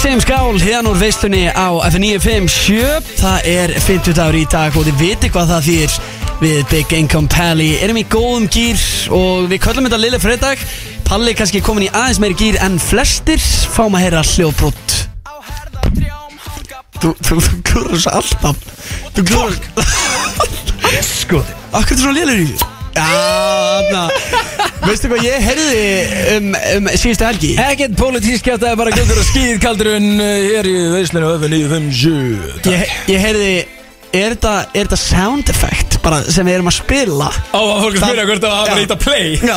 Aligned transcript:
segjum 0.00 0.20
skál 0.22 0.56
hérna 0.56 0.88
úr 0.88 0.96
veistunni 0.96 1.42
á 1.52 1.68
F957 1.90 3.08
Það 3.20 3.48
er 3.50 3.72
50 3.84 4.14
dagur 4.16 4.38
í 4.38 4.46
dag 4.48 4.76
og 4.78 4.86
þið 4.86 4.96
viti 4.96 5.28
hvað 5.28 5.50
það 5.50 5.66
þýr 5.66 5.96
Við 6.40 6.60
Big 6.70 6.94
Income 6.96 7.28
Pally 7.28 7.66
erum 7.84 8.00
í 8.00 8.06
góðum 8.08 8.46
gýr 8.48 8.80
og 9.12 9.50
við 9.50 9.60
köllum 9.66 9.90
þetta 9.90 9.98
Lille 10.00 10.20
Fredag. 10.22 10.62
Palli 11.04 11.34
er 11.34 11.36
kannski 11.36 11.60
komin 11.60 11.84
í 11.84 11.90
aðeins 11.92 12.22
meiri 12.22 12.38
gýr 12.40 12.60
en 12.64 12.80
flestir. 12.80 13.44
Fáum 13.74 13.98
að 13.98 14.06
heyra 14.06 14.24
hljóðbrott 14.24 14.96
Þú, 17.00 17.12
þú, 17.20 17.36
þú 17.44 17.60
glúður 17.68 17.94
þessu 17.98 18.16
alltaf 18.16 18.66
Þú 19.16 19.28
glúður 19.28 19.56
Sko 21.04 21.44
Akkur 21.76 21.80
er 21.80 21.88
þetta 21.90 22.02
svona 22.06 22.18
lélur 22.22 22.44
í 22.46 22.52
því? 22.54 22.69
Já, 22.94 24.08
Veistu 24.84 25.10
hvað 25.10 25.26
ég 25.26 25.44
heyrði 25.44 25.82
um, 26.36 26.48
um 26.78 26.88
síðustu 26.98 27.26
helgi? 27.26 27.50
Ekkert 27.62 27.98
pólitísk 28.00 28.48
að 28.50 28.64
það 28.64 28.72
er 28.72 28.80
bara 28.80 28.94
göndur 28.96 29.20
og 29.20 29.28
skýð 29.28 29.60
kaldurinn 29.62 30.10
hér 30.20 30.70
í 30.70 30.76
veislinu 30.96 31.34
öfum 31.36 31.52
957 31.52 32.72
Ég, 32.72 32.96
ég 33.12 33.22
heyrði 33.28 33.52
Er 34.10 34.34
þetta, 34.34 34.54
er 34.74 34.88
þetta 34.88 34.98
sound 34.98 35.52
effect 35.52 35.89
bara 36.04 36.22
sem 36.26 36.46
við 36.46 36.58
erum 36.58 36.70
að 36.70 36.76
spila? 36.80 37.30
Á 37.30 37.60
að 37.60 37.82
fólk 37.84 37.98
spyrja 38.00 38.26
hvort 38.30 38.46
það 38.46 38.56
var 38.56 38.72
að 38.74 38.82
íta 38.84 38.98
play. 39.00 39.28
Já, 39.40 39.56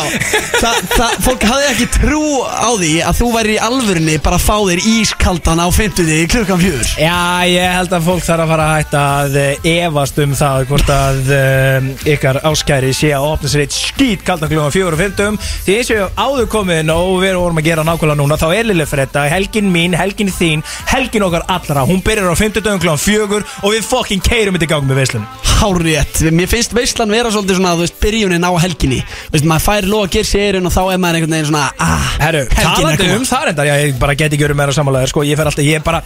það, 0.60 0.82
það, 0.94 1.18
fólk 1.28 1.48
hafði 1.50 1.70
ekki 1.74 1.90
trú 1.98 2.24
á 2.44 2.72
því 2.80 2.94
að 3.08 3.20
þú 3.20 3.30
væri 3.38 3.56
í 3.56 3.62
alvörunni 3.68 4.18
bara 4.24 4.40
að 4.40 4.46
fá 4.48 4.58
þér 4.70 4.84
ískaldan 4.94 5.62
á 5.64 5.68
50 5.74 6.28
klukkan 6.34 6.62
fjör 6.62 6.92
Já, 7.00 7.48
ég 7.50 7.76
held 7.78 7.94
að 7.96 8.08
fólk 8.08 8.26
þarf 8.26 8.44
að 8.46 8.52
fara 8.54 8.68
að 8.68 8.78
hætta 8.78 9.04
að 9.20 9.38
eh, 9.42 9.68
efast 9.84 10.20
um 10.24 10.36
það 10.38 10.66
hvort 10.72 10.92
að 10.94 11.32
um, 11.38 11.90
ykkar 12.14 12.40
áskæri 12.50 12.91
sé 12.96 13.12
að 13.16 13.28
opna 13.32 13.52
sér 13.52 13.66
eitt 13.66 13.78
skýt 13.78 14.26
kaldan 14.28 14.52
klukkan 14.52 14.74
fjóru 14.76 14.98
og 14.98 15.02
fymtum 15.04 15.40
því 15.44 15.78
eins 15.78 15.91
og 15.91 15.98
ég 15.98 16.04
hef 16.04 16.22
áður 16.24 16.50
komin 16.54 16.94
og 16.94 17.14
við 17.24 17.38
vorum 17.40 17.62
að 17.62 17.70
gera 17.70 17.88
nákvæmlega 17.88 18.20
núna 18.22 18.40
þá 18.41 18.48
er 18.52 18.70
Lille 18.70 18.88
Fredda, 18.90 19.26
helgin 19.32 19.72
mín, 19.74 19.98
helgin 19.98 20.32
þín 20.34 20.66
helgin 20.91 21.28
okkar 21.28 21.48
allra, 21.52 21.86
hún 21.90 22.04
byrjar 22.05 22.34
á 22.34 22.38
50 22.38 22.64
dögum 22.66 22.84
klukkan 22.84 23.04
fjögur 23.04 23.48
og 23.64 23.76
við 23.76 23.88
fokkin 23.88 24.24
keirum 24.24 24.57
þetta 24.57 24.70
í 24.70 24.74
gang 24.74 24.90
með 24.90 25.04
veislum 25.04 25.28
Hárétt, 25.63 26.20
mér 26.37 26.49
finnst 26.51 26.73
veislan 26.76 27.13
vera 27.13 27.31
svolítið 27.34 27.59
svona, 27.59 27.73
þú 27.77 27.85
veist, 27.85 27.98
byrjunin 28.01 28.45
á 28.48 28.51
helginni 28.63 28.99
Þú 29.03 29.35
veist, 29.35 29.48
maður 29.49 29.65
fær 29.67 29.87
lóa 29.89 30.07
að 30.07 30.13
gera 30.15 30.29
sér 30.29 30.57
og 30.59 30.73
þá 30.73 30.81
er 30.84 31.01
maður 31.03 31.20
einhvern 31.20 31.35
veginn 31.37 31.49
svona, 31.49 31.65
ah, 31.84 32.07
Herru, 32.21 32.43
helgin 32.49 32.71
er 32.73 32.79
talandi 32.79 33.09
um 33.17 33.27
það 33.29 33.45
reyndar, 33.49 33.70
já, 33.70 33.76
ég 33.84 33.99
bara 34.01 34.15
get 34.20 34.34
ekki 34.35 34.48
verið 34.48 34.59
meira 34.61 34.76
samanlega, 34.76 35.11
sko, 35.11 35.26
ég 35.27 35.39
fer 35.39 35.49
alltaf, 35.51 35.67
ég 35.67 35.85
bara, 35.85 36.01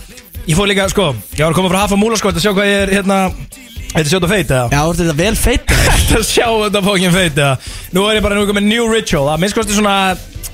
ég 0.48 0.59
fór 0.59 0.70
líka, 0.72 0.89
sko, 0.94 1.08
ég 1.38 1.44
var 1.45 1.53
að 1.53 1.58
koma 1.61 1.72
frá 1.73 1.80
Hafa 1.86 2.00
Múla, 2.02 2.20
sko, 2.20 2.33
að 2.33 2.44
sjá 2.44 2.53
hvað 2.58 2.70
ég 2.72 2.83
er, 2.83 2.94
hérna, 2.98 3.20
þetta 3.94 4.11
sjóta 4.11 4.31
feit, 4.33 4.52
eða? 4.52 4.67
Já, 4.73 4.81
þú 4.83 4.94
ert 4.94 5.02
þetta 5.03 5.17
vel 5.22 5.33
feit 5.39 5.73
Þetta 5.88 6.22
sjá 6.33 6.48
þetta 6.66 6.83
fókin 6.89 7.16
feit, 7.16 7.33
eða? 7.38 7.55
Nú 7.95 8.05
er 8.09 8.20
ég 8.20 8.28
bara 8.28 8.38
nú 8.38 8.45
komið 8.50 8.70
new 8.70 8.88
ritual, 8.92 9.25
að 9.33 9.44
minnst 9.44 9.58
kosti 9.58 9.78
svona, 9.78 9.98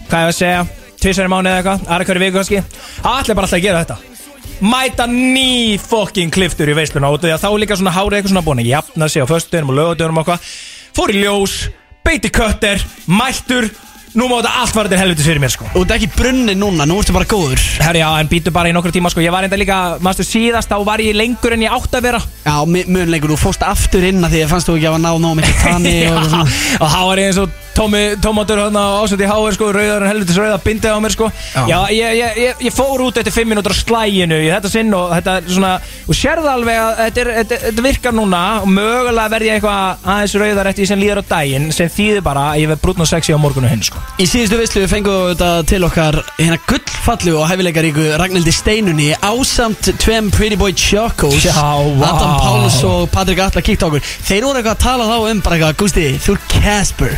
hvað 0.08 0.28
ég 0.28 0.34
að 0.34 0.40
segja, 0.40 0.64
tvisar 1.04 1.28
í 1.28 1.34
mánu 1.34 1.52
eða 1.52 1.62
eitthvað, 1.64 1.86
aðra 1.90 2.10
hverju 2.10 2.26
viku 2.28 2.40
kannski, 2.40 2.64
allir 3.04 3.38
bara 3.38 3.50
alltaf 3.50 3.60
að 3.60 3.66
gera 3.68 3.84
þetta. 3.86 4.13
Mæta 4.62 5.08
ný 5.10 5.80
fokkin 5.82 6.32
kliftur 6.32 6.70
í 6.70 6.76
veisluna 6.78 7.10
af 7.10 7.22
því 7.24 7.34
að 7.34 7.42
þá 7.44 7.50
líka 7.60 7.78
svona 7.80 7.96
hárið 7.96 8.18
eitthvað 8.18 8.34
svona 8.34 8.46
búin 8.46 8.62
að 8.62 8.70
jafna 8.70 9.10
sig 9.10 9.26
á 9.26 9.28
föstudeginum 9.28 9.74
og 9.74 9.80
lögadöginum 9.80 10.20
og 10.20 10.24
eitthvað. 10.24 10.52
Fór 10.94 11.14
í 11.14 11.24
ljós, 11.24 11.56
beiti 12.06 12.30
kötter, 12.30 12.86
mættur 13.10 13.70
nú 14.20 14.28
má 14.30 14.38
þetta 14.40 14.54
allt 14.62 14.90
til 14.94 15.00
helvitis 15.00 15.26
fyrir 15.30 15.42
mér 15.44 15.54
sko. 15.54 15.66
Og 15.74 15.84
þetta 15.84 15.96
er 15.96 16.02
ekki 16.02 16.12
brunni 16.18 16.56
núna, 16.60 16.86
nú 16.90 17.00
ertu 17.02 17.16
bara 17.16 17.26
góður. 17.30 17.62
Herri 17.82 18.04
já, 18.04 18.10
en 18.22 18.30
býtu 18.32 18.54
bara 18.54 18.70
í 18.70 18.76
nokkru 18.76 18.94
tíma 18.94 19.10
sko. 19.14 19.24
Ég 19.26 19.34
var 19.34 19.48
enda 19.48 19.58
líka, 19.60 19.80
maður 20.04 20.28
síðast, 20.30 20.70
þá 20.70 20.86
var 20.86 21.02
ég 21.04 21.18
lengur 21.18 21.56
en 21.58 21.66
ég 21.66 21.74
átt 21.74 21.98
að 21.98 22.08
vera. 22.10 22.22
Já, 22.46 22.56
mu- 22.66 22.86
mun 22.94 23.12
lengur, 23.14 23.34
þú 23.34 23.42
fóst 23.48 23.66
aftur 23.66 24.06
inn 24.10 24.22
að 24.24 24.36
því 24.38 24.46
að 24.46 24.54
fannst 24.54 24.70
þú 24.70 24.78
ekki 24.78 24.90
að 24.92 25.02
ná 25.04 25.12
nóg 25.18 25.36
mikið 25.42 25.60
tanni 25.64 25.98
og 26.08 26.18
eitthvað 26.22 26.32
svona. 26.34 26.80
og 26.80 26.94
þá 26.94 27.02
var 27.10 27.24
ég 27.24 27.30
eins 27.34 27.44
og 27.44 27.60
Tómi, 27.74 28.00
tómatur 28.22 28.60
á 28.62 29.02
ásett 29.02 29.18
í 29.18 29.26
háir 29.26 29.56
sko 29.56 29.72
Rauðar 29.74 30.04
en 30.06 30.12
helvitis 30.12 30.36
rauða 30.38 30.60
bindið 30.62 30.94
á 30.94 31.00
mér 31.02 31.14
sko. 31.16 31.30
Já. 31.66 31.80
Ég, 31.90 32.12
ég, 32.20 32.36
ég, 32.38 32.60
ég 32.68 32.76
fór 32.76 33.02
út 33.02 33.18
eftir 33.18 33.34
fimm 33.34 33.50
minútur 33.50 33.74
á 33.74 33.82
slæginu 33.82 34.38
í 34.38 34.52
þetta 34.54 34.70
sinn 34.70 34.94
og 34.94 35.10
þetta 35.16 35.40
er 35.40 35.48
svona 35.50 35.72
Og 36.06 36.14
sérða 36.14 36.54
alveg 36.54 36.78
að 36.84 37.02
þetta, 37.02 37.24
er, 37.24 37.32
þetta, 37.40 37.60
þetta 37.66 37.86
virkar 37.88 38.14
núna 38.14 38.44
Og 38.62 38.70
mögulega 38.76 39.26
verð 39.34 39.50
ég 39.50 39.58
eitthvað 39.58 40.06
aðeins 40.06 40.38
rauðar 40.44 40.70
eftir 40.70 40.84
því 40.86 40.92
sem 40.92 41.02
líður 41.02 41.24
á 41.26 41.30
daginn 41.34 41.66
Sem 41.74 41.90
þýðir 41.98 42.22
bara 42.30 42.46
að 42.52 42.62
ég 42.62 42.72
verð 42.76 42.84
brúnn 42.86 43.08
og 43.08 43.10
sexy 43.10 43.34
á 43.34 43.42
morgunu 43.42 43.74
hinn 43.74 43.82
sko 43.90 44.03
Í 44.22 44.28
síðustu 44.30 44.60
veislu 44.60 44.84
fengum 44.92 45.16
við 45.24 45.32
þetta 45.34 45.50
til 45.72 45.80
okkar 45.88 46.18
hérna 46.38 46.60
gullfallu 46.70 47.34
og 47.40 47.48
hæfileikaríku 47.50 48.06
Ragnhildi 48.22 48.54
Steinunni 48.54 49.10
ásamt 49.26 49.90
tveim 50.04 50.30
Pretty 50.34 50.60
Boy 50.60 50.76
Chocos. 50.78 51.48
Adam 51.50 52.38
Paulus 52.38 52.78
og 52.86 53.10
Patrik 53.14 53.42
Atla 53.42 53.66
kíkt 53.66 53.82
á 53.82 53.90
okkur. 53.90 54.06
Þeir 54.30 54.46
voru 54.46 54.62
eitthvað 54.62 54.78
að 54.78 54.84
tala 54.86 55.10
þá 55.10 55.18
um 55.34 55.44
bara 55.46 55.60
eitthvað 55.60 55.78
Gústi, 55.82 56.08
þú 56.22 56.38
er 56.38 56.44
Casper. 56.54 57.18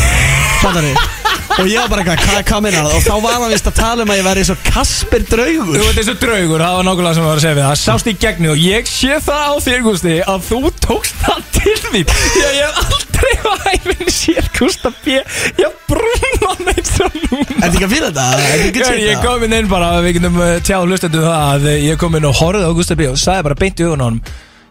Fattar 0.62 1.23
Og 1.54 1.68
ég 1.70 1.78
var 1.78 1.90
bara 1.92 2.02
eitthvað, 2.02 2.22
hvað, 2.24 2.44
hvað 2.48 2.62
minna 2.64 2.80
það? 2.82 2.94
Og 2.98 3.04
þá 3.04 3.14
var 3.24 3.34
hann 3.38 3.52
vist 3.52 3.68
að 3.70 3.76
tala 3.78 4.04
um 4.04 4.10
að 4.10 4.18
ég 4.18 4.26
væri 4.26 4.44
svo 4.48 4.56
Kasper 4.66 5.24
draugur 5.28 5.76
Þú 5.78 5.84
veit 5.84 5.98
þessu 6.00 6.14
draugur, 6.22 6.64
það 6.64 6.78
var 6.78 6.86
nákvæmlega 6.88 7.14
sem 7.14 7.24
ég 7.24 7.28
var 7.28 7.38
að 7.38 7.44
segja 7.44 7.58
við 7.58 7.66
það 7.68 7.78
Sást 7.84 8.10
í 8.10 8.14
gegni 8.24 8.50
og 8.50 8.62
ég 8.64 8.88
sé 8.90 9.18
það 9.24 9.44
á 9.44 9.54
þér 9.66 9.84
Gústi 9.86 10.14
Að 10.34 10.48
þú 10.48 10.60
tókst 10.84 11.20
það 11.22 11.44
til 11.58 11.76
því 11.84 12.02
að 12.44 12.56
ég 12.58 12.64
hef 12.64 12.94
aldrei 12.98 13.34
á 13.38 13.52
hæfinni 13.64 14.14
sér 14.14 14.48
Gústa 14.58 14.92
B 15.04 15.18
Ég 15.62 15.76
brúna 15.90 16.54
neitt 16.66 16.90
svo 16.90 17.08
núna 17.14 17.60
Ertu 17.60 17.78
ekki 17.78 17.86
að 17.86 17.94
fýla 17.94 18.10
þetta? 18.10 18.24
Að 18.24 18.54
Ég, 18.64 19.04
ég 19.04 19.22
kom 19.24 19.46
inn 19.46 19.58
inn 19.60 19.70
bara, 19.70 19.92
við 20.04 20.18
getum 20.18 20.40
uh, 20.42 20.56
tjáð 20.64 20.88
hlustendum 20.90 21.28
það 21.28 21.38
að 21.38 21.68
uh, 21.70 21.76
ég 21.86 22.00
kom 22.02 22.18
inn 22.18 22.28
og 22.28 22.38
horfði 22.40 22.66
á 22.66 22.72
Gústa 22.80 22.98
B 22.98 23.08
og 23.12 23.20
sagði 23.20 23.46
bara 23.48 23.60
beint 23.62 23.80
í 23.80 23.86
augun 23.86 24.02
á 24.02 24.06
honum 24.10 24.24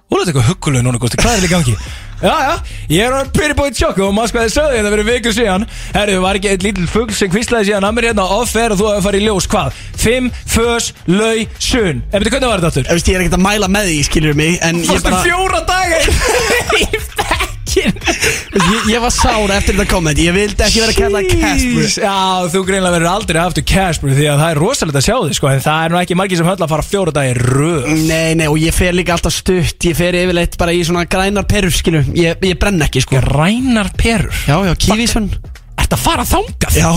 Þú 0.04 0.20
leit 0.20 0.30
eitthvað 0.30 0.50
hugguleg 0.52 0.84
núna 0.86 1.00
Gústi, 1.02 1.18
hvað 1.24 1.38
er 1.40 1.46
þetta 1.46 1.56
gangi? 1.56 1.78
Já, 2.22 2.36
já, 2.40 2.54
ég 2.94 3.04
er 3.10 3.30
pretty 3.36 3.56
boy 3.58 3.72
tjokk 3.74 3.98
og 4.06 4.14
maður 4.16 4.30
sko 4.32 4.40
að 4.40 4.46
þið 4.48 4.54
sögði 4.54 4.78
þetta 4.78 4.92
fyrir 4.94 5.08
viku 5.10 5.34
síðan 5.36 5.66
Herru, 5.96 6.20
var 6.24 6.40
ekki 6.40 6.52
eitt 6.54 6.64
lítill 6.64 6.88
fugg 6.92 7.12
sem 7.18 7.32
kvíslaði 7.34 7.70
síðan 7.72 7.88
að 7.88 7.96
mér 7.98 8.08
hérna 8.12 8.28
offer 8.38 8.76
og 8.76 8.80
þú 8.80 8.88
hefur 8.92 9.06
farið 9.08 9.24
í 9.24 9.28
ljós 9.28 9.48
hvað? 9.52 9.82
Fimm, 10.04 10.30
fös, 10.54 10.92
lau, 11.10 11.44
sun 11.60 12.04
Ef 12.12 12.20
þetta 12.20 12.34
hvernig 12.36 12.52
var 12.54 12.64
þetta 12.64 12.72
aftur? 12.72 12.88
Þú 12.88 12.98
veist, 13.00 13.12
ég 13.12 13.18
er 13.18 13.26
ekkert 13.26 13.38
að 13.40 13.46
mæla 13.48 13.70
með 13.72 13.90
því, 13.90 13.98
skilur 14.08 14.38
mig 14.40 14.58
En 14.64 14.80
ég 14.84 14.90
Fórstu 14.92 15.10
bara, 15.10 15.24
fjóra 15.28 15.62
daga 15.68 16.00
í 16.00 16.04
fekkin 16.14 16.94
Veist, 16.94 17.23
ég, 18.54 18.88
ég 18.94 19.02
var 19.04 19.14
sára 19.14 19.56
eftir 19.58 19.76
þetta 19.78 19.88
komment. 19.90 20.20
Ég 20.22 20.36
vildi 20.36 20.66
ekki 20.66 20.82
vera 20.84 20.94
að 20.94 21.00
kalla 21.00 21.22
Casper. 21.30 21.88
Já, 22.04 22.18
þú 22.54 22.62
greinlega 22.68 22.96
verður 22.98 23.12
aldrei 23.14 23.40
aftur 23.44 23.66
Casper 23.74 24.14
Því 24.14 24.28
að 24.30 24.44
það 24.44 24.54
er 24.54 24.62
rosalegt 24.64 25.00
að 25.00 25.06
sjá 25.08 25.16
þig 25.24 25.38
sko 25.40 25.50
En 25.54 25.64
það 25.66 25.86
er 25.88 25.94
nú 25.96 26.00
ekki 26.04 26.18
margir 26.20 26.40
sem 26.42 26.50
höll 26.52 26.58
að 26.60 26.74
fara 26.76 26.88
fjóra 26.88 27.16
dagi 27.18 27.34
röð. 27.40 27.90
Nei, 28.08 28.34
nei, 28.40 28.46
og 28.52 28.60
ég 28.62 28.78
fer 28.78 28.96
líka 28.98 29.16
alltaf 29.18 29.36
stutt. 29.36 29.90
Ég 29.90 29.98
fer 29.98 30.20
yfirleitt 30.22 30.58
bara 30.62 30.76
í 30.76 30.84
svona 30.86 31.06
grænar 31.10 31.48
perur, 31.50 31.74
skilu 31.74 32.04
Ég, 32.18 32.38
ég 32.46 32.60
brenn 32.62 32.82
ekki, 32.86 33.04
sko. 33.06 33.18
Grænar 33.24 33.92
perur? 34.00 34.34
Já, 34.48 34.58
já, 34.70 34.74
kívísvön 34.88 35.30
Ertu 35.80 35.98
að 35.98 36.04
fara 36.06 36.26
þangað? 36.28 36.78
Já, 36.78 36.92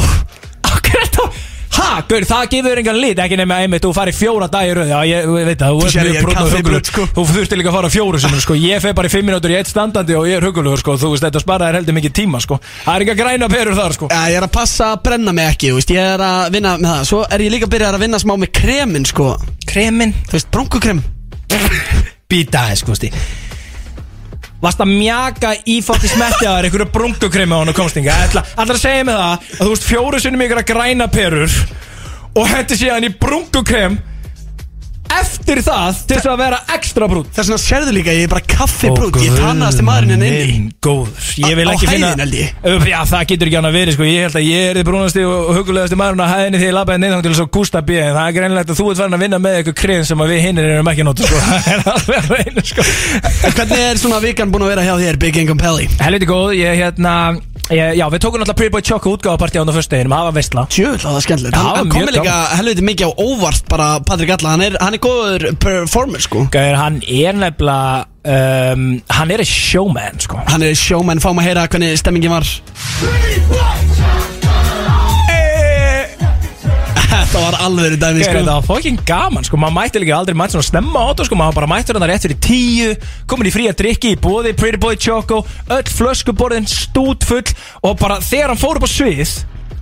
Akkur 0.67 1.01
er 1.01 1.09
þetta 1.09 1.31
Ha, 1.77 1.89
gaur, 2.09 2.25
það 2.25 2.45
gefur 2.55 2.81
engan 2.81 2.99
lit 3.01 3.19
Ekki 3.21 3.37
nema 3.37 3.59
einmitt, 3.63 3.85
þú 3.85 3.91
farið 3.97 4.17
fjóra 4.17 4.49
dagi 4.53 4.73
röð. 4.77 4.89
Já, 4.93 4.99
ég 5.11 5.27
veit 5.49 5.61
það, 5.61 5.71
þú 5.73 5.81
ert 5.87 5.95
mjög 6.07 6.23
brúnn 6.25 6.41
og 6.41 6.49
hugulegur 6.55 6.87
sko. 6.91 7.03
Þú 7.17 7.23
þurfti 7.31 7.59
líka 7.61 7.71
að 7.73 7.77
fara 7.77 7.91
fjóru 7.93 8.21
sinum, 8.23 8.41
sko. 8.45 8.57
Ég 8.61 8.83
fer 8.85 8.95
bara 8.97 9.11
í 9.11 9.13
fimm 9.13 9.27
minútur 9.29 9.53
í 9.53 9.59
eitt 9.59 9.71
standandi 9.71 10.17
og 10.17 10.25
ég 10.31 10.41
er 10.41 10.47
hugulegur, 10.49 10.81
sko. 10.83 10.97
Þú 11.01 11.13
veist, 11.13 11.27
þetta 11.27 11.41
sparaðir 11.45 11.79
heldur 11.81 11.97
mikið 11.99 12.13
tíma, 12.17 12.41
sko. 12.45 12.59
Það 12.85 12.95
er 12.95 13.01
enga 13.07 13.17
græna 13.21 13.51
perur 13.53 13.77
þar, 13.77 13.97
sko. 13.99 14.11
Já, 14.13 14.23
ég 14.33 14.41
er 14.41 14.49
að 14.49 14.55
passa 14.57 14.85
að 14.95 15.03
brenna 15.09 15.37
mig 15.37 15.47
ekki, 15.53 15.73
þú 15.73 15.77
veist. 15.81 15.95
Ég 15.97 16.13
er 16.17 16.27
að 16.27 16.53
vinna 16.57 16.77
með 16.81 16.91
það. 16.95 17.03
Svo 17.13 17.21
er 17.29 17.47
ég 17.47 17.55
líka 17.57 17.69
að 17.69 17.75
byrja 17.77 17.93
að 17.93 18.05
vinna 18.07 18.23
smá 18.25 18.35
með 18.41 18.55
kremin, 18.61 19.09
sko. 19.13 19.27
Kremin 19.67 20.17
Þú 20.27 20.39
veist, 22.97 23.46
Varst 24.63 24.81
að 24.81 24.93
mjaka 24.95 25.53
í 25.69 25.81
fokki 25.85 26.09
smetti 26.09 26.47
að 26.47 26.49
það 26.49 26.59
er 26.59 26.69
einhverju 26.69 26.89
brunkukremi 26.95 27.53
á 27.53 27.59
hann 27.61 27.73
og 27.73 27.77
komstinga 27.77 28.15
Allar 28.57 28.79
að 28.79 28.83
segja 28.83 29.05
mig 29.05 29.19
það 29.19 29.33
að 29.37 29.61
þú 29.61 29.71
veist 29.73 29.89
fjóru 29.91 30.21
ykkur 30.47 30.63
að 30.63 30.69
græna 30.71 31.09
perur 31.13 31.57
Og 32.37 32.49
hendi 32.53 32.79
síðan 32.81 33.09
í 33.09 33.13
brunkukrem 33.21 33.99
Eftir 35.17 35.61
það 35.65 35.99
til 36.09 36.17
þess 36.19 36.29
að 36.33 36.39
vera 36.41 36.59
ekstra 36.75 37.07
brún 37.11 37.27
Þess 37.35 37.51
vegna 37.51 37.59
sérðu 37.63 37.93
líka, 37.95 38.15
ég 38.17 38.27
er 38.27 38.31
bara 38.33 38.43
kaffibrútt 38.51 39.19
Ég 39.23 39.37
tannaðast 39.39 39.81
í 39.83 39.87
maðurinn 39.87 40.15
en 40.17 40.25
inni. 40.27 40.47
Minn 40.51 40.67
góður. 40.83 41.29
Ég 41.41 41.55
vil 41.59 41.67
Á- 41.67 41.71
á 41.71 41.75
ekki 41.77 41.89
finna 41.91 42.11
hæðinni, 42.11 42.25
held 42.25 42.37
ég. 42.37 42.51
Ö, 42.67 42.75
Já 42.91 42.99
það 43.11 43.25
getur 43.31 43.47
ekki 43.51 43.59
hann 43.61 43.69
að 43.71 43.77
vera 43.79 43.95
sko. 43.97 44.07
Ég 44.11 44.27
held 44.27 44.39
að 44.41 44.47
ég 44.51 44.71
er 44.71 44.81
þið 44.81 44.87
brúnasti 44.91 45.25
og 45.27 45.51
hugulegasti 45.57 45.99
maðurinn 46.01 46.25
á 46.27 46.29
hæðinni 46.35 46.61
Því 46.61 46.69
ég 46.71 46.77
labbaði 46.77 47.03
neðan 47.05 47.25
til 47.27 47.35
svo 47.39 47.47
Gústa 47.57 47.83
B 47.87 47.91
En 48.03 48.15
það 48.17 48.27
er 48.31 48.37
greinlegt 48.41 48.71
að 48.75 48.81
þú 48.81 48.89
ert 48.91 49.01
farin 49.03 49.17
að 49.19 49.25
vinna 49.27 49.39
með 49.47 49.59
eitthvað 49.61 49.79
krein 49.83 50.05
Sem 50.11 50.23
að 50.27 50.33
við 50.35 50.41
hinnir 50.47 50.71
erum 50.75 50.91
ekki 50.93 51.05
að 51.05 51.11
nota 51.11 51.27
sko. 51.27 51.43
Það 51.47 51.73
er 51.73 51.91
alveg 51.95 52.17
að 52.17 52.31
reyna 52.37 52.67
sko. 52.67 52.87
En 53.47 53.57
Hvernig 53.57 53.85
er 53.87 54.01
svona 54.03 54.23
vikan 54.25 54.53
búin 54.53 54.67
að 54.67 54.73
vera 54.75 54.87
hjá 54.87 54.95
þér, 55.05 55.21
Big 55.23 55.37
Income 55.43 55.63
Pelli? 55.63 55.87
Helviti 56.03 56.29
góð, 56.29 56.55
ég 56.59 56.81
hérna 56.83 57.15
ég, 57.71 57.97
Já, 57.99 58.05
við 58.13 58.21
tókum 58.23 58.39
náttúrulega 58.43 58.59
Pretty 58.61 58.73
Boy 58.75 58.83
Choco 58.87 59.13
útgáfapartí 59.17 59.59
á 59.59 59.63
hann 59.63 59.71
á 59.71 59.77
föstudeginum 59.77 60.15
Það 60.17 60.27
var 60.29 60.35
veistla. 60.37 60.65
Tjöfull, 60.71 61.01
það 61.03 61.17
var 61.17 61.25
skemmtilegt. 61.27 61.57
Já, 61.57 61.63
Hann 61.63 61.77
hann 61.77 61.87
mjög 61.87 61.95
kom 61.97 62.07
mér 62.07 62.17
líka 62.17 62.37
helviti 62.61 62.85
mikið 62.87 63.07
á 63.07 63.13
óvart 63.27 63.65
bara 63.73 63.87
Patrik 64.07 64.31
Alla, 64.37 64.53
hann 64.55 64.63
er, 64.69 64.77
hann 64.81 64.96
er 64.97 65.03
góður 65.05 65.47
performer 65.63 66.23
sko. 66.25 66.47
Gauður, 66.53 66.79
hann 66.81 67.01
er 67.07 67.37
nefnilega 67.39 68.07
um, 68.75 68.87
Hann 69.17 69.35
er 69.37 69.45
showman 69.47 70.21
sko. 70.25 70.41
Hann 70.49 70.65
er 70.67 70.75
showman, 70.79 71.23
fáum 71.23 71.41
að 71.43 71.51
heyra 71.51 71.69
hvernig 71.71 71.97
stemmingin 72.01 72.35
var. 72.35 72.49
Þetta 77.07 77.41
var 77.43 77.57
alveg 77.67 77.97
dæmi 78.01 78.23
Sko. 78.23 78.31
sko. 78.33 78.41
Það 78.47 78.49
var 78.53 78.65
fucking 78.67 79.01
gaman 79.09 79.45
sko, 79.47 79.59
maður 79.61 79.75
mætti 79.77 80.01
líka 80.03 80.17
aldrei 80.17 80.37
mætti 80.39 80.57
svona 80.57 80.67
snemma 80.69 81.03
á 81.03 81.07
þetta 81.11 81.27
sko, 81.29 81.39
maður 81.41 81.57
bara 81.59 81.69
mætti 81.71 81.93
hérna 81.93 82.09
rétt 82.11 82.25
fyrir 82.27 82.39
tíu 82.47 82.93
komin 83.31 83.49
í 83.51 83.53
frí 83.55 83.67
að 83.71 83.77
drikki 83.83 84.13
í 84.15 84.21
bóði 84.23 84.55
Pretty 84.59 84.81
Boy 84.83 84.97
Choco, 85.01 85.43
öll 85.69 85.91
flöskuborðin 85.91 86.69
stútfull 86.71 87.45
og 87.83 87.99
bara 88.01 88.19
þegar 88.25 88.55
hann 88.55 88.61
fór 88.63 88.81
upp 88.81 88.89
á 88.89 88.91
svið 88.91 89.35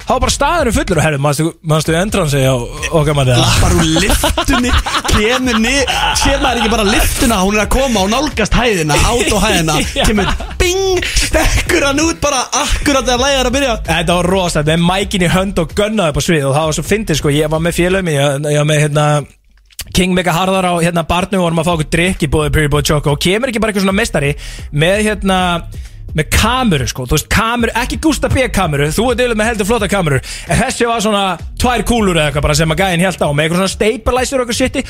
þá 0.05 0.11
var 0.13 0.23
bara 0.25 0.35
staðinu 0.35 0.73
fullur. 0.77 0.99
Og 1.01 1.05
herru, 1.07 1.21
mannstu, 1.25 1.47
mannstu 1.65 1.95
entransi 1.99 2.43
á 2.45 2.55
okkar 2.55 3.17
manni? 3.17 3.37
Lappar 3.39 3.75
úr 3.79 3.91
liftunni 4.03 4.73
Kemur 5.15 5.61
niður 5.63 5.93
Sér 6.21 6.43
maður 6.43 6.61
ekki 6.63 6.73
bara 6.75 6.87
liftuna 6.89 7.39
Hún 7.45 7.59
er 7.59 7.65
að 7.65 7.71
koma 7.75 8.03
og 8.05 8.11
nálgast 8.13 8.57
hæðina 8.59 8.99
Autohæðina 9.11 9.79
Já. 9.97 10.05
Kemur 10.09 10.33
bing 10.61 11.05
Stekkur 11.09 11.87
hann 11.89 12.03
út 12.05 12.21
bara 12.23 12.43
Akkurat 12.65 13.07
þegar 13.07 13.23
lægir 13.25 13.49
að 13.51 13.57
byrja 13.59 13.79
Þetta 13.89 14.19
var 14.19 14.31
rosa, 14.35 14.65
með 14.67 14.85
mækin 14.89 15.25
í 15.25 15.31
hönd 15.35 15.63
og 15.63 15.73
gunnaði 15.79 16.15
á 16.15 16.21
svið 16.29 16.51
og 16.51 16.59
það 16.59 16.69
var 16.69 16.77
svo 16.79 16.87
fyndið 16.91 17.21
sko, 17.21 17.33
ég 17.35 17.55
var 17.55 17.65
með 17.65 17.79
félögum 17.81 18.13
ég, 18.15 18.47
ég 18.55 18.61
var 18.61 18.69
með 18.71 18.85
hérna 18.85 19.07
King 19.95 20.15
Mega 20.17 20.33
Harðar 20.35 20.67
á 20.69 20.75
hérna 20.81 21.05
barnum 21.07 21.43
og 21.43 21.49
vorum 21.49 21.61
að 21.61 21.69
fá 21.69 21.73
okkur 21.77 21.91
drikk 21.93 22.23
í 22.25 22.31
bóði 22.33 22.53
Puri 22.55 22.71
Bóði 22.73 22.89
Choco 22.89 23.13
og 23.15 23.21
kemur 23.21 23.51
ekki 23.53 23.61
bara 23.63 23.75
eitthvað 23.75 23.85
svona 23.87 23.99
mestari 24.01 24.31
með 24.73 25.03
hérna 25.11 25.39
með 26.15 26.29
kameru 26.35 26.87
sko, 26.91 27.07
þú 27.09 27.17
veist 27.17 27.29
kameru, 27.33 27.75
ekki 27.83 27.99
Gústa 28.03 28.31
B 28.33 28.47
kameru, 28.55 28.89
þú 28.95 29.09
er 29.11 29.19
dylur 29.19 29.39
með 29.39 29.51
heldur 29.51 29.69
flotta 29.69 29.89
kameru. 29.91 30.21
En 30.49 30.61
þessi 30.61 30.89
var 30.89 31.03
svona 31.03 31.25
tvær 31.61 31.85
kúlur 31.89 32.19
eða 32.19 32.31
eitthvað 32.31 32.47
bara 32.47 32.59
sem 32.59 32.75
að 32.75 32.83
gæðin 32.85 33.05
held 33.05 33.25
á 33.25 33.29
með 33.29 33.45
eitthvað 33.45 33.63
svona 33.63 33.75
stabilizer 33.75 34.41
og 34.41 34.45
eitthvað 34.45 34.61
shiti 34.61 34.85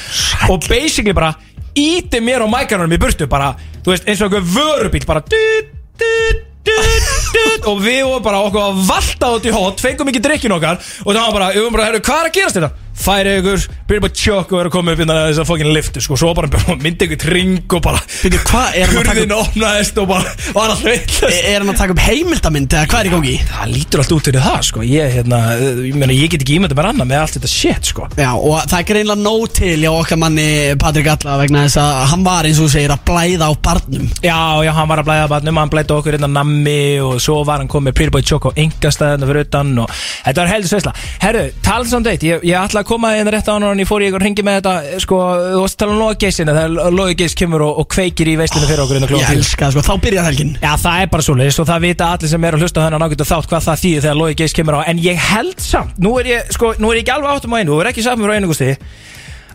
og 0.52 0.68
basically 0.68 1.16
bara 1.16 1.32
íti 1.74 2.20
mér 2.22 2.44
á 2.44 2.48
mækarnum 2.50 2.92
í 2.92 3.00
burtu 3.00 3.28
bara, 3.30 3.54
þú 3.82 3.94
veist 3.94 4.08
eins 4.08 4.20
og 4.20 4.28
eitthvað 4.28 4.52
vörubíl 4.54 5.08
bara 5.08 5.24
dut, 5.24 5.72
dut, 6.00 6.44
dut, 6.68 7.10
dut, 7.34 7.68
og 7.72 7.80
við 7.82 8.02
vorum 8.04 8.24
bara 8.24 8.44
okkur 8.44 8.68
að 8.68 8.82
valta 8.88 9.32
út 9.38 9.48
í 9.48 9.54
hot, 9.54 9.82
fengum 9.82 10.12
ekki 10.12 10.22
drikkin 10.24 10.54
okkar. 10.54 10.80
Og 11.04 11.12
það 11.12 11.22
var 11.24 11.38
bara, 11.38 11.52
við 11.56 11.64
vorum 11.64 11.78
bara, 11.78 11.88
herru, 11.90 12.04
hvað 12.04 12.20
er 12.20 12.30
að 12.30 12.36
gerast 12.38 12.60
þetta? 12.60 12.83
Færi 12.94 13.32
ykkur, 13.40 13.64
byrja 13.88 14.02
bara 14.04 14.14
tjók 14.14 14.52
og 14.52 14.58
vera 14.60 14.70
að 14.70 14.74
koma 14.76 14.92
upp 14.94 15.00
innan 15.02 15.18
þess 15.26 15.40
að 15.42 15.48
fokkin 15.48 15.72
liftu, 15.74 16.02
sko, 16.04 16.18
svo 16.20 16.30
bara 16.36 16.76
myndi 16.78 17.08
ykkur 17.08 17.20
tring 17.24 17.74
og 17.74 17.82
bara 17.84 18.00
Býtu, 18.22 18.38
hvað 18.46 18.78
er 18.78 18.86
hann 18.86 19.00
að 19.00 19.08
taka 19.08 19.14
Hurðin 19.18 19.34
opnaðist 19.36 19.98
og 20.00 20.06
bara 20.12 20.34
var 20.54 20.72
alltaf 20.72 20.86
Er 20.86 20.94
villast 20.94 21.48
er 21.50 21.58
hann 21.58 21.72
að 21.72 21.80
taka 21.80 21.96
upp 21.96 22.02
heimildamind 22.04 22.76
Eða 22.78 22.90
hvað 22.92 23.00
er 23.00 23.08
í 23.08 23.12
gangi? 23.14 23.34
Það 23.50 23.72
lítur 23.74 24.02
allt 24.04 24.14
út 24.14 24.28
fyrir 24.30 24.44
það, 24.44 24.60
sko, 24.68 24.84
ég, 24.86 25.10
hérna, 25.18 25.40
ég 25.84 25.98
meina, 25.98 26.16
ég 26.16 26.32
get 26.32 26.44
ekki 26.44 26.58
ímyndað 26.60 26.80
mér 26.80 26.88
annað 26.92 27.10
með 27.10 27.22
allt 27.24 27.38
þetta 27.38 27.50
shit, 27.50 27.90
sko. 27.90 28.08
Já, 28.14 28.30
og 28.34 28.56
það 28.62 28.76
er 28.78 28.88
greinlega 28.92 29.24
nóg 29.24 29.44
til 29.58 29.74
hjá 29.82 29.90
okkar 29.90 30.20
manni 30.22 30.46
Patrik 30.80 31.10
Alla 31.14 31.36
vegna 31.42 31.64
þess 31.66 31.80
að 31.82 32.00
hann 32.14 32.24
var 32.26 32.48
eins 32.48 32.60
og 32.62 32.68
þú 32.68 32.74
segir 32.76 32.94
að 32.94 33.04
blæða 33.10 33.50
á 33.50 33.52
barnum. 33.68 34.08
Já, 34.24 34.38
já, 34.64 34.72
hann 34.78 34.90
var 34.90 35.02
að 35.02 35.10
blæða 35.10 35.28
barnum, 35.34 35.60
hann 35.60 35.72
blæði 35.74 35.96
okkur 35.98 36.18
innan 36.18 36.36
nammi 36.38 36.78
og 37.04 37.18
svo 37.22 37.40
var 37.46 37.62
hann 37.62 37.70
komið 37.70 37.96
Pretty 37.98 38.14
Boy 38.14 38.26
Choco 38.26 38.54
engastæðina 38.54 39.28
fyrir 39.28 39.48
utan 39.48 39.72
og 39.84 39.92
þetta 39.94 40.44
var 40.44 40.52
heldur 40.54 40.72
sveisla. 40.72 40.94
Herru, 41.22 41.44
talað 41.64 41.92
saman 41.92 42.08
deitt, 42.08 42.26
ég, 42.26 42.44
ég 42.46 42.58
ætla 42.60 42.83
að 42.83 42.83
koma 42.88 43.10
inn 43.18 43.30
rétt 43.32 43.48
á 43.48 43.52
hann 43.54 43.66
og 43.66 43.80
ég 43.80 43.88
fór 43.88 44.04
í 44.04 44.08
ykkur 44.10 44.24
ringi 44.24 44.44
með 44.46 44.58
þetta, 44.58 45.00
sko, 45.04 45.20
þú 45.40 45.62
varst 45.62 45.76
að 45.76 45.82
tala 45.82 45.94
um 45.94 46.02
Lóa 46.02 46.18
Geisina, 46.20 46.54
þegar 46.56 46.96
Lóa 46.98 47.16
Geis 47.20 47.36
kemur 47.38 47.64
og, 47.66 47.80
og 47.82 47.88
kveikir 47.94 48.30
í 48.32 48.36
veislinu 48.40 48.68
fyrir 48.70 48.84
okkur 48.84 49.00
innan 49.00 49.14
Ég 49.14 49.32
elska 49.34 49.66
það, 49.68 49.76
sko, 49.76 49.84
þá 49.88 50.04
byrjar 50.04 50.28
helgin. 50.28 50.52
Já, 50.62 50.70
það 50.84 51.00
er 51.04 51.10
bara 51.14 51.26
svoleiðis 51.28 51.60
og 51.62 51.68
það 51.70 51.88
vita 51.88 52.10
allir 52.14 52.32
sem 52.34 52.46
er 52.48 52.58
að 52.58 52.64
hlusta 52.66 52.82
á 52.82 52.84
þennan 52.86 53.06
ágættu 53.08 53.28
þátt 53.30 53.50
hvað 53.52 53.66
það 53.68 53.82
þýðir 53.84 54.06
þegar 54.06 54.20
Lói 54.20 54.38
Geis 54.40 54.56
kemur 54.58 54.78
á. 54.78 54.80
En 54.90 55.02
ég 55.04 55.26
held 55.30 55.64
samt, 55.64 55.98
nú 56.02 56.14
er 56.20 56.30
ég, 56.30 56.54
sko, 56.54 56.74
nú 56.78 56.92
er 56.92 57.00
ég 57.00 57.06
ekki 57.06 57.16
alveg 57.16 57.34
áttum 57.34 57.54
á 57.54 57.60
einu, 57.60 57.74
þú 57.74 57.82
er 57.82 57.90
ekki 57.92 58.06
saman 58.06 58.28
frá 58.28 58.38
einu 58.38 58.50
gusti 58.52 58.72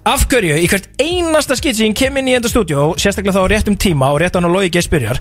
af 0.10 0.24
hverju, 0.32 0.56
í 0.64 0.68
hvert 0.72 0.88
einasta 1.02 1.58
skitt 1.60 1.78
sem 1.78 1.90
ég 1.90 1.98
kem 1.98 2.16
inn 2.22 2.30
í 2.32 2.36
enda 2.38 2.50
stúdíó, 2.50 2.94
sérstaklega 3.00 3.36
þá 3.36 3.44
á 3.46 3.52
réttum 3.52 3.76
tíma 3.80 4.14
og 4.14 4.22
rétt 4.24 4.38
á 4.38 4.40
hann 4.40 4.48
að 4.48 4.56
Lói 4.56 4.72
Geis 4.74 4.88
byrjar 4.90 5.20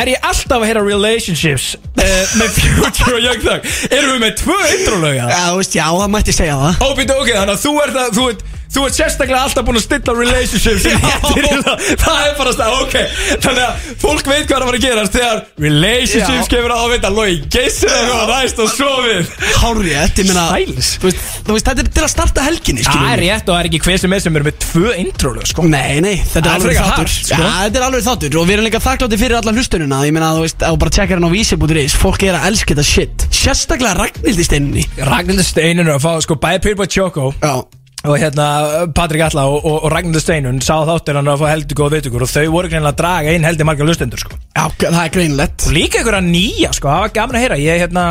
er 0.00 0.12
ég 0.14 0.26
alltaf 0.30 0.56
að 0.60 0.66
heyra 0.68 0.82
relationships 0.86 1.72
uh, 1.76 2.36
með 2.40 2.56
Future 2.56 3.16
og 3.18 3.24
Young 3.24 3.42
Thug? 3.44 3.68
Erum 3.90 4.14
við 4.14 4.22
með 4.24 4.38
tvö 4.40 4.58
introlöga 4.76 5.26
Já, 5.28 5.42
þú 5.50 5.60
veist, 5.60 5.76
já, 5.76 5.84
það 5.90 6.10
mætti 6.14 6.36
segja 6.36 6.56
það. 6.60 6.80
Óbýttu, 6.88 7.18
ok, 7.20 7.30
þannig 7.36 7.54
að 7.56 7.62
þú 7.66 7.74
ert 7.84 8.00
að, 8.04 8.10
þú 8.18 8.26
ert 8.32 8.44
Þú 8.70 8.84
ert 8.86 8.94
sérstaklega 8.94 9.40
alltaf 9.44 9.64
búin 9.66 9.78
að 9.80 9.82
stilla 9.82 10.12
relationships 10.14 10.84
í 10.86 10.92
réttir 10.94 11.46
í 11.48 11.56
það. 11.66 11.86
Það 11.98 12.18
er 12.26 12.34
bara 12.38 12.52
stað, 12.54 12.74
ok. 12.84 12.94
Þannig 13.42 13.64
að 13.64 13.88
fólk 14.04 14.28
veit 14.30 14.44
hvað 14.46 14.54
er 14.54 14.62
að 14.62 14.68
fara 14.70 14.78
að 14.78 14.84
gerast 14.84 15.16
Þegar 15.16 15.40
relationships 15.64 16.50
kemur 16.52 16.74
að 16.76 16.92
vita 16.94 17.10
Lói, 17.10 17.32
geysir 17.50 17.90
það 17.90 18.04
hvað 18.10 18.30
ræst 18.30 18.62
og 18.62 18.70
sofið. 18.76 19.32
Hárrétt, 19.60 20.20
ég 20.22 20.28
meina 20.30 20.44
Sæls. 20.50 20.90
Þú 21.02 21.08
veist, 21.08 21.24
þú 21.48 21.56
veist, 21.56 21.70
þetta 21.70 21.84
er 21.84 21.90
til 21.98 22.04
að 22.06 22.12
starta 22.14 22.44
helginni, 22.46 22.84
Það 22.86 22.94
skilur 22.94 23.10
er 23.16 23.22
rétt 23.24 23.42
og 23.50 23.52
það 23.56 23.60
er 23.64 23.68
ekki 23.70 23.80
hver 23.88 24.00
sem 24.04 24.14
er 24.16 24.22
sem 24.24 24.38
er 24.40 24.46
með 24.46 24.58
tvö 24.66 24.94
introlög, 25.02 25.48
sko. 25.50 25.66
Nei, 25.70 25.98
nei, 26.06 26.14
þetta 26.30 26.46
Það 26.46 26.46
er 26.46 26.54
er 26.54 26.60
alveg 26.60 26.80
þáttur. 26.80 27.12
sko. 27.16 27.40
Þetta 27.40 27.80
er 27.82 27.86
alveg 27.88 28.06
þáttur 28.06 28.38
Og 28.40 28.46
við 28.48 28.56
erum 28.56 28.68
líka 28.70 28.82
þakklátti 28.86 29.20
fyrir 29.20 29.38
allan 29.40 29.58
hlustununa 29.60 30.00
Ég 30.06 30.14
meina, 30.16 30.30
þú 30.38 30.46
veist, 30.46 30.62
þú 30.62 30.78
bara 30.84 30.94
tjekkar 30.96 31.18
hann 31.20 31.26
á 31.26 31.32
vísi.is 31.34 31.98
Fólk 32.00 32.22
er 32.30 32.38
að 32.38 32.46
elska 32.52 32.74
þetta 32.76 32.86
shit. 32.86 33.26
Sérstaklega 33.40 33.98
Ragnhildi 33.98 34.46
steininni. 34.46 34.86
Ragnhildur 35.10 35.46
Steinun 35.48 35.88
er 35.90 35.96
að 35.98 36.04
fá, 36.06 36.12
sko, 36.24 36.36
Pyrr 36.40 36.76
Boy 36.78 36.86
Choco. 36.90 37.30
Já, 37.40 37.54
og 38.00 38.16
hérna 38.16 38.46
Patrik 38.96 39.24
Alla 39.26 39.44
og, 39.50 39.60
og, 39.60 39.76
og 39.84 39.92
Ragnhildur 39.92 40.22
Steinun 40.24 40.60
sá 40.64 40.76
þáttir 40.88 41.18
hann 41.20 41.28
að 41.28 41.42
fá 41.42 41.50
heldur 41.50 41.80
góð 41.82 41.96
vitugur 41.98 42.24
og 42.24 42.32
þau 42.32 42.46
voru 42.54 42.70
greinlega 42.72 42.94
að 42.94 43.00
draga 43.02 43.34
inn 43.36 43.44
heldur 43.44 43.68
margar 43.68 43.88
lustendur, 43.88 44.22
sko. 44.22 44.38
Já, 44.56 44.64
það 44.80 45.02
er 45.02 45.14
greinlegt 45.16 45.66
Og 45.68 45.76
líka 45.76 46.00
einhverja 46.00 46.22
nýja, 46.24 46.72
sko, 46.76 46.88
það 46.88 47.04
var 47.04 47.16
gaman 47.18 47.40
að 47.40 47.44
heyra. 47.44 47.60
Ég, 47.60 47.82
hérna 47.84 48.06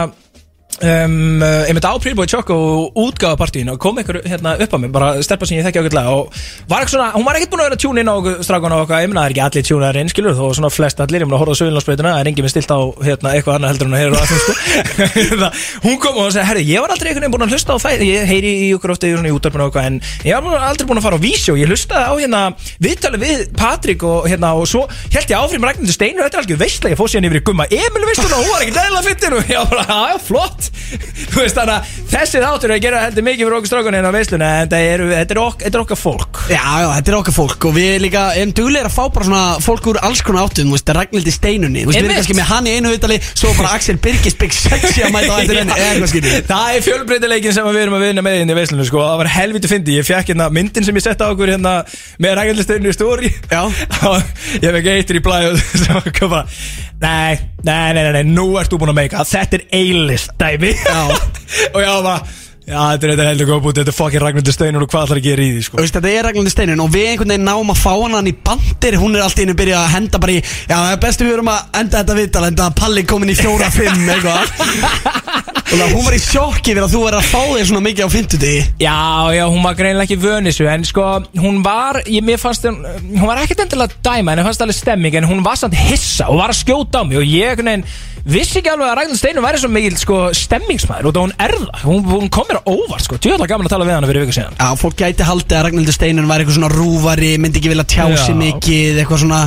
um, 0.81 1.41
uh, 1.43 1.69
myndi 1.73 1.87
á 1.89 1.93
Prílbói 1.99 2.27
Choco 2.29 2.55
útgáfapartíinu 2.95 3.73
og 3.75 3.79
kom 3.83 3.97
einhver 3.99 4.21
hérna 4.25 4.55
upp 4.63 4.73
á 4.73 4.77
mig 4.79 4.91
bara 4.93 5.09
stelpa 5.25 5.47
sem 5.49 5.57
ég 5.59 5.65
þekki 5.67 5.81
ákveðlega 5.83 6.13
og 6.15 6.33
var 6.69 6.85
svona, 6.89 7.09
hún 7.15 7.25
var 7.27 7.35
ekkert 7.39 7.51
búin 7.53 7.63
að 7.63 7.69
vera 7.69 7.77
að 7.77 7.83
tjúna 7.83 8.03
inn 8.03 8.11
á 8.11 8.15
strákun 8.47 8.75
og 8.77 8.83
okkar, 8.85 9.03
ég 9.03 9.11
meina 9.11 9.21
það 9.23 9.29
er 9.29 9.35
ekki 9.35 9.43
allir 9.45 9.67
tjúnaðar 9.69 9.99
inn 10.01 10.11
skilur 10.13 10.37
þó 10.39 10.45
svona 10.57 10.71
flest 10.73 11.01
allir, 11.03 11.23
ég 11.23 11.27
meina 11.29 11.37
að 11.39 11.43
horfa 11.43 11.55
á 11.55 11.59
sögulnarsbreytuna 11.61 12.13
það 12.15 12.21
er 12.23 12.29
engin 12.31 12.47
með 12.47 12.53
stilt 12.55 12.71
á 12.71 12.79
hérna, 13.09 13.33
eitthvað 13.35 13.57
annað 13.59 13.73
heldur 13.73 13.89
en 13.89 13.95
að 13.95 14.03
heyra 14.03 14.19
það, 14.19 14.27
sko. 14.39 14.53
Það- 15.43 15.63
hún 15.85 15.97
kom 16.03 16.19
og 16.23 16.31
sagði, 16.33 16.47
herri, 16.49 16.63
ég 16.69 16.83
var 16.83 16.93
aldrei 16.95 17.09
einhvern 17.11 17.25
veginn 17.27 17.35
búin 17.35 17.45
að 17.47 17.53
hlusta 17.55 17.75
á 17.75 17.77
það 17.83 18.05
ég 18.07 18.29
heyri 18.29 18.53
í 18.65 18.69
okkur 18.77 18.93
ofta 18.95 19.09
í 19.09 19.33
útvarpinu 19.35 19.65
og 19.65 19.69
eitthvað 19.69 19.89
en 19.89 19.99
ég 20.29 20.47
var 20.49 20.65
aldrei 20.69 20.87
búin 20.89 21.01
að 21.01 21.07
fara 21.09 21.19
á 21.19 21.25
vísjó 21.25 21.55
ég 21.59 21.69
hlustaði 21.69 22.05
á 22.07 22.13
hérna 22.19 22.41
viðtalið 22.83 23.25
við 23.25 23.43
Patrik 23.59 24.05
og 24.07 24.27
hérna 24.29 24.53
og 24.59 24.67
svo 24.69 24.85
held 25.13 25.29
ég 25.33 25.37
áfram 25.39 25.67
Ragnhildur 25.69 25.95
Steinu 25.95 26.23
þetta 26.23 26.39
er 26.39 26.43
algjör 26.45 26.61
veistlega, 26.63 26.93
ég 26.95 26.99
fór 26.99 27.11
síðan 27.11 27.29
yfir 27.29 27.41
í 27.41 27.45
gumma 27.49 27.67
Emil 27.69 28.05
veistluna 28.09 28.39
og 28.39 28.45
hún 28.45 28.53
var 28.55 28.65
ekki 28.65 28.75
dæla 28.77 29.03
fyttin 29.05 29.37
og 29.39 29.51
ég 29.53 29.59
var 29.59 29.73
bara, 29.73 29.99
já, 30.13 30.19
flott 30.29 30.68
þú 31.31 31.41
veist 31.43 31.59
þannig 31.59 31.75
að 31.75 31.93
þessi 32.13 32.43
þáttur 32.43 32.69
er 32.69 32.75
að 32.75 32.83
gera 32.85 33.03
heldur 33.05 33.25
mikið 33.27 33.45
fyrir 33.45 33.57
okkur 33.59 33.71
strákunni 33.71 33.99
hérna 33.99 34.11
á 34.11 34.17
veisluna 34.17 34.49
en 34.49 34.63
þetta 34.63 34.81
er, 34.89 35.03
þetta 35.13 35.35
er, 35.35 35.41
ok, 35.43 35.63
þetta 35.65 35.79
er 35.79 35.83
okkar 35.83 35.99
fólk. 35.99 36.41
Já, 36.49 36.63
já, 36.83 36.87
þetta 36.97 37.13
er 37.13 37.17
okkar 37.19 37.35
fólk 37.35 37.67
og 37.69 37.75
við 37.77 37.95
líka 38.05 38.25
erum 38.39 38.53
duglegir 38.59 38.89
að 38.89 38.95
fá 38.95 39.03
bara 39.15 39.29
svona 39.29 39.43
fólk 39.63 39.89
úr 39.91 40.01
alls 40.09 40.23
konar 40.25 40.47
áttum, 40.49 40.69
þú 40.69 40.77
veist, 40.77 40.93
Ragnhildi 40.99 41.33
steinunni. 41.35 41.85
Þú 41.85 41.91
veist, 41.91 41.99
við 41.99 42.09
erum 42.09 42.19
kannski 42.19 42.37
með 42.39 42.49
hann 42.49 42.69
í 42.69 42.75
einu 42.77 42.93
viðtali 42.93 43.19
Svo 43.29 43.53
bara 43.57 43.73
Axel 43.77 43.97
Birgis 44.01 44.37
Big 44.39 44.55
Sexy 44.55 45.05
að 45.05 45.13
mæta 45.15 45.35
á 45.35 45.37
henni 45.43 45.75
eða 45.75 45.89
eitthvað 45.93 46.11
skilur 46.11 46.47
Það 46.49 46.75
er 46.75 46.85
fjölbreytileikin 46.87 47.55
sem 47.55 47.69
við 47.69 47.81
erum 47.83 47.97
að 47.99 48.05
vinna 48.07 48.23
með 48.25 48.41
inn 48.43 48.53
í 48.53 48.57
veislunum 48.57 48.87
sko. 48.89 49.03
Það 49.05 49.21
var 49.21 49.31
helviti 49.35 49.71
fyndi. 49.71 49.97
Ég 49.99 50.07
fekk 50.07 50.33
hérna 50.33 50.49
myndin 50.53 50.87
sem 50.87 50.99
ég 50.99 51.05
sett 51.05 51.23
á 51.23 51.27
okkur 51.29 51.53
hérna 51.53 51.75
með 52.21 52.37
rækjaldistegnu 52.39 52.91
í 52.91 52.97
stóri 52.97 53.31
Já. 53.51 53.61
Ég 54.63 54.75
fekk 54.75 54.91
eittir 54.95 55.19
í 55.19 55.23
blæðu 55.25 55.57
sem 55.85 56.11
kom 56.19 56.33
bara 56.33 56.45
Nei, 56.99 57.39
nei, 57.63 57.93
nei, 57.95 58.11
nei, 58.11 58.23
nú 58.27 58.49
ert 58.59 58.71
þú 58.71 58.81
búin 58.81 58.91
að 58.91 58.97
meika 58.97 59.23
Þetta 59.27 59.59
er 59.61 59.65
A-list 59.79 60.33
dæmi. 60.39 60.73
Og 61.73 61.79
ég 61.79 61.87
var 61.87 62.03
bara 62.03 62.37
Já, 62.69 62.77
þetta 62.93 63.07
er, 63.07 63.11
er 63.15 63.27
heldur 63.31 63.47
góð 63.49 63.61
búið 63.65 63.77
Þetta 63.79 63.89
er 63.93 63.97
fucking 63.97 64.21
Ragnhildur 64.21 64.53
Steinur 64.53 64.83
og 64.85 64.91
hvað 64.91 65.05
ætlar 65.07 65.19
að 65.21 65.25
gera 65.25 65.41
í 65.41 65.53
því 65.55 65.61
sko. 65.65 65.77
Þú 65.79 65.85
veist, 65.85 65.95
þetta 65.95 66.11
er 66.11 66.27
Ragnhildi 66.27 66.51
steinun 66.53 66.83
og 66.83 66.91
við 66.93 67.07
einhvern 67.09 67.33
veginn 67.33 67.47
náum 67.47 67.71
að 67.73 67.79
fá 67.81 67.93
hann 68.03 68.29
í 68.29 68.35
bandir 68.45 68.97
Hún 69.01 69.15
er 69.17 69.23
alltaf 69.25 69.41
inn 69.41 69.53
að 69.55 69.61
byrja 69.63 69.79
að 69.79 69.93
henda 69.95 70.21
bara 70.21 70.35
í 70.35 70.43
Já, 70.69 70.77
bestu 71.01 71.25
við 71.25 71.37
erum 71.39 71.49
að 71.55 71.79
enda 71.81 72.03
þetta 72.03 72.19
viðtal 72.19 72.43
Enda 72.51 72.67
að 72.67 72.77
Palli 72.83 73.05
komin 73.09 73.33
í 73.33 73.37
fjóra, 73.39 73.71
fimm, 73.73 74.05
eitthvað 74.13 75.55
Og 75.69 75.77
það 75.77 75.91
hún 75.93 76.05
var 76.07 76.15
í 76.17 76.19
sjokki 76.23 76.73
við 76.73 76.81
að 76.81 76.93
þú 76.95 76.99
verður 77.03 77.19
að 77.19 77.27
fá 77.29 77.41
þig 77.45 77.67
svona 77.69 77.81
mikið 77.85 78.07
á 78.09 78.09
fimmtudegi. 78.09 78.61
Já, 78.81 78.95
já, 79.35 79.43
hún 79.53 79.61
var 79.61 79.75
greinilega 79.77 80.07
ekki 80.07 80.17
vönisu 80.23 80.65
En 80.65 80.85
sko, 80.89 81.05
hún 81.37 81.59
var 81.61 82.01
ég, 82.09 82.25
Mér 82.25 82.41
fannst 82.41 82.65
hún 82.65 82.79
Hún 83.13 83.27
var 83.29 83.43
ekkert 83.43 83.67
endilega 83.67 83.93
að 83.93 83.99
dæma 84.07 84.33
En 84.33 84.41
ég 84.41 84.49
fannst 84.49 84.65
alveg 84.65 84.79
stemming 84.79 85.19
En 85.21 85.29
hún 85.29 85.45
var 85.45 85.61
samt 85.61 85.77
hissa 85.77 86.31
Og 86.33 86.41
var 86.41 86.55
að 86.55 86.63
skjóta 86.63 87.01
á 87.01 87.05
mig 87.05 87.21
Og 87.21 87.27
ég 87.29 87.53
veginn 87.61 87.85
Vissi 88.29 88.59
ekki 88.59 88.69
alveg 88.69 88.89
að 88.89 88.97
Ragnhild 88.99 89.19
Steinum 89.19 89.45
væri 89.45 89.59
svo 89.61 89.69
mikil 89.71 89.95
sko, 89.97 90.17
stemmingsmaður 90.35 91.07
Og 91.09 91.13
það 91.15 91.23
hún 91.23 91.33
er 91.45 91.53
það. 91.55 91.83
Hún, 91.85 92.01
hún 92.09 92.27
kom 92.33 92.47
mér 92.49 92.59
á 92.59 92.63
óvart 92.67 93.05
sko. 93.05 93.17
Tjóðlega 93.21 93.47
gaman 93.53 93.69
að 93.69 93.73
tala 93.73 93.87
við 93.87 93.95
hana 93.95 94.09
fyrir 94.09 94.25
viku 94.25 94.35
síðan. 94.35 94.57
Já, 94.59 94.67
fólk 94.81 94.97
gæti 94.99 95.27
haldið 95.27 95.55
að 95.55 95.63
Ragnhildur 95.65 95.95
Steinun 95.95 96.27
var 96.29 96.43
eitthvað 96.43 96.57
svona 96.57 96.71
rúvari, 96.73 97.31
myndi 97.41 97.61
ekki 97.61 97.71
vilja 97.71 97.85
tjá 97.89 98.05
sig 98.19 98.37
mikið, 98.37 98.99
eitthvað 99.01 99.23
svona. 99.23 99.39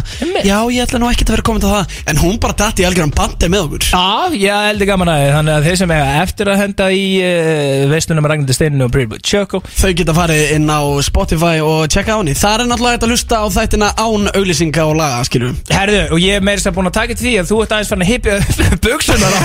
Já, 0.43 0.57
ég 0.73 0.87
ætla 0.87 1.03
nú 1.03 1.11
ekkert 1.13 1.31
að 1.31 1.37
vera 1.37 1.47
komin 1.51 1.65
til 1.65 1.73
það. 1.75 1.97
En 2.13 2.23
hún 2.23 2.41
bara 2.43 2.57
dætti 2.63 2.85
í 2.85 2.89
algjörum 2.89 3.15
bandi 3.17 3.53
með 3.53 3.67
okkur. 3.69 3.89
Já, 3.93 4.39
ég 4.41 4.67
heldur 4.71 4.91
gaman 4.93 5.13
að 5.13 5.23
þið 5.23 5.37
Þannig 5.37 5.59
að 5.59 5.69
þeir 5.69 5.81
sem 5.83 5.95
eiga 5.95 6.09
eftir 6.21 6.51
að 6.53 6.61
henda 6.63 6.89
í 6.93 7.05
uh, 7.25 7.85
Veislunum 7.93 8.25
með 8.25 8.33
Ragnhild 8.33 8.57
Steinum 8.57 8.85
og 8.87 8.93
Brílbúð 8.95 9.23
Tjöko 9.27 9.63
Þau 9.67 9.93
geta 9.99 10.15
farið 10.17 10.55
inn 10.57 10.69
á 10.69 10.81
Spotify 11.07 11.63
og 11.65 11.87
checka 11.93 12.17
á 12.17 12.21
henni. 12.21 12.35
Það 12.39 12.55
er 12.55 12.71
náttúrulega 12.71 12.97
hægt 12.97 13.07
að 13.07 13.15
hlusta 13.15 13.41
á 13.43 13.47
þættina 13.57 13.91
án 13.97 14.29
auglýsinga 14.33 14.87
og 14.89 14.97
laga, 14.99 15.23
skilur 15.29 15.55
Herðu, 15.73 16.03
og 16.13 16.23
ég 16.23 16.39
er 16.39 16.47
meira 16.47 16.63
sem 16.63 16.75
búin 16.77 16.91
að 16.91 16.97
taka 16.99 17.17
til 17.17 17.27
því 17.29 17.35
að 17.43 17.51
þú 17.53 17.61
ert 17.65 17.77
aðeins 17.77 17.93
farin 17.93 18.07
að 18.07 18.13
hypja 18.13 18.39
buksunar 18.87 19.33
á 19.33 19.41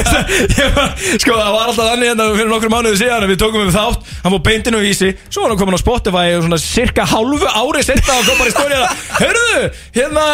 Ég 0.60 0.80
Sko, 1.20 1.34
það 1.34 1.52
var 1.54 1.68
alltaf 1.68 1.90
þannig 1.90 2.10
hérna 2.10 2.28
fyrir 2.34 2.50
nokkru 2.50 2.70
mánuði 2.72 3.00
síðan 3.00 3.24
að 3.26 3.32
við 3.32 3.40
tókum 3.42 3.64
við 3.66 3.74
þátt. 3.76 4.10
Hann 4.22 4.34
fór 4.34 4.42
beintinu 4.46 4.80
í 4.80 4.86
vísi. 4.86 5.10
Svo 5.28 5.44
var 5.44 5.52
hann 5.52 5.60
komin 5.60 5.76
á 5.76 5.80
Spotify 5.82 6.36
og 6.36 6.44
svona 6.46 6.60
cirka 6.62 7.06
hálfu 7.08 7.48
ári 7.50 7.82
setna 7.84 8.16
og 8.20 8.28
kom 8.28 8.40
bara 8.40 8.50
í 8.50 8.54
stóriðana 8.54 8.90
Hörðu, 9.20 9.70
hérna, 9.96 10.24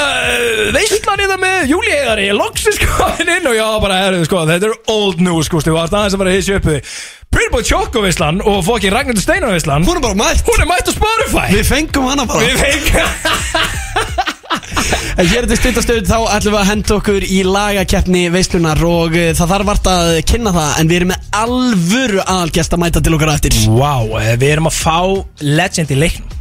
veistlan 0.77 1.23
hérna 1.23 1.39
með 1.41 1.73
Júli 1.73 1.93
Eðari 1.97 2.27
Loksins 2.37 2.79
komin 2.83 3.33
inn 3.39 3.49
og 3.51 3.57
já, 3.57 3.67
bara, 3.83 3.99
herðu, 4.05 4.27
sko, 4.29 4.43
þetta 4.49 4.71
er 4.71 4.77
old 4.93 5.23
news, 5.25 5.49
sko, 5.49 5.63
þú 5.67 5.77
varst 5.77 5.97
aðeins 5.97 6.17
að 6.17 6.23
bara 6.23 6.37
hissi 6.37 6.57
upp 6.57 6.69
við 6.71 6.95
Pretty 7.37 7.53
Boy 7.53 7.67
Choco 7.67 8.05
veistlan 8.05 8.39
og 8.47 8.63
fokkin 8.67 8.95
Ragnhildur 8.95 9.25
Steinar 9.25 9.53
veistlan 9.53 9.85
Hún 9.87 9.99
er 9.99 10.05
bara 10.05 10.19
mætt. 10.19 10.47
Hún 10.47 10.63
er 10.63 10.71
mætt 10.71 10.89
á 10.89 10.93
Spotify. 10.95 11.47
Við 11.53 11.67
fengum 11.69 12.09
hana 12.11 12.25
bara. 12.29 12.47
Við 12.47 12.57
fengum 12.63 14.25
En 15.17 15.25
hér 15.25 15.43
er 15.43 15.47
þetta 15.49 15.57
stuttastöð 15.57 16.09
þá 16.11 16.19
ætlum 16.37 16.55
við 16.55 16.61
að 16.61 16.69
henda 16.71 16.97
okkur 16.99 17.25
í 17.25 17.39
lagakeppni 17.47 18.25
veislunar 18.35 18.83
og 18.85 19.17
uh, 19.17 19.31
það 19.37 19.53
þarf 19.55 19.71
vart 19.71 19.91
að 19.91 20.11
kynna 20.29 20.53
það 20.53 20.81
en 20.81 20.91
við 20.91 20.99
erum 21.01 21.13
með 21.15 21.29
alvöru 21.41 22.23
aðalgest 22.27 22.77
að 22.77 22.83
mæta 22.85 23.03
til 23.03 23.17
okkar 23.17 23.33
eftir. 23.33 23.61
Vá, 23.73 23.95
eh, 24.21 24.35
við 24.37 24.57
erum 24.57 24.69
að 24.69 24.81
fá 24.83 24.99
legend 25.41 25.97
í 25.97 26.01
leiknum 26.05 26.36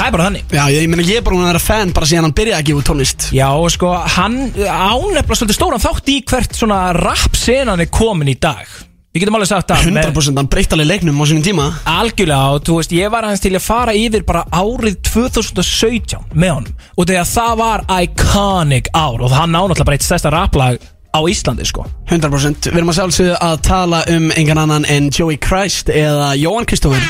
Það 0.00 0.06
er 0.08 0.12
bara 0.14 0.26
þannig. 0.30 0.44
Já, 0.56 0.62
ég, 0.72 0.86
meina 0.88 1.04
ég 1.04 1.18
er 1.20 1.24
bara 1.26 1.36
hún 1.36 1.44
að 1.44 1.50
vera 1.52 1.60
fan 1.60 1.90
bara 1.92 2.06
síðan 2.08 2.24
hann 2.24 2.36
byrjaði 2.38 2.56
að 2.56 2.68
gefa 2.70 2.80
út 2.80 2.86
tónlist. 2.88 3.26
Já, 3.36 3.48
og 3.52 3.66
sko, 3.74 3.90
hann 4.16 4.36
ánefnilega 4.56 5.36
svolítið 5.36 5.58
stóran 5.58 5.82
þátt 5.82 6.08
í 6.08 6.14
hvert 6.30 6.56
svona 6.56 6.78
rap-senan 6.96 7.82
er 7.84 7.90
komin 7.92 8.30
í 8.32 8.36
dag. 8.40 8.64
Við 9.12 9.24
getum 9.24 9.36
alveg 9.36 9.50
sagt 9.50 9.72
með- 9.90 10.06
100% 10.08 10.38
hann 10.40 10.48
breytti 10.48 10.72
alveg 10.76 10.88
leiknum 10.88 11.18
á 11.20 11.24
sínum 11.28 11.42
tíma. 11.44 11.66
Algjörlega 11.84 12.54
og 12.54 12.62
þú 12.64 12.76
veist, 12.78 12.92
ég 12.96 13.10
var 13.12 13.26
hans 13.28 13.40
til 13.44 13.52
að 13.58 13.64
fara 13.66 13.92
yfir 13.92 14.24
bara 14.24 14.44
árið 14.54 14.96
2017 15.10 16.30
með 16.32 16.54
honum. 16.54 16.74
Og 16.96 17.06
þegar 17.10 17.26
það 17.28 17.56
var 17.60 17.84
iconic 18.00 18.88
ár 18.94 19.20
og 19.20 19.34
hann 19.36 19.52
náttúrulega 19.52 19.84
bara 19.84 19.98
eitt 19.98 20.06
stærsta 20.06 20.30
raplag 20.32 20.78
á 21.10 21.20
Íslandi 21.26 21.66
sko. 21.66 21.84
100% 22.08 22.70
Við 22.70 22.78
erum 22.78 22.88
að 22.94 23.00
sjálfsögðu 23.02 23.36
að 23.42 23.60
tala 23.66 24.04
um 24.14 24.30
engan 24.30 24.62
annan 24.64 24.86
en 24.88 25.10
Joey 25.10 25.36
Christ 25.42 25.90
eða 25.90 26.32
Jóhann 26.38 26.64
Kristófur 26.70 27.02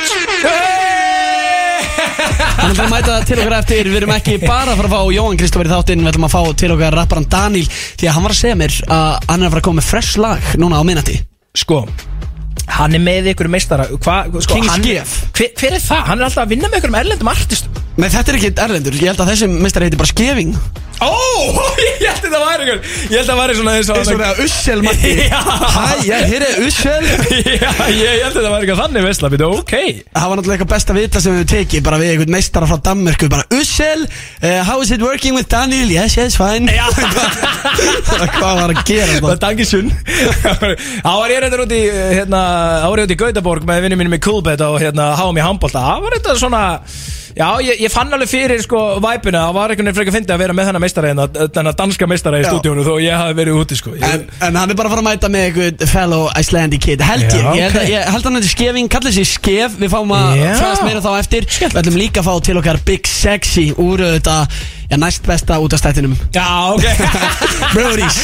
Bara 2.60 2.84
að 2.84 2.92
mæta 2.92 3.16
til 3.24 3.38
okkar 3.40 3.56
eftir. 3.60 3.88
Við 3.88 3.98
erum 4.02 4.12
ekki 4.14 4.36
bara 4.42 4.74
að 4.74 4.80
fara 4.82 4.88
að 4.90 4.94
fá 4.94 5.14
Jóhann 5.16 5.40
Kristófur 5.40 5.68
í 5.68 5.72
þáttinn. 5.72 6.04
Við 6.04 6.12
ætlum 6.12 6.26
að 6.28 6.34
fá 6.34 6.42
til 6.60 6.70
okkar 6.74 6.96
rapparan 6.98 7.28
Daniel 7.32 7.66
Því 7.70 8.08
að 8.10 8.14
hann 8.16 8.26
var 8.26 8.34
að 8.34 8.40
segja 8.42 8.58
mér 8.60 8.76
að 8.86 9.28
hann 9.30 9.40
er 9.40 9.48
að 9.48 9.54
fara 9.54 9.62
að 9.62 9.66
koma 9.68 9.80
með 9.80 9.88
fresh 9.90 10.20
lag 10.20 10.50
núna 10.60 10.80
á 10.80 10.84
minnati 10.84 11.16
Sko, 11.60 11.80
hann 12.76 12.94
er 12.94 13.02
með 13.02 13.32
ykkur 13.32 13.48
meistara. 13.50 13.88
Hva, 13.96 14.20
sko, 14.36 14.54
King 14.54 14.68
hann, 14.70 14.84
Skef. 14.84 15.16
hver, 15.34 15.50
hver 15.58 15.74
er 15.74 15.82
það? 15.82 16.04
Hann 16.10 16.20
er 16.20 16.28
alltaf 16.28 16.44
að 16.44 16.52
vinna 16.54 16.70
með 16.70 16.78
ykkur 16.78 16.92
um 16.92 16.98
erlendum 17.00 17.32
artistum. 17.32 17.80
Nei 17.96 18.06
þetta 18.12 18.30
er 18.30 18.38
ekki 18.38 18.52
erlendur. 18.66 19.00
Ég 19.00 19.10
held 19.10 19.24
að 19.24 19.32
þessi 19.32 19.48
mistar 19.50 19.86
heiti 19.86 19.98
bara 19.98 20.12
Skefing 20.12 20.54
Ó, 21.00 21.10
ég 22.04 22.04
held 22.04 22.26
að 22.26 22.34
það 22.34 22.42
væri 22.44 22.64
ykkur 22.66 22.80
Ég 23.10 23.16
held 23.16 23.20
að 23.20 23.30
það 23.30 23.38
væri 23.40 23.54
svona 23.58 23.74
eins 23.78 23.88
og 23.90 24.00
Eins 24.00 24.10
og 24.12 24.20
það 24.20 24.40
Ussel 24.44 24.82
Matti. 24.84 25.12
Hæ, 25.76 25.84
ég 26.04 26.24
hér 26.32 26.44
er 26.44 26.58
Ussel 26.66 27.06
Já, 27.60 27.70
ég 27.88 28.24
held 28.24 28.34
að 28.34 28.36
það 28.36 28.50
væri 28.52 28.58
eitthvað 28.60 28.80
þannig 28.82 29.06
veistla 29.06 29.30
Býtu, 29.32 29.48
ok 29.60 29.72
Það 29.74 30.26
var 30.32 30.40
náttúrulega 30.40 30.56
eitthvað 30.58 30.72
best 30.74 30.92
að 30.92 30.98
vita 31.00 31.22
sem 31.24 31.38
við 31.38 31.46
tekið 31.54 31.84
bara 31.86 32.00
við 32.02 32.12
einhvern 32.14 32.34
meistara 32.36 32.68
frá 32.70 32.80
Danmörku 32.90 33.30
bara 33.32 33.46
Ussel, 33.60 34.04
uh, 34.42 34.60
how 34.68 34.76
is 34.84 34.92
it 34.92 35.04
working 35.04 35.36
with 35.38 35.48
Daniel? 35.52 35.88
Yes, 35.90 36.16
yes, 36.20 36.36
fine. 36.40 36.68
Hvað 38.36 38.60
var 38.60 38.74
að 38.74 38.82
gera 38.88 39.14
Það 39.14 39.24
það? 39.24 39.32
er 39.34 39.40
dangisjun 39.44 39.88
Þá 41.00 41.14
var 41.16 41.32
ég 41.32 41.40
reyndar 41.44 41.64
út 41.64 41.74
í 41.76 41.80
hérna, 42.18 42.42
Þá 42.84 42.88
var 42.92 43.02
ég 43.02 43.08
út 43.08 43.14
í 43.14 43.18
Gautaborg 43.24 43.66
með 43.68 43.82
vinnum 43.86 44.00
mínum 44.04 44.16
í 44.16 44.20
Coolbet 44.24 44.62
og 44.66 44.76
hérna 44.82 45.10
háum 45.18 45.38
í 45.40 45.44
handbólta 45.44 45.82
Það 45.86 46.04
var 46.06 46.18
þetta 46.18 46.36
svona 46.40 46.62
Já, 47.30 47.46
ég, 47.62 47.78
ég 47.84 47.92
fann 47.94 48.10
alveg 48.12 48.26
fyrir 48.30 48.58
sko 48.64 48.78
væpuna 49.02 49.44
Það 49.46 49.54
var 49.54 49.70
einhvern 49.72 49.86
veginn 49.86 49.98
frekar 50.00 50.16
fyndið 50.16 50.34
að 50.34 50.40
vera 50.42 50.56
með 50.58 50.66
þennan 50.70 50.82
meistara 50.90 51.10
hérna, 51.12 51.26
Þennan 51.54 51.76
danska 51.78 52.06
meistara 52.10 52.40
í 52.42 52.46
stúdíónu 52.48 52.84
Þó 52.86 52.92
ég 53.02 53.14
hafi 53.16 53.36
verið 53.38 53.58
úti 53.62 53.78
sko. 53.78 53.94
En, 53.96 54.26
en 54.42 54.58
hann 54.58 54.70
er 54.74 54.78
bara 54.78 54.90
að 54.90 54.96
fara 54.96 55.04
að 55.04 55.08
mæta 55.08 55.30
með 55.30 55.46
einhvern 55.48 55.86
fellow 55.94 56.26
Icelandic 56.40 56.82
kid. 56.84 57.04
Held 57.06 57.26
ég, 57.28 57.38
Já, 57.38 57.52
ég, 57.54 57.62
held, 57.62 57.76
ok. 57.76 57.80
að- 57.84 57.92
ég 57.94 58.10
held 58.10 58.24
að 58.24 58.28
hann 58.30 58.40
er 58.42 58.48
skefing, 58.50 58.90
kallir 58.90 59.14
sér 59.16 59.28
skef. 59.30 59.78
Við 59.80 59.94
fáum 59.94 60.14
að 60.16 60.42
fræðast 60.58 60.84
meira 60.88 61.04
þá 61.04 61.10
eftir. 61.22 61.48
Við 61.60 61.80
ætlum 61.84 62.00
líka 62.00 62.20
að 62.24 62.28
fá 62.30 62.34
til 62.50 62.58
okkar 62.60 62.80
Big 62.88 63.06
Sexy 63.10 63.68
Úr 63.80 64.02
þetta, 64.18 64.36
já, 64.90 64.96
næst 64.98 65.26
besta 65.26 65.58
út 65.62 65.72
af 65.76 65.80
stættinum 65.82 66.16
Já, 66.34 66.46
ok. 66.74 66.86
Brothers 67.74 68.18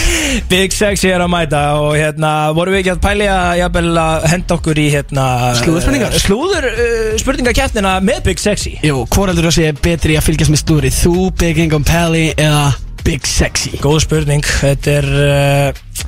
Big 0.51 0.75
Sexy 0.75 1.09
er 1.13 1.23
að 1.23 1.31
mæta 1.33 1.61
Og 1.81 1.93
hérna, 1.99 2.33
vorum 2.57 2.75
við 2.75 2.83
ekki 2.83 2.93
að 2.97 3.03
pæli 3.07 3.29
að 3.31 3.53
Jafnvel 3.61 3.93
að 4.03 4.27
henda 4.33 4.57
okkur 4.59 4.81
í 4.83 4.87
hérna 4.95 5.27
Slúðurspurningar? 5.63 6.17
uh, 6.17 6.23
Slúður 6.27 6.69
uh, 6.73 7.13
spurningakeppnina 7.23 7.95
með 8.05 8.23
Big 8.31 8.43
Sexy. 8.43 8.75
Jú, 8.87 9.05
hvor 9.15 9.31
heldur 9.31 9.47
þú 9.49 9.53
að 9.55 9.59
sé 9.61 9.71
betri 9.87 10.19
að 10.19 10.27
fylgjast 10.29 10.53
með 10.55 10.63
stúri 10.65 10.93
Þú, 10.95 11.15
Big 11.39 11.63
Income 11.67 11.87
Pally 11.89 12.27
eða 12.35 12.67
Big 13.07 13.27
Sexy? 13.31 13.77
Góð 13.83 14.01
spurning. 14.09 14.43
Þetta 14.61 14.97
er 15.01 15.11
uh, 15.15 16.05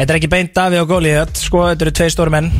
Þetta 0.00 0.08
er 0.14 0.16
ekki 0.18 0.32
beint 0.32 0.54
Davíð 0.56 0.82
og 0.86 0.88
Goliath 0.94 1.42
Sko, 1.44 1.66
þetta 1.70 1.86
eru 1.86 1.94
tvei 2.00 2.10
stóri 2.14 2.32
menn 2.34 2.50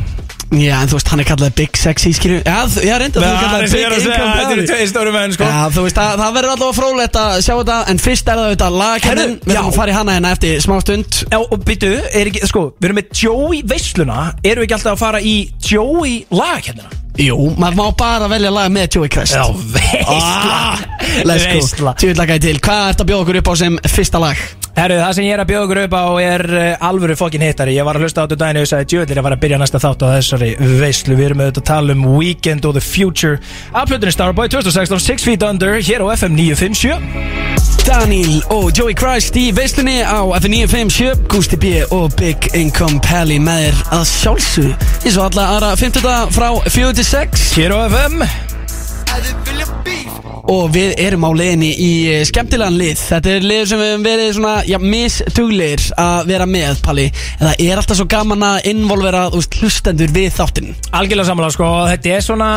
Já, 0.51 0.73
en 0.83 0.89
þú 0.91 0.97
veist, 0.97 1.09
hann 1.13 1.21
er 1.23 1.27
kallað 1.29 1.53
Big 1.55 1.77
Sexy, 1.79 2.11
skilju 2.17 2.41
Já, 2.43 2.57
já 2.83 2.95
reynda, 2.99 3.21
þú 3.21 3.27
er 3.27 3.37
kallað 3.39 3.61
Big 3.71 3.85
Income 3.85 4.01
Þetta 4.01 4.17
eru 4.17 4.47
Pally 4.51 4.65
tvei 4.67 4.87
stóri 4.89 5.13
menn 5.15 5.35
sko. 5.35 5.47
Já, 5.47 5.61
þú 5.71 5.85
veist, 5.85 5.99
það, 6.01 6.15
það 6.21 6.35
verður 6.37 6.55
allavega 6.55 6.77
frólægt 6.81 7.19
að 7.21 7.35
sjá 7.45 7.53
þetta 7.53 7.77
En 7.93 8.01
fyrst 8.03 8.31
er 8.31 8.41
það 8.41 8.49
auðvitað 8.49 8.79
lagkennin 8.81 9.35
Við 9.45 9.55
erum 9.55 9.69
að 9.71 9.77
fara 9.79 9.93
í 9.93 9.95
hana 9.95 10.17
hérna 10.17 10.33
eftir 10.35 10.63
smá 10.65 10.75
stund. 10.83 11.21
Já, 11.31 11.39
og 11.39 11.67
byttu, 11.67 11.93
er 12.11 12.31
ekki, 12.33 12.43
sko, 12.51 12.65
við 12.81 12.89
erum 12.89 12.99
með 12.99 13.21
Joey 13.23 13.61
veisluna. 13.71 14.19
Erum 14.43 14.65
við 14.65 14.67
ekki 14.67 14.77
alltaf 14.81 14.97
að 14.97 15.05
fara 15.05 15.23
í 15.23 15.37
Joey 15.71 16.19
lagakennina? 16.35 17.00
Jú, 17.19 17.35
maður 17.59 17.75
má 17.75 17.85
bara 17.99 18.29
velja 18.31 18.51
lag 18.53 18.71
með 18.71 18.95
Joey 18.95 19.11
Crest 19.11 19.35
veisla. 19.35 20.07
Ah, 20.07 20.79
Let's 21.27 21.43
go, 21.43 21.59
Veisla. 21.59 21.93
Tjóðlagaði 21.99 22.45
til. 22.45 22.57
Hvað 22.63 22.87
ert 22.93 23.03
að 23.03 23.09
bjóða 23.11 23.25
okkur 23.25 23.39
upp 23.41 23.51
á 23.51 23.53
sem 23.59 23.77
fyrsta 23.91 24.21
lag? 24.23 24.43
Herru, 24.71 24.95
það 25.01 25.15
sem 25.17 25.25
ég 25.27 25.35
er 25.35 25.41
að 25.43 25.49
bjóða 25.49 25.65
okkur 25.67 25.79
upp 25.81 25.95
á 25.99 26.05
er 26.23 26.43
uh, 26.55 26.85
alvöru 26.87 27.17
fokkin 27.19 27.43
hittari. 27.43 27.75
Ég 27.75 27.83
var 27.83 27.99
að 27.99 28.05
hlusta 28.05 28.23
á 28.23 28.25
þetta 28.25 28.39
daginn 28.39 28.61
og 28.61 28.63
ég 28.63 28.71
sagði 28.71 28.89
djöðlir 28.93 29.19
að 29.19 29.27
fara 29.27 29.37
að 29.37 29.43
byrja 29.43 29.59
næsta 29.59 29.81
þátt 29.83 30.05
á 30.07 30.13
þessari 30.15 30.51
veislu. 30.79 31.17
Við 31.19 31.27
erum 31.27 31.43
auðvitað 31.43 31.63
að 31.65 31.69
tala 31.73 31.97
um 31.97 32.05
Weekend 32.15 32.69
og 32.69 32.77
The 32.79 32.85
Future 32.85 33.41
Af 33.75 33.91
plötunni 33.91 34.15
Starboy 34.15 34.47
2016, 34.55 35.03
Six 35.03 35.27
Feet 35.27 35.43
Under 35.43 35.81
Hér 35.83 36.07
á 36.07 36.15
FM 36.15 36.39
957 36.39 37.59
Daniel 37.81 38.43
og 38.53 38.69
Joey 38.77 38.93
Christ 38.95 39.35
í 39.39 39.47
veislunni 39.55 39.99
á 40.05 40.21
F957 40.37 41.25
Gusti 41.31 41.57
B 41.59 41.71
og 41.91 42.13
Big 42.19 42.51
Income 42.55 43.01
Pally 43.03 43.39
með 43.41 43.63
þér 43.65 43.79
að 43.97 44.03
sjálfsög 44.11 44.85
eins 45.01 45.17
og 45.17 45.25
alla 45.25 45.47
aðra 45.55 45.71
50 45.79 46.05
frá 46.35 46.47
4 46.69 46.93
til 47.01 47.09
6 47.09 47.43
Hér 47.57 47.71
á 47.73 47.77
FM 47.89 48.21
og 50.51 50.71
við 50.73 50.91
erum 50.99 51.23
á 51.25 51.31
leiðinni 51.33 51.69
í 51.79 51.89
eh, 52.11 52.21
skemmtilegan 52.27 52.75
lið. 52.75 52.99
Þetta 52.99 53.31
er 53.31 53.45
lið 53.45 53.61
sem 53.69 53.79
við 53.79 53.89
höfum 53.91 54.05
verið 54.05 54.29
svona 54.35 54.53
já, 54.67 54.77
mistuglir 54.83 55.83
að 56.01 56.29
vera 56.29 56.47
með 56.49 56.81
Palli. 56.83 57.05
En 57.37 57.45
það 57.47 57.61
er 57.65 57.81
alltaf 57.81 57.99
svo 57.99 58.07
gaman 58.11 58.45
að 58.45 58.67
involvera 58.73 59.21
veist, 59.33 59.57
hlustendur 59.61 60.13
við 60.13 60.29
þáttinn. 60.35 60.73
Algjörlega 60.97 61.29
samanlega 61.29 61.55
sko, 61.55 61.69
þetta 61.93 62.15
er 62.17 62.25
svona 62.25 62.49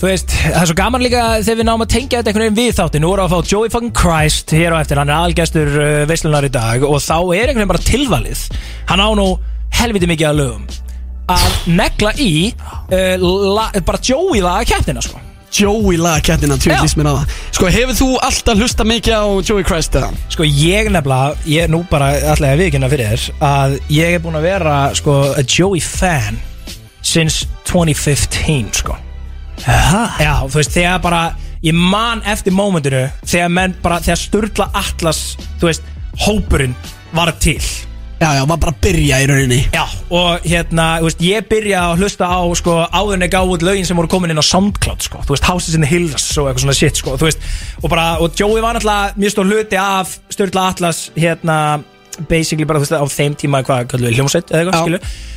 Þú 0.00 0.08
veist, 0.08 0.36
það 0.38 0.60
er 0.62 0.70
svo 0.70 0.78
gaman 0.80 1.04
líka 1.04 1.24
þegar 1.36 1.60
við 1.60 1.68
náum 1.68 1.84
að 1.84 1.92
tengja 1.94 2.20
þetta 2.20 2.32
einhvern 2.32 2.46
veginn 2.48 2.60
við 2.62 2.78
þátti 2.78 3.02
Nú 3.02 3.12
erum 3.14 3.28
við 3.28 3.28
að 3.28 3.34
fá 3.34 3.52
Joey 3.52 3.74
fucking 3.74 3.98
Christ 4.00 4.56
hér 4.56 4.74
á 4.74 4.76
eftir. 4.80 5.02
Hann 5.02 5.12
er 5.12 5.20
algjastur 5.28 5.76
uh, 5.76 5.90
veislunar 6.10 6.48
í 6.48 6.54
dag. 6.54 6.88
Og 6.88 6.98
þá 7.04 7.18
er 7.36 7.52
einhvern 7.52 7.62
veginn 7.62 7.74
bara 7.76 7.90
tilvalið. 7.92 8.48
Hann 8.90 9.04
á 9.04 9.10
nú 9.14 9.28
helviti 9.82 10.10
mikið 10.10 10.32
að 10.32 10.42
lögum 10.42 10.66
Að 11.32 11.60
negla 11.72 12.12
í 12.20 12.32
uh, 12.52 13.14
la, 13.20 13.70
Bara 13.84 14.02
Joey 14.04 14.42
laga 14.44 14.66
keppnina 14.74 15.04
sko 15.04 15.20
Joey 15.54 15.96
lagakettina, 16.02 16.56
Já. 16.58 16.64
tjóðlýst 16.64 16.98
mér 16.98 17.08
á 17.08 17.14
það 17.14 17.34
Sko, 17.54 17.68
hefur 17.70 17.94
þú 17.98 18.08
alltaf 18.26 18.58
hlusta 18.58 18.86
mikið 18.90 19.14
á 19.14 19.24
Joey 19.46 19.66
Christ 19.66 19.94
eða? 19.94 20.08
Sko 20.34 20.46
ég 20.48 20.90
nefnilega, 20.90 21.36
ég 21.46 21.68
er 21.68 21.70
nú 21.70 21.84
bara 21.90 22.08
alltaf 22.32 22.48
að 22.48 22.62
viðkynna 22.64 22.90
fyrir 22.90 23.12
þér 23.12 23.46
Að 23.46 23.76
ég 23.94 24.16
er 24.16 24.24
búinn 24.24 24.38
að 24.40 24.48
vera 24.48 24.74
sko 24.98 25.14
a 25.30 25.44
Joey 25.46 25.82
fan 25.84 26.40
Since 27.04 27.46
2015 27.70 28.74
sko 28.82 28.98
Aha. 29.70 30.04
Já, 30.18 30.34
þú 30.50 30.58
veist, 30.58 30.74
þegar 30.74 31.00
bara 31.06 31.22
Ég 31.64 31.78
man 31.78 32.24
eftir 32.28 32.52
mómentinu 32.56 33.06
Þegar 33.22 33.54
menn 33.54 33.78
bara, 33.84 34.02
þegar 34.02 34.20
Sturla 34.24 34.70
Atlas 34.74 35.22
Þú 35.62 35.70
veist, 35.70 35.90
hópurinn 36.26 36.74
var 37.14 37.30
til 37.38 37.62
Já, 38.20 38.28
já, 38.38 38.44
var 38.48 38.60
bara 38.62 38.74
byrja 38.80 39.18
í 39.20 39.26
rauninni. 39.28 39.58
Já, 39.74 39.84
og 40.14 40.44
hérna, 40.46 40.86
þú 41.02 41.08
veist, 41.08 41.24
ég 41.26 41.48
byrja 41.50 41.80
að 41.90 42.04
hlusta 42.04 42.28
á, 42.30 42.40
sko, 42.60 42.76
áður 42.94 43.16
en 43.18 43.26
ég 43.26 43.32
gáði 43.34 43.56
út 43.56 43.66
lögin 43.66 43.88
sem 43.88 43.98
voru 43.98 44.10
komin 44.12 44.32
inn 44.32 44.40
á 44.40 44.46
Soundcloud, 44.46 45.02
sko. 45.04 45.24
Þú 45.26 45.34
veist, 45.34 45.48
Houses 45.50 45.76
in 45.76 45.84
the 45.84 45.90
Hills 45.90 46.28
og 46.38 46.48
eitthvað 46.48 46.64
svona 46.64 46.76
shit, 46.78 47.02
sko 47.02 47.18
Þú 47.20 47.28
veist, 47.28 47.44
og 47.82 47.90
bara, 47.92 48.06
og 48.22 48.38
Joey 48.38 48.62
var 48.64 48.78
náttúrulega 48.78 49.18
mjög 49.18 49.34
stór 49.34 49.50
hluti 49.50 49.80
af 49.82 50.16
Sturla 50.32 50.68
Atlas, 50.70 51.04
hérna 51.18 51.58
Basically 52.30 52.64
bara, 52.70 52.80
þú 52.80 52.86
veist, 52.86 52.98
á 53.02 53.06
þeim 53.18 53.38
tíma, 53.42 53.64
hvað, 53.66 53.96
við, 53.98 54.14
hljómsveit, 54.20 54.54
eða 54.54 54.70
eitthvað, 54.70 54.98
Já. 55.00 55.33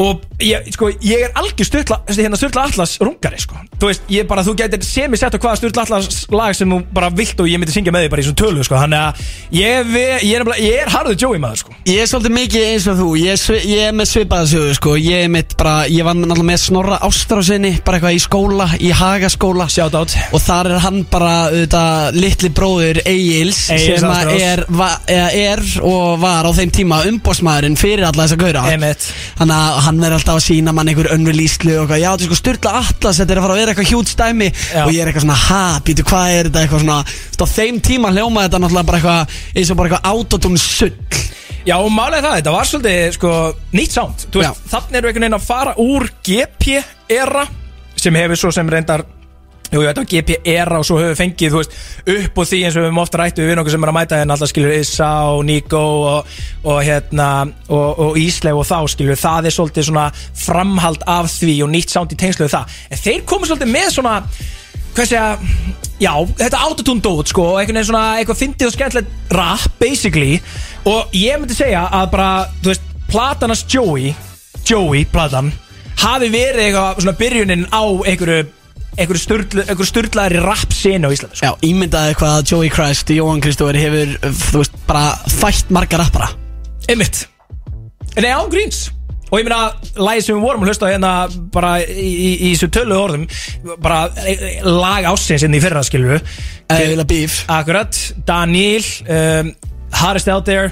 Og 0.00 0.22
ég, 0.40 0.70
sko, 0.72 0.88
ég 1.04 1.26
er 1.26 1.34
algjör 1.36 1.68
Sturla, 1.68 1.98
hérna 2.08 2.38
Sturla 2.40 2.64
Atlas 2.68 2.96
rungari, 3.02 3.40
sko. 3.42 3.60
Þú 3.78 3.90
veist, 3.90 4.06
ég 4.12 4.26
bara, 4.30 4.44
þú 4.46 4.54
getur 4.58 4.84
sem 4.86 5.12
ég 5.12 5.20
sett 5.20 5.36
á 5.36 5.38
hvaða 5.38 5.58
Sturla 5.60 5.84
Atlas 5.84 6.22
lag 6.32 6.56
sem 6.56 6.72
þú 6.72 6.78
bara 6.96 7.10
vilt 7.12 7.40
og 7.42 7.50
ég 7.50 7.60
myndi 7.60 7.74
syngja 7.74 7.92
með 7.94 8.06
því 8.06 8.12
bara 8.14 8.24
í 8.24 8.26
svona 8.28 8.40
tölu, 8.40 8.64
sko. 8.66 8.78
Þannig 8.80 9.00
að 9.02 9.12
ég, 9.58 9.92
ég, 10.24 10.32
er, 10.40 10.42
er 10.80 10.92
harður 10.94 11.18
Joey 11.20 11.42
maður, 11.42 11.64
sko. 11.64 11.76
Ég 11.90 12.00
er 12.02 12.08
svolítið 12.10 12.36
mikið 12.38 12.66
eins 12.70 12.88
og 12.88 12.98
þú. 13.02 13.10
Ég 13.20 13.36
ég 13.68 13.84
er 13.88 13.94
með 13.96 14.10
svipaða 14.10 14.48
sögu 14.48 14.74
sko. 14.78 14.96
Ég 15.00 15.26
er 15.26 15.30
mitt 15.32 15.56
bara 15.60 15.84
Ég 15.90 16.04
var 16.06 16.16
náttúrulega 16.16 16.46
með 16.46 16.60
Snorra 16.62 16.98
Ástrásinni 17.04 17.72
Bara 17.84 17.98
eitthvað 17.98 18.16
í 18.16 18.22
skóla 18.22 18.66
Í 18.80 18.90
Hagaskóla. 18.96 19.68
Shout 19.72 19.96
out 19.98 20.14
Og 20.32 20.42
þar 20.42 20.70
er 20.74 20.82
hann 20.84 21.02
bara 21.10 21.32
auðvitað, 21.50 22.18
Litli 22.18 22.50
bróður 22.54 23.02
Egils 23.04 23.64
Egils 23.74 24.02
Sem 24.02 24.32
er, 24.38 24.64
va, 24.72 24.90
er 25.08 25.62
og 25.82 26.20
var 26.22 26.48
á 26.48 26.50
þeim 26.56 26.72
tíma 26.74 27.02
Umbósmaðurinn 27.10 27.78
fyrir 27.80 28.06
alla 28.08 28.26
þessa 28.26 28.38
að 29.82 29.88
hann 29.88 30.04
er 30.06 30.14
alltaf 30.14 30.38
að 30.38 30.44
sína 30.46 30.72
mann 30.74 30.90
einhver 30.90 31.08
önnulíslu 31.16 31.74
og 31.74 31.84
eitthvað, 31.84 32.02
já 32.02 32.08
þetta 32.12 32.24
er 32.24 32.30
sko 32.30 32.38
styrla 32.38 32.72
atlas, 32.78 33.18
þetta 33.18 33.34
er 33.34 33.40
að 33.40 33.46
fara 33.46 33.54
að 33.54 33.60
vera 33.62 33.72
eitthvað 33.72 33.90
hjút 33.90 34.12
stæmi 34.12 34.48
Já. 34.52 34.82
og 34.84 34.92
ég 34.92 35.02
er 35.02 35.10
eitthvað 35.10 35.24
svona, 35.26 35.38
ha, 35.42 35.62
býtu 35.86 36.04
hvað 36.06 36.34
er 36.36 36.48
þetta? 36.50 36.62
Eitthvað 36.62 36.84
svona, 36.84 36.98
þú 37.08 37.32
veist, 37.32 37.42
á 37.42 37.54
þeim 37.56 37.80
tíma 37.88 38.12
hljóma 38.14 38.44
þetta 38.46 38.60
náttúrulega 38.62 38.88
bara 38.90 39.00
eitthvað, 39.00 39.40
eins 39.56 39.72
og 39.72 39.80
bara 39.80 39.90
eitthvað 39.90 40.12
autotune 40.12 40.62
sull. 40.62 40.92
Já, 41.62 41.76
og 41.78 41.90
málega 41.94 42.26
það, 42.26 42.36
þetta 42.40 42.54
var 42.56 42.70
svolítið, 42.70 43.02
sko, 43.16 43.32
nýtt 43.72 43.96
sound. 43.96 44.26
Þú 44.28 44.42
veist, 44.42 44.62
Já. 44.62 44.70
þannig 44.76 44.92
við 44.96 45.10
einhvern 45.10 45.26
veginn 45.26 45.38
að 45.38 45.48
fara 45.50 45.74
úr 45.82 46.08
GP-era 46.26 47.44
Sem 48.02 48.16
hefur 48.18 48.40
svo 48.40 48.50
sem 48.54 48.70
reyndar 48.72 49.04
Jú, 49.72 49.80
þetta 49.80 50.02
var 50.02 50.08
GPR 50.10 50.70
og 50.76 50.84
svo 50.84 50.98
höfum 51.00 51.12
við 51.14 51.20
fengið, 51.22 51.54
veist, 51.56 51.76
upp 52.14 52.40
og 52.42 52.48
því 52.48 52.58
eins 52.60 52.74
og 52.76 52.82
við 52.82 52.88
höfum 52.90 53.02
ofta 53.02 53.20
rættu 53.20 53.46
við 53.46 53.60
okkur 53.62 53.72
sem 53.72 53.86
er 53.86 53.92
að 53.92 53.96
mæta 53.96 54.18
hérna 54.20 54.36
alltaf 54.36 54.50
skilur 54.52 54.74
Issa 54.76 55.10
og 55.32 55.44
Nico 55.48 55.82
og, 56.10 56.34
og 56.68 56.80
hérna 56.84 57.28
og, 57.72 58.02
og 58.04 58.18
Ísleif 58.20 58.60
og 58.60 58.68
þá 58.68 58.76
skilur 58.92 59.20
það 59.22 59.48
er 59.48 59.56
svolítið 59.56 59.88
svona 59.88 60.08
framhald 60.44 61.06
af 61.08 61.30
því 61.32 61.56
og 61.64 61.72
nýtt 61.72 61.94
sánd 61.94 62.12
í 62.12 62.20
tengslu 62.20 62.44
við 62.44 62.52
það. 62.58 62.76
En 62.92 63.02
þeir 63.06 63.24
komu 63.32 63.48
svolítið 63.48 63.72
með 63.72 63.88
svona 63.96 64.16
hvað 64.92 65.08
segja, 65.08 65.24
já, 66.02 66.12
þetta 66.42 66.64
autotune 66.66 67.00
dót 67.00 67.32
sko, 67.32 67.46
einhvern 67.56 67.80
veginn 67.80 67.88
svona 67.88 68.06
eitthvað 68.20 68.42
fyndið 68.42 68.68
og 68.68 68.74
skemmtilegt 68.76 69.32
rap, 69.32 69.64
basically. 69.80 70.36
Og 70.84 71.16
ég 71.16 71.40
myndi 71.40 71.56
segja 71.56 71.86
að 71.88 72.10
bara, 72.12 72.30
þú 72.60 72.74
veist, 72.74 72.92
platanast 73.08 73.72
Joey 73.72 74.12
Joey, 74.68 75.06
platan 75.10 75.50
hafi 76.02 76.28
verið 76.32 76.66
eitthvað 76.66 77.00
svona 77.02 77.18
byrjunin 77.18 77.64
á 77.72 77.82
einhverju 77.82 78.44
einhverju 78.96 79.22
sturla, 79.22 79.66
einhverju 79.66 79.88
sturlaðari 79.88 80.40
rap 80.44 80.74
senu 80.76 81.08
á 81.08 81.14
Íslandi 81.14 81.38
sko. 81.38 81.50
Já, 81.50 81.52
ímyndaði 81.68 82.16
hvað 82.20 82.40
Joey 82.52 82.72
Christ, 82.72 83.12
Jóhann 83.14 83.42
Kristófur 83.44 83.78
hefur, 83.78 84.16
þú 84.50 84.64
veist, 84.64 84.80
bara 84.88 85.12
fætt 85.40 85.72
marga 85.72 86.02
rappara. 86.02 86.32
Einmitt. 86.90 87.24
Nei, 88.18 88.32
án 88.32 88.50
gríns. 88.52 88.90
Og 89.32 89.40
ég 89.40 89.46
meina, 89.48 89.70
lagi 89.96 90.26
sem 90.26 90.36
við 90.36 90.44
vorum 90.44 90.64
að 90.66 90.68
hlusta 90.68 90.90
hérna 90.92 91.12
bara 91.54 91.70
í, 91.80 92.08
í, 92.12 92.32
í 92.36 92.48
þessu 92.50 92.68
tölu 92.76 92.98
orðum 93.00 93.22
bara 93.80 94.02
e, 94.28 94.34
e, 94.36 94.50
lag 94.66 95.08
ásins 95.08 95.46
inn 95.46 95.56
í 95.56 95.60
fyrra 95.62 95.80
skilur 95.88 96.20
Eða 96.72 97.06
bíf. 97.08 97.38
Akkurat, 97.52 97.96
Daniel 98.28 98.84
um, 99.08 99.54
Hardest 100.02 100.28
Out 100.32 100.44
There. 100.48 100.68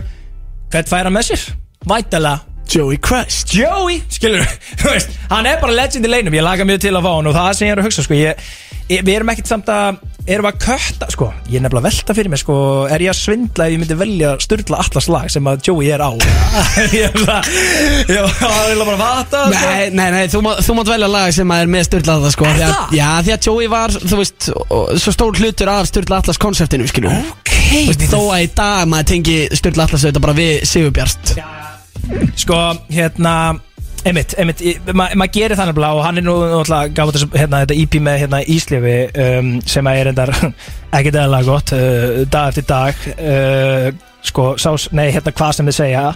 Hvert 0.73 0.93
færa 0.93 1.13
með 1.13 1.31
sér? 1.31 1.47
Vætala 1.89 2.37
Joey 2.71 3.01
Christ 3.03 3.51
Joey, 3.57 4.01
skilur 4.13 4.47
þú 4.81 4.93
veist, 4.95 5.15
hann 5.33 5.49
er 5.51 5.61
bara 5.63 5.75
legend 5.75 6.07
í 6.07 6.11
leinum, 6.13 6.37
ég 6.37 6.47
laga 6.47 6.67
mjög 6.69 6.85
til 6.87 6.95
að 6.95 7.07
fá 7.07 7.13
hann 7.17 7.31
og 7.31 7.35
það 7.37 7.53
sem 7.59 7.67
ég 7.67 7.75
er 7.75 7.83
að 7.83 7.89
hugsa, 7.89 8.05
sko, 8.07 8.19
ég, 8.19 8.45
ég, 8.91 9.03
við 9.07 9.17
erum 9.17 9.33
ekkert 9.33 9.51
samt 9.51 9.71
að, 9.75 9.99
erum 10.31 10.47
við 10.47 10.53
að 10.53 10.61
kötta, 10.67 11.09
sko, 11.11 11.31
ég 11.51 11.59
er 11.59 11.65
nefnilega 11.65 11.83
að 11.83 11.89
velta 11.89 12.17
fyrir 12.19 12.33
mig, 12.33 12.43
sko, 12.45 12.59
er 12.95 13.03
ég 13.03 13.11
að 13.11 13.19
svindla 13.19 13.67
ef 13.67 13.75
ég 13.75 13.83
myndi 13.83 13.97
velja 13.99 14.33
styrla 14.45 14.83
allas 14.85 15.09
lag 15.11 15.33
sem 15.35 15.51
að 15.51 15.65
Joey 15.67 15.91
er 15.97 16.05
á, 16.05 16.11
ég 16.95 17.09
er 17.09 17.19
það, 17.25 17.51
ég 18.07 18.23
var 18.23 18.85
bara 18.85 18.95
að 18.95 19.03
vata, 19.03 19.43
sko. 19.51 19.65
Nei, 19.67 19.91
nei, 19.91 20.07
nei, 20.15 20.23
þú, 20.31 20.43
má, 20.47 20.53
þú 20.63 20.77
mátt 20.79 20.93
velja 20.95 21.11
lag 21.11 21.35
sem 21.35 21.55
að 21.57 21.65
er 21.65 21.73
með 21.75 21.89
Sturla 21.89 22.19
Atlas 22.21 22.39
sko, 22.39 22.47
því 22.51 22.67
að, 22.69 22.77
það? 22.77 22.99
Já, 23.01 23.09
því 23.27 23.35
að 23.35 23.49
Joey 23.51 23.73
var, 23.75 23.97
þú 24.05 24.21
veist, 24.23 24.51
svo 25.07 25.17
stór 25.17 25.43
hlutur 25.43 25.73
af 25.75 25.91
Sturla 25.91 26.23
Atlas 26.23 26.39
konseptinu, 26.43 26.87
skilju 26.91 27.11
Ok, 27.19 27.57
Þú 27.71 27.83
veist, 27.91 28.07
Þó 28.11 28.21
að 28.35 28.45
í 28.47 28.53
dag 28.63 28.87
maður 28.91 29.11
tengi 29.15 29.41
Sturla 29.59 29.87
Atlas 29.87 30.07
auðvitað 30.07 30.27
bara 30.29 30.39
við 30.39 30.55
Sigurbjart 30.71 31.35
Sko, 32.41 32.61
hérna 32.93 33.35
Einmitt, 34.01 34.33
einmitt, 34.41 34.61
ég- 34.65 34.87
ma- 34.97 35.11
maður 35.13 35.33
gerir 35.35 35.59
það 35.59 35.67
nefnilega 35.69 35.97
og 35.99 36.05
hann 36.07 36.17
er 36.17 36.25
nú 36.25 36.35
náttúrulega 36.41 36.95
gaf 36.97 37.11
þessu, 37.13 37.27
hérna, 37.37 37.59
þetta 37.67 37.75
EP 37.83 37.97
með 38.01 38.15
hérna, 38.23 38.39
Íslifi 38.49 38.95
um, 39.27 39.51
sem 39.69 39.91
er 39.93 40.09
endar 40.09 40.33
ekkert 40.97 41.19
eðalega 41.21 41.45
gott 41.51 41.73
uh, 41.77 42.23
dag 42.33 42.49
eftir 42.49 42.65
dag 42.71 43.03
uh, 43.13 43.91
sko, 44.25 44.47
sás, 44.57 44.87
nei, 44.97 45.11
hérna 45.13 45.35
hvað 45.37 45.53
sem 45.59 45.69
þið 45.69 45.77
segja 45.83 46.07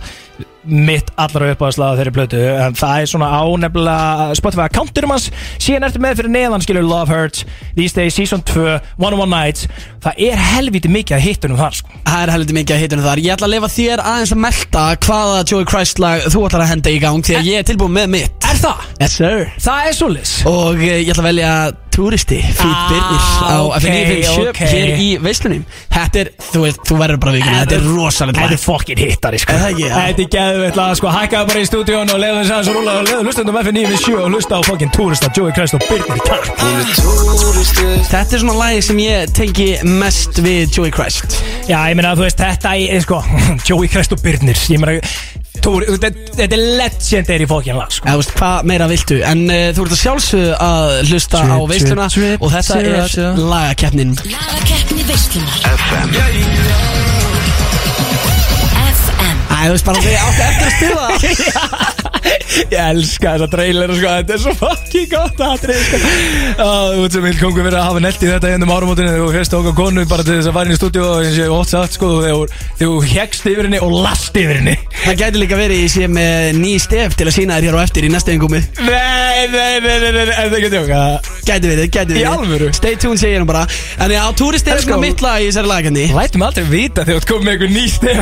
mitt 0.64 1.10
allra 1.20 1.50
uppáðslag 1.52 1.98
þeirri 1.98 2.12
blötu 2.16 2.38
en 2.40 2.72
það 2.78 3.02
er 3.02 3.08
svona 3.10 3.26
ánefnilega 3.36 4.36
Spotify 4.38 4.64
accounturum 4.64 5.12
hans, 5.12 5.26
síðan 5.60 5.84
ertu 5.90 6.00
með 6.00 6.22
fyrir 6.22 6.32
neðan 6.32 6.64
skilur 6.64 6.86
Love 6.88 7.12
Hurts, 7.12 7.44
These 7.76 7.98
Days 7.98 8.16
Season 8.16 8.40
2 8.48 8.64
One 8.96 9.12
on 9.12 9.20
One 9.26 9.30
Nights, 9.34 9.68
það 10.04 10.22
er 10.30 10.40
helviti 10.40 10.88
mikið 10.92 11.18
að 11.18 11.24
hittunum 11.28 11.60
þar 11.60 11.76
sko. 11.82 12.00
Það 12.08 12.24
er 12.24 12.32
heldur 12.38 12.58
mikið 12.58 12.76
að 12.78 12.82
hitunum 12.86 13.04
þar. 13.10 13.22
Ég 13.24 13.36
ætla 13.36 13.48
að 13.50 13.54
lefa 13.58 13.70
þér 13.76 14.04
aðeins 14.08 14.34
að 14.36 14.42
melta 14.46 14.84
hvaða 15.04 15.38
Joey 15.52 15.68
Christ 15.68 16.00
lag 16.02 16.26
þú 16.32 16.44
ætlar 16.48 16.64
að 16.64 16.72
henda 16.74 16.92
í 16.94 16.98
gang 17.02 17.24
Því 17.24 17.38
að 17.40 17.48
ég 17.52 17.60
er 17.62 17.68
tilbúin 17.68 17.94
með 17.96 18.10
mitt. 18.16 18.36
Er 18.44 18.60
það? 18.60 18.84
Yes 19.02 19.16
sir. 19.20 19.48
Það 19.64 19.88
er 19.90 19.96
solis 19.98 20.34
Og 20.48 20.76
eh, 20.84 21.00
ég 21.02 21.10
ætla 21.14 21.24
að 21.24 21.30
velja 21.32 21.54
Túristi 21.94 22.40
Fít 22.42 22.64
Ah, 22.66 22.88
Birnir 22.90 23.26
á 23.46 23.56
ok, 23.64 23.76
FN957 23.80 24.48
ok. 24.50 24.60
hér 24.72 24.92
í 24.98 25.08
veislunum 25.22 25.60
Þetta 25.94 26.20
er, 26.24 26.30
þú 26.50 26.62
þú 26.90 26.96
verður 27.00 27.20
bara 27.22 27.34
vikuna 27.36 27.60
Þetta 27.62 27.76
er 27.78 27.84
rosalega 27.88 28.40
Þetta 28.40 28.56
er 28.58 28.62
fokkin 28.64 29.02
hittari 29.04 29.40
sko. 29.42 29.58
Er 29.58 30.16
já? 30.24 30.34
Þetta 30.34 30.40
er 30.40 30.54
geðveitt 30.54 30.78
lag 30.78 30.96
sko 30.98 31.10
Hækkaðu 31.12 31.48
bara 31.50 31.60
í 31.60 31.66
stúdíun 31.68 32.12
og 32.14 32.20
leiðu 32.20 32.38
þess 32.38 32.52
aðeins 32.54 32.68
að 32.70 32.76
rúla 32.78 32.94
og 32.96 33.08
leiðu 33.08 33.24
hlustundum 33.24 33.58
FN957 33.60 34.16
og 34.22 34.30
hlusta 34.32 34.56
á 34.56 34.60
fokkin 34.64 34.92
túrista 34.94 35.30
Joey 35.36 35.52
Christ 35.52 35.76
og 35.76 35.84
Birnir 35.88 36.20
Takk 36.24 36.44
Þetta 38.08 38.36
er 38.36 38.42
svona 38.42 38.56
lagi 38.58 38.82
sem 38.84 39.00
ég 39.02 39.32
tengi 39.34 39.68
mest 39.88 40.38
við 40.44 40.76
Joey 40.76 40.92
Christ. 40.94 41.38
Já, 41.68 41.78
ég 41.90 41.96
meina 41.98 42.14
þú 42.16 42.26
veist 42.26 42.40
þetta 42.40 42.74
er 42.78 43.04
sko 43.04 43.20
Joey 43.68 43.90
Christ 43.92 44.14
og 44.16 44.22
Birnir 44.24 44.58
Ég 44.70 44.80
meina 44.82 45.00
þetta, 45.64 46.10
þetta 46.34 46.48
er 46.48 46.64
legendary 46.80 47.48
fokkin 47.48 47.78
lag 47.80 47.92
sko. 47.94 48.08
Eða, 48.08 48.16
þú 48.16 48.22
veist, 48.24 48.34
hvað 48.40 48.68
meira 48.72 48.88
viltu? 48.90 49.20
En 49.24 49.46
uh, 49.48 49.68
þú 49.76 49.86
ert 49.86 49.96
að 49.96 50.02
sjálfsögðu 50.02 50.58
að 50.66 50.96
hlusta 51.10 51.44
á 51.44 51.46
Trip, 51.46 51.70
veisluna 51.74 52.08
Og 52.40 52.52
þetta 52.56 52.80
trip, 52.80 52.90
er 53.04 53.46
lagakeppnin. 53.54 54.18
Lagakeppni 54.34 55.08
veislunar. 55.08 55.64
FM 55.78 56.93
þú 59.68 59.76
veist 59.76 59.88
bara 59.88 59.98
að 59.98 60.04
þið 60.08 60.16
áttu 60.24 60.42
eftir 60.48 60.66
að 60.66 60.74
spila 60.76 61.02
það 61.08 62.10
Ég 62.24 62.78
elska 62.78 63.34
þessa 63.34 63.48
trailer 63.52 63.92
sko. 63.94 64.12
Þetta 64.14 64.34
er 64.36 64.42
svo 64.44 64.54
fucking 64.60 65.08
gott 65.12 65.42
atrið 65.44 65.82
sko. 65.84 66.00
Þú 66.60 67.02
veit 67.02 67.16
sem 67.18 67.26
vil 67.28 67.34
kongur 67.40 67.66
verið 67.66 67.78
að 67.80 67.86
hafa 67.90 68.02
nelt 68.04 68.24
í 68.24 68.30
þetta 68.30 68.52
ennum 68.54 68.72
árumótinu 68.74 69.10
Þegar 69.12 69.24
þú 69.26 69.34
hérst 69.34 69.56
okkar 69.58 69.76
konu 69.78 70.04
bara 70.10 70.24
til 70.26 70.38
þess 70.38 70.50
að 70.50 70.56
fara 70.56 70.70
inn 70.70 70.76
í 70.76 70.78
stúdíu 70.78 71.04
Og 71.04 71.24
eins 71.24 71.36
og 71.36 71.42
ég 71.44 71.54
ótt 71.58 71.72
sagt 71.74 71.98
sko 71.98 72.10
Þegar 72.24 72.56
þú 72.80 72.90
hegst 73.12 73.48
yfir 73.50 73.68
henni 73.68 73.82
og 73.84 73.94
last 74.04 74.38
yfir 74.40 74.60
henni. 74.60 74.76
Það 75.04 75.18
gæti 75.20 75.42
líka 75.42 75.58
verið 75.60 75.84
í 75.84 76.08
með 76.14 76.60
ný 76.62 76.74
stef 76.82 77.16
til 77.18 77.28
að 77.28 77.36
sína 77.36 77.58
þér 77.60 77.74
hér 77.74 77.80
á 77.80 77.84
eftir 77.84 78.06
í 78.06 78.10
næsta 78.12 78.32
yngumi 78.34 78.60
Nei, 78.84 79.46
nei, 79.50 79.80
nei, 79.82 79.96
nei, 80.00 80.10
nei, 80.14 80.24
það 80.30 80.56
ekki 80.58 80.68
að 80.68 80.74
tjóka? 80.78 81.00
Gæti 81.44 81.70
verið, 81.70 81.88
gæti 81.92 82.14
Í 82.14 82.16
verið. 82.16 82.28
alvöru? 82.30 82.68
Stay 82.76 82.96
tuned 83.00 83.20
segir 83.20 83.40
hann 83.42 83.48
bara. 83.48 83.64
En 84.00 84.12
já, 84.14 84.22
túristi 84.38 84.72
er 84.72 84.80
go. 84.88 84.98
mitt 85.02 85.20
lag 85.24 85.42
í 85.42 85.48
þessari 85.50 85.68
lagakeppni 85.70 86.04
Lætum 86.14 86.44
aldrei 86.46 86.64
vita 86.70 87.04
þegar 87.04 87.24
þú 87.24 87.28
komið 87.32 87.44
með 87.44 87.54
einhver 87.54 87.72
ný 87.74 87.84
stef 87.92 88.16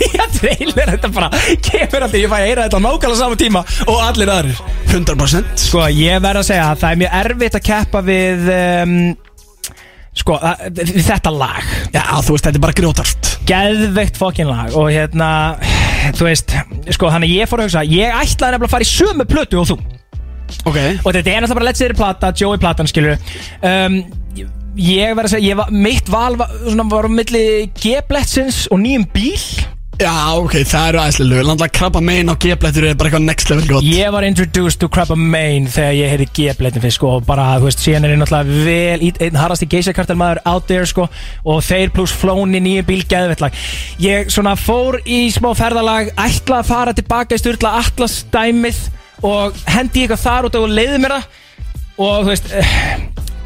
nýja 0.00 0.26
trailer. 0.38 0.92
Þetta 0.94 1.10
bara 1.12 1.28
kemur 1.66 2.06
alltaf, 2.06 2.16
ég 2.22 2.32
fæ 2.32 2.36
að 2.38 2.46
heyra 2.46 2.66
þetta 2.68 2.80
nákvæmlega 2.86 3.20
sama 3.20 3.38
tíma 3.42 3.64
og 3.88 3.98
allir 4.06 4.30
aðrir. 4.32 4.62
100% 4.92 5.66
Sko, 5.66 5.84
ég 5.92 6.18
verð 6.24 6.42
að 6.42 6.48
segja 6.50 6.70
að 6.70 6.80
það 6.82 6.94
er 6.94 7.02
mjög 7.02 7.18
erfitt 7.22 7.58
að 7.60 7.66
keppa 7.68 8.02
við 8.06 8.50
um, 8.56 8.96
Sko, 10.12 10.34
að, 10.44 10.66
við 10.76 11.06
þetta 11.06 11.30
lag. 11.32 11.68
Já, 11.94 12.02
þú 12.20 12.34
veist, 12.34 12.44
þetta 12.44 12.58
er 12.58 12.64
bara 12.66 12.76
grjótart 12.76 13.28
Geðveikt 13.48 14.18
fokkin 14.20 14.50
lag 14.50 14.74
Og 14.76 14.90
hérna, 14.92 15.28
þú 16.18 16.26
veist 16.28 16.52
Sko, 16.92 17.08
þannig 17.14 17.30
að 17.30 17.36
ég 17.38 17.48
fór 17.48 17.62
að 17.62 17.70
hugsa 17.70 17.84
Ég 17.88 18.12
ætlaði 18.12 18.58
nefnilega 18.58 18.68
að 18.68 18.74
fara 18.74 18.86
í 18.86 18.90
sömu 18.92 19.26
plötu 19.30 19.62
og 19.62 19.70
þú. 19.72 19.78
Ok. 20.68 20.76
Og 20.76 21.14
þetta 21.16 21.22
er 21.32 21.40
náttúrulega 21.40 21.56
bara 21.56 21.68
Let's 21.70 21.80
Say 21.80 21.96
plata, 21.96 22.32
Joey 22.36 22.60
platan 22.60 22.90
skilur 22.92 23.16
um, 23.16 23.96
ég- 24.36 24.50
Ég 24.82 25.16
verð 25.16 25.26
að 25.30 25.32
segja, 25.34 25.48
ég 25.52 25.56
var, 25.58 25.72
mitt 25.72 26.06
val 26.12 26.36
var, 26.40 26.52
svona, 26.64 26.84
var 26.92 27.04
á 27.08 27.10
milli 27.12 27.42
G-bletsins 27.80 28.62
og 28.72 28.78
nýjum 28.84 29.02
bíl 29.12 29.40
Já, 30.00 30.34
ok, 30.40 30.54
það 30.66 30.86
eru 30.88 30.98
aðeinslega 31.02 31.28
lög 31.30 31.44
Landlega 31.46 31.72
krabba 31.76 32.00
megin 32.02 32.30
á 32.32 32.34
G-blettur 32.40 32.86
er 32.88 32.94
bara 32.98 33.10
eitthvað 33.10 33.26
next 33.26 33.50
level 33.52 33.66
gott. 33.68 33.84
Ég 33.86 34.08
var 34.10 34.24
introduced 34.26 34.80
to 34.80 34.88
Crabba 34.90 35.14
Main 35.20 35.68
þegar 35.70 35.92
ég 35.94 36.10
heyrði 36.14 36.26
G-blettin 36.38 36.82
fyrst 36.82 36.98
sko 36.98 37.10
og 37.18 37.26
bara, 37.28 37.44
þú 37.60 37.68
veist, 37.68 37.82
síðan 37.84 38.06
er 38.08 38.14
ég 38.14 38.22
náttúrulega 38.22 38.64
vel 38.66 39.04
í- 39.06 39.12
einn 39.26 39.38
harrasti 39.38 39.68
geysakartar 39.70 40.18
maður 40.18 40.40
out 40.48 40.66
there 40.66 40.88
sko 40.88 41.06
og 41.44 41.60
þeir 41.68 41.92
pluss 41.94 42.16
flóni 42.18 42.58
nýju 42.64 42.86
bíl 42.88 43.04
geðvettlag 43.12 43.54
Ég 44.02 44.32
svona 44.32 44.56
fór 44.58 44.98
í 45.04 45.20
smá 45.30 45.52
ferðalag 45.60 46.10
ætla 46.16 46.62
að 46.64 46.70
fara 46.72 46.96
tilbaka 46.98 47.36
í 47.36 47.42
styrla 47.44 47.76
Atlas 47.84 48.22
dæmið 48.32 48.80
og 49.22 49.54
hendi 49.70 50.06
eitthvað 50.06 50.24
þar 50.24 50.48
út 50.48 50.56
og 50.58 50.72
leiði 50.72 50.98
mér 51.04 51.18
það. 51.20 51.28
Og 52.02 52.24
þú 52.24 52.32
veist, 52.32 52.48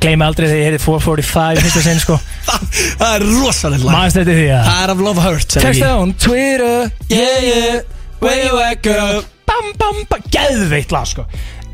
gleymi 0.06 0.26
aldrei 0.26 0.46
þegar 0.48 0.60
ég 0.62 0.68
heyrði 0.70 0.82
445 0.86 1.62
fyrsta 1.66 1.84
sinn 1.86 2.02
sko. 2.02 2.18
Það 3.02 3.12
er 3.12 3.26
rosalega 3.26 3.84
lag. 3.88 3.96
Manst 3.98 4.20
þetta 4.20 4.36
því 4.40 4.48
að 4.56 4.68
Það 4.70 4.82
er 4.86 4.92
af 4.94 5.04
Love 5.08 5.24
Hurts 5.26 5.60
ekki? 5.60 5.86
on 5.90 6.12
Twitter 6.26 6.92
Yeah, 7.10 7.38
yeah, 7.50 7.80
where 8.22 8.44
you 8.46 8.60
at 8.62 8.82
girl? 8.86 9.24
Bam, 9.46 9.68
bam, 9.78 10.00
bam, 10.10 10.24
geðveitt 10.34 10.90
lag 10.94 11.06
sko 11.06 11.26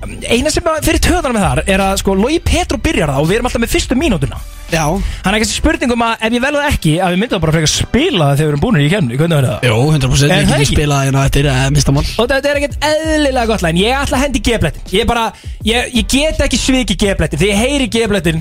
Eina 0.03 0.51
sem 0.51 0.67
að 0.67 0.81
fyrir 0.87 0.99
töðanum 1.05 1.37
með 1.39 1.45
þar 1.47 1.61
er 1.71 1.83
að 1.85 1.93
sko 2.03 2.15
Logi 2.19 2.41
Petro 2.43 2.79
byrjar 2.83 3.13
það 3.13 3.21
og 3.23 3.29
við 3.31 3.37
erum 3.39 3.49
alltaf 3.51 3.63
með 3.63 3.73
fyrstu 3.77 3.99
mínútuna 3.99 4.39
Já, 4.73 4.83
Hann 5.23 5.35
er 5.35 5.37
ekki 5.39 5.51
spurning 5.53 5.93
um 5.93 6.03
að 6.07 6.23
ef 6.27 6.33
ég 6.33 6.43
vel 6.43 6.53
það 6.57 6.69
ekki 6.73 6.93
að 7.05 7.13
við 7.13 7.21
myndum 7.23 7.43
bara 7.45 7.53
frekar 7.53 7.69
að 7.69 7.75
spila 7.77 8.29
það 8.31 8.39
þegar 8.41 8.47
við 8.49 8.53
erum 8.53 8.63
búinir 8.65 8.87
í 8.87 8.91
kemni 8.93 9.19
Hvernig 9.21 9.37
verður 9.37 9.53
það? 9.53 9.67
jú, 9.69 9.77
100% 9.93 10.25
Er 10.25 10.33
Ég 10.33 10.49
það 10.49 10.57
get 10.57 10.65
ekki? 10.65 10.77
spilað 10.79 11.05
hérna 11.07 11.25
eftir, 11.29 11.49
eh, 11.53 11.67
mista 11.77 11.93
mál 11.93 12.03
Og 12.09 12.31
þetta 12.33 12.51
er 12.55 12.61
ekkert 12.63 12.89
eðlilega 12.89 13.47
gott 13.53 13.63
læn 13.67 13.81
Ég 13.83 13.99
ætla 14.01 14.17
að 14.17 14.25
hendi 14.25 14.43
G-blettin 14.49 14.97
Ég 14.97 15.07
bara, 15.13 15.27
ég, 15.69 15.93
ég 16.01 16.09
get 16.17 16.41
ekki 16.49 16.63
sviki 16.63 16.97
G-blettin 17.05 17.43
Þegar 17.43 17.53
ég 17.53 17.63
heyri 17.67 17.91
G-blettin 17.93 18.41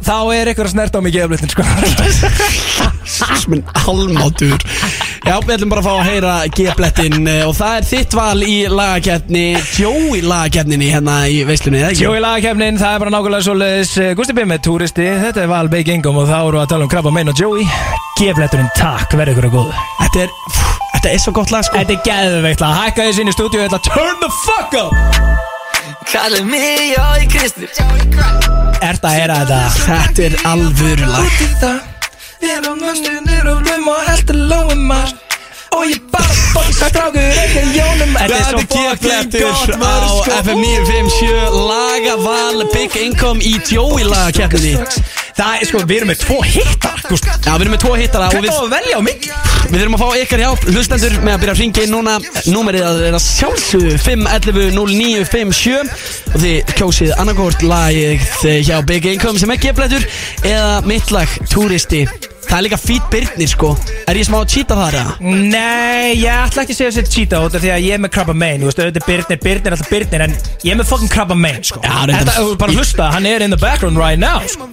Þá 0.00 0.16
er 0.32 0.48
eitthvað 0.50 0.68
að 0.68 0.72
snert 0.72 0.96
á 0.96 1.00
mig 1.04 1.12
G-blettin 1.14 1.50
sko. 1.52 1.64
Minn 3.50 3.64
almátur. 3.88 4.56
Já, 5.26 5.34
við 5.44 5.52
ætlum 5.56 5.72
bara 5.72 5.82
að 5.82 5.86
fá 5.86 5.92
að 5.92 6.08
heyra 6.08 6.34
G-blettin 6.56 7.28
eh, 7.28 7.42
Og 7.44 7.52
það 7.58 7.74
er 7.76 7.86
þitt 7.90 8.16
val 8.16 8.44
í 8.44 8.54
lagakeppni 8.70 9.44
Joey 9.76 10.22
lagakeppninni 10.24 10.88
hérna 10.90 11.16
í 11.28 11.42
veislunni, 11.48 11.82
í 11.92 12.22
lagakefnin, 12.24 12.80
það 12.80 12.96
er 12.96 13.04
bara 13.04 13.14
nákvæmlega 13.14 13.46
svoleiðis. 13.48 13.92
Eh, 14.00 14.12
Gústi 14.18 14.36
B 14.36 14.46
með 14.48 14.64
túristi, 14.70 15.06
þetta 15.24 15.44
er 15.44 15.52
Val 15.52 15.68
Beik 15.72 15.92
Ingom 15.92 16.22
og 16.22 16.30
þá 16.30 16.38
eru 16.40 16.62
að 16.62 16.72
tala 16.72 16.88
um 16.88 16.92
Krabba 16.92 17.12
Main 17.14 17.32
og 17.32 17.40
Joey. 17.40 17.68
G-bletturinn 18.20 18.72
takk, 18.78 19.12
verður 19.12 19.36
ykkur 19.36 19.50
að 19.50 19.56
góðu. 19.58 19.86
Þetta 20.00 20.24
er, 20.24 20.34
pff, 20.48 20.74
þetta 20.96 21.14
er 21.14 21.24
svo 21.26 21.36
gott 21.36 21.54
lag 21.54 21.68
sko. 21.68 21.80
Þetta 21.80 21.98
er 21.98 22.04
geðveikt 22.08 22.64
lag, 22.64 22.76
hækka 22.86 23.08
þess 23.10 23.24
inn 23.24 23.32
í 23.32 23.36
stúdíu 23.36 23.64
Þetta 23.66 23.84
turn 23.92 24.20
the 24.24 24.32
fuck 24.44 24.78
up 24.80 25.59
Kallið 26.10 26.44
mig 26.50 26.92
Jói 26.94 27.28
Kristnir 27.30 27.70
ert 28.80 29.04
að 29.04 29.16
heyra 29.16 29.40
þetta? 29.42 29.58
Þetta 29.86 30.22
er 30.26 30.36
alvöru 30.48 31.08
lag. 31.10 31.40
Við 32.40 32.52
erum 32.56 32.78
möstin, 32.80 33.28
erum 33.36 33.60
rum 33.66 33.90
og 33.92 34.06
heldur 34.08 34.40
maður 34.88 35.29
Og 35.70 35.84
ég 35.86 36.00
bara 36.10 36.34
fokkin 36.50 36.74
strákur, 36.74 37.26
ekki 37.44 37.60
jónum. 37.76 38.14
Þetta 38.18 38.36
er 38.36 38.46
svo 38.48 38.62
fokkin 38.72 39.30
gott 39.36 39.70
á 39.70 39.76
maður 39.78 40.08
sko. 40.16 40.38
FM 40.42 40.62
957 40.64 41.58
Lagaval 41.70 42.64
Big 42.74 42.96
Income 42.98 43.44
í 43.46 43.52
Joey 43.70 44.06
lagakeppninni 44.08 44.74
Það 45.40 45.52
er 45.56 45.68
sko, 45.70 45.82
við 45.86 46.00
erum 46.00 46.10
með 46.10 46.24
tvo 46.24 46.38
hittar. 46.44 46.98
Já, 47.06 47.52
við 47.54 47.62
erum 47.64 47.74
með 47.76 47.82
tvo 47.84 47.92
og 47.94 48.00
Hvernig 48.00 48.42
við, 48.44 48.50
á 48.50 48.60
að 48.60 48.72
velja 48.74 48.98
á 48.98 49.02
mig? 49.06 49.28
við 49.70 49.76
þurfum 49.76 49.96
að 49.96 50.02
fá 50.02 50.18
ykkar 50.24 50.42
hjálp 50.44 50.66
Hlustendur 50.72 51.14
með 51.20 51.32
að 51.36 51.44
byrja 51.44 51.54
að 51.54 51.62
ringa 51.62 51.84
inn 51.86 51.94
núna. 51.94 52.16
Númerið 52.50 52.86
að 52.88 53.04
er 53.06 53.16
að 53.16 53.24
sjálfsögðu 53.28 53.94
511 54.04 54.74
0957 54.74 55.78
Og 56.34 56.44
þið 56.44 56.74
kjósið 56.80 57.14
annarkort 57.16 57.64
lagið 57.64 58.26
hjá 58.66 58.76
Big 58.90 59.08
Income 59.14 59.40
sem 59.40 59.54
er 59.54 59.62
geflættur 59.62 60.10
Eða 60.42 60.82
mitt 60.90 61.14
lag, 61.14 61.40
Túristi 61.52 62.04
Það 62.50 62.58
er 62.58 62.64
líka 62.66 62.78
fít 62.82 63.04
byrnir 63.12 63.46
sko. 63.46 63.68
Er 64.10 64.18
ég 64.18 64.26
smá 64.26 64.40
að 64.40 64.48
cheata 64.50 64.74
þar 64.74 64.94
eða? 64.98 65.12
Nei, 65.22 66.18
ég 66.18 66.32
ætla 66.34 66.64
ekki 66.64 66.74
að 66.74 66.80
segja 66.80 66.90
að 66.90 66.96
þetta 66.98 67.14
cheata 67.14 67.42
út 67.46 67.54
af 67.54 67.62
Því 67.62 67.70
að 67.70 67.84
ég 67.84 67.94
er 67.94 68.02
með 68.02 68.12
krabba 68.16 68.34
mein, 68.34 68.58
þú 68.58 68.66
veist, 68.66 68.80
auðvitað 68.82 69.06
Birnir, 69.06 69.38
Birnir 69.44 69.70
er 69.70 69.76
alltaf 69.76 69.92
Birnir 69.92 70.24
En 70.26 70.34
ég 70.34 70.72
er 70.74 70.80
með 70.80 70.90
fucking 70.90 71.12
krabba 71.14 71.36
mein, 71.38 71.62
sko. 71.62 71.78
Já, 71.84 71.94
reyndar. 72.10 72.26
Þetta, 72.26 72.34
þú 72.40 72.58
bara 72.64 72.74
hlusta, 72.74 73.10
hann 73.14 73.30
er 73.30 73.46
in 73.46 73.54
the 73.54 73.60
background 73.60 74.02
right 74.02 74.18
now, 74.18 74.42
sko 74.50 74.66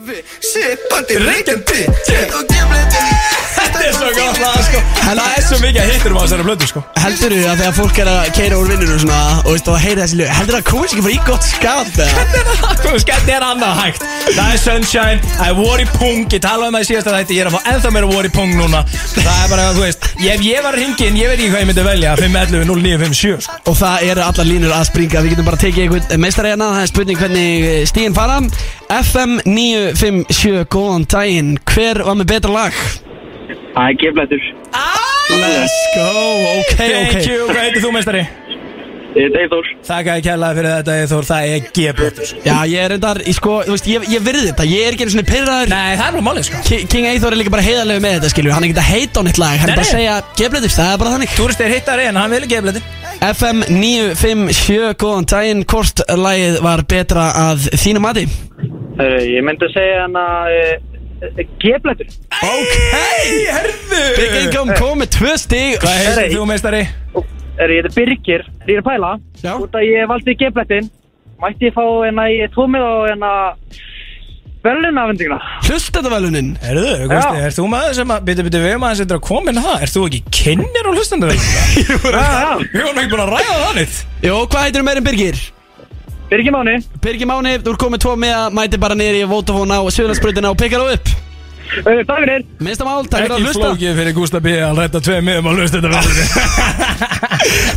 Þetta 3.68 3.82
er 3.84 3.96
svo 3.98 4.10
gott 4.16 4.38
lag, 4.40 4.60
sko. 4.64 4.82
Það 5.04 5.20
er 5.28 5.44
svo 5.44 5.58
mikið 5.60 5.80
að 5.82 5.90
hittur 5.92 6.14
um 6.14 6.18
á 6.18 6.22
þessari 6.24 6.46
blödu, 6.48 6.68
sko. 6.70 6.82
Heldur 7.04 7.34
þú 7.34 7.40
að 7.52 7.62
þegar 7.62 7.74
fólk 7.76 8.00
er 8.00 8.10
að 8.12 8.30
keira 8.38 8.60
úr 8.62 8.70
vinninu 8.72 8.94
og 8.96 9.02
svona 9.04 9.18
Og 9.44 9.50
veist 9.52 9.68
og 9.68 9.76
að 9.76 9.84
heyra 9.84 10.04
þessi 10.06 10.18
lög 10.20 10.32
Heldur 10.38 10.56
þú 10.56 10.60
að 10.60 10.66
komast 10.70 10.96
ekki 10.96 11.04
fyrir 11.06 11.18
í 11.18 11.26
gott 11.28 11.48
skap 11.48 12.00
eða? 12.06 12.24
Hvernig 13.08 13.34
er 13.36 13.46
annað 13.48 13.74
hægt. 13.82 14.06
Það 14.28 14.54
er 14.54 14.62
sunshine, 14.62 15.34
það 15.38 15.52
er 15.52 15.58
war 15.60 15.84
í 15.84 15.88
pung 15.94 16.36
Ég 16.38 16.44
tala 16.44 16.68
um 16.68 16.78
það 16.78 16.86
í 16.86 16.90
síðasta 16.90 17.16
þætti, 17.16 17.38
ég 17.38 17.44
er 17.44 17.50
að 17.52 17.58
fá 17.58 17.70
ennþá 17.74 17.92
meira 17.96 18.12
war 18.12 18.28
í 18.28 18.32
pung 18.38 18.54
núna. 18.58 18.84
Það 19.16 19.32
er 19.34 19.52
bara, 19.54 19.68
þú 19.76 19.84
veist 19.86 20.08
Ef 20.28 20.46
ég 20.48 20.64
var 20.66 20.78
hringin, 20.80 21.20
ég 21.20 21.32
veit 21.32 21.38
ekki 21.38 21.52
hvað 21.54 21.64
ég 21.64 21.70
myndi 21.72 21.88
velja 21.88 22.16
511 22.20 22.68
0957, 22.68 23.46
sko. 23.48 23.58
Og 23.72 23.80
það 23.80 24.08
eru 24.12 24.26
allar 24.28 24.50
línur 24.50 24.76
að 24.76 24.88
springa. 24.92 25.24
Við 25.24 25.36
getum 25.36 25.48
bara 25.48 25.62
tekið 25.62 25.86
einhvern 25.86 26.24
meistari 26.24 26.54
hérna 26.54 26.72
Það 26.74 26.84
er 26.84 26.92
spurning 26.92 27.22
hvernig 27.22 27.68
stíðin 27.92 28.18
fara. 28.18 28.40
FM 28.98 29.38
957, 29.48 30.64
góðan 30.74 31.08
daginn. 31.12 31.58
Hver 31.68 32.04
var 32.08 32.18
með 32.20 32.34
betra 32.36 32.56
lag? 32.56 33.07
Það 33.78 33.88
er 33.92 33.98
geflættur. 34.02 34.46
Let's 35.38 35.78
go, 35.94 36.10
ok, 36.58 36.76
Thank 36.80 37.16
ok 37.18 37.28
you, 37.30 37.48
hvað 37.52 37.64
heitir 37.68 37.84
þú 37.84 37.90
meistari? 37.94 38.22
Ég 39.18 39.28
er 39.28 39.32
Deithor. 39.34 39.68
Þakka 39.88 40.16
ég 40.20 40.24
kærlega 40.28 40.56
fyrir 40.58 40.70
þetta 40.78 40.96
Eithor, 41.02 41.26
það 41.26 41.46
er 41.52 41.68
gebröður 41.74 42.32
Já, 42.46 42.56
ég 42.70 42.82
er 42.84 42.92
reyndar, 42.94 43.20
ég 43.26 43.34
sko, 43.38 43.54
þú 43.66 43.74
veist, 43.74 43.88
ég, 43.90 44.04
ég 44.14 44.22
virði 44.26 44.44
þetta. 44.52 44.66
Ég 44.70 44.84
er 44.88 44.94
ekki 44.98 45.06
einu 45.08 45.14
svona 45.16 45.28
pyrraður 45.30 45.72
Nei, 45.72 45.96
það 45.98 46.04
er 46.10 46.18
nú 46.18 46.22
málið 46.28 46.46
sko. 46.50 46.60
Ki- 46.68 46.82
King 46.92 47.08
Eithor 47.10 47.34
er 47.34 47.40
líka 47.42 47.54
bara 47.56 47.66
heiðarlegu 47.66 48.04
með 48.04 48.14
þetta, 48.18 48.32
skilju 48.34 48.54
Hann 48.54 48.66
er 48.68 48.70
ekki 48.70 48.82
að 48.84 48.92
heita 48.92 49.18
á 49.18 49.26
neitt 49.26 49.40
lag. 49.42 49.56
Hann 49.58 49.72
Nei, 49.72 49.74
er 49.74 49.80
bara 49.80 49.88
að 49.88 49.94
nei. 49.94 49.96
segja, 49.98 50.18
gefletur, 50.42 50.74
það 50.78 50.92
er 50.94 51.02
bara 51.04 51.14
þannig. 51.16 51.34
Túrist 51.40 51.64
er 51.66 51.74
hittari 51.74 52.06
en 52.12 52.20
hann 52.22 52.36
vil 52.36 52.44
gebröður 52.52 52.84
FM 53.32 53.64
957, 53.74 54.94
góðan 55.02 55.30
daginn. 55.34 55.66
Hvort 55.74 56.04
lagið 56.28 56.60
var 56.68 56.86
betra 56.94 57.26
að 57.48 57.66
þínu 57.74 58.04
mati? 58.06 58.28
Herru, 59.02 59.24
ég 59.34 59.46
myndi 59.50 59.66
að 59.66 59.74
segja 59.80 60.04
hann 60.06 60.22
að 60.22 60.60
geflættur. 61.62 62.12
Ok 62.38 62.76
herðu 63.56 64.02
Big 64.18 64.38
Income 64.44 64.78
kom 64.78 65.02
með 65.02 65.12
tvö 65.18 65.34
stig 65.42 65.80
Hvað 65.82 66.00
heitir 66.04 66.36
þú 66.38 66.46
meistari? 66.50 66.84
Ég 67.58 67.74
heiti 67.74 67.94
Birgir. 67.96 68.46
Ég 68.68 68.78
er 68.78 68.84
að 68.84 68.88
pæla. 68.92 69.12
Já. 69.42 69.54
Út 69.58 69.74
að 69.78 69.88
ég 69.88 70.10
valdi 70.12 70.36
geflættin. 70.38 70.90
Mætti 71.42 71.70
ég 71.70 71.74
fá 71.74 71.84
hennar 72.06 72.30
í 72.34 72.40
tvo 72.54 72.68
með 72.70 72.86
á 72.86 72.96
hennar 73.10 73.58
velunafendinguna. 74.66 75.38
Hlustendavelunin 75.68 76.54
Herðu, 76.64 76.94
Gusti, 77.12 77.44
er 77.46 77.54
þú 77.56 77.68
maður 77.72 77.98
sem 78.00 78.14
að 78.14 78.26
Byttu, 78.28 78.46
byttu, 78.48 78.64
við 78.64 78.80
maður 78.82 79.00
sem 79.00 79.10
er 79.10 79.20
að 79.20 79.26
koma 79.28 79.54
inn 79.54 79.62
að 79.62 79.68
það 79.68 79.86
Er 79.86 79.94
þú 79.94 80.06
ekki 80.08 80.22
kynir 80.40 80.90
á 80.90 80.92
já. 82.18 82.50
Við 82.74 82.82
vorum 82.82 83.02
ekki 83.04 83.14
búin 83.14 83.24
að 83.24 83.32
ræða 83.36 83.60
það 83.62 83.78
nýtt 83.80 84.02
Jó, 84.28 84.34
hvað 84.48 84.66
heitir 84.66 84.82
þú 84.82 84.88
meirinn 84.90 85.08
Birgir? 85.08 85.46
Birgir 86.28 86.52
Máni. 86.52 86.82
Birgir 87.00 87.28
Máni, 87.30 87.56
þú 87.64 87.72
er 87.72 87.80
komið 87.80 88.04
tvo 88.04 88.18
með 88.20 88.34
að 88.36 88.58
mæti 88.58 88.80
bara 88.82 88.98
í 89.00 89.24
Vodafone 89.32 89.80
á 89.80 89.82
Suðlandsbrutina 89.88 90.52
og 90.52 90.60
pikkar 90.60 90.84
þú 90.84 90.98
upp 90.98 91.27
takk 91.68 92.22
fyrir. 92.22 92.44
Minnsta 92.64 92.86
mál, 92.88 93.04
takk 93.08 93.24
fyrir 93.24 93.34
að 93.34 93.38
Ekki 93.38 93.48
hlusta 93.48 93.64
flókið 93.68 93.98
fyrir 94.00 94.14
Gústa 94.18 94.40
B 94.44 94.54
að 94.68 94.80
rætta 94.82 95.02
tvei 95.04 95.20
miðum 95.28 95.48
á 95.48 95.52
hlustandu 95.58 95.90
vel 95.92 96.02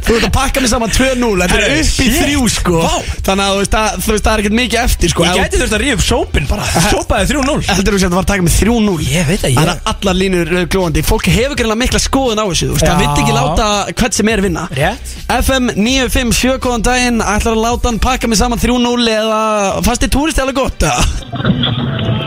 Þú 0.07 0.17
ert 0.17 0.27
að 0.27 0.33
pakka 0.35 0.63
mig 0.65 0.71
saman 0.73 0.91
2-0 0.95 1.29
Þetta 1.45 1.59
er 1.61 1.75
upp 1.75 1.81
í 1.81 1.85
shit. 1.87 2.17
þrjú 2.21 2.45
sko 2.51 2.81
Vá. 2.83 2.95
Þannig 3.27 3.45
að 3.45 3.51
þú 3.53 3.59
veist, 3.61 3.75
að, 3.81 3.99
þú 4.05 4.13
veist, 4.15 4.25
það 4.27 4.33
er 4.33 4.43
ekkert 4.43 4.57
mikið 4.59 4.79
eftir 4.81 5.13
sko 5.13 5.27
Ég 5.27 5.31
Ef- 5.31 5.41
gæti 5.45 5.61
þurft 5.61 5.77
að 5.77 5.83
ríða 5.85 5.97
upp 5.99 6.05
sópin 6.07 6.49
bara 6.51 6.67
Sópaði 6.91 7.29
3-0 7.31 7.69
Heldur 7.71 7.97
þú 7.97 8.01
sem 8.03 8.11
að 8.11 8.17
fara 8.17 8.25
að 8.25 8.31
taka 8.33 8.47
mig 8.47 8.55
3-0 8.57 9.07
Ég 9.11 9.29
veit 9.31 9.45
að 9.45 9.53
ég- 9.53 9.61
Það 9.61 9.71
er 9.75 9.83
allar 9.93 10.19
línur 10.21 10.53
uh, 10.57 10.65
glóðandi 10.75 11.05
Fólk 11.11 11.29
hefur 11.31 11.59
greinlega 11.61 11.81
mikla 11.85 12.03
skoðun 12.03 12.43
á 12.43 12.47
þessu 12.51 12.71
Þú 12.71 12.75
veist, 12.75 12.87
það 12.87 12.91
Já. 12.91 13.01
vill 13.05 13.25
ekki 13.25 13.37
láta 13.39 13.69
hvert 14.01 14.19
sem 14.19 14.33
er 14.35 14.45
vinna 14.47 14.67
Rétt 14.81 15.15
FM 15.41 15.71
957 15.77 16.59
góðan 16.67 16.87
daginn 16.91 17.23
Ætlar 17.23 17.55
að 17.55 17.63
láta 17.69 17.91
hann 17.93 18.03
pakka 18.03 18.31
mig 18.33 18.41
saman 18.41 18.59
3-0 18.59 19.15
Eða 19.15 19.41
fannst 19.87 20.07
þið 20.09 20.15
túrist 20.17 20.43
alveg 20.43 20.59
gott 20.59 20.89
eða? 20.91 21.03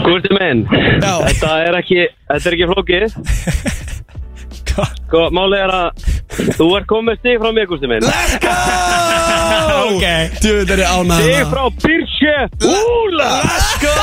Gústi 0.03 0.33
minn. 0.35 0.65
Já. 0.99 1.13
Þetta 1.23 1.49
er 1.67 1.77
ekki, 1.79 2.01
þetta 2.31 2.49
er 2.49 2.55
ekki 2.57 2.67
flókið. 2.73 3.03
Sko, 4.73 5.19
málið 5.29 5.59
er 5.67 5.71
að 5.75 5.87
þú 6.57 6.65
ert 6.79 6.87
komið 6.89 7.17
stig 7.19 7.35
frá 7.41 7.49
mig, 7.53 7.67
Gústi 7.69 7.89
minn. 7.91 8.01
Let's 8.07 8.39
go 8.41 8.53
Ok. 9.83 10.05
Djöfull 10.41 10.71
er 10.73 10.81
ég 10.81 10.89
ánægður 10.89 11.21
Stig 11.21 11.35
það. 11.37 11.51
frá 11.51 11.63
Birche. 11.83 12.35
Úla. 12.65 13.29
Let's 13.43 13.73
go 13.83 13.93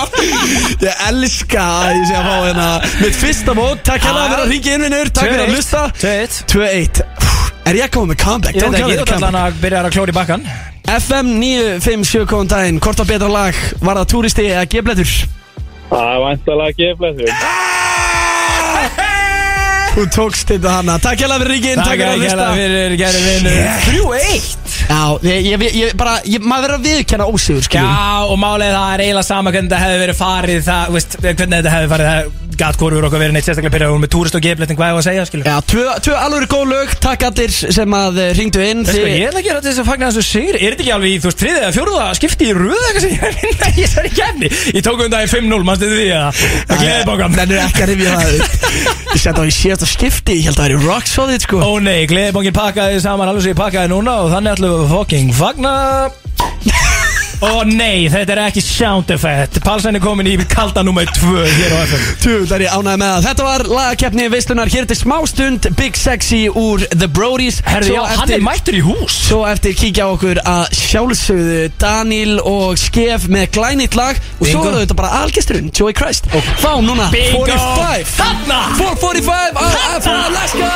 Ég 0.86 1.02
elska 1.10 1.64
að 1.82 1.92
ég 1.98 2.06
sé 2.08 2.16
að 2.16 2.28
fá 2.30 2.36
hérna 2.46 2.68
Mitt 3.02 3.18
fyrsta 3.20 3.54
mót 3.58 3.82
Takk 3.86 4.06
hérna 4.06 4.22
fyrir 4.30 4.44
að 4.46 4.52
ringa 4.54 4.72
inn 4.78 4.84
vinnur 4.86 5.10
Takk 5.12 5.28
fyrir 5.28 5.44
að 5.44 5.52
hlusta 5.54 5.82
2-1 6.00 6.38
2-1 6.54 7.02
Er 7.70 7.78
ég 7.80 7.84
að 7.86 7.92
koma 7.98 8.12
með 8.14 8.20
comeback? 8.24 8.56
Ég 8.56 8.64
Don't 8.64 8.76
veit 8.76 8.82
ekki, 8.86 8.94
it 8.94 9.00
a 9.00 9.04
þú 9.04 9.04
ætla 9.04 9.18
hann 9.18 9.26
comeback. 9.26 9.44
að 9.44 9.60
byrja 9.66 9.82
að 9.84 9.94
klóra 9.98 10.14
í 10.14 10.18
bakkan 10.20 10.46
FM 10.90 11.28
957 11.42 12.24
góðan 12.32 12.50
daginn 12.54 12.80
Hvort 12.82 13.02
var 13.04 13.10
betra 13.12 13.30
lag? 13.34 13.60
Var 13.84 14.00
það 14.00 14.08
túristi 14.14 14.46
eða 14.48 14.64
gefletur? 14.72 15.12
Það 15.90 16.06
er 16.14 16.20
vantalega 16.22 16.76
geflættur. 16.78 17.32
Þú 19.90 20.04
tókst 20.14 20.46
þetta 20.52 20.70
hana. 20.76 20.94
Takk 21.02 21.18
hérna 21.24 21.36
fyrir 21.40 21.50
ringin 21.50 21.80
Takk 21.80 21.88
Takk 21.88 21.98
fyrir 21.98 22.06
að 22.06 22.14
að 22.14 22.20
hlusta. 22.22 22.44
fyrir 22.54 22.92
gæri 23.00 23.22
vinnu 23.24 23.54
3-1 23.88 24.60
Já, 24.90 25.00
ég, 25.26 25.48
ég, 25.50 25.64
ég 25.80 25.96
bara 25.98 26.12
ég, 26.30 26.44
Maður 26.46 26.62
verður 26.64 26.76
að 26.78 26.86
viðkenna 26.86 27.26
ósigur 27.26 27.66
skilur 27.66 27.90
Já, 27.90 28.22
og 28.30 28.38
málið 28.40 28.70
það 28.76 28.92
er 28.94 29.02
eiginlega 29.04 29.26
sama 29.26 29.52
hvernig 29.54 29.70
þetta 29.72 29.82
hefði 29.82 29.98
verið 30.04 30.18
farið 30.20 30.62
það, 30.68 30.94
veist, 30.94 31.16
hvernig 31.26 31.56
þetta 31.58 31.74
hefði 31.74 31.90
farið 31.94 32.10
það 32.10 32.30
gat 32.60 32.76
hvorfur 32.80 33.06
okkur 33.08 33.20
verið 33.24 33.34
neitt 33.36 33.46
sérstaklega 33.48 33.74
byrjað 33.78 33.96
með 34.04 34.10
túrist 34.14 34.36
og 34.38 34.42
gefletting, 34.44 34.78
hvað 34.78 34.90
ég 34.90 34.96
var 34.96 35.02
að 35.02 35.08
segja, 35.08 35.24
skilur. 35.30 35.48
Já, 35.50 35.56
tvö, 35.72 35.84
tvö 36.06 36.16
alveg 36.20 36.46
góð 36.52 36.66
lög 36.70 36.94
Takk 37.00 37.24
allir 37.30 37.54
sem 37.56 37.96
að 37.96 38.20
uh, 38.20 38.28
ringdu 38.36 38.60
inn. 38.64 38.82
Þess 38.86 38.98
að 39.00 39.06
Þið- 39.06 39.16
ég 39.20 39.26
er 39.30 39.38
að 39.40 39.46
gera 39.48 39.62
þess 39.64 39.80
að 39.82 39.88
fagna 39.90 40.10
þessu 40.10 40.24
sigur 40.28 40.58
Er 40.60 40.74
þetta 40.74 40.84
ekki 40.84 40.94
alveg 40.96 41.10
í, 41.10 41.18
þú 41.24 41.30
veist, 41.30 41.40
þriðið 41.40 41.60
eða 41.64 41.74
fjóruða 41.78 42.06
skipti 42.20 42.48
í 42.50 42.54
röðu 42.60 42.84
eitthvað 42.90 43.04
sem 43.06 43.14
ég 43.14 43.20
er 43.20 43.30
að 43.30 43.40
vinna 43.40 43.70
í 43.70 43.78
þessari 43.80 44.12
kefni 44.20 44.50
Ég 44.76 44.84
tók 44.86 45.00
um 45.06 45.12
daginn 45.14 45.32
5-0, 45.34 45.66
mannstu 45.70 45.90
því 45.90 46.06
að 46.20 46.40
Það 46.70 46.82
gleði 46.84 47.08
bókam 47.10 47.36
Nennir 47.40 47.62
ekki 47.64 47.84
að 47.86 47.92
rifja 47.94 48.14
það 48.20 48.36
upp. 48.36 48.50
Ég 49.10 49.22
seti 49.24 49.40
á 49.40 49.44
í 49.44 49.54
síðasta 49.60 49.90
skipti 49.90 50.38
Ég 50.40 50.48
held 50.50 50.58
að 50.58 50.64
það 50.64 50.76
er 50.76 50.88
rock 50.90 51.10
solid 51.10 51.46
sko. 51.46 51.62
Ó 51.64 51.70
nei, 51.82 52.00
gleðibóngin 52.10 52.56
pakkaði 52.56 53.00
saman 53.04 53.30
alveg 53.32 53.46
sem 53.48 53.54
ég 53.54 53.60
pakkaði 53.60 53.92
núna 53.94 54.18
og 54.26 54.32
þannig 54.34 54.58
ætlum 54.58 54.76
við 54.76 54.94
fucking 54.94 55.32
fagna 55.40 55.74
Ó 57.40 57.62
nei, 57.64 58.04
þetta 58.12 58.34
er 58.34 58.40
ekki 58.44 58.60
sound 58.60 59.10
effect. 59.14 59.60
Pálsæn 59.64 59.96
er 59.96 60.02
komin 60.04 60.28
í 60.28 60.34
kalda 60.50 60.82
nummer 60.84 61.08
2 61.08 61.44
hér 61.48 61.72
á 61.72 61.78
FM 61.86 62.02
Tjúl 62.20 62.50
er 62.52 62.64
ég 62.66 62.74
ánægð 62.74 62.98
með 63.00 63.12
það. 63.14 63.26
Þetta 63.26 63.46
var 63.46 63.64
lagakeppni 63.70 64.26
veislunar 64.34 64.72
Hér 64.74 64.88
til 64.90 64.98
smástund 64.98 65.68
Big 65.78 65.96
Sexy 65.96 66.42
úr 66.52 66.84
The 66.92 67.08
Brodies. 67.08 67.62
Herði, 67.64 67.94
já, 67.96 68.02
hann 68.20 68.34
er 68.36 68.44
mættur 68.44 68.76
í 68.76 68.82
hús. 68.84 69.16
Svo 69.30 69.40
eftir 69.48 69.72
kíkja 69.78 70.04
á 70.04 70.12
okkur 70.12 70.42
að 70.44 70.76
sjálfsögðu 70.76 71.62
Daniel 71.80 72.36
og 72.44 72.76
Skef 72.80 73.24
með 73.32 73.48
glænýtt 73.56 73.96
lag. 73.96 74.20
Og 74.36 74.44
svo 74.44 74.60
Bingo. 74.60 74.74
er 74.74 74.84
þetta 74.84 74.98
bara 75.00 75.14
algesturinn 75.22 75.72
Joey 75.72 75.96
Christ. 75.96 76.28
Fá 76.60 76.76
núna 76.84 77.08
Bingo. 77.14 77.46
45 77.48 78.16
Þarna! 78.20 78.60
445 78.76 79.56
á 79.56 79.64
FM 79.96 80.36
Let's 80.36 80.54
go! 80.60 80.68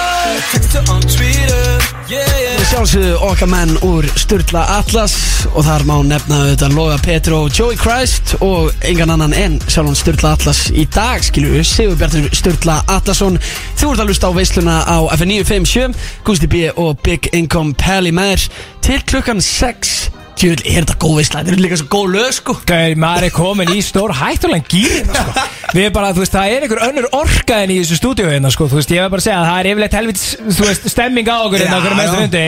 Og 2.55 2.67
sjálfsögðu 2.71 3.15
okkar 3.25 3.49
menn 3.51 3.73
úr 3.85 4.07
Sturla 4.19 4.65
Atlas. 4.79 5.15
Og 5.53 5.65
þar 5.67 5.85
má 5.89 5.97
nefna 6.07 6.54
auðvitað 6.55 6.75
Loga 6.77 6.97
Petro 7.03 7.39
Joey 7.51 7.75
Christ 7.75 8.35
Og 8.45 8.71
engan 8.87 9.11
annan 9.11 9.35
en 9.35 9.57
sjálfan 9.67 9.97
Sturla 9.99 10.35
Atlas 10.37 10.69
Í 10.71 10.85
dag 10.95 11.25
skilju 11.27 11.65
Sigur 11.67 11.99
Bjartur 11.99 12.29
Sturla 12.37 12.77
Atlasson. 12.95 13.41
Þú 13.75 13.91
ert 13.91 14.03
að 14.05 14.13
lusta 14.13 14.31
á 14.31 14.37
veisluna 14.37 14.77
á 14.87 14.99
FN957 15.17 15.97
Gusti 16.27 16.51
B 16.51 16.69
og 16.71 17.01
Big 17.03 17.27
Income 17.35 17.75
Pally 17.81 18.15
þér 18.15 18.47
Til 18.87 19.01
klukkan 19.11 19.43
6 19.43 20.24
Tjöl, 20.35 20.57
er 20.67 20.83
þetta 20.83 20.97
góð 20.99 21.19
veisla? 21.21 21.43
Þetta 21.45 21.55
er 21.55 21.63
líka 21.63 21.77
svo 21.79 21.87
góð 21.93 22.09
lög 22.15 22.33
sko. 22.35 22.55
Gæri, 22.67 22.97
maður 22.99 23.29
er 23.29 23.35
komin 23.35 23.71
í 23.71 23.83
stór 23.87 24.15
hættulega 24.19 24.67
gýrin 24.73 25.13
sko. 25.15 25.45
Við 25.75 25.89
bara, 25.95 26.11
þú 26.15 26.23
veist, 26.23 26.35
það 26.35 26.55
er 26.55 26.65
einhver 26.65 26.83
önnur 26.87 27.07
orka 27.19 27.57
en 27.65 27.73
í 27.75 27.79
þessu 27.81 27.99
stúdíu 27.99 28.27
hérna, 28.29 28.51
sko, 28.55 28.67
þú 28.71 28.79
veist, 28.79 28.93
ég 28.95 29.03
var 29.03 29.11
bara 29.11 29.23
að 29.23 29.27
segja 29.27 29.39
að 29.41 29.49
það 29.49 29.59
er 29.59 29.69
yfirleitt 29.71 29.97
helvits, 29.99 30.25
þú 30.45 30.67
veist, 30.69 30.89
stemming 30.93 31.31
á 31.31 31.37
okkur 31.39 31.65
hérna, 31.65 31.79
okkur 31.81 31.97
mestu 31.99 32.21
hundi 32.21 32.43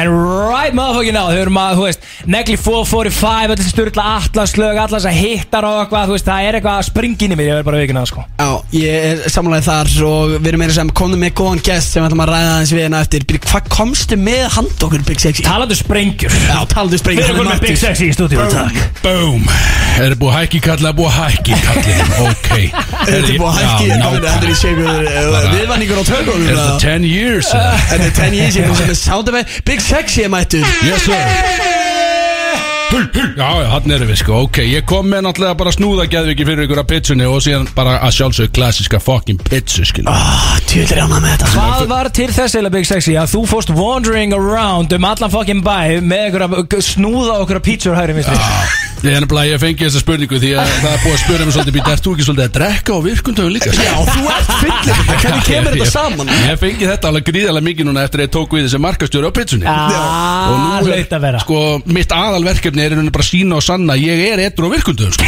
En 0.00 0.12
right 0.14 0.76
motherfucking 0.76 1.16
now, 1.16 1.28
þau 1.28 1.40
eru 1.42 1.52
maður, 1.52 1.76
þú 1.80 1.84
veist, 1.88 2.06
negli 2.30 2.56
445, 2.60 3.50
öll 3.50 3.58
þessi 3.60 3.74
styrla 3.74 4.06
allaslög, 4.16 4.80
allas 4.84 5.08
að 5.10 5.18
hittar 5.20 5.68
og 5.68 5.82
eitthvað, 5.82 6.08
þú 6.08 6.16
veist, 6.16 6.28
það 6.30 6.48
er 6.48 6.58
eitthvað 6.60 6.78
að 6.80 6.88
springa 6.88 7.26
inn 7.26 7.34
í 7.34 7.40
mér, 7.40 7.50
ég 7.50 7.58
verð 7.60 7.68
bara 7.68 7.82
vikina 7.82 8.04
það, 8.04 8.12
sko. 8.14 8.24
Já, 8.40 8.50
ég 8.78 9.08
er 9.10 9.34
samanlega 9.34 9.66
þar 9.68 9.92
og 10.08 10.34
við 10.38 10.50
erum 10.52 10.64
meira 10.64 10.76
sem 10.78 10.94
komum 11.00 11.20
með 11.20 11.34
góðan 11.40 11.62
gest 11.68 11.96
sem 11.96 12.06
ætlum 12.06 12.24
að 12.24 12.32
ræða 12.32 12.54
aðeins 12.54 12.74
við 12.76 12.84
hérna 12.86 13.02
eftir. 13.04 13.26
Hvað 13.50 13.68
komstu 13.72 14.18
með 14.20 14.46
hand 14.56 14.86
okkur 14.86 15.04
Big 15.08 15.20
Sexy? 15.22 15.44
Talandi 15.46 15.76
um 15.76 15.80
sprengjur. 15.82 16.36
Já, 16.48 16.58
taldu 16.70 17.00
Við 17.30 17.36
erum 17.38 17.50
með 17.52 17.60
Big 17.62 17.76
Sexy 17.78 18.08
í 18.10 18.14
stúdíu, 18.14 18.42
takk. 18.50 18.78
Boom. 19.04 19.44
Er 20.00 20.14
búið 20.18 20.32
að 20.32 20.36
hækki 20.40 20.60
kalla, 20.64 20.90
búið 20.96 21.10
að 21.10 21.36
hækki 21.36 21.58
kallin 21.62 22.12
Ok. 22.26 22.50
Er 23.06 23.28
búið 23.28 23.46
að 23.46 23.60
hækki? 23.60 23.88
Þetta 24.00 24.34
er 24.34 24.48
í 24.50 24.58
segur 24.58 24.90
viðvanningur 25.54 26.02
á 26.02 26.04
tökum 26.10 26.42
Er 26.42 26.58
þetta 26.58 26.76
10 26.86 27.08
years? 27.10 27.52
er 27.54 28.06
10 28.18 28.38
years 28.40 28.60
Þetta 28.60 28.90
er 28.90 29.00
sound 29.04 29.32
effect. 29.32 29.62
Big 29.70 29.84
Sexy 29.84 30.26
er 30.26 30.34
mættur. 30.34 30.66
Yes 30.86 31.06
sir 31.06 31.99
Hull, 32.90 33.04
hull. 33.14 33.28
Já, 33.38 33.48
já, 33.62 33.66
hann 33.70 33.92
erum 33.94 34.08
við 34.10 34.18
sko, 34.18 34.38
ok 34.48 34.58
Ég 34.66 34.84
kom 34.88 35.06
með 35.12 35.22
náttúrulega 35.28 35.56
bara 35.60 35.72
snúðageðviki 35.76 36.46
fyrir 36.48 36.64
ykkur 36.66 36.80
að 36.82 36.88
pizzunni 36.90 37.28
Og 37.30 37.38
síðan 37.44 37.68
bara 37.76 37.92
að 38.02 38.16
sjálfsög 38.18 38.50
klassiska 38.56 38.98
fucking 39.04 39.38
pizzu, 39.46 39.84
skilja 39.86 40.10
Ah, 40.10 40.58
Tjóðlir 40.66 40.98
er 40.98 41.04
ánað 41.06 41.22
með 41.22 41.36
þetta 41.36 41.52
Hvað 41.54 41.86
var 41.94 42.10
til 42.18 42.28
þess 42.34 42.58
eða 42.58 42.74
Big 42.74 42.90
Sexy 42.90 43.14
að 43.20 43.30
þú 43.36 43.44
fórst 43.54 43.70
wandering 43.78 44.34
around 44.36 44.92
um 44.98 45.06
allan 45.12 45.30
fucking 45.36 45.62
bæ 45.66 45.78
með 46.02 46.26
einhverja 46.26 46.82
snúða 46.90 47.38
okkur 47.44 47.62
að 47.62 47.66
pítsur 47.70 47.94
hægri 47.98 48.18
minnstri 48.18 48.86
Ég 49.00 49.14
er 49.16 49.22
nefnilega, 49.24 49.48
ég 49.54 49.60
fengi 49.62 49.86
þessa 49.86 50.00
spurningu 50.02 50.36
Því 50.42 50.48
að 50.60 50.72
það 50.82 50.90
er 50.90 50.98
búið 51.00 51.14
að 51.14 51.20
spura 51.22 51.44
mig 51.46 51.54
svolítið 51.54 51.76
Býta, 51.78 51.92
ert 51.94 52.04
þú 52.04 52.10
ekki 52.12 52.24
svolítið 52.26 52.44
að 52.44 52.50
drekka 52.58 52.90
á 52.92 52.98
virkundöfum 53.06 53.54
líka? 53.54 53.70
Já, 53.72 53.94
þú 54.10 54.24
ert 54.34 54.50
fyllir 54.60 54.98
þetta 54.98 55.14
Hvernig 55.22 55.46
kemur 55.46 55.72
þetta 55.78 55.86
saman? 55.94 56.32
Ég 56.50 56.58
fengi 56.60 56.90
þetta 56.90 57.08
alveg 57.08 57.24
gríðarlega 57.30 57.64
mikið 57.70 57.88
núna 57.88 58.02
Eftir 58.04 58.20
að 58.20 58.26
ég 58.26 58.34
tók 58.36 58.52
við 58.58 58.66
þessi 58.66 58.80
markastjóri 58.84 59.24
á 59.24 59.32
pizzunni. 59.40 59.64
Og 59.70 60.58
nú 60.60 60.68
Já, 60.68 60.84
hlaut 60.84 61.16
að 61.16 61.24
vera. 61.24 61.40
Sko, 61.46 61.62
mitt 61.96 62.12
aðalverkefni 62.18 62.79
er 62.84 62.90
í 62.90 62.96
rauninni 62.96 63.14
bara 63.14 63.28
sína 63.30 63.56
og 63.60 63.64
sanna 63.66 63.96
Ég 64.00 64.24
er 64.32 64.42
etru 64.48 64.68
á 64.68 64.74
virkundöfum, 64.74 65.14
sko. 65.14 65.24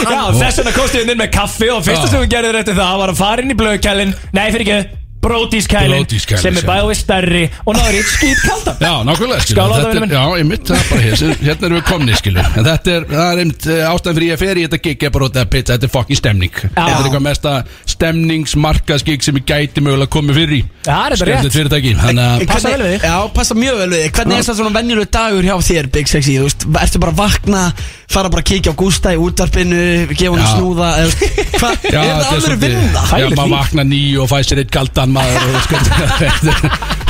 Já, 0.00 0.22
þess 0.38 0.60
vegna 0.62 0.72
komstu 0.76 1.00
við 1.02 1.12
inn 1.14 1.20
með 1.24 1.32
kaffi 1.34 1.68
og 1.74 1.84
fyrsta 1.84 2.06
Já. 2.08 2.12
sem 2.14 2.24
við 2.24 2.32
gerðum 2.36 2.60
eftir 2.62 2.78
það 2.80 2.96
var 3.04 3.12
að 3.14 3.20
fara 3.20 3.44
inn 3.44 3.52
í 3.52 3.58
blöðkælin 3.60 4.14
Nei, 4.36 4.46
fyrir 4.54 4.64
ekki, 4.66 4.96
brótískælin 5.20 6.00
Bródískælin, 6.00 6.40
sem 6.40 6.54
er 6.56 6.62
sem- 6.62 6.68
bæðið 6.70 6.96
stærri 6.96 7.42
og 7.68 7.74
náður 7.76 7.96
í 7.98 8.02
skýt 8.08 8.40
kaldan 8.46 8.78
Já, 8.80 8.92
nákvæmlega, 9.04 9.42
skilur. 9.44 9.58
Skál 9.58 9.68
á 9.68 9.74
það, 9.74 9.80
Þetta 9.80 9.90
vinur 9.90 9.96
er- 9.96 10.06
minn. 10.06 10.14
Já, 10.16 10.24
ég 10.40 10.46
mitt 10.48 10.64
það 10.64 10.78
er 10.78 10.86
bara 10.90 11.02
hér 11.04 11.42
Hérna 11.44 11.66
erum 11.68 11.76
við 11.80 11.84
komni, 11.90 12.14
skilur. 12.16 12.48
En 12.56 12.64
þetta 12.70 12.94
er, 12.94 13.04
það 13.10 13.26
er 13.34 13.42
einmitt 13.44 13.66
eh, 13.68 13.82
ástæðan 13.90 14.16
fyrir 14.20 14.30
ég 14.32 14.40
fer 14.40 14.56
í 14.56 14.64
þetta 14.64 14.80
gig 14.86 15.04
er 15.04 15.12
bara 15.18 15.28
út 15.28 15.36
af 15.42 15.50
pizza, 15.52 15.76
þetta 15.76 15.88
er 15.90 15.92
fucking 15.98 16.16
stemning. 16.22 16.54
Þetta 16.62 16.86
er 16.88 17.04
eitthvað 17.04 17.26
mesta 17.28 17.52
stemningsmarkaðsgig 18.00 19.22
sem 19.24 19.36
ég 19.40 19.44
gæti 19.48 19.82
mögulega 19.84 20.10
komið 20.14 20.38
fyrir 20.40 20.54
í 20.56 20.60
Já, 20.80 20.90
það 20.90 21.04
er 21.04 21.12
þetta 21.12 21.20
Skemmtilegt 21.20 21.44
rétt 21.44 21.56
fyrirtæki 21.56 21.92
Þannig 22.00 22.24
að 22.24 22.44
Passa 22.50 22.68
Hvernig- 22.70 22.80
vel 22.80 22.86
við 22.86 22.94
þig. 22.94 23.04
Já, 23.10 23.16
passa 23.36 23.54
mjög 23.60 23.76
vel 23.80 23.88
við 23.92 24.00
þig 24.04 24.12
Hvernig 24.16 24.36
er 24.40 24.46
það 24.48 24.58
svona 24.60 24.74
venjuleg 24.80 25.10
dagur 25.16 25.48
hjá 25.50 25.56
þér, 25.70 25.88
Big 25.96 26.08
Sexy? 26.10 26.36
Þú 26.40 26.46
veist, 26.48 26.66
ertu 26.80 27.02
bara 27.04 27.12
að 27.12 27.20
vakna 27.20 27.62
Fara 28.10 28.30
bara 28.32 28.42
að 28.42 28.48
kíkja 28.50 28.72
á 28.72 28.80
Gústa 28.80 29.12
í 29.14 29.20
útvarpinu 29.20 29.82
Gefa 30.16 30.32
hann 30.32 30.40
Já. 30.40 30.54
snúða 30.56 30.88
eða, 31.04 31.12
Hvað, 31.60 31.72
er 31.84 31.94
Já, 31.94 32.00
það 32.00 32.16
þetta 32.16 32.30
er 32.30 32.40
alveg 32.40 32.64
vinna? 32.64 33.04
Já, 33.20 33.28
maður 33.36 33.54
vakna 33.58 33.84
nýju 33.92 34.24
og 34.24 34.30
fæ 34.32 34.38
sér 34.48 34.64
eitt 34.64 34.72
kaldan 34.74 35.12
maður 35.14 35.40
og 35.50 35.62
sko 35.68 35.76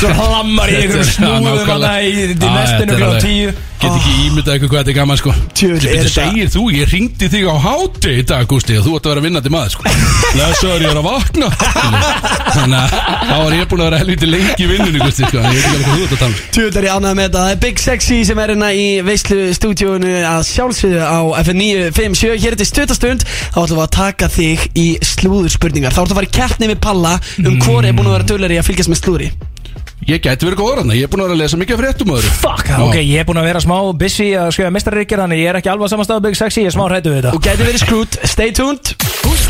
Svo 0.00 0.12
hlammar 0.16 0.70
í 0.72 0.78
einhverjum 0.80 1.10
snúðum 1.14 1.66
hana 1.68 1.96
í, 2.04 2.14
í 2.32 2.38
nestinu 2.38 2.96
klá 3.00 3.10
tíu. 3.24 3.50
Get 3.80 3.94
ekki 3.96 4.10
ímyndað 4.26 4.50
eitthvað 4.54 4.68
hvað 4.70 4.80
þetta 4.82 4.90
er 4.92 4.96
gaman 4.98 5.16
sko. 5.20 5.30
Er 5.32 5.52
Þetta 5.56 5.90
þetta- 5.90 6.10
segir 6.12 6.48
þú, 6.52 6.62
ég 6.76 6.90
ringdi 6.92 7.28
þig 7.32 7.46
á 7.48 7.54
háti 7.64 8.10
í 8.20 8.24
dag 8.28 8.42
Gústi 8.50 8.74
og 8.76 8.84
þú 8.84 8.96
ætti 8.98 9.08
að 9.08 9.14
vera 9.14 9.22
vinnandi 9.24 9.52
maður 9.54 9.72
sko. 9.72 9.92
Lesaður 10.36 10.84
ég 10.84 10.90
er 10.90 10.98
að 11.00 11.06
vakna. 11.06 11.48
Þannig 12.50 12.76
að 12.76 12.92
þá 13.30 13.32
var 13.40 13.56
ég 13.56 13.70
búin 13.70 13.80
að 13.80 13.86
vera 13.88 14.00
helviti 14.02 14.28
lengi 14.28 14.66
í 14.66 14.68
vinnunni 14.68 15.00
Gústi 15.00 15.24
sko 15.30 15.40
Ég 15.40 15.48
veit 15.48 15.64
ekki 15.64 15.80
hvað 15.80 15.96
þú 15.96 16.04
ert 16.04 16.12
að 16.12 16.20
tala 16.20 16.30
um. 16.30 16.42
Tjóðlar 16.58 16.86
ég 16.90 16.92
ánægð 16.98 17.16
með 17.16 17.24
þetta. 17.24 17.40
Það 17.40 17.54
er 17.54 17.60
Big 17.64 17.82
Sexy 17.86 18.18
sem 18.28 18.42
er 18.44 18.52
hérna 18.52 18.70
í 18.76 18.86
veislu 19.08 19.38
stúdíónu 19.56 20.12
að 20.28 20.44
sjálfsögðu 20.50 21.00
á 21.00 21.20
FN957 21.40 22.36
Hér 22.44 22.52
er 22.52 22.60
til 22.60 22.68
stutastund 22.68 23.24
Þá 23.24 23.58
ætlum 23.64 23.80
við 23.80 23.86
að 23.86 23.94
taka 23.96 24.28
þig 24.36 24.68
í 24.76 24.88
slúður 25.00 25.54
spurningar 25.56 25.96
Þá 25.96 26.02
ætlum 26.04 26.10
við 26.10 26.18
að 26.18 26.20
fara 26.20 26.30
í 26.30 26.36
keppni 26.36 26.70
við 26.74 26.82
Palla 26.84 27.16
um 27.46 27.56
hvor 27.64 27.80
er 27.88 27.96
búin 27.96 28.10
að 28.12 28.18
vera 28.18 28.28
dölari 28.34 28.60
að 28.60 28.68
fylgjast 28.68 28.92
með 28.92 29.00
slúðri 29.04 29.30
Ég 30.08 30.22
gæti 30.24 30.48
verið 30.48 30.60
góður 30.62 30.80
hann 30.80 30.94
Ég 30.96 31.04
er 31.04 31.10
búin 31.12 31.20
að 31.24 31.28
vera 31.28 31.36
að 31.36 31.42
lesa 31.42 31.60
mikið 31.60 31.76
af 31.76 31.82
fréttum 31.82 32.12
öðru 32.14 32.32
Fuck, 32.40 32.70
ok, 32.86 32.96
ég 33.04 33.20
er 33.20 33.28
búin 33.28 33.40
að 33.42 33.48
vera 33.50 33.60
smá 33.64 33.76
busy 34.00 34.30
að 34.32 34.52
skrifa 34.56 34.72
mestarrikir 34.72 35.20
Þannig 35.20 35.42
ég 35.42 35.52
er 35.52 35.60
ekki 35.60 35.72
alveg 35.74 35.90
á 35.90 35.92
sama 35.92 36.08
stað 36.08 36.24
Big 36.24 36.40
Sexy, 36.40 36.64
ég 36.64 36.72
er 36.72 36.76
smá 36.78 36.86
hrættu 36.88 37.12
við 37.12 37.28
Og 37.28 37.36
þetta 37.36 37.50
gæti 37.50 37.68
verið 37.68 37.84
skrút, 37.84 38.20
stay 38.32 38.54
tuned 38.56 38.94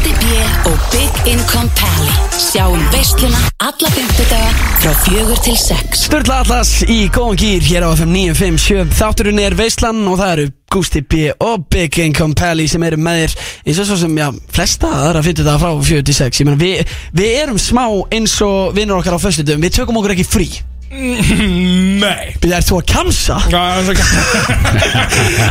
Gústi 0.00 0.16
B. 0.16 0.26
og 0.64 0.78
Big 0.92 1.32
Income 1.32 1.70
Pally. 1.76 2.12
Sjáum 2.32 2.80
veisluna 2.92 3.36
alla 3.60 3.88
fymtudaga 3.92 4.52
frá 4.80 4.94
fjögur 5.04 5.36
til 5.44 5.58
sex. 5.60 6.06
Sturla 6.06 6.38
Atlas 6.40 6.70
í 6.88 7.10
góðan 7.12 7.36
gýr 7.36 7.66
hér 7.66 7.84
á 7.84 7.92
FM 7.92 8.14
957 8.14 8.94
Þátturinn 8.96 9.42
er 9.44 9.58
Veislan 9.58 10.00
og 10.08 10.16
það 10.22 10.32
eru 10.36 10.46
Gusti 10.72 11.04
B 11.04 11.28
og 11.36 11.68
Big 11.68 12.00
Income 12.00 12.38
Pally 12.38 12.64
sem 12.72 12.88
eru 12.88 12.96
með 12.96 13.26
þér 13.26 13.36
eins 13.66 13.82
og 13.82 13.90
svo 13.90 14.00
sem, 14.06 14.16
já, 14.22 14.30
flesta 14.56 14.94
aðra 15.02 15.24
þetta 15.28 15.58
frá 15.60 15.70
46 15.92 16.40
Ég 16.40 16.48
meina, 16.48 16.62
við, 16.64 16.98
við 17.20 17.38
erum 17.44 17.60
smá 17.60 17.84
eins 18.08 18.40
og 18.46 18.72
vinnur 18.78 19.02
okkar 19.02 19.20
á 19.20 19.24
föstudum 19.28 19.60
Við 19.60 19.82
tökum 19.82 20.00
okkur 20.00 20.16
ekki 20.16 20.30
frí 20.32 20.50
Nei. 20.90 22.32
Við 22.42 22.50
erum 22.50 22.64
þú 22.66 22.78
að 22.80 22.86
kamsa 22.90 23.36
er 23.46 23.90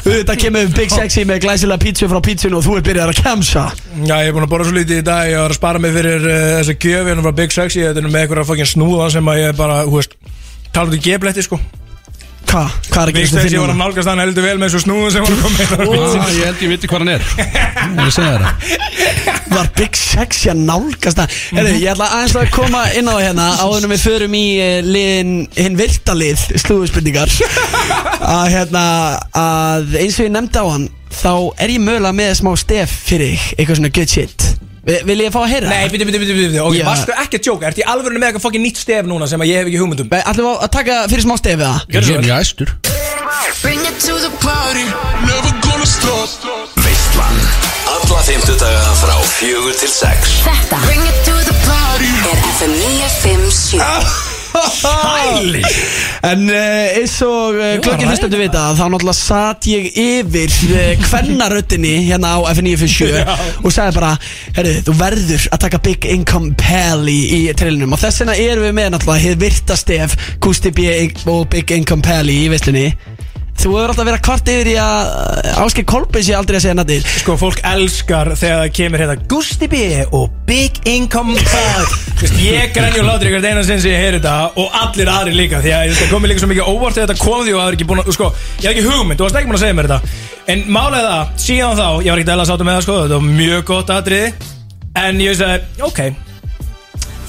Þetta 0.04 0.36
kemur 0.42 0.74
Big 0.76 0.92
Sexy 0.92 1.24
með 1.28 1.46
glæsilega 1.46 1.80
pítsu 1.80 2.10
frá 2.12 2.20
pítsun 2.26 2.58
og 2.60 2.66
þú 2.66 2.76
er 2.76 2.86
byrjað 2.90 3.14
að 3.14 3.22
kamsa 3.24 3.64
Já, 4.04 4.18
ég 4.20 4.28
er 4.28 4.36
búin 4.36 4.44
að 4.44 4.52
borða 4.52 4.68
svo 4.68 4.76
lítið 4.76 5.00
í 5.00 5.06
dag. 5.08 5.30
Ég 5.32 5.40
var 5.40 5.56
að 5.56 5.60
spara 5.62 5.80
mig 5.80 5.96
fyrir 5.96 6.28
uh, 6.28 6.38
þessi 6.60 6.76
gjöf 6.84 7.08
Hérna 7.08 7.24
frá 7.24 7.38
Big 7.40 7.56
Sexy. 7.56 7.86
Þetta 7.88 8.04
er 8.04 8.10
með 8.10 8.26
einhverja 8.26 8.50
fucking 8.52 8.72
snúða 8.74 9.12
sem 9.16 9.32
að 9.32 9.44
ég 9.46 9.60
bara, 9.60 9.84
hú 9.88 9.96
veist 9.96 10.20
Talað 10.76 11.00
um 11.00 11.06
gebletti 11.08 11.48
sko 11.48 11.62
Hva? 12.50 12.64
Hvað 12.90 13.02
er 13.04 13.10
að 13.12 13.14
Big 13.14 13.26
gerast 13.28 13.36
Sexy 13.38 13.54
þér 13.54 13.62
var 13.62 13.72
að 13.74 13.80
nálgast 13.84 14.10
hann 14.10 14.22
heldur 14.24 14.46
vel 14.48 14.56
með 14.58 14.72
þessu 14.72 14.80
snúðu 14.86 15.10
sem 15.14 15.26
var 15.26 15.34
að 15.36 15.42
koma 15.44 15.50
Ó, 15.86 16.14
með 16.18 16.38
Ég 16.40 16.48
held 16.50 16.64
ég 16.66 16.72
viti 16.74 16.90
hvað 16.90 17.04
hann 17.04 17.12
er. 17.14 17.28
Ég 17.38 17.54
er 17.94 18.06
að 18.06 18.16
segja 18.16 18.40
það. 18.42 19.40
Var 19.50 19.70
Big 19.78 19.98
Sexy 20.00 20.50
að 20.54 20.64
nálgast 20.66 21.20
það 21.20 21.38
Herru, 21.58 21.74
ég 21.82 21.92
ætla 21.94 22.10
aðeins 22.16 22.36
að 22.42 22.52
koma 22.54 22.84
inn 22.98 23.10
á 23.10 23.14
það 23.14 23.24
hérna 23.28 23.48
Áður 23.64 23.88
en 23.88 23.94
við 23.94 24.04
förum 24.06 24.38
í 24.38 24.44
eh, 24.62 24.78
liðin 24.86 25.34
Hinn 25.58 25.78
viltalið 25.80 26.46
slúðuspurningar 26.66 27.34
Að 28.38 28.46
hérna 28.54 28.84
Að 29.42 29.98
eins 30.04 30.20
og 30.22 30.28
ég 30.30 30.34
nefndi 30.38 30.62
á 30.62 30.66
hann 30.70 30.88
Þá 31.10 31.32
er 31.60 31.70
ég 31.74 31.82
mögulega 31.84 32.14
með 32.16 32.34
smá 32.40 32.52
stef 32.60 32.92
fyrir 33.10 33.34
þig, 33.34 33.46
Eitthvað 33.58 33.80
svona 33.82 33.94
good 33.98 34.10
shit 34.14 34.48
Vi- 34.90 35.02
Vil 35.06 35.20
ég 35.26 35.34
fá 35.34 35.42
að 35.44 35.50
heyra? 35.52 35.70
Nei, 35.70 35.90
byrju, 35.92 36.06
byrju, 36.08 36.20
byrju, 36.24 36.36
byrju 36.54 36.62
Ok, 36.70 36.76
Já. 36.80 36.86
varstu 36.88 37.16
ekki 37.24 37.40
að 37.42 37.50
jóka 37.50 37.68
Ertu 37.70 37.82
í 37.84 37.88
alvörinu 37.94 38.20
með 38.22 38.30
eitthvað 38.30 38.46
fucking 38.46 38.64
nýtt 38.66 38.78
stef 38.84 39.06
núna 39.10 39.28
sem 39.28 39.42
að 39.44 39.50
ég 39.52 39.60
hef 39.60 39.68
ekki 39.72 39.82
hugmyndum 39.82 40.08
Nei, 40.14 40.22
Ætlum 40.24 40.48
við 40.48 40.64
að 40.64 40.72
taka 40.78 41.00
fyrir 41.12 41.26
smá 41.26 41.36
stefið 41.42 41.66
það? 41.66 41.80
Ég 41.90 41.96
er 42.00 42.24
mjög 42.24 42.40
æstur 42.40 42.76
Bring 43.62 43.82
it 43.82 44.00
to 44.06 44.16
the 44.24 44.32
party, 44.40 44.86
never 45.28 45.52
gonna 45.66 45.86
stop. 45.86 46.30
Veistlan 46.80 47.38
Alla 47.90 48.22
fymtudaga 48.24 48.96
frá 49.02 49.16
fjögur 49.36 49.76
til 49.82 49.90
sex 49.92 50.40
Þetta 50.48 50.82
Bring 50.88 51.04
it 51.04 51.22
to 51.28 51.36
the 51.50 51.56
party. 51.68 52.10
er 52.32 52.38
FM 52.56 52.74
957 52.80 54.29
Hæli 54.54 55.62
En 56.26 56.46
uh, 56.50 56.98
eins 56.98 57.16
og 57.26 57.58
uh, 57.58 57.76
klokkin 57.84 58.10
hlustendu 58.10 58.40
vita 58.40 58.66
þá 58.78 58.84
náttúrulega 58.92 59.18
satt 59.18 59.68
ég 59.70 59.88
yfir 59.94 60.56
uh, 60.74 60.92
kvennaröttinni 61.06 61.94
hérna 62.10 62.36
á 62.36 62.40
F957 62.52 63.22
og 63.64 63.72
sagði 63.74 63.96
bara, 64.00 64.12
herru, 64.58 64.74
þú 64.88 64.98
verður 65.00 65.48
að 65.54 65.64
taka 65.66 65.82
Big 65.86 66.10
Income 66.10 66.58
Pally 66.60 67.20
í 67.38 67.42
trillinum 67.58 67.96
og 67.96 68.04
þess 68.04 68.24
vegna 68.24 68.38
erum 68.40 68.68
við 68.68 68.76
með 68.82 68.92
náttúrulega 68.96 69.26
hér 69.28 69.40
virtastef 69.46 70.18
Gusti 70.44 70.74
B 70.76 70.90
og 71.30 71.48
Big 71.54 71.72
Income 71.76 72.06
Pally 72.06 72.44
í 72.44 72.52
veistlunni 72.52 72.90
Þú 73.60 73.74
hefur 73.76 73.92
alltaf 73.92 74.06
verið 74.08 74.16
að 74.16 74.24
kvart 74.24 74.50
yfir 74.54 74.68
í 74.72 74.76
að 74.80 75.10
Áskei 75.60 75.84
Kolbeins 75.88 76.30
ég 76.32 76.38
aldrei 76.40 76.56
að 76.60 76.64
segja 76.64 76.76
nættir 76.80 77.08
Sko, 77.20 77.34
fólk 77.42 77.60
elskar 77.68 78.30
þegar 78.40 78.62
það 78.62 78.70
kemur 78.78 79.04
hérna 79.04 79.18
Gusti 79.34 79.68
B 79.68 79.82
og 80.16 80.38
Big 80.48 80.80
Income 80.88 81.36
veist, 81.36 82.38
ég 82.40 82.72
grenni 82.76 83.02
og 83.02 83.10
hlátur 83.10 83.30
ykkur 83.30 83.48
eina 83.50 83.66
sem 83.68 83.84
ég 83.84 84.00
heyri 84.00 84.22
þetta 84.22 84.62
og 84.64 84.78
allir 84.80 85.12
aðri 85.12 85.36
líka 85.36 85.60
því 85.64 85.74
að 85.76 85.92
þetta 85.92 86.08
komið 86.14 86.32
líka 86.32 86.44
svo 86.44 86.52
mikið 86.54 86.72
óvart 86.72 86.98
þegar 86.98 87.12
þetta 87.12 87.26
kom 87.26 87.44
því 87.44 87.54
og 87.58 87.60
það 87.60 87.68
er 87.68 87.78
ekki 87.78 87.90
búin 87.92 88.04
að, 88.04 88.10
sko, 88.16 88.32
ég 88.56 88.64
hef 88.64 88.72
ekki 88.72 88.88
hugmynd, 88.88 89.20
þú 89.20 89.28
varst 89.28 89.42
ekki 89.42 89.52
búin 89.52 89.60
að 89.60 89.66
segja 89.66 89.78
mér 89.80 89.92
þetta. 89.92 90.24
En 90.54 90.66
málega 90.80 91.12
það, 91.12 91.36
síðan 91.46 91.78
þá, 91.80 91.88
ég 92.06 92.14
var 92.14 92.24
ekki 92.24 92.36
eða 92.38 92.48
sáttum 92.50 92.70
með 92.72 92.80
það, 92.80 92.88
sko, 92.88 92.98
þetta 93.04 93.20
var 93.20 93.38
mjög 93.44 93.70
gott 93.74 93.96
atriði 94.00 94.34
en 95.04 95.24
ég 95.24 95.36
veist 95.36 95.86
ok 95.86 96.29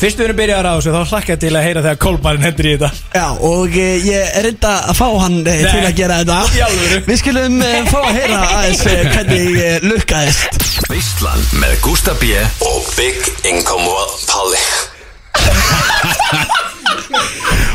fyrst 0.01 0.21
við 0.21 0.27
erum 0.27 0.39
byrjaðar 0.39 0.69
á 0.71 0.75
þessu, 0.79 0.93
þá 0.95 1.13
hlakka 1.13 1.37
til 1.41 1.51
að 1.53 1.67
heyra 1.67 1.83
þegar 1.85 1.99
Kolbarinn 2.05 2.47
hendur 2.47 2.69
í 2.69 2.75
þetta. 2.75 2.91
Já, 3.15 3.27
og 3.51 3.77
uh, 3.81 4.07
ég 4.07 4.39
er 4.39 4.47
reynda 4.47 4.73
að 4.91 5.01
fá 5.01 5.07
hann 5.21 5.37
til 5.45 5.57
Nei. 5.61 5.83
að 5.91 5.99
gera 6.01 6.21
Í 6.21 6.25
þetta 6.25 6.39
alvöru? 6.67 7.01
Við 7.09 7.21
skulum 7.21 7.59
uh, 7.61 7.75
fá 7.91 7.99
að 8.01 8.17
heyra 8.17 8.39
aðeins 8.47 8.85
uh, 8.87 9.03
hvernig 9.15 9.51
uh, 9.59 9.89
lukkaðist. 9.91 10.71
Veistlan 10.91 11.45
með 11.61 11.77
Gústa 11.85 12.17
B 12.21 12.33
og 12.67 12.89
Big 12.97 13.31
Income 13.51 13.99
Palli. 14.31 14.65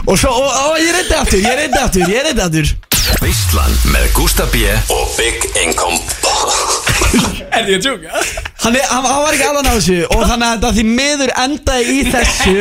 Og 0.05 0.17
svo, 0.21 0.29
og, 0.29 0.49
og 0.71 0.81
ég 0.81 0.91
reyndi 0.93 1.15
aftur, 1.17 1.39
ég 1.41 1.61
reyndi 1.61 1.79
aftur, 1.81 2.09
ég 2.09 2.27
reyndi 2.27 2.45
aftur. 2.45 2.73
Veistlan 3.21 3.79
með 3.93 4.09
Gústa 4.17 4.49
B 4.53 4.65
og 4.93 5.05
Big 5.17 5.45
Income. 5.61 6.01
Palli 6.25 6.94
Er 7.55 7.63
þið 7.67 7.75
að 7.77 7.83
tjóka? 7.85 8.23
Hann, 8.65 8.75
er- 8.75 8.87
hann, 8.89 9.05
hann 9.05 9.21
var 9.23 9.35
ekki 9.35 9.45
alveg 9.47 9.67
á 9.69 9.73
þessu 9.77 9.97
Og 10.09 10.23
þannig 10.27 10.45
að 10.47 10.53
þetta 10.55 10.71
því 10.75 10.83
miður 10.89 11.31
endaði 11.43 11.83
í 11.95 11.99
þessu 12.11 12.55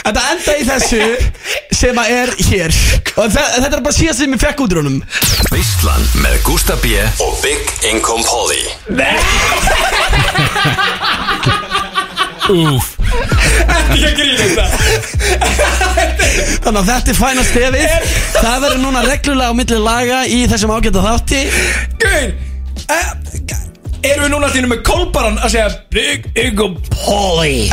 Þetta 0.00 0.22
endaði 0.32 0.60
í 0.60 0.68
þessu 0.70 1.02
Sem 1.80 1.96
að 2.02 2.10
er 2.12 2.32
hér. 2.50 2.74
Og 3.16 3.30
þe 3.32 3.42
þetta 3.56 3.76
er 3.78 3.84
bara 3.86 3.96
síðast 3.96 4.20
sem 4.20 4.34
ég 4.34 4.40
fekk 4.42 4.58
út 4.66 4.74
úr 4.74 4.80
honum. 4.82 4.98
Veislan 5.52 6.02
með 6.20 6.34
Gústa 6.44 6.74
B 6.82 6.90
og 7.24 7.38
Big 7.44 7.70
Income 7.88 8.24
Polly 8.28 8.64
Úf 12.50 12.90
Ég 14.00 14.12
grínist 14.16 14.54
það. 14.58 14.70
Þannig 16.64 16.78
að 16.80 16.90
þetta 16.90 17.10
er 17.12 17.18
fæna 17.18 17.42
stefið. 17.46 18.12
Það 18.36 18.60
verður 18.64 18.80
núna 18.84 19.02
reglulega 19.06 19.50
á 19.50 19.54
milli 19.58 19.80
laga 19.82 20.20
Í 20.30 20.38
þessum 20.50 20.72
ágæta 20.76 21.02
þátti. 21.04 21.40
Gauð 22.02 22.30
eh, 22.90 23.10
Erum 24.00 24.22
við 24.24 24.30
núna 24.32 24.48
alltaf 24.48 24.68
með 24.70 24.78
kolbaran 24.86 25.34
að 25.44 25.50
segja 25.52 25.70
Big 25.92 26.24
Ego 26.40 26.70
Polly 26.88 27.68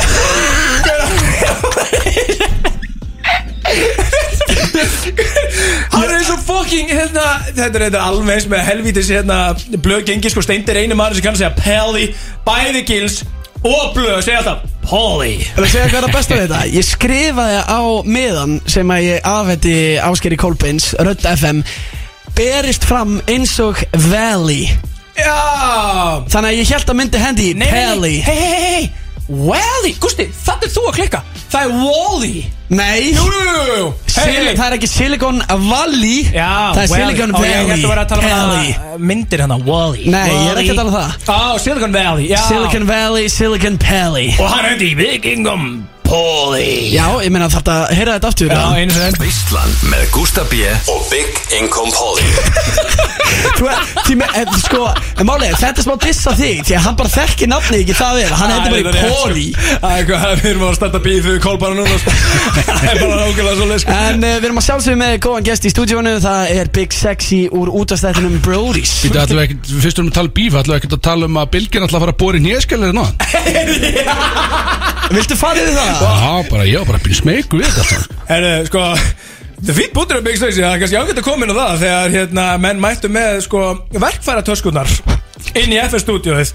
Hann 5.94 6.12
er 6.12 6.26
svo 6.28 6.36
fucking 6.42 6.92
hérna, 6.92 7.24
Þetta 7.48 7.68
er 7.70 7.86
þetta 7.86 8.02
alveg 8.10 8.34
eins 8.36 8.48
með 8.52 8.66
helvítis 8.68 9.12
hérna, 9.14 9.38
Blöð 9.84 10.04
gengi 10.10 10.32
sko 10.34 10.44
steindir 10.44 10.82
einu 10.82 10.98
maður 11.00 11.22
sem 11.22 11.28
kann 11.30 11.38
að 11.38 11.46
segja 11.46 11.54
Pelli, 11.62 12.10
bæði 12.48 12.84
gils 12.90 13.22
Og 13.64 13.96
blöð 13.96 14.20
segja 14.28 14.42
alltaf 14.44 14.68
Polly. 14.88 15.34
Það 15.54 15.64
er 15.64 15.66
að 15.66 15.72
segja 15.74 15.88
hvað 15.88 16.02
er 16.02 16.10
að 16.10 16.18
besta 16.18 16.36
við 16.36 16.44
þetta? 16.46 16.62
Ég 16.76 16.90
skrifaði 16.90 17.64
á 17.64 17.82
miðan 18.08 18.60
Sem 18.68 18.94
að 18.96 19.08
ég 19.08 19.32
afhætti 19.32 19.78
Áskeri 20.04 20.40
Kolbins 20.44 20.92
Rödd 21.00 21.24
FM 21.38 21.64
Berist 22.36 22.84
fram 22.86 23.18
eins 23.32 23.56
og 23.64 23.80
Valley 24.12 24.68
Já. 25.18 25.38
Þannig 26.30 26.50
að 26.54 26.58
ég 26.62 26.72
held 26.76 26.90
að 26.94 26.98
myndi 27.02 27.18
hendi 27.26 27.50
í 27.52 27.58
Pelli 27.58 28.16
Hei, 28.22 28.36
hei, 28.36 28.48
hei, 28.54 28.72
hei 28.78 28.90
Wally, 29.28 29.90
Gusti, 30.00 30.24
það 30.32 30.62
er 30.64 30.70
þú 30.72 30.82
að 30.88 30.94
klikka. 30.96 31.20
Það 31.52 31.66
er 31.66 31.72
Wally. 31.82 32.46
Nei. 32.70 33.10
Jú, 33.12 33.26
jú, 33.28 33.42
jú, 33.44 33.64
jú 33.76 33.88
Sil 34.08 34.46
Það 34.56 34.62
er 34.70 34.76
ekki 34.78 34.88
Silicon 34.88 35.42
Valley. 35.66 36.22
Já, 36.32 36.48
Það 36.78 36.80
er 36.80 36.94
Wally. 36.94 37.02
Silicon 37.02 37.34
Ó, 37.36 37.42
Ég 37.44 37.44
Valley. 37.44 37.68
hætti 37.74 37.84
að 37.84 37.92
vera 37.92 38.06
að 38.06 38.08
tala 38.14 38.22
um 38.22 38.30
Valley. 38.30 38.72
hana 38.78 38.98
Myndir 39.12 39.44
hana, 39.44 39.58
Wally. 39.68 40.06
Nei, 40.16 40.24
ég 40.32 40.48
er 40.54 40.62
ekki 40.64 40.72
að 40.72 40.80
tala 40.80 40.94
um 40.94 40.96
það. 40.96 41.12
Á, 41.28 41.60
Silicon 41.66 41.92
Valley, 41.98 42.28
já. 42.32 42.40
Silicon 42.48 42.88
Valley, 42.88 43.28
Silicon 43.36 43.78
Pelli 43.84 44.28
Og 44.40 44.48
hann 44.54 44.66
hendi 44.72 44.94
Big 44.96 45.28
Polly 46.08 46.88
Já, 46.94 47.06
ég 47.24 47.30
meina 47.34 47.48
þarf 47.52 47.58
þetta 47.62 47.74
að 47.78 47.84
heyra 47.98 48.12
þetta 48.18 48.28
aftur 48.32 48.48
Já, 48.48 48.52
eða? 48.56 48.68
einu 48.80 48.92
sem 48.96 49.14
Veislan 49.22 49.72
með 49.92 50.04
Gústa 50.16 50.44
B. 50.48 50.52
Og 50.94 51.02
Big 51.12 51.30
Income 51.58 51.92
Polly 51.96 52.28
Þú 53.58 53.66
því 54.08 54.14
með, 54.20 54.30
eh, 54.40 54.46
sko, 54.62 54.82
en 55.20 55.26
málið, 55.28 55.52
þetta 55.60 55.80
er 55.82 55.86
smá 55.86 55.96
diss 56.04 56.22
á 56.28 56.30
þig 56.38 56.58
Því 56.68 56.74
að 56.78 56.84
hann 56.88 56.98
bara 57.00 57.12
þekki 57.12 57.46
nafni 57.52 57.78
ekki 57.84 57.96
það 57.98 58.14
vel. 58.18 58.32
Hann 58.40 58.52
heitir 58.54 58.72
bara 58.88 58.98
í 58.98 59.00
Póli 59.12 59.48
Það 59.58 59.88
er 59.88 59.92
eitthvað, 59.98 60.24
við 60.42 60.50
erum 60.52 60.66
að 60.68 60.78
starta 60.80 61.00
bíð 61.08 61.20
fyrir 61.28 61.42
kolbara 61.44 61.74
núna 61.78 61.96
sko. 62.02 62.12
Það 62.68 62.88
er 62.88 62.96
bara 63.02 63.16
nákvæmlega 63.22 63.56
svo 63.60 63.66
leið 63.72 63.82
sko. 63.84 63.92
En 64.08 64.18
uh, 64.24 64.26
við 64.38 64.46
erum 64.50 64.60
að 64.62 64.66
sjálfsögum 64.68 65.00
með 65.04 65.12
góðan 65.28 65.48
gest 65.50 65.64
í 65.68 65.70
stúdíónu 65.74 66.14
Það 66.24 66.42
er 66.56 66.66
Big 66.78 66.92
Sexy 66.98 67.42
úr 67.52 67.68
útastættinum 67.82 68.36
Brody's 68.46 68.94
Þetta 69.04 69.20
ætlum 69.28 69.40
við 69.42 69.46
ekkert, 69.48 69.66
fyrst 69.86 69.98
við 70.02 70.06
að 70.08 70.16
tala 70.18 70.30
um 70.32 70.36
bíf 70.40 70.54
ætlum 70.62 70.74
við 70.74 70.80
ekkert 70.82 70.96
að 70.98 71.04
tala 71.10 71.24
um 71.32 71.38
að 71.44 71.48
bylgin 71.58 71.86
ætla 71.88 71.98
að 72.00 72.04
fara 72.06 72.14
að 72.16 72.22
bóra 72.24 72.38
í 72.38 72.40
nýjaskælir 72.48 72.92
ná 72.98 73.06
Viltu 75.08 75.36
fara 75.40 75.56
yfir 75.64 75.72
það? 75.78 75.97
Já, 75.98 76.50
bara 76.52 76.66
ég 76.68 76.78
var 76.84 76.92
bara 76.92 77.02
byrja 77.02 77.22
smegu 77.22 77.58
við 77.60 77.70
þetta 77.72 77.86
sko. 77.88 78.18
Herru, 78.30 78.54
sko 78.70 78.84
Það 79.58 79.72
er 79.72 79.78
fýtt 79.80 79.94
bútur 79.96 80.20
um 80.20 80.26
Big 80.28 80.36
Stacy, 80.38 80.62
það 80.62 80.76
er 80.76 80.82
kannski 80.84 80.98
ágætt 81.00 81.20
að 81.24 81.26
koma 81.26 81.48
inn 81.48 81.54
á 81.54 81.58
það 81.58 81.80
Þegar 81.82 82.12
hérna, 82.14 82.44
menn 82.62 82.82
mættu 82.84 83.10
með 83.10 83.40
sko, 83.48 83.64
verkfæra 83.98 84.44
töskunar 84.46 84.92
inn 85.58 85.74
í 85.74 85.78
FS-stúdíóið 85.82 86.52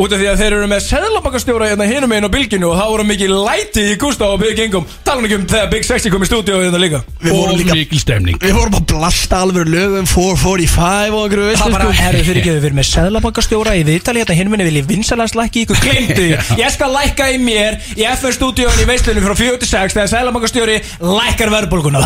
út 0.00 0.12
af 0.14 0.18
því 0.20 0.26
að 0.30 0.40
þeir 0.40 0.56
eru 0.58 0.68
með 0.70 0.82
seðlabakastjóra 0.88 1.68
hérna 1.70 1.86
hinum 1.88 2.14
einn 2.14 2.26
á 2.26 2.30
bylginu 2.32 2.66
og 2.70 2.76
það 2.78 2.90
voru 2.92 3.04
mikið 3.08 3.30
læti 3.46 3.82
í 3.92 3.96
Gustaf 4.00 4.34
og 4.34 4.40
Big 4.42 4.58
Ingum 4.64 4.84
tala 5.06 5.24
ekki 5.24 5.38
um 5.38 5.46
þegar 5.50 5.68
Big 5.72 5.84
Sexy 5.86 6.12
kom 6.12 6.22
í 6.24 6.28
stúdíóið 6.28 6.66
hérna 6.68 6.80
líka. 6.82 7.00
Við 7.22 7.32
vorum 7.34 7.54
Og 7.54 7.60
líka 7.60 7.76
mikil 7.78 8.00
stemning. 8.02 8.36
Við 8.42 8.54
vorum 8.58 8.78
að 8.78 8.84
blasta 8.92 9.40
alveg 9.44 9.64
lögum 9.70 10.06
445 10.10 11.14
og 11.14 11.22
einhverju 11.24 11.56
Það 11.64 11.74
bara, 11.76 11.90
herru, 11.98 12.22
fyrir 12.26 12.40
ekki, 12.42 12.54
við 12.54 12.68
erum 12.70 12.78
með 12.80 12.88
seðlabakastjóra 12.90 13.72
í 13.78 13.84
viðtali 13.88 14.22
hérna 14.22 14.38
hinum 14.38 14.54
minni 14.54 14.66
vil 14.68 14.78
ég 14.80 14.88
vinsalanslækki 14.90 15.64
ykkur 15.64 15.78
glemdi. 15.84 16.28
Ég 16.64 16.70
skal 16.74 16.90
lækka 16.94 17.24
í 17.34 17.38
mér 17.42 17.78
í 17.94 18.06
FS-stúdíóin 18.10 18.82
í 18.82 18.88
veislunum 18.88 19.24
frá 19.26 19.34
46 19.38 19.96
þegar 19.96 20.10
seðlabakastjóri 20.12 20.76
lækkar 21.04 21.52
verðbólguna 21.54 22.02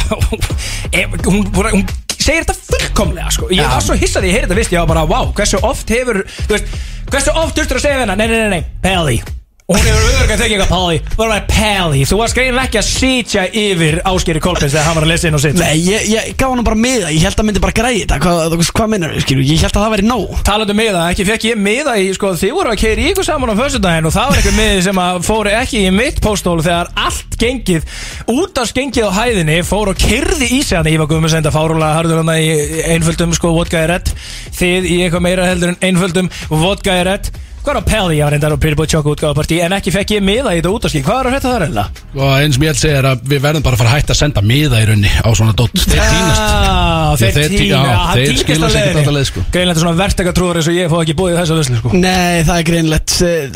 eh, 0.94 1.10
hún, 1.26 1.42
hún, 1.50 1.86
segir 2.16 2.46
þetta 2.46 2.56
fullkomlega 2.70 3.34
sko. 3.34 3.50
Ég 3.52 3.66
var 3.68 3.84
svo 3.84 3.98
hissað 4.00 4.30
ég 4.30 4.38
heyrði 4.38 4.48
þetta 4.48 4.60
vist 4.62 4.76
Ég 4.78 4.84
var 4.86 4.92
bara, 4.94 5.08
wow, 5.10 5.34
hversu 5.36 5.60
oft 5.66 5.89
hefur 5.92 6.24
þú 6.46 6.52
veist, 6.56 6.76
Hversu 7.10 7.36
oft 7.36 7.58
þurftur 7.58 7.82
að 7.82 7.88
segja 7.89 8.04
hennar 8.06 8.20
Nei, 8.20 8.28
nei, 8.30 8.44
nei, 8.46 8.52
nei, 8.60 8.76
Pelli 8.84 9.18
Og 9.63 9.78
hún 9.78 9.86
hefur 9.88 10.02
auðvitað 10.04 10.41
tekið 10.41 10.62
eitthvað 10.65 11.13
Þú 11.13 11.17
var 11.21 11.30
bara 11.32 11.43
Pelli 11.47 12.02
Þú 12.04 12.17
varst 12.19 12.36
greinilega 12.36 12.67
ekki 12.67 12.80
að 12.82 12.88
sitja 12.89 13.43
yfir 13.47 13.95
Áskeri 14.10 14.41
Kolbins 14.43 14.73
Þegar 14.73 14.88
hann 14.89 14.97
var 14.97 15.06
að 15.06 15.12
lesa 15.13 15.30
inn 15.30 15.38
og 15.38 15.43
sitt. 15.43 15.56
Nei, 15.56 15.78
ég, 15.80 16.08
ég 16.12 16.34
gaf 16.36 16.52
hann 16.52 16.65
bara 16.67 16.80
miða, 16.84 17.12
ég 17.13 17.23
held 17.23 17.39
að 17.39 17.47
myndi 17.47 17.62
bara 17.63 17.76
græði 17.78 18.02
þetta. 18.02 18.17
Hvað, 18.26 18.63
hvað 18.76 18.89
minnur, 18.91 19.13
skilur, 19.23 19.45
ég 19.47 19.63
held 19.63 19.71
að 19.71 19.86
það 19.86 19.93
væri 19.93 20.08
nóg. 20.10 20.34
Talandi 20.49 20.76
um 20.76 20.80
miða, 20.82 21.04
ekki 21.13 21.28
fekk 21.30 21.45
ég 21.47 21.62
miða 21.63 21.93
í, 22.02 22.10
sko, 22.17 22.34
þið 22.41 22.52
voru 22.58 22.73
að 22.73 22.82
keira 22.82 23.06
ykkur 23.12 23.28
saman 23.28 23.54
á 23.54 23.62
föstudaginn 23.62 24.10
og 24.10 24.15
það 24.15 24.28
var 24.32 24.41
eitthvað 24.41 24.58
miði 24.60 24.84
sem 24.88 25.02
að 25.06 25.21
fóru 25.30 25.54
ekki 25.62 25.84
í 25.84 25.93
mitt 25.95 26.19
póstólu 26.23 26.65
þegar 26.67 26.91
allt 27.06 27.39
gengið, 27.43 27.88
út 28.36 28.60
af 28.60 28.69
skengið 28.73 29.08
á 29.08 29.12
hæðinni, 29.21 29.58
fóru 29.67 29.95
og 29.95 30.04
kyrði 30.04 30.52
í 30.58 30.60
sig 30.60 30.80
hann. 30.80 30.91
Ívar 30.91 31.08
Guðmunds 31.12 31.38
enda 31.39 31.54
fárúlega 31.56 32.02
harður 32.02 32.23
hann 32.23 32.36
í 32.36 32.52
einföldum, 32.97 33.36
sko, 33.38 33.56
vodka 33.56 33.84
er 33.86 33.95
rétt, 33.95 34.13
þið 34.60 34.91
í 34.91 34.99
eitthvað 35.06 35.28
meira 35.30 35.47
heldur 35.47 35.73
en 35.73 35.82
einföldum, 35.88 36.32
vodka 36.52 36.99
er 36.99 37.12
rétt 37.13 37.34
Hvað 37.63 37.78
er 37.78 37.80
að 37.80 37.86
Pelli, 37.88 38.15
var 38.19 38.34
reyndar 38.34 38.52
á 38.52 38.60
Pretty 38.60 38.76
Boy 38.76 38.88
Choco 38.91 39.13
útgáðapartí 39.15 39.58
en 39.63 39.71
ekki 39.78 39.91
fekk 39.95 40.10
ég 40.17 40.23
miða 40.28 40.52
í 40.52 40.58
þetta 40.60 40.71
útaskil, 40.76 40.99
hvað 41.06 41.19
er 41.21 41.26
að 41.30 41.34
hrætta 41.38 41.47
það 41.54 41.62
reyna? 41.63 41.84
Og 42.17 42.28
eins 42.36 42.56
sem 42.58 42.63
ég 42.65 42.69
held 42.73 42.80
segja 42.82 42.97
er 42.99 43.08
að 43.13 43.17
við 43.32 43.39
verðum 43.45 43.63
bara 43.63 43.76
að 43.78 43.80
fara 43.80 43.89
að 43.93 43.95
hætta 44.02 44.12
að 44.12 44.19
senda 44.19 44.41
miða 44.43 44.82
í 44.84 44.86
raunni 44.89 45.08
á 45.23 45.30
svona 45.32 45.56
dótt 45.56 45.78
Þeir 45.80 46.04
týnast. 46.04 46.43
Já, 46.43 47.15
þeir 47.21 47.32
Þeir 47.38 47.47
tí- 47.47 47.56
týna, 47.63 47.80
já, 47.80 47.95
hann 48.04 48.17
þeir 48.19 48.28
týnist 48.28 48.43
skila 48.43 48.67
á 48.67 48.69
sig 48.73 48.82
ekkert 48.84 48.99
alla 49.08 49.15
leið, 49.15 49.28
sko. 49.32 49.39
Greinlega 49.56 49.80
svona 49.80 49.95
verktakatrúður 50.04 50.58
eins 50.60 50.67
og 50.67 50.76
ég 50.76 50.91
fóð 50.91 51.02
ekki 51.06 51.15
búið 51.23 51.39
þessu 51.39 51.56
visslu 51.62 51.78
sko. 51.80 51.89
Nei, 52.04 52.36
það 52.43 52.58
er 52.60 52.65
greinlegt 52.67 53.12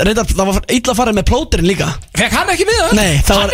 Reyndar, 0.08 0.26
það 0.32 0.48
var 0.48 0.56
illa 0.78 0.92
að 0.94 1.00
fara 1.02 1.12
með 1.20 1.28
plóterinn 1.28 1.68
líka. 1.68 1.88
Fekk 2.16 2.32
hann 2.40 2.48
ekki 2.56 2.64
miða? 2.72 2.88
Nei, 2.96 3.12
það 3.28 3.36
var 3.44 3.52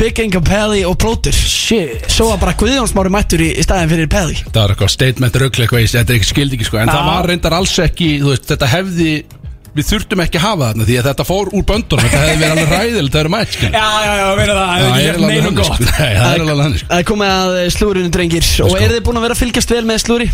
er 0.00 0.06
Það 0.06 0.08
að 0.08 0.16
Big 0.16 0.20
Inga 0.24 0.40
Pelli 0.40 0.80
og 0.88 0.96
plóter 1.00 1.32
Shit. 1.36 2.06
Svo 2.10 2.30
var 2.30 2.38
bara 2.40 2.54
Guðjónsmári 2.56 3.10
mættur 3.12 3.42
í, 3.44 3.50
í 3.52 3.64
staðin 3.64 3.90
fyrir 3.90 4.08
Pelli 4.08 4.38
Það 4.46 4.60
var 4.62 4.72
eitthvað 4.74 4.92
statement 4.94 5.36
rögglega 5.42 5.66
eitthvað 5.66 5.84
í- 5.84 5.90
Þetta 5.92 6.12
er 6.14 6.18
ekki 6.18 6.30
skildi 6.30 6.56
ekki 6.56 6.68
sko. 6.68 6.78
En 6.80 6.88
það 6.88 7.10
var 7.10 7.28
reyndar 7.28 7.56
alls 7.58 7.74
ekki 7.84 8.08
þú 8.22 8.32
veist, 8.32 8.46
Þetta 8.48 8.66
hefði 8.70 9.10
Við 9.70 9.86
þurftum 9.86 10.22
ekki 10.24 10.38
að 10.40 10.44
hafa 10.48 10.68
þarna 10.70 10.86
Því 10.88 10.94
að 10.98 11.08
þetta 11.10 11.24
fór 11.28 11.50
úr 11.54 11.64
böndunum 11.68 12.02
Þetta 12.02 12.22
hefði 12.24 12.38
verið 12.40 12.50
alveg 12.50 12.72
ræðilegt 12.74 13.12
Það 13.14 13.20
eru 13.20 13.30
mætt 13.30 13.52
Já, 13.60 13.68
já, 13.70 14.12
já, 14.18 14.24
meina 14.40 14.56
það, 14.56 14.70
það 14.70 14.80
Það 14.80 15.00
er 15.00 15.10
er 15.10 15.20
alveg 15.20 15.58
gott. 15.60 15.70
sko. 15.70 15.84
Nei, 15.90 16.14
það 16.16 16.32
er 16.32 16.40
alveg 16.40 16.62
þannig 16.64 16.80
sko. 16.80 16.88
Það 16.90 16.98
er 16.98 17.06
komið 17.10 17.34
að 17.36 17.58
slúrinu 17.76 18.10
drengir. 18.16 18.48
Og 18.50 18.72
sko. 18.72 18.80
eru 18.80 18.96
þið 18.96 19.04
búin 19.06 19.20
að 19.20 19.26
vera 19.28 19.36
að 19.36 19.42
fylgjast 19.44 19.70
vel 19.76 19.84
með 19.86 20.02
slúri? 20.02 20.28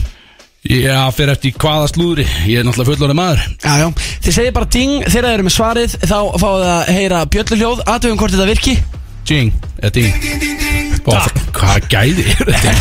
Já, 0.66 0.96
fyrir 1.14 1.34
eftir 1.36 1.58
hvaða 1.60 1.90
slúðri. 1.92 2.24
Ég 2.48 2.62
er 2.62 2.64
náttúrulega 2.66 2.96
fullorðið 2.96 3.18
maður. 3.20 3.44
Já, 3.60 3.74
já, 3.76 3.88
þið 4.24 4.36
segir 4.40 4.54
bara 4.56 4.70
ding 4.72 4.94
Þegar 5.04 5.26
þið 5.28 5.34
eru 5.36 5.46
með 5.46 5.54
svarið 5.60 5.96
Þá 6.00 6.18
fáið 6.42 6.64
að 6.72 6.90
heyra 6.96 7.20
bjölluhljóð 7.36 7.84
Aðtöfum 7.86 8.18
hvort 8.22 8.34
þetta 8.34 8.48
virki 8.50 8.74
Jing, 9.26 9.52
eða 9.82 9.90
ding. 9.96 10.12
Hvað 11.56 11.88
gæði 11.90 12.24
er 12.30 12.50
þetta? 12.52 12.72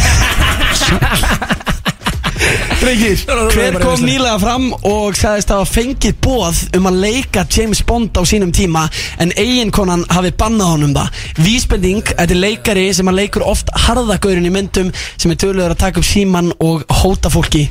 Drengir, 2.76 3.22
hver 3.56 3.78
kom 3.82 4.04
nýlega 4.06 4.36
fram 4.42 4.68
og 4.86 5.16
sagðist 5.18 5.50
að 5.50 5.62
hafa 5.64 5.72
fengið 5.72 6.18
bóð 6.22 6.60
um 6.78 6.90
að 6.90 7.00
leika 7.02 7.46
James 7.50 7.82
Bond 7.88 8.14
á 8.14 8.22
sínum 8.28 8.52
tíma 8.54 8.84
en 9.24 9.34
eiginkonan 9.40 10.06
hafi 10.12 10.34
bannað 10.38 10.74
honum 10.76 10.94
það. 10.98 11.24
Vísbending, 11.42 12.04
þetta 12.12 12.36
er 12.36 12.42
leikari 12.44 12.86
sem 12.94 13.10
að 13.10 13.20
leikur 13.24 13.48
oft 13.48 13.74
harðagaurin 13.88 14.46
í 14.46 14.54
myndum 14.54 14.94
sem 15.16 15.34
er 15.34 15.42
töluður 15.42 15.74
að 15.74 15.82
taka 15.88 16.04
upp 16.04 16.10
síman 16.12 16.54
og 16.60 16.86
hóta 17.02 17.34
fólki. 17.34 17.66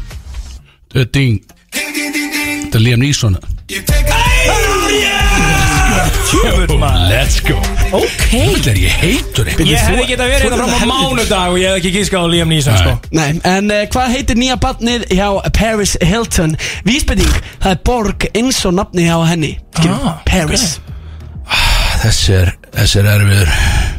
Eða 0.95 1.11
Ding. 1.15 1.39
Þetta 1.75 2.81
er 2.81 2.87
Liam 2.88 3.05
Neeson 3.07 3.38
Tjöfull 6.29 6.79
maður? 6.81 7.05
Let's 7.11 7.37
go. 7.45 7.57
Ok. 7.95 8.25
Þetta 8.33 8.71
er 8.73 8.79
ég 8.83 8.95
heitur 9.03 9.49
eitthvað 9.51 9.69
Ég 9.71 9.85
hefði 9.87 10.07
getað 10.11 10.33
verið 10.33 10.55
þetta 10.55 10.69
fram 10.73 10.75
á 10.75 10.88
mánudag 10.90 11.53
og 11.53 11.59
ég 11.61 11.69
hefði 11.71 11.81
ekki 11.83 11.92
gískað 11.99 12.25
á 12.25 12.29
Liam 12.33 12.51
Neeson 12.53 12.79
sko. 12.81 12.95
Nei, 13.15 13.29
en 13.51 13.71
uh, 13.71 13.83
hvað 13.95 14.15
heitir 14.17 14.40
nýja 14.40 14.57
barnið 14.63 15.05
hjá 15.15 15.29
Paris 15.59 15.95
Hilton? 16.03 16.57
Vísbending, 16.88 17.37
það 17.63 17.71
er 17.77 17.83
borg 17.87 18.27
eins 18.35 18.59
og 18.69 18.75
nafni 18.81 19.07
hjá 19.07 19.19
henni. 19.31 19.53
Skilur, 19.79 20.01
Ah, 20.05 20.19
Paris. 20.27 20.67
Þessi 22.05 22.35
er, 22.37 22.51
þessi 22.75 22.99
er 23.01 23.07
erfiður. 23.15 23.53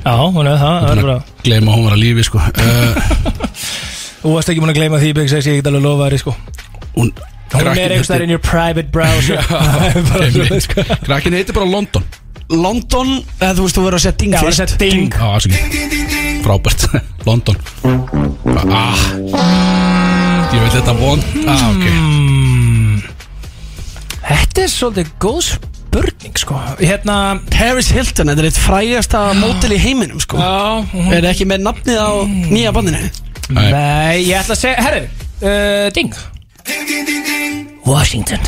Já, 0.05 0.13
hún 0.35 0.45
er 0.49 0.59
það, 0.61 0.75
það 0.83 0.91
er 0.91 0.99
bara 1.07 1.15
Gleyma 1.45 1.71
að 1.71 1.77
hún 1.79 1.87
var 1.87 1.95
að 1.95 2.01
lífi 2.03 2.25
sko. 2.27 2.41
Uh, 2.41 3.45
Þú 4.25 4.33
varst 4.35 4.49
ekki 4.51 4.61
múin 4.63 4.73
að 4.73 4.79
gleyma 4.81 4.99
því 5.01 5.09
Big 5.17 5.29
Sexy, 5.31 5.53
ég 5.55 5.61
get 5.63 5.69
alveg 5.71 5.83
lofa 5.85 6.09
þér 6.11 6.21
sko. 6.21 6.35
Hún 6.97 7.09
Hún 7.55 7.71
er 7.71 7.95
einhvers 7.95 8.09
þar 8.11 8.23
in 8.25 8.33
your 8.35 8.41
private 8.43 8.91
browser. 8.93 9.39
Það 10.11 10.39
er 10.55 10.61
sko. 10.65 10.85
Krakkin 11.07 11.35
heitir 11.37 11.55
bara 11.57 11.67
London. 11.69 12.05
London, 12.51 13.15
eða 13.41 13.55
þú 13.57 13.63
veist 13.65 13.77
þú 13.79 13.83
verður 13.87 13.97
að 13.97 14.03
setja 14.05 14.19
ding 14.21 14.33
Já, 14.35 14.41
fyrst. 14.45 14.59
þetta 14.61 14.77
ding. 14.83 15.07
Já, 15.09 15.27
afsakið 15.33 16.41
Frábært. 16.45 16.83
London. 17.27 17.55
Ah. 18.69 18.99
Ég 20.53 20.61
veit 20.61 20.75
þetta 20.75 20.93
von. 20.99 21.23
Ah, 21.49 21.63
ok. 21.71 21.85
Mm. 21.89 22.99
Þetta 24.25 24.61
er 24.65 24.69
svolítið 24.71 25.09
góð 25.21 25.41
spurning 25.49 26.37
sko. 26.39 26.59
Hérna 26.79 27.15
Paris 27.53 27.89
Hilton, 27.95 28.29
þetta 28.31 28.43
er 28.45 28.49
eitt 28.51 28.61
frægasta 28.61 29.23
mótil 29.41 29.73
í 29.75 29.81
heiminum 29.81 30.21
sko. 30.23 30.37
Já, 30.37 30.85
Er 31.17 31.27
ekki 31.31 31.47
með 31.49 31.65
nafnið 31.65 31.97
á 32.01 32.09
nýja 32.53 32.73
bandinu? 32.75 33.01
Nei. 33.53 33.67
Nei, 33.73 34.15
ég 34.25 34.39
ætla 34.39 34.55
að 34.55 34.61
segja, 34.63 34.85
herri 34.85 35.01
uh, 35.05 35.89
Ding 35.93 36.13
Washington. 37.85 38.39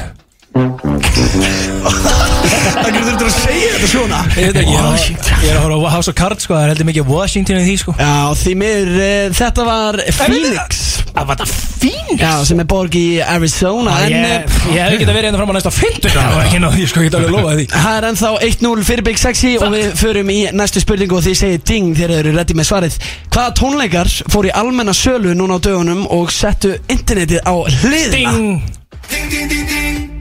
Það 2.78 2.94
getur 2.96 3.18
þú 3.20 3.26
að 3.28 3.34
segja 3.36 3.74
þetta 3.76 3.90
svona. 3.92 4.20
Ég 4.34 4.48
veit 4.48 4.58
ekki, 4.62 4.72
ég 4.72 4.78
er 4.78 4.82
að- 4.82 4.92
Washington. 4.92 5.38
ég 5.44 5.50
er 5.52 5.58
að 5.58 5.64
horfa 5.68 5.78
á 5.78 5.92
House 5.94 6.10
of 6.12 6.16
Cards 6.18 6.44
sko 6.48 6.54
Það 6.56 6.64
er 6.64 6.70
heldur 6.74 6.88
mikið 6.90 7.06
Washington 7.12 7.56
í 7.58 7.66
því 7.68 7.76
sko. 7.84 7.92
Já, 8.00 8.34
því 8.42 8.54
mér, 8.58 8.88
uh, 8.98 9.34
þetta 9.38 9.66
var 9.68 9.94
Phoenix 10.18 11.04
Það 11.18 11.26
var 11.26 11.38
þetta 11.40 11.46
Phoenix? 11.82 12.20
Já, 12.22 12.32
sem 12.46 12.60
er 12.62 12.66
borg 12.70 12.96
í 12.98 13.06
Arizona 13.26 13.94
Já, 13.98 14.04
En 14.06 14.12
Ég, 14.14 14.26
eh, 14.28 14.58
ég 14.70 14.82
hef 14.84 14.92
ekki 14.98 15.08
að 15.08 15.16
vera 15.16 15.28
hérna 15.28 15.40
fram 15.40 15.50
á 15.50 15.56
næsta 15.58 15.72
50 15.74 16.18
og 16.22 16.42
ekki 16.44 16.60
ná, 16.62 16.68
ég 16.78 16.92
sko 16.92 17.02
ekki 17.02 17.18
alveg 17.18 17.34
lofa 17.34 17.54
því. 17.58 17.66
Það 17.74 17.98
er 17.98 18.08
ennþá 18.12 18.30
1-0 18.48 18.84
fyrir 18.86 19.06
Big 19.08 19.22
Sexy 19.22 19.54
Og 19.58 19.74
við 19.74 19.88
förum 19.98 20.30
í 20.34 20.38
næstu 20.54 20.84
spurningu 20.84 21.18
og 21.18 21.26
þið 21.26 21.40
segir 21.42 21.64
ding 21.72 21.96
þegar 21.98 22.14
þið 22.14 22.22
eru 22.22 22.36
reddi 22.38 22.58
með 22.60 22.70
svarið. 22.70 23.00
Hvaða 23.34 23.56
tónleikar 23.58 24.12
fór 24.30 24.50
í 24.50 24.54
almenna 24.62 24.94
sölu 24.98 25.34
núna 25.38 25.58
á 25.58 25.60
dögunum 25.66 26.06
og 26.14 26.30
settu 26.34 26.76
internetið 26.86 27.42
á 27.42 27.54
hliðina? 27.82 28.36
Ding. 28.38 30.14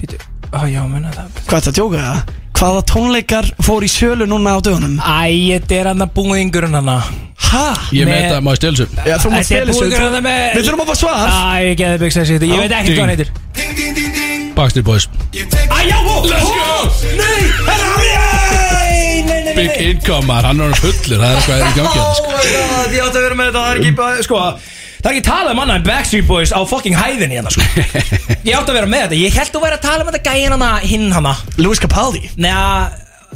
Býtu, 0.00 0.16
á 0.56 0.60
já, 0.68 0.80
menna 0.88 1.12
það 1.12 1.44
Hvað 1.44 1.58
er 1.58 1.60
þetta 1.60 1.70
að 1.70 1.78
djóka 1.78 2.00
það? 2.04 2.43
Hvaða 2.54 2.82
tónleikar 2.86 3.48
fór 3.66 3.82
í 3.82 3.88
sölu 3.90 4.26
núna 4.30 4.54
á 4.54 4.58
dögunum? 4.62 4.94
Æ, 5.02 5.58
þetta 5.58 5.74
er 5.80 5.86
hann 5.90 6.04
að 6.04 6.10
búingurinn 6.14 6.76
hann 6.78 6.90
að 6.92 7.02
Hæ? 7.44 7.64
Ég 7.92 8.06
Með- 8.06 8.14
þetta, 8.14 8.36
maður 8.46 8.58
stelsu 8.60 8.84
Já, 8.94 9.16
þú 9.18 9.28
mátt 9.32 9.48
Þetta 9.48 9.58
er 9.58 9.66
búingurinn 9.74 10.14
hann 10.14 10.26
með 10.28 10.38
Við 10.54 10.62
þurfum 10.68 10.82
að 10.84 10.88
fá 10.90 10.94
svar. 11.00 11.26
Æ, 11.34 11.34
ég 11.64 11.74
geði 11.80 11.96
byggst 12.04 12.18
þessi 12.20 12.34
Ég 12.38 12.58
veit 12.62 12.74
ekki 12.78 12.90
hvað 12.94 13.04
hann 13.04 13.12
heitir. 13.14 13.28
Backstreet 14.54 14.86
Boys. 14.86 15.04
Æ, 15.34 15.78
já, 15.90 15.98
ó, 15.98 16.22
Let's 16.30 16.46
go. 16.46 16.54
Nei, 17.18 17.42
herra, 17.66 17.88
nei, 17.98 19.22
nei, 19.26 19.40
nei 19.48 19.54
Big 19.58 19.72
Income, 19.88 20.26
maður, 20.30 20.44
hann 20.52 20.58
er 20.60 20.70
hann 20.70 20.78
fullur 20.78 21.18
Það 21.18 21.26
er 21.26 21.36
eitthvað 21.42 21.58
er 21.58 21.66
í 21.66 21.74
gangi 21.82 22.00
hérna, 25.04 25.12
að 25.12 25.12
vera 25.12 25.12
Það 25.12 25.12
er 25.12 25.18
ekki, 25.18 25.28
talað 25.28 25.52
um 25.52 25.58
annað 25.60 25.76
en 25.76 25.84
Backstreet 25.84 26.26
Boys 26.28 26.52
á 26.56 26.60
fucking 26.64 26.96
hæðinni 26.96 27.36
hérna, 27.36 27.50
sko 27.52 27.60
Ég 28.48 28.56
átti 28.56 28.72
að 28.72 28.76
vera 28.78 28.88
með 28.88 29.02
þetta 29.04 29.18
Ég 29.20 29.34
held 29.36 29.50
þú 29.52 29.60
væri 29.60 29.76
að 29.76 29.82
tala 29.84 30.04
um 30.04 30.08
þetta 30.08 30.32
gæin 30.32 30.54
hana, 30.54 30.68
hinn 30.80 31.10
hana 31.12 31.34
Louis 31.60 31.82
Capaldi 31.82 32.22
Neða, 32.40 32.70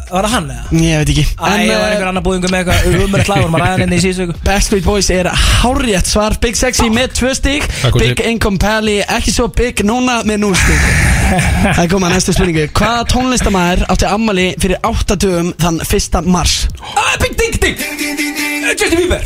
var 0.09 0.25
það 0.25 0.33
hann 0.33 0.49
eða? 0.55 0.79
Ég 0.81 1.03
veit 1.03 1.13
ekki 1.13 1.25
Æ, 1.29 1.37
það 1.37 1.53
var 1.53 1.69
eh, 1.69 1.91
einhver 1.91 2.09
annar 2.09 2.25
búðingur 2.25 2.55
með 2.55 2.71
eitthvað 2.73 3.05
umrætt 3.05 3.29
lag 3.29 3.43
vorum 3.43 3.59
að 3.59 3.65
ræða 3.67 3.83
henni 3.83 3.99
í 3.99 4.05
síðustu 4.07 4.25
viku. 4.25 4.39
Backstreet 4.49 4.87
Boys 4.89 5.11
er 5.13 5.29
hárjætt 5.43 6.09
svar 6.09 6.39
Big 6.41 6.57
Sexy 6.57 6.89
með 6.95 7.13
tvö 7.19 7.35
stík 7.37 7.69
Takk. 7.83 8.01
Big 8.01 8.25
Income 8.25 8.63
Pally 8.63 8.97
ekki 9.05 9.35
svo 9.37 9.51
big 9.53 9.85
núna 9.85 10.23
með 10.29 10.41
núl 10.47 10.57
stík 10.57 10.89
Það 11.77 11.83
er 11.85 11.93
komað 11.93 12.15
næstu 12.17 12.33
spurningu 12.33 12.65
Hvaða 12.73 13.05
tónlistamæður 13.13 13.85
átti 13.93 14.09
ammali 14.09 14.49
fyrir 14.63 14.81
8 14.89 15.21
dögum 15.21 15.53
þann 15.61 15.83
1. 15.85 16.21
mars? 16.33 16.63
Æ, 16.81 17.05
Big 17.27 17.37
Ding 17.37 17.61
Ding 17.61 17.77
Eh, 17.79 18.38
Justin 18.77 18.99
Bieber. 18.99 19.21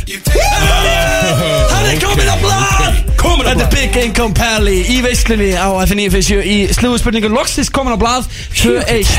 Hann 1.73 1.87
er 1.87 1.97
komin 2.01 2.29
á 2.31 2.37
blad 2.43 2.95
Komin 3.19 3.47
á 3.47 3.53
Þetta 3.53 3.65
er. 3.65 3.73
Big 3.75 3.97
Income 4.05 4.35
Pally 4.35 4.79
í 4.93 5.01
veislunni 5.05 5.53
á 5.59 5.69
FNÍFSU 5.87 6.39
í 6.43 6.59
slúðspurningu 6.75 7.31
Loksist 7.33 7.73
komin 7.75 7.97
á 7.97 7.99
blað. 7.99 8.29
2-1 8.59 9.11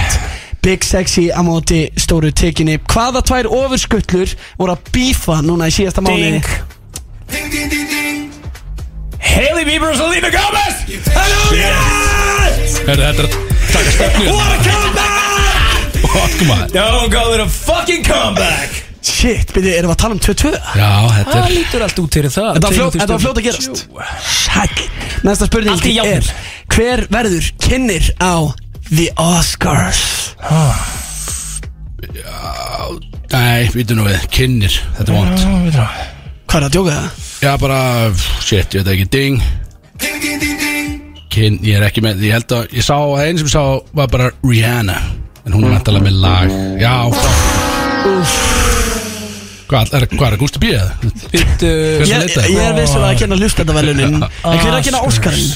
Big 0.63 0.85
Sexy 0.87 1.27
á 1.27 1.43
móti 1.43 1.89
stóru 1.99 2.31
tekinni. 2.31 2.77
Hvaða 2.87 3.23
tvær 3.27 3.49
ofurskullur 3.51 4.31
voru 4.59 4.77
að 4.77 4.93
bífa 4.95 5.41
núna 5.43 5.67
í 5.67 5.75
síðasta 5.75 6.03
mánuði? 6.05 6.39
Ding. 6.39 8.31
Hailey 9.33 9.65
Bieber 9.65 9.89
og 9.89 9.97
Selena 9.97 10.29
Gomez! 10.29 10.83
Hello, 11.15 11.43
yes 11.57 12.77
Þetta 12.83 13.09
er 13.09 13.23
að 13.25 13.37
taka 13.71 13.93
stefnu. 13.95 14.27
What 14.29 14.51
a 14.53 14.59
comeback! 14.67 15.31
Fuck 16.13 16.43
maður 16.45 16.73
Don't 16.75 17.11
call 17.11 17.33
it 17.33 17.41
a 17.41 17.47
fucking 17.49 18.03
comeback 18.05 18.82
Shit, 19.03 19.49
byrju, 19.51 19.71
erum 19.75 19.89
við 19.91 19.95
að 19.97 20.01
tala 20.03 20.15
um 20.15 20.19
2-2? 20.23 20.51
Já, 20.79 20.89
þetta 21.11 21.31
Það 21.33 21.43
er 21.43 21.53
lítur 21.57 21.83
allt 21.83 21.97
út 21.99 22.15
fyrir 22.17 22.31
það? 22.31 22.49
Þetta 22.55 22.67
var 22.69 22.75
fljót- 22.77 22.95
þetta 23.01 23.13
var 23.17 23.23
fljót 23.23 23.39
að 23.41 23.47
gerast. 23.49 23.81
Sæll. 24.23 24.85
Næsta 25.27 25.47
spurning 25.49 25.73
Allt 25.73 25.87
í 25.89 25.95
járnum. 25.97 26.13
er 26.13 26.23
Hver 26.73 27.03
verður 27.11 27.49
kynir 27.59 28.09
á 28.23 28.35
The 28.93 29.09
Oscars? 29.19 30.03
Nei, 33.33 33.67
vítu 33.73 33.95
nú 33.97 34.05
við, 34.07 34.23
kynir 34.33 34.75
Þetta 34.97 35.09
er 35.09 35.15
vond 35.17 35.77
Hvað 36.53 36.57
er 36.59 36.65
að 36.67 36.73
djóka 36.75 36.95
það? 36.97 37.21
Já, 37.43 37.51
bara, 37.59 37.79
shit, 38.45 38.75
ég 38.77 38.83
veit 38.85 38.93
ekki, 38.93 39.07
ding. 39.09 39.41
Kyn, 41.33 41.57
ég 41.65 41.79
er 41.79 41.87
ekki 41.89 42.03
með 42.05 42.21
Ég 42.27 42.35
held 42.37 42.55
að, 42.59 42.67
ég 42.77 42.85
sá, 42.85 42.93
það 42.99 43.25
einu 43.25 43.41
sem 43.43 43.49
ég 43.49 43.55
sá 43.55 43.63
var 43.97 44.07
bara 44.13 44.29
Rihanna 44.45 44.99
En 45.43 45.51
hún 45.57 45.65
er 45.67 45.73
vantalega 45.75 46.05
með 46.07 46.21
lag. 46.23 46.53
Já, 46.79 46.93
fuck 47.11 48.82
Hvað 49.73 49.93
er, 49.97 50.03
er, 50.05 50.35
Gusti 50.37 50.59
B? 50.61 50.71
Ég, 51.33 51.63
er 51.65 52.75
vissur 52.77 53.01
að 53.01 53.15
kynna 53.23 53.37
hlustendavalunin 53.39 54.19
En 54.19 54.25
hver 54.27 54.67
er 54.69 54.75
að 54.77 54.83
kynna 54.85 55.01
Oscarinn? 55.07 55.49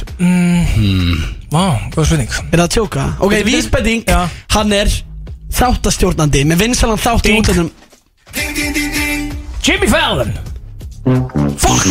Vá, 1.52 1.64
góð 1.94 2.10
spurning. 2.10 2.32
Er 2.50 2.58
það 2.58 2.64
að 2.66 2.72
tjóka? 2.74 3.06
Ok, 3.24 3.36
vísbending. 3.48 4.10
Hann 4.56 4.74
er 4.76 4.90
þáttastjórnandi 5.58 6.42
Með 6.50 6.66
vinsalan 6.66 7.00
þátt 7.02 7.30
í 7.30 7.38
útlunum 7.38 7.70
Jimmy 9.68 9.88
Fallon. 9.92 10.34
Fuck. 11.58 11.86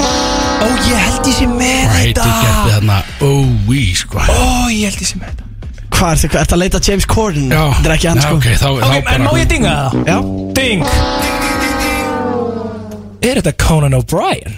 Ó, 0.00 0.66
ég 0.88 0.96
held 0.96 1.28
ég 1.28 1.36
sé 1.36 1.46
með 1.46 1.84
Hvað 1.84 2.00
heitir 2.00 2.24
þetta 2.24 2.40
getið 2.40 2.72
þarna? 2.74 2.98
Ói, 3.22 3.84
sko. 3.98 4.24
Ó, 4.24 4.42
ég 4.72 4.90
held 4.90 5.04
ég 5.04 5.12
sé 5.12 5.20
með 5.20 5.32
þetta 5.32 5.49
Hvað 6.00 6.10
er 6.14 6.18
þetta? 6.22 6.36
Er 6.40 6.44
þetta 6.46 6.56
að 6.56 6.60
leita 6.62 6.78
James 6.88 7.06
Corden? 7.10 7.50
Já, 7.52 7.62
Þetta 7.76 7.88
er 7.90 7.94
ekki 7.98 8.08
hann 8.08 8.16
Já, 8.16 8.22
sko 8.24 8.34
Ok, 8.40 8.46
þá, 8.56 8.68
Ok, 8.70 8.80
þá 8.80 8.94
en 8.96 9.04
bara 9.04 9.20
má 9.26 9.32
ég 9.36 9.48
dinga 9.50 9.72
það? 9.76 9.90
Já 10.08 10.16
Ding 10.56 10.80
Er 13.30 13.34
þetta 13.40 13.52
Conan 13.60 13.96
O'Brien? 13.98 14.54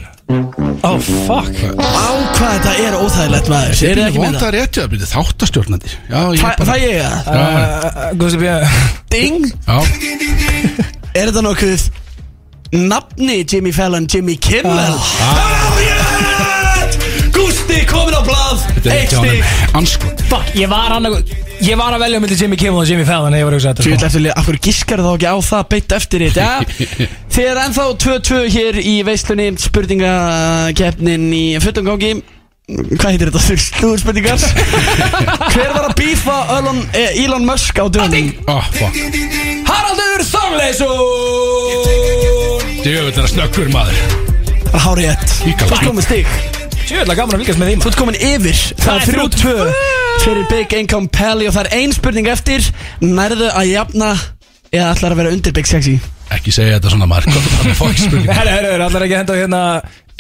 Oh, 0.87 0.99
fuck 1.03 1.51
Á 1.83 2.15
hvað 2.39 2.53
þetta 2.55 2.73
er 2.87 2.95
óþægilegt 2.97 3.49
maður 3.51 3.73
Er 3.75 3.99
þið 3.99 4.05
ekki 4.07 4.21
með 4.23 4.29
það? 4.29 4.39
það? 4.39 4.47
er 4.47 4.55
rétt, 4.61 4.79
já, 4.79 4.85
byrju, 4.93 5.09
þáttastjórnandi 5.11 5.91
Já, 5.99 6.21
ég 6.23 6.39
Fæ 6.39 6.47
bara 6.47 6.69
fæ 6.71 6.77
ég 6.79 6.95
það? 7.03 7.19
Já, 7.27 7.43
Gusti 8.23 8.39
B 8.39 8.45
Ding 9.13 9.51
já, 9.51 9.79
Er 11.13 11.27
þetta 11.33 11.43
nokkuð 11.49 11.91
Nafni 12.73 13.43
Jimmy 13.45 13.75
Fallon 13.77 14.07
Jimmy 14.09 14.39
Kimmel 14.41 14.95
Gústi 17.33 17.79
komin 17.89 18.15
á 18.17 18.23
blað. 18.27 18.67
Þetta 18.83 18.97
Eitt 18.97 19.13
stík 19.15 19.77
Anskot 19.79 20.23
Fuck, 20.29 20.53
ég 20.59 20.69
var 20.71 20.91
hann 20.97 21.07
að 21.09 21.15
Ég 21.63 21.79
var 21.79 21.95
að 21.95 22.03
velja 22.03 22.19
um 22.19 22.25
milli 22.25 22.37
Jimmy 22.41 22.57
Kimmel 22.59 22.83
og 22.83 22.89
Jimmy 22.91 23.05
Fallon 23.07 23.37
Ég 23.39 23.45
var 23.47 23.55
að 23.55 23.61
hugsa 23.61 23.73
Þú 23.79 23.85
veit 23.87 24.01
þetta 24.03 24.09
sko. 24.11 24.19
eftir 24.19 24.33
Af 24.35 24.45
hverju 24.49 24.63
giskar 24.67 25.03
þá 25.05 25.11
ekki 25.13 25.29
á 25.31 25.37
það 25.47 25.63
Beitt 25.71 25.95
eftir 25.97 26.25
þetta 26.27 26.43
ja. 26.43 26.55
Þið 27.37 27.47
er 27.53 27.61
ennþá 27.63 27.85
2-2 28.05 28.41
hér 28.57 28.75
í 28.83 28.95
veislunni 29.07 29.47
Spurningakeppnin 29.63 31.27
í 31.33 31.45
fullum 31.63 31.87
gangi. 31.93 32.13
Hvað 32.73 33.09
heitir 33.11 33.31
þetta? 33.31 33.43
Slúðspurningar 33.67 34.39
Hver 35.55 35.71
var 35.75 35.87
að 35.89 35.95
bífa 35.99 36.37
Elon, 36.59 36.81
eh, 36.95 37.23
Elon 37.25 37.47
Musk 37.47 37.75
á 37.79 37.87
dögum? 37.93 38.29
Fuck. 38.77 38.95
Haraldur 39.69 40.21
Þorleifsson! 40.31 41.83
Djöfull 42.83 43.13
er 43.13 43.23
að 43.23 43.31
snöggur 43.35 43.69
maður. 43.75 43.99
Það 44.63 44.75
er 44.75 44.85
hárið 44.87 45.07
ett 45.13 45.31
ert 45.53 45.79
komin 45.83 46.07
stig 46.07 46.27
Sjöðlega 46.93 47.23
gaman 47.23 47.35
að 47.35 47.41
fylgjast 47.43 47.61
með 47.61 47.71
því 47.71 47.77
Þú 47.83 47.91
ert 47.91 47.99
komin 47.99 48.17
yfir. 48.21 48.59
Það 48.77 48.85
Það 48.85 48.97
er 48.97 49.21
er 49.23 49.31
3-2 49.33 49.53
Fyrir 50.23 50.43
Big 50.51 50.75
Income 50.77 51.09
Pally 51.15 51.49
Og 51.49 51.55
það 51.57 51.69
er 51.71 51.77
ein 51.79 51.95
spurning 51.97 52.29
eftir. 52.29 52.67
Nærðu 53.01 53.49
að 53.49 53.71
jafna 53.71 54.11
Eða 54.73 54.91
ætlar 54.93 55.15
að 55.15 55.23
vera 55.23 55.33
undir 55.33 55.57
Big 55.57 55.71
Sexy? 55.71 55.97
Ekki 56.33 56.53
segja 56.53 56.77
þetta 56.77 56.93
svona 56.93 57.09
er 57.17 57.27
það 57.29 57.73
fokk 57.81 57.97
spurning 57.97 58.29
Herra, 58.39 58.53
herra, 58.59 58.75
herra, 58.75 58.91
allar 58.91 59.07
ekki 59.07 59.17
að 59.17 59.23
henda 59.23 59.39
hérna 59.41 59.63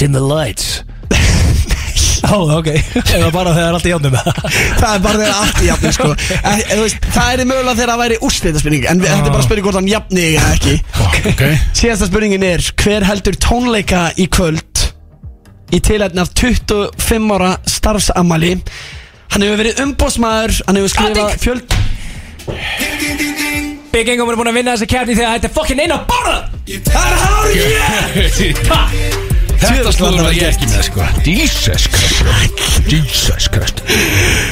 Dim 0.01 0.17
the 0.17 0.25
lights. 0.25 0.81
Ó, 2.33 2.39
ok. 2.57 2.69
Eða 3.03 3.29
bara 3.35 3.53
þegar 3.53 3.77
allt 3.77 3.87
í 3.87 3.93
játnum 3.93 4.15
Það 4.81 4.89
er 4.89 5.03
bara 5.05 5.21
þegar 5.21 5.39
allt 5.43 5.61
í 5.61 5.69
jafni 5.69 5.93
sko. 5.93 6.09
en, 6.15 6.47
en, 6.49 6.63
þú 6.73 6.85
veist, 6.87 7.09
Það 7.13 7.33
er 7.33 7.45
mögulega 7.51 7.77
þegar 7.81 7.93
það 7.93 8.03
væri 8.05 8.19
úrslitaspurning 8.29 8.87
En 8.89 9.03
við, 9.03 9.13
þetta 9.13 9.29
er 9.29 9.37
bara 9.37 9.47
spurning 9.47 9.67
hvort 9.69 9.81
hann 9.81 9.91
jafni 9.93 10.27
eða 10.31 10.53
ekki. 10.57 10.77
Ok. 11.33 11.43
Síðasta 11.77 12.09
spurningin 12.09 12.47
er 12.49 12.69
Hver 12.83 13.09
heldur 13.11 13.39
tónleika 13.43 14.05
í 14.17 14.29
kvöld 14.33 14.72
Í 15.73 15.81
tilhættin 15.81 16.21
af 16.21 16.33
25 16.37 17.33
ára 17.37 17.55
starfsamali 17.69 18.53
Hann 19.33 19.45
hefur 19.47 19.63
verið 19.63 19.83
umbósmaður 19.87 20.59
Hann 20.69 20.81
hefur 20.81 20.93
skrifað 20.93 21.37
fjöld 21.41 21.77
Big 23.93 24.09
Income 24.09 24.33
er 24.33 24.41
búin 24.41 24.53
að 24.53 24.59
vinna 24.61 24.77
þessa 24.77 24.89
kefni 24.93 25.19
þegar 25.19 25.37
þetta 25.37 25.51
er 25.51 25.57
fucking 25.59 25.85
einn 25.85 25.97
á 25.97 25.99
borða 26.09 26.39
Það 26.89 27.05
er 27.11 27.21
hálf 27.27 28.65
Takk 28.71 29.32
Þetta 29.63 29.93
slúður 29.95 30.25
var 30.27 30.35
ég 30.35 30.49
ekki 30.51 30.67
með 30.71 30.83
sko. 30.89 31.05
Jesus 31.27 31.85
Christ. 31.93 32.63
Jesus 32.91 33.47
Christ. 33.53 33.83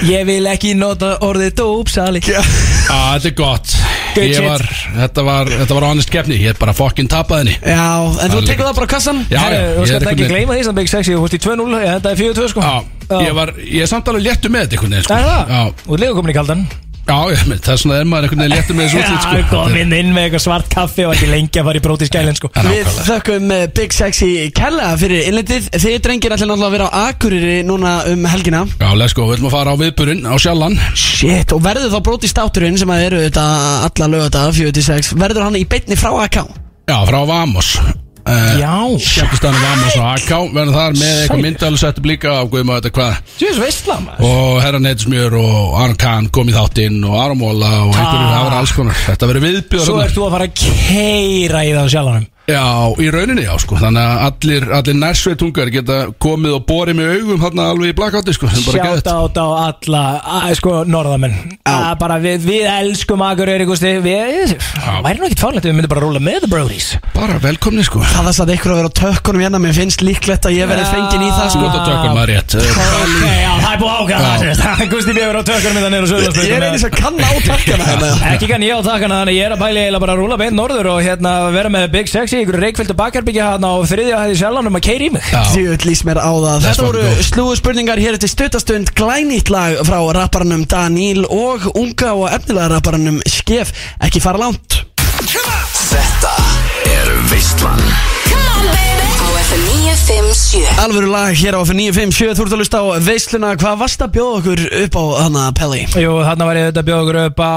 Ég 0.06 0.22
vil 0.28 0.44
ekki 0.50 0.70
nota 0.78 1.16
orðið 1.26 1.54
dópsali. 1.58 2.20
Á, 2.22 3.18
þetta 3.18 3.30
er 3.30 3.34
gott. 3.38 3.74
Good 4.14 4.26
Ég 4.26 4.36
shit. 4.38 4.46
var, 4.46 4.64
þetta 5.00 5.24
var, 5.26 5.50
þetta 5.60 5.76
var 5.78 5.86
honest 5.88 6.10
keppni. 6.14 6.38
Ég 6.42 6.54
er 6.54 6.58
bara 6.60 6.74
fokkin 6.74 7.10
tapað 7.10 7.42
henni. 7.44 7.56
Já, 7.62 7.86
en 8.24 8.34
þú 8.34 8.42
tekur 8.48 8.66
það 8.70 8.78
bara 8.80 8.88
á 8.90 8.92
kassan 8.94 9.20
Já, 9.30 9.38
Herru, 9.44 9.58
já, 9.58 9.70
Þú 9.70 9.80
ég 9.84 9.90
skalt 9.90 9.90
er 9.90 9.96
ekki 9.96 10.10
einhvern 10.10 10.20
veginn- 10.20 10.32
gleyma 10.34 10.58
því 10.58 10.64
sem 10.68 10.78
Big 10.80 10.90
Sexy 10.90 11.14
Þú 11.14 11.20
fórst 11.24 11.36
í 11.38 11.42
2-0, 11.46 11.80
ég 11.80 11.92
þetta 11.96 12.10
er 12.10 12.20
4-2 12.22 12.48
sko. 12.54 12.60
Já, 12.66 13.20
ég 13.26 13.34
var, 13.38 13.52
ég 13.66 13.82
er 13.86 13.90
samt 13.90 14.10
alveg 14.10 14.26
léttu 14.26 14.50
með 14.50 14.66
þetta 14.66 14.78
einhvern 14.78 14.94
veginn 14.96 15.06
sko. 15.06 15.14
Það 15.14 15.20
er 15.20 15.30
það? 15.30 15.54
Já, 15.54 15.94
er 15.94 16.02
líka 16.04 16.18
komin 16.18 16.34
í 16.34 16.38
kaldan 16.40 16.64
já, 17.10 17.16
ég 17.32 17.42
veit, 17.50 17.62
það 17.64 17.72
er 17.74 17.80
svona 17.82 17.98
er 18.00 18.08
maður 18.08 18.26
einhvern 18.26 18.42
veginn 18.44 18.54
léttu 18.54 18.76
með 18.76 18.86
þessu 18.86 19.00
útlit 19.00 19.24
sko. 19.24 19.38
Já, 19.40 19.46
komin 19.50 19.94
inn 19.96 20.12
með 20.14 20.26
eitthvað 20.26 20.42
svart 20.44 20.68
kaffi 20.72 21.06
og 21.06 21.14
ekki 21.16 21.30
lengi 21.30 21.60
að 21.60 21.68
fara 21.70 21.80
í 21.80 21.84
bróti 21.84 22.06
í 22.06 22.10
skælinn 22.10 22.38
sko. 22.38 22.50
Við 22.66 22.90
þökkum 23.08 23.54
eh, 23.56 23.64
Big 23.78 23.96
Sexy 23.96 24.30
Kella 24.56 24.90
fyrir 25.00 25.30
innlendið 25.30 25.70
Þið 25.74 25.96
drengir 26.06 26.34
ætla 26.36 26.48
náttúrulega 26.50 26.68
að 26.68 26.76
vera 26.76 26.90
á 26.90 26.92
Akureyri 27.10 27.56
núna 27.66 27.94
um 28.10 28.28
helgina. 28.30 28.62
Já, 28.80 28.88
let's 28.98 29.16
go, 29.16 29.26
við 29.30 29.40
ætlum 29.40 29.50
að 29.50 29.56
fara 29.56 29.74
á 29.74 29.80
viðburinn 29.80 30.28
á 30.28 30.34
sjallan 30.40 30.78
Shit, 30.94 31.56
og 31.56 31.64
verður 31.64 31.94
þá 31.96 31.98
bróti 32.10 32.30
státturinn 32.30 32.78
sem 32.80 32.94
að 32.94 33.06
eru 33.08 33.24
þetta 33.26 33.46
alla 33.88 34.12
lögata 34.14 34.46
46 34.54 35.14
Verður 35.20 35.48
hann 35.48 35.58
í 35.58 35.66
beinni 35.68 35.98
frá 35.98 36.12
AK? 36.26 36.44
Já, 36.90 36.96
frá 37.06 37.20
Vamos 37.26 37.74
Já. 38.60 38.74
Skemmtistanum 39.00 39.62
Vamos 39.64 39.96
og 39.96 40.06
AK 40.10 40.32
Verðum 40.54 40.74
þar 40.76 40.96
með 40.98 41.12
eitthvað 41.20 41.44
myndalus 41.46 41.84
Þetta 41.86 42.04
blíka 42.04 42.34
á 42.36 42.42
Guðum 42.50 42.72
að 42.74 42.80
þetta 42.80 42.92
hvað. 42.98 43.20
Veist 43.40 43.62
veistla 43.64 43.96
maður. 44.04 44.26
Og 44.30 44.58
Herra 44.64 44.82
Neidsmjör 44.84 45.38
og 45.40 45.78
Aron 45.80 45.96
Kahn 46.00 46.28
kom 46.34 46.50
í 46.50 46.56
þáttinn 46.56 47.00
Og 47.06 47.16
Aron 47.20 47.40
Móla 47.40 47.70
og 47.86 47.94
einhverju 47.94 48.28
verður 48.34 48.58
alls 48.60 48.74
konar. 48.76 49.00
Þetta 49.06 49.30
verður 49.30 49.46
viðbjör 49.48 49.86
Svo 49.86 50.02
ert 50.04 50.16
þú 50.16 50.26
að 50.28 50.36
fara 50.36 50.50
að 50.50 50.60
keira 50.60 51.64
í 51.64 51.72
það 51.78 51.90
sjálfanum 51.96 52.28
Já, 52.50 52.64
í 52.98 53.06
rauninni 53.12 53.44
já 53.44 53.52
sko. 53.62 53.76
Þannig 53.78 54.02
að 54.02 54.22
allir, 54.26 54.64
allir 54.74 54.96
nærsveitungar 54.98 55.68
geta 55.70 55.98
komið 56.22 56.56
og 56.56 56.62
borið 56.66 56.94
með 56.98 57.06
augum 57.16 57.40
hérna 57.44 57.62
alveg 57.70 57.92
í 57.92 57.94
blakkátti 57.98 58.32
sko. 58.34 58.46
Sjáta 58.50 59.12
át 59.22 59.36
á 59.38 59.46
alla, 59.68 60.02
að, 60.40 60.54
sko, 60.58 60.70
norðamenn. 60.90 61.36
Að, 61.70 61.92
bara, 62.00 62.16
við, 62.22 62.38
við 62.48 62.64
elskum 62.70 63.22
Akureyri, 63.24 63.64
gústi 63.68 63.92
Við, 64.00 64.56
væri 65.04 65.18
nú 65.20 65.24
ekkert 65.28 65.42
farlegt 65.42 65.66
Við 65.68 65.74
myndum 65.76 65.90
bara 65.92 66.00
að 66.00 66.06
rúla 66.08 66.20
með 66.24 66.38
the 66.44 66.50
brodies. 66.50 66.88
Bara 67.14 67.36
velkomni 67.42 67.84
sko. 67.86 67.98
Það 68.02 68.24
þarf 68.30 68.40
að 68.44 68.52
ykkur 68.56 68.70
að 68.72 68.78
vera 68.80 68.90
á 68.90 68.98
tökkunum 69.00 69.42
hérna 69.44 69.58
Mér 69.62 69.74
finnst 69.76 70.00
líklegt 70.04 70.44
að 70.48 70.56
ég 70.56 70.66
verði 70.70 70.86
fengin 70.90 71.22
í 71.26 71.30
það 71.30 71.48
sko. 71.54 71.60
Skot 71.60 71.76
á 71.76 71.80
tökkunum 71.86 72.18
að 72.18 72.26
rétt. 72.32 72.50
Ok, 72.60 73.22
já, 73.30 73.52
það 73.60 73.70
er 73.70 73.78
búið 73.84 73.94
ákvæða 74.00 74.88
Gústi, 74.90 75.12
ég 75.14 75.26
verði 75.30 75.40
á 75.40 75.44
tökkunum 75.50 75.82
hérna 75.84 75.98
Ég 76.00 76.54
er 82.10 82.39
Sexy 82.40 82.48
ykkur 82.48 82.62
reikfylgdu 82.64 82.94
bakherbyggja 82.96 83.46
hérna 83.52 83.68
á 83.68 83.76
þriðja 83.84 84.18
hæði 84.22 84.36
sjálfanum 84.40 84.76
að 84.78 84.82
keira 84.86 85.04
í 85.04 85.08
mig. 85.12 85.26
Þjóð 85.52 85.82
lýst 85.84 86.04
mér 86.08 86.20
á 86.24 86.32
það. 86.32 86.62
Þetta 86.64 86.86
voru 86.86 87.02
slúðu 87.26 87.56
spurningar 87.58 88.00
hér 88.00 88.16
eftir 88.16 88.30
stuttastund 88.32 88.92
Glænýtt 88.96 89.52
lag 89.52 89.76
frá 89.84 89.98
rapparanum 90.16 90.62
Daníl 90.64 91.26
Og 91.28 91.66
unga 91.76 92.14
og 92.16 92.30
efnilega 92.32 92.70
rapparanum 92.72 93.20
Skef 93.28 93.74
Ekki 94.00 94.24
fara 94.24 94.40
langt. 94.40 94.78
Þetta 95.90 96.32
er 96.88 97.12
Veistlan 97.28 97.84
Á 98.32 99.28
FM 99.44 99.68
957 99.68 100.80
Alvöru 100.86 101.12
lag 101.12 101.36
hér 101.36 101.60
á 101.60 101.60
F957 101.60 102.40
Þú 102.40 102.48
ert 102.48 102.56
að 102.56 102.64
lusta 102.64 102.80
á 102.80 102.86
veisluna. 103.04 103.52
Hvað 103.60 103.80
varst 103.84 104.08
að 104.08 104.16
bjóða 104.16 104.40
okkur 104.40 104.66
upp 104.86 104.96
á 104.96 105.04
hana 105.26 105.48
Pelli? 105.60 105.84
Jú, 105.92 106.16
þarna 106.24 106.48
var 106.48 106.64
ég 106.64 106.72
að 106.72 106.86
bjóða 106.88 107.04
okkur 107.04 107.24
upp 107.28 107.44
á 107.44 107.52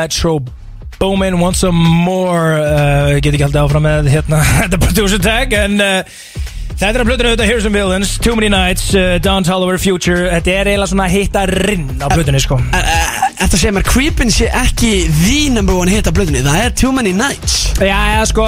Metro 0.00 0.38
Boomin 1.00 1.38
Want 1.40 1.56
Some 1.58 1.78
More. 2.04 2.54
Uh, 2.60 3.18
get 3.20 3.34
ekki 3.34 3.44
haldið 3.46 3.60
áfram 3.64 3.84
með 3.86 4.10
hérna 4.12 4.40
Þetta 4.62 4.80
producer 4.82 5.22
tag 5.24 5.52
En 5.58 5.76
uh, 5.82 6.00
þetta 6.74 6.90
er 6.94 7.02
að 7.04 7.10
plötuna 7.10 7.32
auðvitað 7.32 7.50
Here's 7.50 7.66
some 7.66 7.76
Villains 7.78 8.16
Too 8.22 8.34
Many 8.38 8.50
Nights 8.52 8.90
uh, 8.98 9.16
Don 9.24 9.46
Tolliver 9.46 9.78
Future. 9.82 10.28
Þetta 10.36 10.56
er 10.60 10.72
eiginlega 10.74 10.92
svona 10.94 11.10
hittarinn 11.12 11.88
á 12.02 12.06
plötunni 12.14 12.42
sko 12.42 12.60
Þetta 13.34 13.58
segir 13.58 13.72
mér 13.76 13.84
Creepin 13.86 14.30
sé 14.32 14.46
ekki 14.54 14.90
The 15.10 15.38
number 15.52 15.74
one 15.76 15.90
hit 15.92 16.06
af 16.08 16.14
blöðunni 16.16 16.40
Það 16.44 16.58
er 16.62 16.74
Too 16.78 16.90
Many 16.94 17.12
Nights. 17.16 17.54
Já, 17.82 17.96
já, 18.14 18.20
sko, 18.30 18.44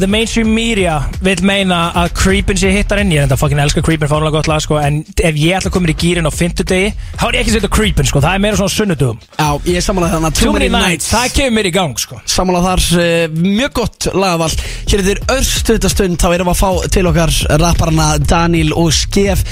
the 0.00 0.08
mainstream 0.10 0.48
media 0.56 0.96
vil 1.24 1.42
meina 1.46 1.78
að 2.02 2.14
Creepin 2.16 2.58
sé 2.60 2.70
hittarinn 2.74 3.12
Ég 3.12 3.20
er 3.22 3.26
enda 3.28 3.38
fucking 3.38 3.60
elska 3.62 3.82
Creepin, 3.86 4.08
fárlega 4.10 4.38
gott 4.38 4.48
lag, 4.50 4.62
sko 4.64 4.78
En 4.80 5.02
ef 5.04 5.38
ég 5.38 5.58
ætla 5.58 5.70
að 5.70 5.76
koma 5.76 5.92
í 5.92 5.96
gýrin 6.00 6.26
á 6.28 6.32
fimmtudegi 6.32 6.90
Þá 7.20 7.26
er 7.28 7.38
ég 7.38 7.44
ekki 7.44 7.52
að 7.54 7.58
setja 7.60 7.72
Creepin, 7.76 8.08
sko, 8.10 8.24
það 8.24 8.38
er 8.38 8.44
meira 8.46 8.60
svona 8.60 8.74
sunnudugum 8.76 9.20
Já, 9.36 9.48
ég 9.76 9.86
samanlega 9.86 10.16
þannig 10.18 10.40
Too 10.40 10.56
many 10.56 10.70
nights, 10.72 11.10
það 11.12 11.36
kemur 11.36 11.56
mér 11.60 11.70
í 11.70 11.74
gang, 11.76 11.96
sko. 12.06 12.20
Samanlega 12.36 12.72
þar 12.72 13.06
uh, 13.06 13.40
mjög 13.46 13.74
gott 13.82 14.08
lagavall. 14.16 14.52
Hér 14.88 15.02
er 15.02 15.08
þér 15.12 15.24
örstutastund 15.36 16.20
Þá 16.22 16.28
erum 16.32 16.50
við 16.50 16.56
að 16.56 16.62
fá 16.64 16.92
til 16.96 17.08
okkar 17.12 17.36
rapparana 17.62 18.08
Daníl 18.24 18.70
og 18.76 18.92
Skef 18.96 19.44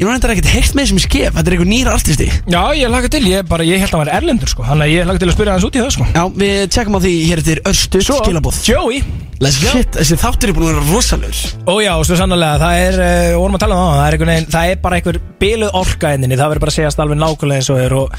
Ég 0.00 0.08
var 0.08 0.14
reyndar 0.16 0.30
ekkert 0.32 0.46
heilt 0.48 0.76
með 0.78 0.86
sem 0.88 0.98
Skef 1.02 1.34
Þetta 1.36 1.50
er 1.50 1.54
einhver 1.58 1.68
nýra 1.68 1.92
artisti. 1.92 2.26
Já, 2.48 2.60
ég 2.72 2.88
laka 2.88 3.08
til, 3.12 3.20
ég, 3.28 3.42
bara, 3.50 3.66
ég 3.68 3.82
held 3.82 3.90
að 3.90 3.98
hann 3.98 4.00
var 4.06 4.10
erlendur, 4.16 4.48
sko. 4.48 4.64
Þannig 4.64 4.86
að 4.86 4.92
ég 4.94 5.08
laka 5.10 5.20
til 5.20 5.26
að 5.28 5.34
spyrja 5.34 5.56
hans 5.58 5.66
út 5.66 5.76
í 5.76 5.82
það, 5.82 5.90
sko. 5.92 6.06
Já, 6.14 6.22
við 6.40 6.60
tjekkum 6.72 6.96
á 6.96 7.00
því 7.04 7.10
Hér 7.28 7.42
þér 7.44 7.60
örstut 7.68 8.06
Svo, 8.06 8.16
skilabóð 8.22 8.60
Joey. 8.64 9.02
Let's 9.44 9.58
go. 9.60 9.74
Shit, 9.74 9.98
þessi 9.98 10.16
þáttur 10.22 10.54
er 10.54 10.56
búin 10.56 10.70
að 10.70 10.78
vera 10.78 10.86
rosalur 10.88 11.42
Ó 11.68 11.74
já, 11.84 11.92
svo 12.08 12.16
sannlega, 12.16 12.56
það 12.64 12.80
er, 12.86 12.98
uh, 13.04 13.36
vorum 13.42 13.60
að 13.60 13.62
tala 13.66 13.76
um 13.76 13.84
það, 13.84 13.92
það 14.00 14.06
er, 14.06 14.16
einhvern 14.16 14.32
veginn, 14.32 14.48
það 14.56 14.72
er 14.72 14.80
bara 14.86 14.98
einhver 15.00 15.20
biluð 15.44 15.78
orka 15.80 16.14
enninni, 16.16 16.40
það 16.40 16.52
verður 16.54 16.64
bara 16.64 16.74
að 16.74 16.78
segjast 16.78 17.04
alveg 17.04 17.20
nákvæmlega 17.20 17.60
eins 17.60 17.70
og 17.72 17.80
er 17.80 17.96
og 17.96 18.18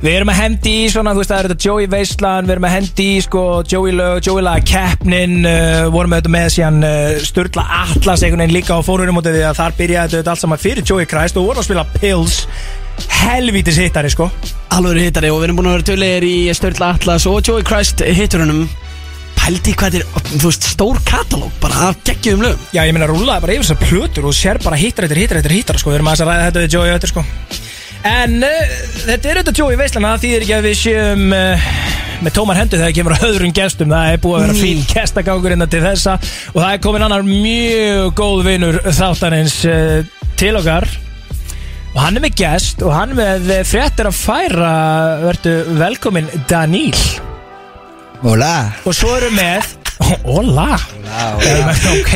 við 0.00 0.16
erum 0.16 0.30
að 0.32 0.38
hendi 0.40 0.72
í 0.80 0.88
svona, 0.90 1.12
þú 1.12 1.20
veist, 1.20 1.30
það 1.30 1.40
er 1.40 1.48
þetta 1.50 1.66
Joey 1.66 1.88
Veislan, 1.92 2.46
við 2.48 2.54
erum 2.54 2.66
að 2.66 2.74
hendi 2.76 3.06
í 3.12 3.22
sko 3.24 3.42
Joey 3.68 3.94
lög, 3.96 4.20
Joey 4.24 4.44
laga 4.44 4.64
keppnin, 4.70 5.34
uh, 5.44 5.88
vorum 5.92 6.14
þetta 6.16 6.32
með 6.32 6.46
síðan 6.56 6.86
uh, 6.88 7.16
Sturla 7.24 7.64
Atlas 7.82 8.24
einhvern 8.24 8.44
veginn 8.46 8.56
líka 8.56 8.76
á 8.76 8.80
út 8.80 9.28
af 9.28 9.34
því 9.36 9.44
að 9.50 9.58
þar 9.60 9.76
byrjaði 9.80 10.16
þetta 10.16 10.34
allt 10.34 10.44
saman 10.44 10.62
fyrir 10.62 10.86
Joey 10.88 11.08
Christ 11.10 11.40
og 11.40 11.50
vorum 11.50 11.60
að 11.60 11.68
spila 11.68 11.86
Pills, 11.98 12.38
helvítis 13.20 13.80
hittari 13.80 14.12
sko. 14.12 14.30
Alvöru 14.72 15.04
hittari 15.04 15.32
og 15.32 15.42
við 15.42 15.50
erum 15.50 15.60
búin 15.60 15.68
að 15.68 15.76
vera 15.78 15.88
tölulegir 15.90 16.28
í 16.30 16.36
Sturla 16.56 16.94
Atlas 16.96 17.28
og 17.28 17.42
Joey 17.44 17.66
Christ 17.66 18.00
hitturunum. 18.00 18.64
Pældi 19.40 19.72
hvað 19.72 20.00
er, 20.00 20.02
þú 20.30 20.46
veist, 20.46 20.66
stór 20.68 21.00
katalóg 21.08 21.52
bara 21.62 21.90
af 21.90 22.00
geggjum 22.04 22.44
lögum. 22.44 22.68
Já, 22.76 22.82
ég 22.84 22.92
meina 22.96 23.08
rúlaði 23.08 23.44
bara 23.44 23.56
yfir 23.56 23.68
þessar 23.68 23.80
plötur 23.84 24.28
og 24.28 24.36
sér 24.36 24.60
bara 24.64 24.80
hittar 24.80 25.08
eftir 25.08 25.22
hittar 25.22 25.40
eftir 25.40 25.56
hittar 25.56 25.80
sko, 25.80 25.92
við 25.92 26.00
erum 26.00 26.10
aðeins 26.12 26.24
að 26.26 26.30
ræða 26.30 26.48
þetta 26.50 26.64
við 26.64 26.76
Joey 26.76 26.92
eftir 26.92 27.12
sko 27.14 27.24
En 28.06 28.38
uh, 28.40 28.76
þetta 29.04 29.28
er 29.28 29.40
þetta 29.42 29.52
Joey 29.56 29.76
veislana, 29.76 30.14
það 30.14 30.22
þýðir 30.24 30.44
ekki 30.46 30.54
að 30.56 30.66
við 30.68 30.76
séum 30.80 31.34
uh, 31.36 31.66
með 32.24 32.34
tómar 32.36 32.56
hendur 32.60 32.80
þegar 32.80 32.94
kemur 32.96 33.14
að 33.16 33.26
öðrum 33.28 33.52
gestum. 33.56 33.92
Það 33.92 34.12
er 34.14 34.22
búið 34.24 34.38
að 34.38 34.44
vera 34.46 34.56
fín 34.60 34.82
gestagangur 34.88 35.54
innan 35.56 35.72
til 35.72 35.82
þessa. 35.84 36.16
Og 36.54 36.58
það 36.62 36.72
er 36.72 36.82
komin 36.86 37.04
annar 37.06 37.26
mjög 37.28 38.14
góð 38.20 38.42
vinur 38.48 38.80
þáttanins 38.88 39.58
uh, 39.68 39.98
til 40.40 40.54
okkar. 40.60 40.88
Og 41.90 41.98
hann 42.00 42.16
er 42.16 42.24
með 42.24 42.36
gest 42.38 42.84
og 42.86 42.94
hann 42.94 43.12
er 43.16 43.42
með 43.42 43.66
fréttir 43.66 44.08
að 44.08 44.16
færa 44.16 44.74
verðu 45.24 45.56
velkomin 45.80 46.30
Daníl. 46.48 46.94
Hola. 48.22 48.54
Og 48.86 48.96
svo 48.96 49.12
erum 49.18 49.36
við 49.40 49.76
Hola. 50.24 50.78
Hola 51.04 51.74
Ok. 51.92 52.14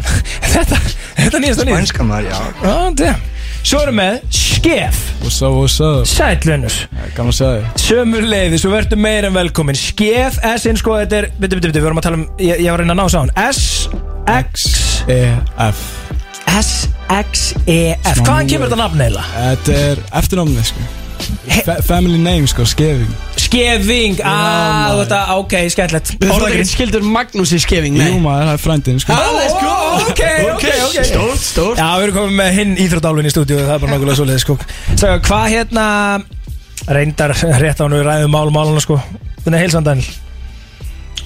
Þetta, 0.50 0.78
þetta 1.18 1.40
nýjast 1.42 1.62
að 1.62 1.68
nýjast 1.68 1.92
Spænska 1.92 2.06
maður, 2.06 2.30
já. 2.30 2.38
Já, 2.64 2.72
damn 3.02 3.29
Svo 3.60 3.80
erum 3.84 4.00
við 4.00 4.20
Skef. 4.34 5.00
What's 5.20 5.40
up, 5.44 5.54
what's 5.56 5.78
up? 5.84 6.06
Sætlunur 6.08 6.74
Gaman 7.16 7.32
að 7.32 7.36
segja 7.38 7.60
þig. 7.60 7.82
Sömur 7.84 8.26
leiði, 8.28 8.60
svo 8.60 8.72
verður 8.72 9.00
meir 9.00 9.28
en 9.28 9.36
velkomin. 9.36 9.78
Skef, 9.78 10.38
S-in 10.56 10.78
sko, 10.80 10.96
þetta 11.02 11.20
er 11.22 11.28
Bitti, 11.34 11.56
bitti, 11.56 11.70
bitti, 11.70 11.80
við 11.80 11.88
vorum 11.88 12.00
að 12.02 12.08
tala 12.08 12.20
um 12.20 12.26
Ég, 12.40 12.60
ég 12.64 12.70
var 12.72 12.80
að 12.80 12.84
reyna 12.84 12.96
að 12.96 13.02
ná 13.02 13.06
sá 13.12 13.18
hann 13.20 13.34
S-X 13.50 14.68
E-F 15.08 15.84
S-X-E-F 16.60 18.24
Hvaðan 18.24 18.50
kemur 18.50 18.68
þetta 18.68 18.80
nafn 18.84 19.04
eiginlega? 19.06 19.28
Þetta 19.36 19.78
er 19.90 20.02
eftirnámið 20.20 20.72
sko 20.72 20.99
Family 21.86 22.18
name 22.18 22.46
sko, 22.50 22.64
skefing 22.68 23.10
Skefing, 23.40 24.20
ah, 24.22 24.92
þetta, 25.00 25.20
ok, 25.40 25.54
skemmtilegt. 25.72 26.12
Orðagrín 26.22 26.60
ekkert 26.60 26.70
skildur 26.70 27.06
Magnús 27.06 27.50
í 27.56 27.58
Skefing, 27.62 27.96
nei? 27.98 28.12
Jú 28.12 28.20
maður, 28.22 28.46
það 28.46 28.52
er 28.52 28.62
frændin 28.62 29.00
sko. 29.02 29.16
Ah, 29.16 29.30
let's 29.34 29.56
go 29.58 29.72
Ok, 30.10 30.22
ok, 30.54 30.66
ok 30.86 31.08
Stórt, 31.08 31.42
stórt. 31.42 31.80
Já, 31.80 31.88
við 31.98 32.06
erum 32.06 32.18
komið 32.20 32.36
með 32.38 32.52
hinn 32.60 32.76
íþróttálfin 32.84 33.26
í 33.26 33.32
stúdíu 33.34 33.58
Það 33.64 33.74
er 33.74 33.82
bara 33.82 33.94
nákvæmlega 33.96 34.18
svoleiði 34.20 34.44
sko. 34.44 34.58
Sæða, 34.94 35.16
hvað 35.26 35.46
hérna 35.56 35.86
Reyndar 36.90 37.34
rétt 37.64 37.82
á 37.82 37.84
við 37.90 38.04
ræðum 38.06 38.36
mál 38.36 38.52
máluna 38.54 38.84
sko. 38.84 39.00
Hvernig 39.40 39.56
er 39.58 39.64
heilsan 39.64 39.88
Daniel? 39.88 40.14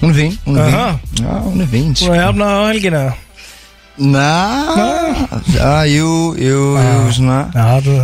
Hún 0.01 0.09
er 0.11 0.17
fín, 0.17 0.33
hún 0.47 0.57
er 0.57 0.73
Aha. 0.73 0.87
fín 0.97 1.21
Já, 1.21 1.37
hún 1.45 1.61
er 1.61 1.69
fín 1.71 1.93
sko. 1.95 2.09
er 2.11 2.19
jafna 2.23 2.49
á 2.51 2.61
helgina 2.71 3.03
já, 5.55 5.87
jú, 5.87 6.35
jú, 6.35 6.75
jú, 6.75 7.11
svona 7.15 7.47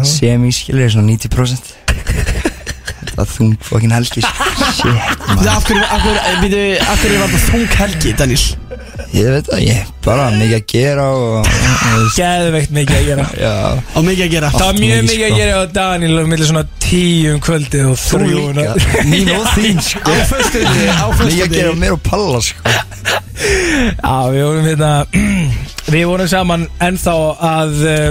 Semi, 0.07 0.51
skilur, 0.51 0.87
svona 0.87 1.11
90% 1.11 1.27
Þetta 1.27 1.80
var 3.21 3.31
þung 3.35 3.53
fokkin 3.69 3.95
helgi. 3.95 4.25
Shit, 4.25 5.23
maður 5.29 5.53
af 5.53 5.69
hverju, 5.69 5.85
af 5.85 6.03
hverju, 6.05 6.35
byrju, 6.43 6.65
af 6.85 7.05
hverju 7.05 7.21
var 7.23 7.33
það 7.35 7.47
þung 7.51 7.79
helgi, 7.81 8.17
Daniel 8.19 8.43
Ég 9.11 9.27
veit 9.27 9.47
það, 9.49 9.61
ég 9.65 9.87
bara 10.05 10.27
mikið 10.31 10.53
að 10.55 10.61
gera 10.71 11.05
og 11.11 11.47
Geðveikt 12.15 12.71
mikið 12.75 12.95
að 12.95 13.07
gera. 13.09 13.25
Já. 13.35 13.55
Og 13.99 14.05
mikið 14.07 14.23
að 14.23 14.31
gera. 14.31 14.51
Það 14.55 14.63
var 14.63 14.77
mjög 14.79 15.01
mikið, 15.07 15.23
að 15.25 15.33
sko. 15.33 15.39
gera 15.41 15.57
á 15.57 15.63
Daniel 15.75 16.21
og 16.21 16.29
millir 16.31 16.49
svona 16.51 16.63
tíu 16.85 17.33
um 17.33 17.41
kvöldið 17.43 17.89
og 17.89 17.97
þrjú 18.01 18.45
líka 18.55 19.05
Mín 19.09 19.31
og 19.35 19.49
þín 19.57 19.81
sko. 19.83 20.15
Á 20.15 20.23
föstuði, 20.31 20.85
á 20.87 21.05
Mikið 21.11 21.11
að 21.11 21.23
föstuði 21.23 21.49
gera 21.57 21.73
mér 21.83 21.97
og 21.97 22.03
palla 22.07 22.41
sko. 22.47 22.75
Já, 23.41 24.15
við 24.31 24.45
vorum 24.45 24.69
hérna 24.69 24.93
Við 25.95 26.05
vorum 26.07 26.31
saman 26.31 26.67
ennþá 26.87 27.17
að 27.51 27.75
uh, 27.81 28.07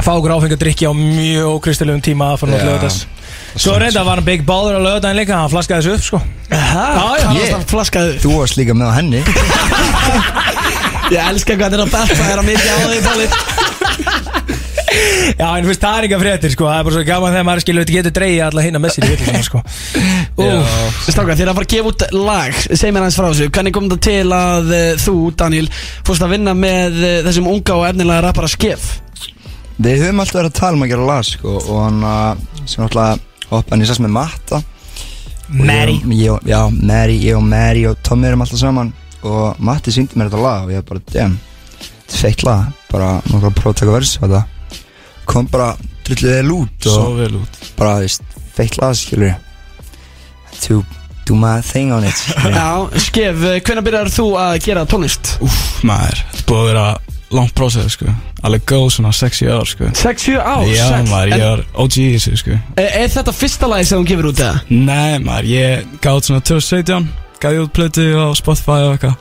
fá 0.00 0.12
okkur 0.18 0.36
áfengi 0.36 0.58
að 0.58 0.64
drikja 0.66 0.92
á 0.92 0.94
mjög 0.96 1.56
ókristilegum 1.56 2.04
tíma 2.04 2.34
að 2.34 2.42
fara 2.42 2.52
Já. 2.52 2.58
nátt 2.58 2.70
lögðast 2.74 3.19
Svo 3.56 3.74
reynda 3.80 4.04
var 4.06 4.20
hann 4.20 4.26
Big 4.28 4.44
Baller 4.46 4.78
á 4.78 4.80
lögðaðin 4.84 5.18
líka 5.18 5.40
Hann 5.40 5.50
flaskaði 5.52 5.82
þessu 5.82 5.96
upp 5.96 6.04
sko. 6.06 6.20
Aha, 6.54 6.84
Já, 6.94 7.06
já. 7.18 7.28
varst 7.34 7.56
að 7.56 7.64
flaskaðu 7.72 8.12
Þú 8.22 8.34
varst 8.38 8.58
líka 8.60 8.76
með 8.78 8.92
henni. 8.98 9.22
Ég 11.14 11.18
elska 11.26 11.56
hvað 11.58 11.72
þetta 11.72 11.78
er 11.78 11.82
að 11.82 11.94
betta 11.96 12.14
þér 12.20 12.38
að 12.42 12.46
mikið 12.46 12.70
á 12.70 12.78
því 12.86 13.00
Palli. 13.08 13.26
Já, 14.90 15.46
en 15.56 15.62
þú 15.64 15.68
veist, 15.70 15.82
það 15.82 15.96
er 15.96 16.04
eitthvað 16.06 16.22
fréttir 16.24 16.52
sko. 16.54 16.66
Það 16.66 16.78
er 16.80 16.86
bara 16.86 16.94
svo 16.96 17.02
gaman 17.06 17.32
þegar 17.34 17.46
maður 17.48 17.62
skilur 17.64 17.84
Þetta 17.84 17.94
getur 17.96 18.14
dreigja 18.16 18.46
alla 18.50 18.64
hinna 18.64 18.80
með 18.82 18.92
sér 18.94 19.06
í 19.06 19.10
villisum 19.12 19.44
sko. 19.46 19.60
Úf, 20.40 20.76
Stráka, 21.06 21.36
þér 21.38 21.44
er 21.46 21.50
að 21.52 21.58
fara 21.60 21.66
að 21.66 21.72
gefa 21.74 21.90
út 21.92 22.04
lag. 22.16 22.58
Segð 22.66 22.92
mér 22.94 23.04
aðeins 23.04 23.18
frá 23.20 23.28
þessu. 23.30 23.48
Hvernig 23.54 23.74
kom 23.76 23.88
það 23.90 24.00
til 24.06 24.34
að 24.36 24.72
uh, 24.74 24.82
þú, 25.04 25.14
Daniel 25.42 25.70
Fórst 26.06 26.26
að 26.26 26.34
vinna 26.34 26.54
með 26.58 26.98
uh, 27.00 27.14
þessum 27.28 27.50
unga 27.54 27.78
og 27.78 27.86
efnilega 27.90 28.24
rappara 28.26 28.50
Skef 28.50 28.88
Við 29.80 30.02
höfum 30.04 30.22
alltaf 30.24 30.40
verið 30.40 30.50
að 30.52 30.58
tala 30.60 30.76
um 30.78 30.84
að 30.86 30.92
gera 30.92 31.08
lag 31.08 31.26
sko 31.30 31.56
Og 31.62 31.78
hann 31.86 32.00
að 32.10 32.46
sem 32.68 32.84
alltaf 32.86 33.26
hoppa 33.50 33.74
hann 33.74 33.82
í 33.84 33.88
sess 33.88 34.00
með 34.02 34.14
Matta. 34.16 34.62
Mary. 35.50 35.96
ég, 36.14 36.30
og- 36.32 36.44
Já, 36.46 36.60
Mary, 36.70 37.16
ég 37.24 37.36
og 37.36 37.42
Mary 37.42 37.84
og 37.90 37.96
Tommy 38.06 38.28
erum 38.28 38.40
alltaf 38.44 38.58
saman. 38.62 38.92
Og 39.22 39.56
Matti 39.60 39.90
síndi 39.92 40.14
mér 40.16 40.30
þetta 40.30 40.42
lag 40.42 40.62
og 40.64 40.70
ég 40.72 40.84
bara, 40.86 41.00
damn 41.12 41.38
Þetta 41.80 42.14
er 42.14 42.20
feitt 42.22 42.42
lag. 42.46 42.72
Bara 42.90 43.20
nokkra 43.30 43.50
próf 43.54 43.74
að 43.74 43.80
taka 43.82 43.92
vers 43.92 44.16
og 44.20 44.28
þetta. 44.28 44.44
Kom 45.26 45.46
bara 45.46 45.76
drullið 46.06 46.32
vel 46.40 46.50
út 46.54 46.86
og 46.86 46.94
Svo 46.94 47.14
vel 47.18 47.34
út. 47.42 47.58
bara, 47.76 47.98
veist, 48.00 48.22
feitt 48.56 48.78
lag, 48.80 48.94
skilur 48.94 49.36
To 50.66 50.84
do 51.26 51.34
my 51.34 51.60
thing 51.62 51.92
on 51.92 52.04
it 52.04 52.14
skilurðu. 52.14 52.54
Já, 52.60 52.98
Skef, 52.98 53.36
hvernig 53.64 53.84
byrjar 53.86 54.10
þú 54.10 54.26
að 54.40 54.56
gera 54.64 54.86
tónlist? 54.90 55.36
Úff, 55.44 55.82
maður 55.86 56.22
Þetta 56.32 56.46
búið 56.50 56.60
að 56.62 56.70
vera 56.72 56.86
langt 57.34 57.54
prósess, 57.56 57.94
sko. 57.94 58.10
Alveg 58.46 58.64
góð 58.68 58.86
svona 58.96 59.12
6-7 59.14 59.50
ár, 59.54 59.68
sko. 59.68 59.88
6-7 59.94 60.36
ár 60.40 60.66
Já, 60.68 60.84
sæll. 60.88 61.08
maður, 61.10 61.34
ég 61.34 61.44
er 61.46 61.64
OG 61.84 61.96
í 62.02 62.06
þessu, 62.16 62.36
sko. 62.42 62.58
Er, 62.74 62.90
er 63.02 63.12
þetta 63.14 63.34
fyrsta 63.36 63.70
lagi 63.70 63.88
sem 63.88 64.02
þú 64.02 64.08
gefur 64.10 64.30
út 64.32 64.42
eða? 64.42 64.60
Nei, 64.70 65.18
maður, 65.24 65.50
ég 65.52 65.90
gáði 66.04 66.28
svona 66.28 66.44
2017 66.50 67.10
Gæði 67.40 67.62
út 67.64 67.72
plötu 67.72 68.06
á 68.20 68.26
Spotify 68.36 68.78
og 68.84 68.94
eitthvað. 68.94 69.14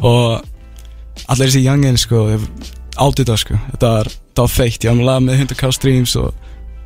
Og 0.00 1.26
allir 1.30 1.50
þessi 1.50 1.64
youngin, 1.66 2.00
sko 2.00 2.24
Átti 3.00 3.22
þetta, 3.22 3.36
sko. 3.44 3.58
Þetta 3.74 3.90
var, 3.96 4.12
var 4.40 4.50
feitt. 4.50 4.84
Ég 4.84 5.04
var 5.04 5.20
með 5.24 5.44
100k 5.44 5.74
streams 5.76 6.16
Og 6.20 6.32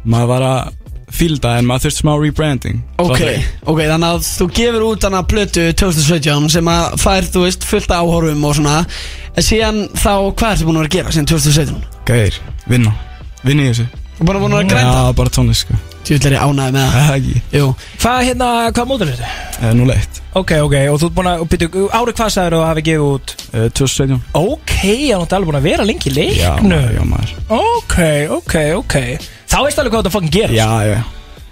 maður 0.04 0.32
var 0.34 0.48
að 0.50 0.83
fílda 1.14 1.54
En 1.60 1.68
maður 1.68 1.86
þurfti 1.88 2.02
smá 2.02 2.12
rebranding. 2.20 2.82
Ok, 3.02 3.20
ok, 3.70 3.80
þannig 3.90 4.08
að 4.10 4.28
þú 4.28 4.48
gefur 4.58 4.86
út 4.90 5.06
hana 5.08 5.22
plötu 5.30 5.64
2017 5.80 6.50
sem 6.58 6.70
að 6.74 6.98
fær, 7.02 7.30
þú 7.34 7.44
veist, 7.46 7.66
fullt 7.70 7.94
áhorfum 7.94 8.44
og 8.50 8.56
svona. 8.60 8.76
En 9.34 9.42
síðan 9.48 9.82
þá, 9.94 10.12
hvað 10.34 10.52
ertu 10.56 10.68
búin 10.68 10.78
að 10.78 10.84
vera 10.84 10.92
að 10.92 10.96
gera 10.98 11.16
síðan 11.16 11.30
2017? 11.32 11.82
Gæðir, 12.10 12.40
vinna. 12.70 12.94
Vinna 13.44 13.66
í 13.66 13.72
þessu. 13.72 13.88
Þú 14.14 14.28
búin 14.28 14.36
að 14.38 14.44
búin 14.44 14.52
að 14.54 14.60
vera 14.60 14.66
að 14.68 14.72
grænda? 14.74 15.00
Já, 15.08 15.16
bara 15.18 15.32
tónlist, 15.38 15.64
sko. 15.66 15.80
Tjóðlega 16.04 16.28
er 16.28 16.34
ég 16.36 16.42
ánægði 16.44 16.72
með 16.74 16.82
það? 16.84 16.94
Það 16.94 17.08
er 17.14 17.16
ekki. 17.16 17.40
Jú, 17.56 17.68
Hvað 18.02 18.18
hérna, 18.28 18.48
hvað 18.76 18.88
mótur 18.90 19.08
er 19.08 19.14
þetta? 19.16 19.30
Er 19.64 19.78
nú 19.78 19.86
leitt 19.88 20.18
Ok, 20.34 20.50
ok, 20.66 20.74
og 20.90 20.98
þú 21.00 21.06
ert 21.08 21.14
búin 21.16 21.28
að, 21.30 21.44
byrju, 21.54 21.84
árið 21.94 22.16
hvað 22.18 22.32
sagður 22.34 22.56
þú 22.56 22.60
að 22.60 22.68
hafi 22.68 22.82
gefið 22.88 23.04
út? 23.06 23.34
uh, 23.54 23.66
2017 23.78 24.18
Ok, 24.42 24.72
hann 24.82 25.22
átti 25.24 25.36
alveg 25.38 25.48
búin 25.48 25.58
að 25.60 25.68
vera 25.70 25.86
lengi 25.88 26.10
í 26.10 26.12
Já, 26.12 26.50
leiknum. 26.50 26.74
Maður, 26.74 26.92
já, 26.98 27.04
maður. 27.14 27.32
Ok, 27.56 27.96
ok, 28.36 28.54
ok 28.82 28.96
Þá 29.54 29.60
veist 29.68 29.78
alveg 29.78 29.92
hvað 29.94 30.02
þetta 30.02 30.14
fucking 30.16 30.34
gerir 30.34 30.56
Já, 30.58 30.70
já. 30.88 30.96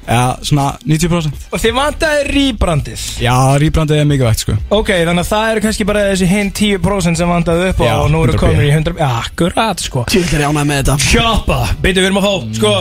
Já, 0.03 0.23
svona 0.43 0.65
90% 0.83 1.45
Og 1.55 1.61
þið 1.63 1.75
vantaði 1.77 2.23
rýbrandið? 2.33 3.03
Já, 3.23 3.35
rýbrandið 3.63 4.01
er 4.03 4.09
mikilvægt, 4.11 4.41
sko. 4.43 4.57
Ok, 4.75 4.89
þannig 5.07 5.23
að 5.23 5.29
það 5.29 5.51
eru 5.53 5.63
kannski 5.63 5.87
bara 5.87 6.03
þessi 6.09 6.27
hinn 6.33 6.51
10% 6.59 7.21
sem 7.21 7.31
vantaði 7.31 7.69
upp 7.71 7.83
á 7.83 7.87
Já, 7.87 7.93
og 8.03 8.09
nú 8.11 8.23
eru 8.27 8.35
100%. 8.35 8.43
komin 8.43 8.67
í 8.67 8.73
100 8.75 8.99
Já, 8.99 9.11
akkurat, 9.21 9.85
sko. 9.87 10.03
Tjóðlega 10.11 10.41
er 10.41 10.43
ég 10.43 10.51
ánægði 10.51 10.71
með 10.73 10.81
þetta. 10.81 10.97
Kjoppa, 11.13 11.61
byrju, 11.85 12.03
við 12.03 12.09
erum 12.11 12.19
að 12.19 12.27
fá, 12.27 12.35
sko. 12.59 12.75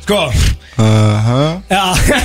Sko, 0.00 0.24
Uh-huh. 0.80 1.58
já 1.68 1.82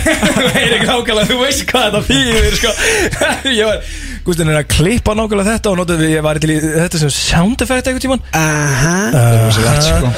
Eirik 0.62 0.86
nákvæmlega, 0.88 1.26
þú 1.28 1.38
veist 1.42 1.66
hvað 1.68 1.88
þetta 1.90 2.02
þýðir, 2.08 2.54
sko. 2.56 2.70
Ég 3.58 3.68
var, 3.68 3.82
Gústin 4.24 4.48
er 4.54 4.62
að 4.62 4.70
klippa 4.72 5.16
nákvæmlega 5.18 5.58
þetta 5.58 5.74
og 5.74 5.80
notaði, 5.82 6.08
ég 6.14 6.24
var 6.24 6.40
til 6.40 6.54
í 6.54 6.58
þetta 6.64 7.02
sem 7.02 7.12
sound 7.12 7.66
effect 7.66 7.90
eitthvað 7.92 8.06
tíman 8.06 8.24
Aha. 8.32 8.96
Rosalegt, 9.44 9.90
sko. 9.90 10.14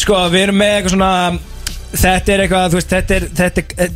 Sko, 0.00 0.18
við 0.32 0.46
erum 0.46 0.56
með 0.62 0.76
eitthvað 0.76 0.94
svona 0.96 1.10
Þetta 1.92 2.32
er 2.32 2.42
eitthvað, 2.46 2.70
þú 2.72 2.78
veist, 2.80 2.92
þetta 2.94 3.16
er 3.18 3.26
Þetta 3.36 3.62
er, 3.62 3.90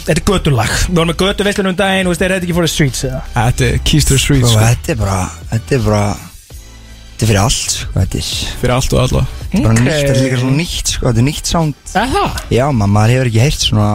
þetta 0.00 0.14
er 0.16 0.22
götulag 0.26 0.72
Við 0.88 0.96
vorum 0.98 1.12
með 1.12 1.20
götu 1.22 1.46
veislunum 1.46 1.76
daginn, 1.78 2.08
þú 2.08 2.14
veist, 2.14 2.24
er 2.26 2.34
þetta 2.34 2.48
ekki 2.48 2.56
for 2.56 2.66
the 2.66 2.72
streets 2.72 3.04
eða? 3.06 3.20
Þetta 3.36 3.68
er 3.68 3.78
Keys 3.90 4.08
to 4.08 4.16
the 4.16 4.22
Streets, 4.24 4.50
sko 4.50 4.64
þetta 4.66 4.92
er 4.94 5.00
bara 5.00 5.20
Þetta 5.52 5.76
er 5.78 5.86
bara 5.86 6.02
Þetta 6.10 7.26
er 7.26 7.30
fyrir 7.30 7.40
allt 7.44 7.74
sko 7.76 7.98
Þetta 8.00 8.20
er 8.22 8.30
Fyrir 8.62 8.74
allt 8.76 8.94
og 8.96 9.02
alla 9.04 9.24
Þetta 9.50 9.60
er 9.60 9.66
bara 9.66 9.76
nýtt 9.78 9.90
Þetta 9.94 10.14
er 10.14 10.22
líka 10.24 10.40
svona 10.40 10.56
nýtt 10.60 10.94
sko 10.94 11.06
Þetta 11.10 11.22
er 11.22 11.28
nýtt 11.30 11.50
sound 11.52 11.94
Aha. 12.00 12.24
Já 12.56 12.64
maður, 12.72 12.92
maður 12.96 13.14
hefur 13.14 13.30
ekki 13.30 13.44
heyrt 13.44 13.66
svona 13.68 13.88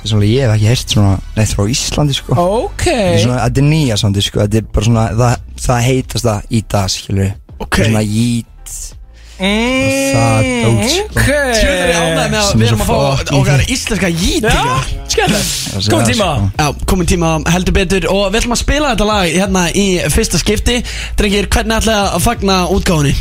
Personlega 0.00 0.32
ég 0.32 0.46
hef 0.46 0.54
ekki 0.56 0.70
heyrt 0.70 0.94
svona 0.96 1.14
Neitt 1.36 1.54
frá 1.56 1.64
Íslandi 1.76 2.16
sko 2.16 2.36
Ok 2.42 2.84
Þetta 2.86 3.06
er, 3.12 3.22
svona, 3.24 3.38
þetta 3.44 3.62
er 3.62 3.68
nýja 3.70 4.00
soundi 4.02 4.24
sko 4.26 4.42
Þetta 4.44 4.60
er 4.62 4.68
bara 4.74 4.88
svona 4.90 5.06
Það, 5.20 5.46
það 5.66 5.82
heitast 5.90 6.28
það 6.30 6.50
í 6.58 6.62
dag 6.76 6.92
skilur 6.96 7.32
Ok. 7.66 7.80
Svona 7.82 8.04
jít 8.04 8.46
mm, 8.46 9.05
það 9.36 10.46
sko. 10.46 11.02
Ok. 11.06 11.26
Tjóðlega 11.26 11.82
er 11.82 11.90
ég 11.90 11.98
ánægði 12.00 12.28
með 12.32 12.38
að 12.40 12.52
við 12.56 12.62
er 12.62 12.70
erum 12.70 12.84
að 12.84 12.88
fá 12.88 13.34
okkar 13.38 13.64
íslenska 13.74 14.10
jít 14.12 14.46
Já, 14.46 14.62
skemmt 15.12 15.34
Það 15.36 15.90
Góðan 15.92 16.06
sé 16.06 16.12
tíma. 16.12 16.28
sko. 16.30 16.48
Já, 16.56 16.86
komin 16.92 17.10
tíma 17.10 17.32
heldur 17.52 17.76
betur. 17.76 18.08
Og 18.12 18.22
við 18.30 18.40
ætlum 18.40 18.56
að 18.56 18.62
spila 18.62 18.92
þetta 18.94 19.08
lag 19.10 19.34
hérna 19.36 19.64
í 19.76 19.86
fyrsta 20.14 20.40
skipti. 20.40 20.78
Drengir, 21.20 21.50
hvernig 21.52 21.76
ætla 21.82 21.98
að 22.16 22.24
fagna 22.24 22.56
útgáfunni? 22.72 23.12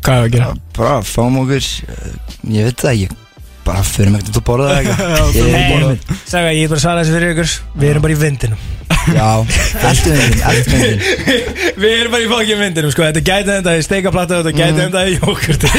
Hvað 0.00 0.16
er 0.16 0.24
að 0.24 0.32
gera? 0.36 0.50
Bara 0.76 0.96
fáum 1.02 1.40
okkur 1.42 1.60
eh, 1.60 2.10
Ég 2.56 2.68
veit 2.70 2.80
það 2.80 2.92
ekki. 2.94 3.20
Bara 3.66 3.82
fyrir 3.82 4.14
út 4.14 4.30
að 4.30 4.44
borða 4.46 4.70
það 4.70 4.80
eitthvað. 4.80 5.36
Ég 5.36 5.52
er 5.58 5.68
bara 5.74 6.18
Saga, 6.30 6.52
ég 6.54 6.64
er 6.64 6.70
bara 6.70 6.78
að 6.78 6.84
svara 6.86 7.02
þessu 7.02 7.16
fyrir 7.18 7.32
ykkur. 7.34 7.54
Við 7.76 7.90
erum 7.90 8.06
bara 8.06 8.14
í 8.16 8.20
vindinum 8.22 8.75
Já, 9.06 9.46
eldur 9.86 10.16
vindin 10.18 11.00
Við 11.82 11.92
erum 11.92 12.12
bara 12.14 12.22
í 12.24 12.28
fokkin 12.30 12.58
vindinum, 12.58 12.90
sko. 12.90 13.04
Þetta 13.06 13.22
gæti 13.26 13.54
enda 13.54 13.74
í 13.78 13.84
steikaplata 13.86 14.40
þetta 14.40 14.52
gæti 14.56 14.82
enda 14.86 15.04
í 15.06 15.14
jógurti 15.14 15.70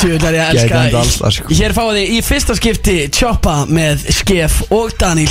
Tjóðlega 0.00 0.28
er 0.30 0.38
ég 0.38 0.44
að 0.44 0.56
Gæti 0.56 0.64
enda 0.64 0.80
elska 0.80 1.02
alls 1.02 1.18
þar, 1.20 1.36
sko. 1.36 1.56
Hér 1.58 1.76
fáið 1.76 1.98
þið 1.98 2.14
í 2.14 2.22
fyrsta 2.24 2.56
skipti 2.58 2.96
Choppa 3.12 3.56
með 3.68 4.06
Skef 4.16 4.60
og 4.72 4.94
Daniel. 5.00 5.28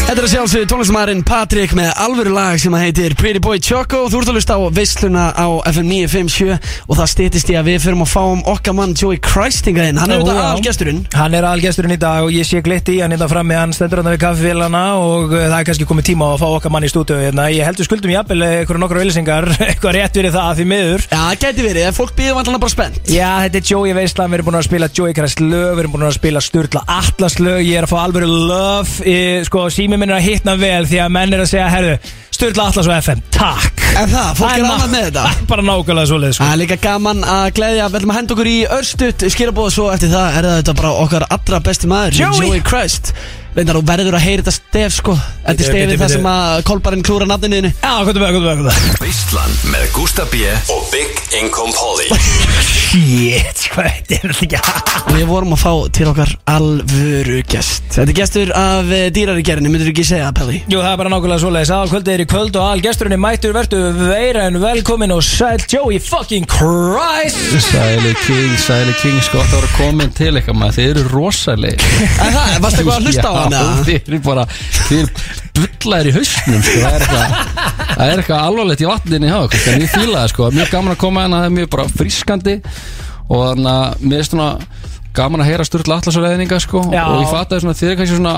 Þetta 0.00 0.14
er 0.14 0.26
að 0.26 0.32
sjálfsögðu 0.32 0.70
tónlistamæðurinn 0.70 1.24
Patrik 1.26 1.74
með 1.78 1.90
alvöru 2.02 2.32
lag 2.34 2.58
sem 2.62 2.74
að 2.74 2.84
heitir 2.86 3.14
Pretty 3.18 3.42
Boy 3.42 3.60
Choco. 3.62 4.04
Þú 4.10 4.22
ert 4.22 4.32
að 4.32 4.38
lusta 4.38 4.58
á 4.58 4.60
veisluna 4.74 5.26
á 5.34 5.46
FM 5.70 5.86
957 5.90 6.58
og 6.86 6.98
það 6.98 7.12
stýttist 7.14 7.52
í 7.52 7.58
að 7.58 7.70
við 7.70 7.78
fyrum 7.86 8.04
að 8.06 8.10
fáum 8.14 8.42
okkar 8.50 8.76
mann 8.78 8.96
Joey 8.98 9.20
Christinga 9.22 9.86
inn. 9.90 10.00
Hann 10.02 10.10
er 10.10 10.18
auðvitað 10.20 10.40
já. 10.40 10.46
aðalgesturinn. 10.48 11.02
Hann 11.14 11.36
er 11.38 11.46
algesturinn 11.50 11.94
í 11.94 12.00
dag 12.00 12.26
og 12.26 12.34
ég 12.34 12.48
sé 12.48 12.62
glitt 12.64 12.90
í 12.90 12.98
hann 13.04 13.14
hérna 13.20 13.28
frammi, 13.28 13.56
hann 13.58 13.72
stendur 13.76 14.00
hann 14.00 14.08
við 14.14 14.20
kaffevélana 14.22 14.82
og 14.96 15.34
uh, 15.34 15.42
það 15.42 15.56
er 15.58 15.66
kannski 15.68 15.86
komið 15.88 16.06
tíma 16.08 16.28
að 16.32 16.38
fá 16.40 16.46
okkar 16.56 16.72
mann 16.72 16.86
í 16.86 16.90
stúdíu 16.90 17.18
hérna. 17.20 17.48
Ég 17.52 17.66
heldur 17.68 17.84
skuldum 17.84 18.12
jafnvel 18.14 18.46
eitthvað 18.46 18.80
nokkru 18.80 19.02
auðlýsingar, 19.02 19.48
eitthvað 19.68 19.96
rétt 19.98 20.16
fyrir 20.16 20.32
það 20.32 20.60
því 20.60 20.66
miður. 20.70 21.04
Já, 21.10 21.18
það 21.18 21.42
gæti 21.44 21.66
verið, 21.66 21.88
en 21.90 21.98
fólk 21.98 22.14
býður 22.16 22.38
vantilega 22.38 22.62
bara 22.64 22.74
spennt 22.74 23.10
Já, 23.10 23.28
þetta 23.44 23.60
er 23.60 23.68
Joey 23.72 23.96
Veislan, 23.98 24.32
við 24.32 24.38
erum 24.38 24.48
búin 24.48 24.60
að 24.60 24.66
spila 24.70 24.90
Joey 24.96 25.16
Christ 25.18 25.44
lög, 25.44 25.68
við 25.74 25.82
erum 25.84 25.94
búin 25.96 26.06
að 26.08 26.16
spila 26.16 26.44
Sturla 26.44 26.84
Atlas 26.96 27.36
lög, 27.42 27.60
ég 27.66 27.82
er 27.82 27.88
að 27.88 27.92
fá 27.92 27.98
alvöru 28.06 28.30
love, 28.30 28.96
e, 29.04 29.18
sko 29.48 29.66
sími 29.74 30.00
minn 30.00 30.14
er 30.14 30.20
að 30.22 30.28
hitna 30.30 30.56
vel 30.60 30.88
því 30.88 31.04
að 31.04 31.14
menn 31.18 31.36
er 31.36 31.44
að 31.44 31.52
segja, 31.52 31.68
herðu, 31.72 31.98
Sturla 32.40 32.70
Atlas 32.70 32.88
og 32.88 32.96
FM, 32.96 33.20
takk. 33.34 33.82
En 34.00 34.06
það, 34.08 34.28
fólk 34.38 34.54
er 34.54 34.64
annað 34.64 34.92
með 34.94 35.06
þetta 35.08 35.24
það 35.26 35.38
er 35.42 35.48
bara 35.50 35.64
nákvæmlega 35.66 36.10
svoleið, 36.12 36.34
sko. 36.36 36.46
Það 36.46 36.54
er 36.54 36.60
líka 36.62 36.78
gaman 36.84 37.24
að 37.26 37.46
gleðja, 37.58 37.88
við 37.90 37.98
ætlum 38.00 38.14
að 38.14 38.20
henda 38.20 38.36
okkur 38.36 38.50
í 38.50 38.58
örstutt 38.78 39.24
skilabóð 39.34 39.72
svo 39.74 39.88
eftir 39.92 40.12
það 40.14 40.38
er 40.38 40.48
þetta 40.54 40.76
bara 40.78 40.92
okkar 41.02 41.26
allra 41.36 41.60
besti 41.66 41.90
maður 41.90 42.20
Joey. 42.20 42.46
Joey 42.46 42.62
Christ 43.10 43.38
Reyndar 43.50 43.80
þú 43.80 43.82
verður 43.88 44.14
að 44.14 44.22
heyra 44.22 44.44
þetta 44.44 44.52
stef 44.54 44.92
sko 44.94 45.14
Þetta 45.18 45.64
er 45.64 45.68
stefið 45.72 46.02
það 46.04 46.12
sem 46.12 46.28
að 46.30 46.60
kolbarinn 46.68 47.02
klúra 47.06 47.26
nafninu 47.26 47.72
Já, 47.72 47.94
hvað 48.06 48.12
er 48.12 48.22
það, 48.22 48.36
hvað 48.36 48.52
er 48.52 48.62
það? 48.68 48.86
Veistlan 49.02 49.56
með 49.72 49.88
Gústa 49.96 50.26
B. 50.30 50.44
og 50.70 50.86
Big 50.94 51.18
Income 51.40 51.74
Polly 51.74 52.06
Shit, 52.90 53.68
hvað 53.70 53.86
þetta? 53.86 54.16
Er 54.16 54.32
þetta 54.34 54.58
ekki. 54.58 55.14
Við 55.14 55.28
vorum 55.30 55.52
að 55.54 55.60
fá 55.62 55.72
til 55.94 56.06
okkar 56.10 56.30
alvöru 56.50 57.36
gest. 57.46 57.84
Þetta 57.94 58.02
er 58.10 58.16
gestur 58.18 58.50
af 58.58 58.88
eh, 58.96 59.04
dýrari 59.14 59.44
gerinni, 59.46 59.70
myndur 59.70 59.92
ekki 59.92 60.02
segja 60.08 60.26
það, 60.26 60.40
Pelli? 60.40 60.56
Jú, 60.72 60.80
það 60.82 60.88
er 60.90 60.98
bara 60.98 61.12
nákvæmlega 61.12 61.42
svoleiðis. 61.44 61.70
Aðalkvöldið 61.76 62.14
er 62.16 62.24
í 62.24 62.26
kvöld 62.32 62.58
og 62.58 62.66
algesturinn 62.72 63.14
er 63.14 63.20
mættur 63.22 63.54
Vertu 63.54 63.78
veira 64.00 64.48
en 64.50 64.58
velkomin 64.64 65.14
og 65.14 65.22
sæl 65.22 65.62
Joey 65.70 66.00
fucking 66.02 66.48
Christ. 66.50 67.38
Sæli 67.68 68.16
King, 68.24 68.56
Sæli 68.64 68.96
King, 69.04 69.20
sko 69.28 69.38
það 69.44 69.54
voru 69.60 69.70
komin 69.76 70.10
til 70.18 70.32
eitthvað 70.40 70.58
maður, 70.64 70.80
þið 70.80 70.90
eru 70.96 71.06
rosaleg 71.14 71.86
En 72.10 72.34
það, 72.34 72.58
varstu 72.66 72.82
eitthvað 72.82 72.96
að 72.96 73.06
hlusta 73.06 73.30
á 73.30 73.34
eða? 73.46 73.62
þið 73.86 73.96
eru 74.00 74.20
bara, 74.26 74.48
þið 74.90 75.24
eru 75.60 75.70
drullaðir 75.80 76.10
í 76.10 76.14
hausnum 76.16 76.64
sko. 76.66 76.80
það 76.80 76.90
er 76.90 77.04
eitthvað 77.04 77.50
það 78.00 78.12
eitthvað 78.22 78.44
alvarlegt 78.48 78.84
í 78.84 78.88
vatninni 78.90 79.30
hjá 79.30 79.38
okkur 79.44 79.70
en 79.74 79.84
ég 79.84 79.94
fíla 79.94 80.18
það 80.22 80.32
sko, 80.34 80.50
mjög 80.56 80.74
gaman 80.74 80.94
að 80.94 81.00
koma 81.04 81.24
hérna 81.24 81.40
það 81.42 81.48
er 81.50 81.56
mjög 81.58 81.70
bara 81.76 81.86
frískandi. 82.00 82.56
Og 83.30 83.44
þannig 83.46 83.70
að 83.70 84.04
mér 84.10 84.20
er 84.20 84.28
gaman 85.14 85.42
að 85.44 85.50
heyra 85.50 85.66
og 86.18 86.26
reyðninga 86.26 86.60
sko. 86.62 86.82
Og 86.86 87.16
ég 87.20 87.30
fatt 87.30 87.54
að 87.54 87.68
þið 87.78 87.92
er 87.92 87.98
kannski 88.00 88.18
svona 88.18 88.34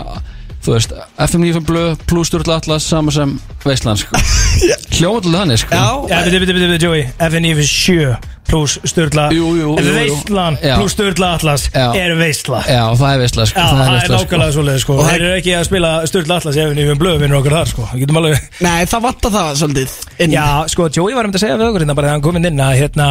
þú 0.63 0.77
veist, 0.77 0.93
FM 1.19 1.47
95 1.49 1.67
blöð 1.69 2.05
pluss 2.11 2.31
Sturla 2.31 2.59
Atlas 2.61 2.87
saman 2.87 3.15
sem 3.15 3.33
Veistland 3.65 4.03
sko. 4.03 4.21
Hljóðlega 4.97 5.43
þannig 5.43 5.63
sko. 5.65 5.81
Já, 5.81 6.23
beti, 6.27 6.39
beti, 6.43 6.55
beti, 6.55 6.69
beti, 6.75 6.87
Joey. 6.87 7.09
FNF 7.19 7.65
7 7.67 8.15
pluss 8.53 8.77
Sturla. 8.85 9.29
Jú, 9.33 9.49
jú, 9.57 9.73
jú, 9.73 9.75
jú. 9.81 9.95
Veistlan 9.97 10.59
Já. 10.61 10.75
pluss 10.77 10.95
Sturla 10.97 11.33
Atlas 11.39 11.67
Já. 11.73 11.87
er 11.97 12.15
Veistla. 12.19 12.61
Já, 12.69 12.83
það 13.01 13.15
er 13.15 13.23
Veistland 13.23 13.51
sko. 13.51 13.63
Já, 13.63 13.69
það 13.73 13.83
er 13.83 13.95
veisla, 13.97 14.19
nákvæmlega 14.19 14.57
svoleið 14.57 14.83
sko. 14.83 14.97
Og 14.99 15.07
það 15.07 15.13
Þeir 15.13 15.25
eru 15.25 15.39
ekki 15.39 15.55
að 15.57 15.65
spila 15.71 15.93
Sturla 16.11 16.39
Atlas 16.43 16.59
ef 16.61 16.75
við 16.77 16.93
blöðum 17.01 17.25
vinnur 17.25 17.41
okkur 17.41 17.57
þar 17.57 17.73
sko. 17.73 17.89
Við 17.95 18.05
getum 18.05 18.21
alveg 18.21 18.61
Nei, 18.67 18.83
það 18.93 19.07
vantar 19.09 19.35
það 19.39 19.51
svolítið 19.63 19.97
inn. 20.27 20.37
Já, 20.37 20.47
sko, 20.75 20.89
Joey 20.93 21.17
var 21.17 21.31
um 21.31 21.35
að 21.35 21.45
segja 21.47 21.57
við 21.57 21.71
okkur 21.71 21.87
hérna 21.87 21.97
bara 21.99 22.11
þegar 22.11 22.19
hann 22.19 22.27
kom 22.29 22.41
inn 22.43 22.51
inn 22.53 22.63
að 22.67 22.79
hérna, 22.83 23.09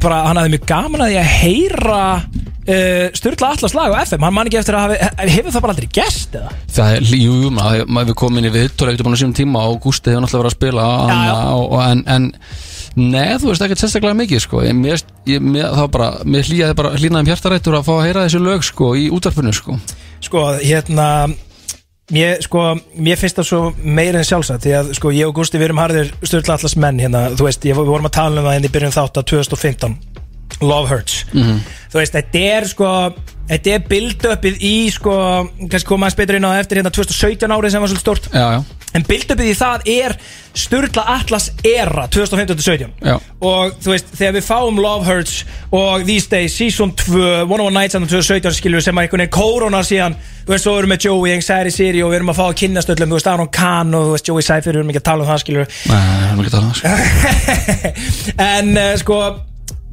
bara, 0.00 0.22
hann 0.30 0.40
hafði 0.40 0.56
mjög 0.56 0.66
gaman 0.72 1.04
að 1.04 1.12
því 1.12 1.20
að 1.20 1.32
heyra 1.38 2.02
uh, 2.68 3.06
Sturla 3.16 3.52
Atlas 3.54 3.74
lag 3.76 3.94
á 3.94 4.02
FM, 4.04 4.26
hann 4.26 4.36
man 4.36 4.50
ekki 4.50 4.60
eftir 4.60 4.78
að 4.78 4.86
hafi, 4.86 5.30
hefur 5.36 5.54
það 5.54 5.64
bara 5.66 5.74
aldrei 5.76 5.88
gest 5.98 6.36
eða? 6.38 6.52
Það 6.76 6.94
er, 6.98 7.08
jú, 7.20 7.38
jú, 7.44 7.50
maður, 7.54 8.14
komum 8.18 8.40
inn 8.40 8.50
í 8.50 8.54
viðtóla 8.54 8.94
ekkert 8.94 9.08
búin 9.08 9.18
á 9.18 9.20
sínum 9.22 9.36
tíma 9.36 9.64
og 9.70 9.80
Gústi 9.84 10.12
hefur 10.12 10.24
náttúrulega 10.24 10.44
verið 10.44 10.52
að 10.52 10.58
spila 10.58 10.86
Já, 11.10 11.18
já. 11.28 11.34
og, 11.54 11.66
og, 11.66 11.82
en, 11.88 12.06
en 12.16 12.30
Nei, 12.94 13.34
þú 13.42 13.48
veist 13.50 13.62
ekkert 13.64 13.80
sérstaklega 13.82 14.14
mikið 14.14 14.44
sko 14.44 14.60
ég, 14.62 14.74
mér, 14.78 15.00
ég, 15.26 15.40
mér, 15.42 15.64
það 15.66 15.80
var 15.80 15.88
bara, 15.96 16.10
mér 16.30 16.46
hlýjaði 16.46 16.76
bara 16.78 16.92
hlýnaði 16.94 17.24
um 17.24 17.30
hjartarættur 17.32 17.78
að 17.80 17.88
fá 17.88 17.94
að 17.96 18.04
heyra 18.06 18.26
þessi 18.28 18.42
lög 18.44 18.66
sko 18.68 18.92
í 18.94 19.08
útarpinu 19.14 19.54
sko 19.56 19.74
Sko, 20.22 20.44
hérna 20.62 21.08
Mér, 22.12 22.36
sko, 22.44 22.60
mér 23.00 23.16
finnst 23.16 23.38
það 23.38 23.46
svo 23.48 23.58
meira 23.80 24.20
en 24.20 24.26
sjálfsagt 24.28 24.66
því 24.66 24.72
að 24.76 24.90
sko, 24.98 25.10
ég 25.16 25.30
og 25.30 25.38
Gusti 25.38 25.56
við 25.56 25.70
erum 25.70 25.80
harðir 25.80 26.10
Sturla 26.20 26.58
Atlas 26.58 26.76
menn 26.76 27.00
hérna, 27.00 27.30
þú 27.32 27.46
veist, 27.48 27.64
ég, 27.64 27.78
við 27.78 27.88
vorum 27.88 28.10
að 28.10 28.18
tala 28.18 28.42
um 28.42 28.44
það 28.44 28.56
hérna 28.58 28.68
í 28.68 28.74
byrjun 28.74 28.94
þátt 28.94 29.20
að 29.22 29.30
2015 29.32 29.94
Love 30.60 30.88
Hurts. 30.90 31.24
Mhm. 31.32 31.60
þú 31.92 32.00
veist, 32.00 32.14
þetta 32.14 32.46
er 32.56 32.68
sko 32.70 32.90
þetta 33.48 33.74
er 33.74 33.82
build-upið 33.90 34.62
í 34.64 34.76
sko 34.94 35.14
kannski 35.68 35.86
koma 35.88 36.06
aðeins 36.06 36.16
betur 36.16 36.38
inn 36.38 36.46
á 36.48 36.56
eftir 36.56 36.80
hérna 36.80 36.90
2017 36.94 37.52
árið 37.52 37.70
sem 37.74 37.84
var 37.84 37.88
svolítið 37.92 38.06
stort 38.06 38.28
Já, 38.32 38.46
já, 38.56 38.64
En 38.94 39.02
build-upið 39.02 39.48
í 39.50 39.54
það 39.58 39.88
er 39.90 40.14
Sturla 40.54 41.02
Atlas 41.16 41.48
era 41.66 42.06
2015-17 42.08 42.92
Já. 43.02 43.16
Og 43.42 43.74
þú 43.82 43.90
veist, 43.90 44.12
þegar 44.14 44.36
við 44.38 44.46
fáum 44.46 44.78
Love 44.80 45.04
Hurts 45.04 45.44
og 45.74 46.04
These 46.06 46.30
Days, 46.30 46.54
Season 46.56 46.92
2 46.94 47.44
One 47.50 47.62
One 47.66 47.74
Nights 47.74 47.98
and 47.98 48.06
2017 48.08 48.54
skilur 48.60 48.78
við 48.78 48.86
sem 48.86 48.96
að 48.96 49.08
einhvern 49.08 49.24
veginn 49.26 49.34
kórónar 49.34 49.84
síðan 49.84 50.16
Þú 50.44 50.52
veist, 50.52 50.64
svo 50.64 50.76
erum 50.78 50.92
við 50.94 51.06
Joey, 51.08 51.32
Anxiety 51.34 51.72
Siri 51.72 52.02
og 52.04 52.12
við 52.12 52.20
erum 52.20 52.30
að 52.32 52.38
fá 52.38 52.44
að 52.46 52.56
kynnast 52.60 52.92
öllum 52.94 53.12
Þú 53.12 53.18
veist, 53.18 53.30
Aron 53.32 53.48
Kahn 53.48 53.94
og 53.96 54.06
þú 54.06 54.14
veist, 54.14 54.28
Joey 54.28 54.44
Cypher, 54.44 54.72
við 54.72 54.82
erum 54.82 54.92
ekki 54.92 55.00
að 55.00 55.08
tala 55.08 55.24
um 55.24 55.30
það 55.30 55.50
við. 55.54 55.78
Nei, 55.88 55.98
það 56.04 56.30
er 56.30 56.38
ekki 56.38 56.50
að 56.50 56.56
tala 56.56 56.64
um 56.64 56.72
það 56.72 56.78
sko. 56.80 58.34
En 58.54 58.72
uh, 58.76 58.90
sko, 59.00 59.18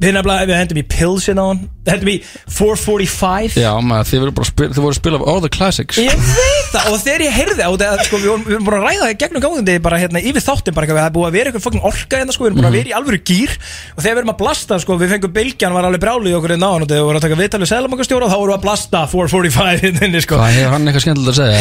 við 0.02 0.18
við 0.22 0.56
hendum 0.58 0.82
í 0.82 0.86
Pilsin 0.90 1.40
á 1.40 1.44
hann. 1.48 1.62
Hendum 1.82 2.12
í 2.12 2.18
445 2.46 3.56
Já, 3.58 3.72
maður, 3.82 4.06
þið 4.06 4.20
voru 4.22 4.32
bara 4.36 4.46
að 4.46 4.50
spila, 4.52 4.70
þið 4.70 4.84
voru 4.84 4.94
að 4.94 4.98
spila 5.00 5.18
all 5.32 5.40
the 5.42 5.50
classics. 5.50 5.98
Ég 5.98 6.14
veit 6.14 6.68
það 6.70 6.90
og 6.92 7.00
þegar 7.02 7.24
ég 7.24 7.34
heyrði 7.34 7.64
á 7.66 7.70
þetta 7.72 8.06
sko, 8.06 8.20
við, 8.22 8.28
vorum, 8.30 8.44
við 8.46 8.60
búin 8.62 8.76
að 8.76 8.84
ræða 8.86 9.02
það 9.02 9.16
gegnum 9.22 9.42
gangandi 9.42 9.74
bara 9.82 9.98
hérna 9.98 10.22
yfir 10.22 10.44
þáttin 10.46 10.76
bara 10.76 10.88
það 10.92 11.00
er 11.02 11.16
búið 11.16 11.26
að 11.26 11.36
vera 11.36 11.50
eitthvað 11.50 11.64
fucking 11.66 11.86
orka 11.90 12.20
hérna 12.20 12.36
sko, 12.36 12.44
við 12.44 12.52
erum 12.52 12.60
búin 12.60 12.68
að 12.68 12.76
vera 12.78 12.92
í 12.92 12.94
alvöru 13.00 13.20
gýr 13.32 13.56
og 13.58 13.98
þegar 13.98 14.14
við 14.14 14.22
erum 14.22 14.32
að 14.32 14.38
blasta 14.44 14.78
sko, 14.84 14.98
við 15.02 15.12
fengum 15.16 15.34
bylgjan 15.34 15.74
var 15.74 15.88
alveg 15.88 16.04
brálið 16.04 16.38
okkur 16.38 16.54
hérna 16.54 16.70
á 16.70 16.72
hann 16.72 16.86
og 16.86 16.92
þegar 16.92 17.02
við 17.02 17.08
vorum 17.08 17.18
að 17.18 17.26
taka 17.26 17.40
viðtalið 17.42 17.72
sælamakastjóra 17.72 18.30
þá 18.30 18.36
vorum 18.38 18.52
við 18.52 18.58
að 18.60 18.64
blasta 18.68 19.02
445 19.10 19.82
hérna 19.82 20.06
inni 20.06 20.22
sko. 20.22 20.38
Hvað 20.38 20.56
hefur 20.60 20.76
hann 20.76 20.86
eitthvað 20.86 21.06
skemmtilegt 21.08 21.32
að 21.32 21.38
segja? 21.42 21.58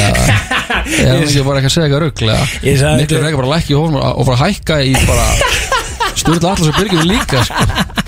Er 1.02 1.10
hann 1.12 1.26
ekki 1.26 1.46
bara 1.48 1.60
eitthvað 1.60 1.72
að 1.72 1.76
segja 1.76 1.88
eitthvað 1.90 2.06
rugglega? 2.06 2.46
Ég 2.62 2.86
Miklu 3.02 3.20
er 3.20 3.28
ekki 3.32 3.42
bara 3.42 3.50
að 3.50 3.56
lækka 3.58 3.74
í 3.74 3.80
honum 3.82 4.00
og 4.12 4.30
bara 4.30 4.42
hækka 4.46 4.80
í 4.86 4.94
bara 5.10 5.28
Sturla 6.12 6.54
allas 6.54 6.70
og 6.70 6.78
byrgjum 6.78 7.08
líka 7.10 7.44
sko 7.48 8.01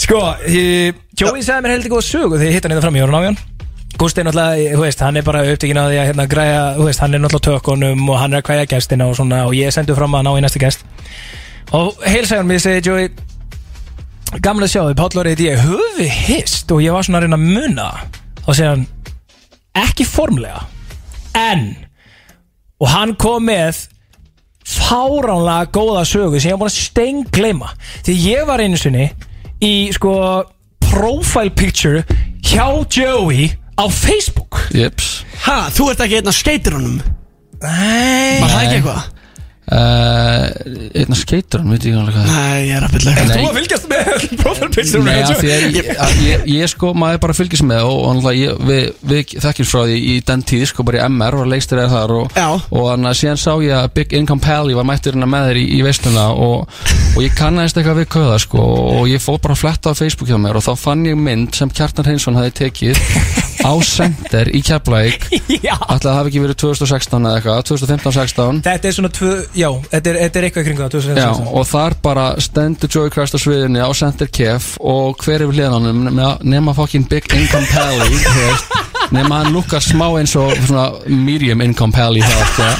Sko, 0.00 0.20
Joey 1.20 1.42
sagði 1.44 1.62
mér 1.64 1.74
heldur 1.76 1.94
góða 1.94 2.06
sögu 2.06 2.38
þegar 2.38 2.48
ég 2.48 2.56
hitt 2.56 2.66
hann 2.66 2.74
hérna 2.74 2.84
fram 2.84 2.98
í 2.98 3.02
orðan 3.04 3.18
á 3.18 3.26
hann. 3.28 3.40
Gústi 4.00 4.22
er 4.22 4.28
náttúrulega, 4.28 4.76
þú 4.76 4.84
veist, 4.84 5.02
hann 5.04 5.18
er 5.20 5.24
bara 5.26 5.42
upptekinn 5.50 5.80
á 5.80 5.84
því 5.84 5.98
að 6.00 6.06
hérna 6.08 6.26
græja, 6.30 6.60
þú 6.78 6.86
veist, 6.86 7.02
hann 7.02 7.16
er 7.16 7.20
náttúrulega 7.20 7.60
tökunum 7.60 8.06
og 8.08 8.20
hann 8.20 8.32
er 8.32 8.40
að 8.40 8.46
kvæja 8.48 8.68
gestina 8.70 9.08
og 9.10 9.18
svona 9.18 9.42
og 9.48 9.56
ég 9.58 9.74
sendi 9.74 9.96
fram 9.98 10.14
að 10.16 10.24
ná 10.26 10.30
í 10.38 10.44
næsta 10.44 10.62
gest. 10.62 10.86
Og 11.76 12.00
heilsæðan 12.06 12.48
mér 12.48 12.62
segi 12.64 12.86
Joey 12.86 13.10
gamla 14.38 14.66
að 14.68 14.72
sjá 14.72 14.80
þið, 14.86 14.96
Páll 15.02 15.18
Lórið 15.18 15.44
ég 15.44 15.62
höfum 15.66 15.98
við 15.98 16.16
hist 16.30 16.72
og 16.72 16.82
ég 16.84 16.94
var 16.94 17.06
svona 17.06 17.20
að 17.20 17.26
reyna 17.26 17.38
að 17.38 17.46
muna. 17.58 17.88
Og 18.46 18.56
segja 18.56 18.72
hann 18.72 18.86
ekki 19.84 20.06
formlega 20.08 20.64
en 21.38 21.70
og 22.80 22.88
hann 22.90 23.14
kom 23.20 23.44
með 23.46 23.84
fáránlega 24.66 25.70
góða 25.74 26.04
sögu 26.08 26.40
sem 26.40 26.50
ég 26.50 26.56
var 26.56 26.64
búin 26.64 26.72
að 26.72 26.80
steingleima 26.84 27.70
því 28.06 28.16
ég 28.26 28.46
var 28.48 28.62
einu 28.62 28.78
sinni 28.80 29.10
í 29.60 29.72
sko 29.94 30.12
profile 30.90 31.52
picture 31.54 32.04
hjá 32.44 32.66
Joey 32.90 33.50
á 33.80 33.84
Facebook. 33.88 34.58
Jeps. 34.76 35.22
Ha, 35.46 35.70
þú 35.72 35.90
ert 35.92 36.02
ekki 36.04 36.18
einn 36.20 36.28
af 36.28 36.36
skeiturunum 36.36 37.00
Nei. 37.60 38.40
Var 38.40 38.48
það 38.48 38.62
ekki 38.64 38.76
eitthvað? 38.78 39.08
Uh, 39.70 41.00
Einna 41.00 41.16
skeitur 41.18 41.62
hann, 41.62 41.70
veit 41.72 41.84
ég 41.86 41.96
ekki 41.96 42.14
hvað 42.14 42.20
er. 42.20 42.30
Nei, 42.30 42.60
ég 42.68 42.76
er 42.76 42.86
að 42.86 42.96
Nei. 43.00 43.28
Þú 43.30 43.48
að 43.48 43.58
fylgjast 43.58 43.88
með 43.90 44.24
profile 44.40 44.70
picture 44.74 45.02
Nei, 45.06 45.16
af 45.22 45.40
því 45.40 45.52
að 45.54 45.64
ég, 45.76 45.90
að 46.06 46.22
ég, 46.26 46.44
ég 46.54 46.72
sko, 46.72 46.92
maður 46.98 47.22
bara 47.24 47.36
fylgist 47.38 47.66
með 47.66 47.86
og, 47.88 47.98
og 48.00 48.16
náttúrulega 48.18 48.40
ég, 48.40 48.62
við, 48.70 48.88
við 49.12 49.34
þekkjum 49.44 49.70
frá 49.70 49.82
því 49.90 49.98
í 50.00 50.16
den 50.30 50.44
tíð, 50.50 50.64
sko, 50.72 50.86
bara 50.88 51.00
í 51.00 51.04
MR 51.10 51.38
og 51.40 51.50
leistir 51.50 51.82
eða 51.82 51.92
þar 51.94 52.16
og, 52.18 52.40
og 52.70 52.88
þannig 52.90 53.10
að 53.12 53.18
síðan 53.20 53.42
sá 53.44 53.50
ég 53.64 53.76
að 53.78 53.90
Big 53.98 54.16
Income 54.20 54.44
Pally 54.44 54.78
var 54.78 54.88
mættur 54.88 55.16
hérna 55.16 55.30
með 55.30 55.50
þér 55.50 55.62
í, 55.62 55.66
í 55.78 55.82
veisluna 55.86 56.26
og, 56.34 56.80
og 57.14 57.20
ég 57.24 57.36
kannaðist 57.38 57.80
eitthvað 57.80 58.02
við 58.02 58.10
köða, 58.16 58.40
sko, 58.46 58.66
og 59.00 59.06
ég 59.10 59.22
fór 59.22 59.40
bara 59.42 59.56
að 59.56 59.62
fletta 59.64 59.94
á 59.94 59.98
Facebook 59.98 60.30
hjá 60.32 60.38
mér 60.40 60.60
og 60.60 60.66
þá 60.66 60.72
fann 60.80 61.06
ég 61.08 61.18
mynd 61.18 61.54
sem 61.56 61.72
Kjartan 61.72 62.08
Hreinsson 62.10 62.38
hafi 62.40 62.56
tekið 62.64 63.48
á 63.64 63.72
Center 63.84 64.50
í 64.56 64.60
Keflæk 64.64 65.26
Já. 65.66 65.74
Ætli 65.76 66.06
það 66.06 66.16
hafi 66.18 66.30
ekki 66.32 66.42
verið 66.44 66.58
2016 66.62 67.26
eða 67.30 67.40
eitthvað, 67.40 67.62
2015-16 67.70 68.60
Þetta 68.66 68.90
er 68.90 68.96
svona 68.96 69.12
tvö, 69.16 69.32
já, 69.58 69.68
þetta 69.92 70.12
er, 70.12 70.18
þetta 70.24 70.40
er 70.40 70.46
eitthvað 70.48 70.62
í 70.64 70.68
kringu 70.68 70.84
það 70.84 70.94
2016. 70.96 71.24
Já, 71.24 71.54
og 71.60 71.66
þar 71.70 71.96
bara 72.04 72.26
stendur 72.46 72.92
Joey 72.94 73.12
Christ 73.14 73.36
á 73.36 73.40
sviðinni 73.42 73.82
á 73.84 73.90
Center 73.96 74.30
Kef 74.32 74.70
og 74.80 75.20
hver 75.24 75.44
er 75.44 75.50
við 75.50 75.60
hliðanum 75.60 76.06
nema 76.50 76.76
fucking 76.78 77.08
Big 77.10 77.28
Income 77.36 77.68
Pally 77.72 78.22
þú 78.24 78.46
veist, 78.46 78.78
nema 79.16 79.42
hann 79.42 79.52
lukkar 79.56 79.84
smá 79.84 80.06
eins 80.20 80.36
og 80.38 80.52
svona 80.66 80.88
medium 81.10 81.62
income 81.64 81.94
Pally 81.96 82.22
það 82.24 82.44
sko. 82.54 82.70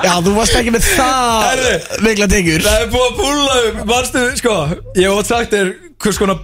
Já, 0.00 0.14
þú 0.24 0.32
varst 0.32 0.56
ekki 0.56 0.72
með 0.72 0.86
það 0.96 1.58
mikla 2.06 2.28
tengur. 2.32 2.62
Það 2.64 2.84
er 2.86 2.88
búið 2.94 3.04
að 3.10 3.18
púla 3.18 3.56
um, 3.66 3.82
manstu, 3.90 4.22
sko 4.40 4.54
Ég 4.96 5.12
hef 5.12 5.28
sagt 5.28 5.52
þér 5.52 5.74
hvers 6.00 6.20
konar 6.22 6.40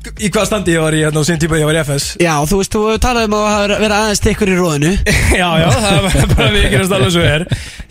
Í 0.00 0.30
hvað 0.32 0.46
standi 0.48 0.72
ég 0.72 0.80
var 0.80 0.94
í 0.96 1.00
hérna 1.04 1.20
á 1.20 1.24
sín 1.28 1.40
tíma 1.40 1.58
ég 1.60 1.68
var 1.68 1.76
í 1.76 1.80
FS 1.82 2.14
Já, 2.22 2.32
þú 2.48 2.60
veist, 2.60 2.72
þú 2.72 2.82
hefur 2.88 3.00
talað 3.04 3.26
um 3.28 3.34
að 3.36 3.74
verið 3.74 3.96
aðeins 3.98 4.22
tekkur 4.24 4.52
í 4.52 4.56
róðinu 4.56 4.92
Já, 5.40 5.48
já, 5.60 5.66
það 5.76 5.98
var 6.06 6.30
bara 6.32 6.50
vikið 6.54 6.94
alveg 6.96 7.12
svo 7.16 7.24
er 7.28 7.44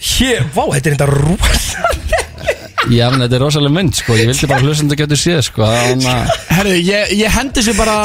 Hér, 0.09 0.47
vá, 0.55 0.63
þetta 0.73 0.89
er 0.89 0.95
þetta 0.95 1.09
rosa 1.13 1.85
Já, 2.89 3.05
en 3.11 3.21
þetta 3.21 3.37
er 3.37 3.43
rosalega 3.43 3.75
mynd 3.75 3.97
sko. 3.99 4.15
ég 4.17 4.31
vildi 4.31 4.49
bara 4.49 4.65
hlustandi 4.65 4.97
getur 4.97 5.19
séð 5.21 5.41
sko. 5.45 5.67
að 5.67 6.07
Herðu, 6.49 6.77
ég, 6.87 7.11
ég 7.19 7.35
hendi 7.37 7.65
sér 7.65 7.77
bara 7.77 7.99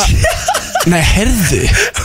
Nei, 0.91 1.01
herðu 1.15 1.63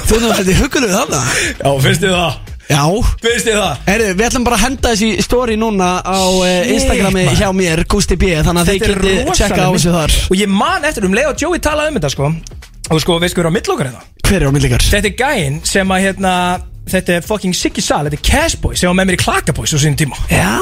Þú 0.08 0.22
nú 0.24 0.32
þetta 0.38 0.56
hugunuð 0.62 0.96
þarna 0.96 1.24
Já, 1.60 1.74
finnst 1.84 2.06
þið 2.06 2.16
það? 2.16 2.49
Já 2.70 2.84
Finnst 3.24 3.48
þið 3.48 3.56
það? 3.58 3.80
Herðu, 3.90 4.10
við 4.20 4.26
ætlum 4.30 4.44
bara 4.46 4.58
að 4.60 4.64
henda 4.68 4.92
þessi 4.94 5.10
story 5.26 5.56
núna 5.58 5.88
á 6.06 6.20
uh, 6.22 6.70
Instagrami 6.70 7.24
maður. 7.26 7.40
hjá 7.42 7.50
mér, 7.58 7.82
Gusti 7.90 8.18
B 8.22 8.30
Þannig 8.46 8.62
að 8.62 8.70
þið 8.70 8.80
Þetta 8.80 8.90
er 8.90 9.00
getið 9.00 9.16
rosaleg 9.26 9.40
tjekka 9.40 9.60
á 9.60 9.70
mynd. 9.70 9.80
þessu 9.80 9.94
þar 9.96 10.18
Og 10.30 10.36
ég 10.44 10.52
man 10.54 10.86
eftir 10.90 11.08
um 11.10 11.16
leið 11.18 11.32
og 11.32 11.44
Joey 11.44 11.64
talaði 11.66 11.90
um 11.94 11.98
þetta 12.00 12.12
sko 12.14 12.30
Og 12.90 13.02
sko, 13.04 13.18
veist 13.22 13.36
hvað 13.38 13.44
er 13.46 13.50
á 13.50 13.54
millokkar 13.58 13.90
hérna? 13.90 14.06
Hver 14.30 14.38
er 14.44 14.50
á 14.50 14.54
millikar? 14.54 14.86
Þetta 14.94 15.10
er 15.10 15.18
gæinn 15.18 15.60
sem 15.66 15.92
að 15.94 16.06
hérna 16.08 16.34
Þetta 16.90 17.16
er 17.20 17.26
fucking 17.26 17.56
Siggy 17.58 17.84
Sal, 17.84 18.02
þetta 18.08 18.18
er 18.18 18.24
Cashboy 18.26 18.78
sem 18.80 18.90
var 18.90 18.98
með 18.98 19.10
mér 19.10 19.18
í 19.18 19.22
Klakaboys 19.22 19.74
á 19.76 19.80
sín 19.82 19.98
tíma. 20.00 20.18
Já, 20.32 20.58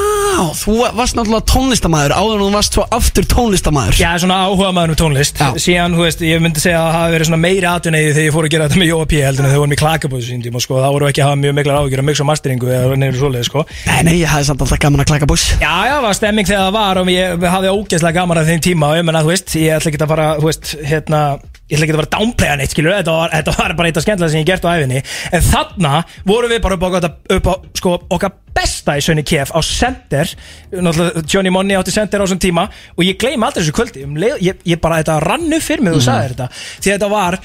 þú 0.59 0.75
varst 0.97 1.17
náttúrulega 1.17 1.47
tónlistamæður 1.49 2.13
Áður 2.17 2.35
en 2.37 2.43
þú 2.43 2.49
varst 2.57 2.77
svo 2.77 2.85
aftur 2.97 3.27
tónlistamæður 3.31 3.97
Já, 4.01 4.09
svona 4.21 4.39
áhuga 4.45 4.71
maður 4.75 4.93
um 4.93 4.99
tónlist. 5.01 5.39
Já. 5.39 5.55
Síðan, 5.63 5.95
þú 5.97 6.03
veist, 6.05 6.23
ég 6.27 6.43
myndi 6.43 6.63
segja 6.63 6.81
að 6.81 6.89
það 6.91 6.97
hafi 6.97 7.15
verið 7.15 7.29
svona 7.29 7.41
meiri 7.45 7.69
aðtunniði 7.71 8.11
þegar 8.13 8.27
ég 8.27 8.35
fór 8.35 8.47
að 8.47 8.53
gera 8.53 8.67
þetta 8.67 8.81
með 8.83 8.91
Jóa 8.91 9.07
P 9.07 9.21
heldur 9.23 9.45
en 9.45 9.49
þegar 9.49 9.57
við 9.57 9.63
vorum 9.63 9.75
í 9.77 9.81
Klakaboys 9.81 10.27
á 10.27 10.29
sín 10.29 10.43
tíma, 10.45 10.63
sko, 10.63 10.81
þá 10.83 10.89
voru 10.93 11.09
ekki 11.09 11.23
að 11.23 11.29
hafa 11.31 11.41
mjög 11.41 11.57
miklar 11.57 11.79
áhyggjur 11.81 12.03
að 12.03 12.07
mix 12.11 12.21
og 12.23 12.29
masteringu 12.29 12.71
eða 12.71 12.99
nefnir 13.01 13.21
svoleið, 13.21 13.47
sko. 13.49 13.65
Nei, 13.87 13.99
nei, 14.07 14.15
ég 14.21 14.31
hafði 14.31 14.49
samt 14.51 14.63
alltaf 14.65 14.81
gaman 14.83 15.03
að 15.03 15.11
klaka 15.13 15.29
buss 15.29 15.47
Já, 15.57 15.73
já, 15.89 15.95
var 16.03 16.17
stemming 16.17 16.47
þegar 16.49 16.67
það 16.67 16.77
var 16.77 17.01
og 17.01 17.11
ég 17.11 17.47
hafði 17.55 17.73
ógeðslega 17.73 18.19
gaman 18.21 18.41
að 18.41 18.51
þeim 18.51 18.65
tíma. 18.67 18.91
Og 18.91 18.99
ég 18.99 19.07
menna, 19.07 19.23
þú 19.25 19.33
veist, 19.33 19.55
ég 19.57 19.77
ætla 19.77 19.91
ekki 19.91 20.03
að 20.03 20.11
fara, 20.13 20.27
þú 20.37 20.49
veist, 20.51 20.73
hérna 20.87 21.21
ég 21.67 21.75
ætla 21.77 21.85
ekki 21.87 21.93
að 21.93 21.99
fara 21.99 22.07
að 22.07 22.15
downplaya 22.17 22.55
neitt, 22.61 22.71
skilur 22.71 22.93
þetta 22.95 23.13
var, 23.17 23.31
þetta 23.35 23.53
var 23.59 23.73
bara 23.75 23.89
eitt 23.89 23.97
af 23.99 24.03
skemmtilega 24.05 24.31
sem 24.31 24.39
ég 24.43 24.47
gert 24.47 24.63
á 24.63 24.69
æfinni 24.71 25.01
en 25.35 25.41
þarna 25.43 25.93
vorum 26.29 26.53
við 26.53 26.61
bara 26.63 26.77
upp 26.77 26.85
á, 26.87 27.09
upp 27.37 27.49
á, 27.51 27.53
sko, 27.75 27.95
okkar 28.15 28.31
besta 28.57 28.95
í 28.97 29.03
Sönni 29.03 29.25
KF 29.27 29.51
á 29.53 29.59
Center, 29.67 30.31
náttúrulega 30.71 31.25
Johnny 31.27 31.51
Money 31.53 31.75
átti 31.77 31.91
Center 31.93 32.19
á 32.19 32.25
þessum 32.25 32.39
tíma. 32.41 32.63
Og 32.97 33.03
ég 33.05 33.19
gleymi 33.21 33.45
aldrei 33.45 33.61
þessu 33.61 33.75
kvöldi, 33.77 34.05
um 34.07 34.15
leið, 34.17 34.39
ég, 34.47 34.63
ég 34.65 34.79
bara, 34.81 34.97
þetta 35.03 35.19
rannu 35.27 35.59
fyrir 35.61 35.83
mig 35.85 35.93
þú 35.93 36.01
sagðir 36.07 36.33
þetta, 36.33 36.47
því 36.81 36.93
þetta 36.95 37.09
var 37.11 37.37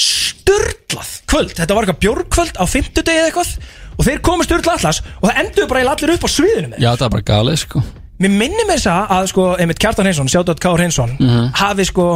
sturlað 0.00 1.12
kvöld, 1.30 1.54
þetta 1.58 1.76
var 1.76 1.84
eitthvað 1.86 2.00
bjórkvöld 2.06 2.58
á 2.60 2.64
fimmtudegi 2.70 3.20
eða 3.20 3.30
eitthvað. 3.30 3.52
Og 4.00 4.06
þeir 4.06 4.22
komu 4.24 4.46
styrla 4.46 4.76
allas 4.78 5.02
og 5.20 5.26
það 5.28 5.40
endur 5.42 5.68
bara 5.70 5.82
allir 5.92 6.14
upp 6.14 6.24
á 6.24 6.28
sviðinu 6.32 6.70
með. 6.72 6.78
Já, 6.80 6.90
það 6.96 7.06
er 7.08 7.14
bara 7.18 7.26
galið 7.34 7.58
sko. 7.66 7.82
Mér 8.20 8.32
minnir 8.36 8.66
með 8.68 8.78
þess 8.80 8.90
að, 9.16 9.28
sko, 9.32 9.44
einmitt 9.60 9.80
Kjartan 9.80 10.04
Hreinsson, 10.08 10.28
sjátt 10.28 10.58
Kár 10.60 10.76
Hreinsson 10.80 11.14
Mhm. 11.20 11.52
hafi 11.56 11.84
sko, 11.88 12.06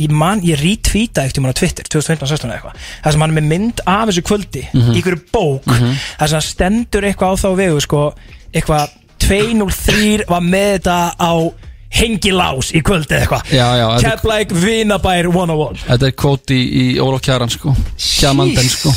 ég 0.00 0.10
man, 0.10 0.40
ég 0.42 0.58
retweeta 0.60 1.24
eftir 1.28 1.42
mann 1.44 1.52
á 1.52 1.58
Twitter, 1.60 1.84
2015-16 1.92 2.48
eða 2.48 2.56
eitthvað. 2.58 2.76
Það 3.04 3.12
sem 3.16 3.20
hann 3.24 3.30
er 3.36 3.40
með 3.40 3.48
mynd 3.52 3.80
af 3.86 4.08
þessu 4.08 4.22
kvöldi 4.26 4.62
Mhm. 4.72 4.92
í 4.94 4.96
einhverju 5.02 5.22
bók, 5.32 5.66
Mhm. 5.66 5.94
það 6.20 6.28
sem 6.34 6.40
stendur 6.40 7.02
eitthvað 7.04 7.30
á 7.30 7.40
þá 7.42 7.48
vegu, 7.56 7.80
sko, 7.80 8.14
eitthvað 8.54 8.88
203 9.20 10.24
var 10.28 10.40
með 10.40 10.78
þetta 10.78 11.14
á 11.20 11.32
hengilás 11.90 12.70
í 12.72 12.82
kvöldi 12.82 13.16
eða 13.16 13.26
eitthvað. 13.26 13.42
Keflæk 14.04 14.52
Vinabær 14.54 15.26
101 15.26 15.80
Þetta 15.88 16.06
er 16.06 16.12
kvót 16.12 16.52
í, 16.54 16.60
í 16.70 16.84
Ólof 17.02 17.20
Kjaran 17.22 17.50
sko. 17.50 17.74
Kjamanden 17.98 18.68
sko 18.70 18.92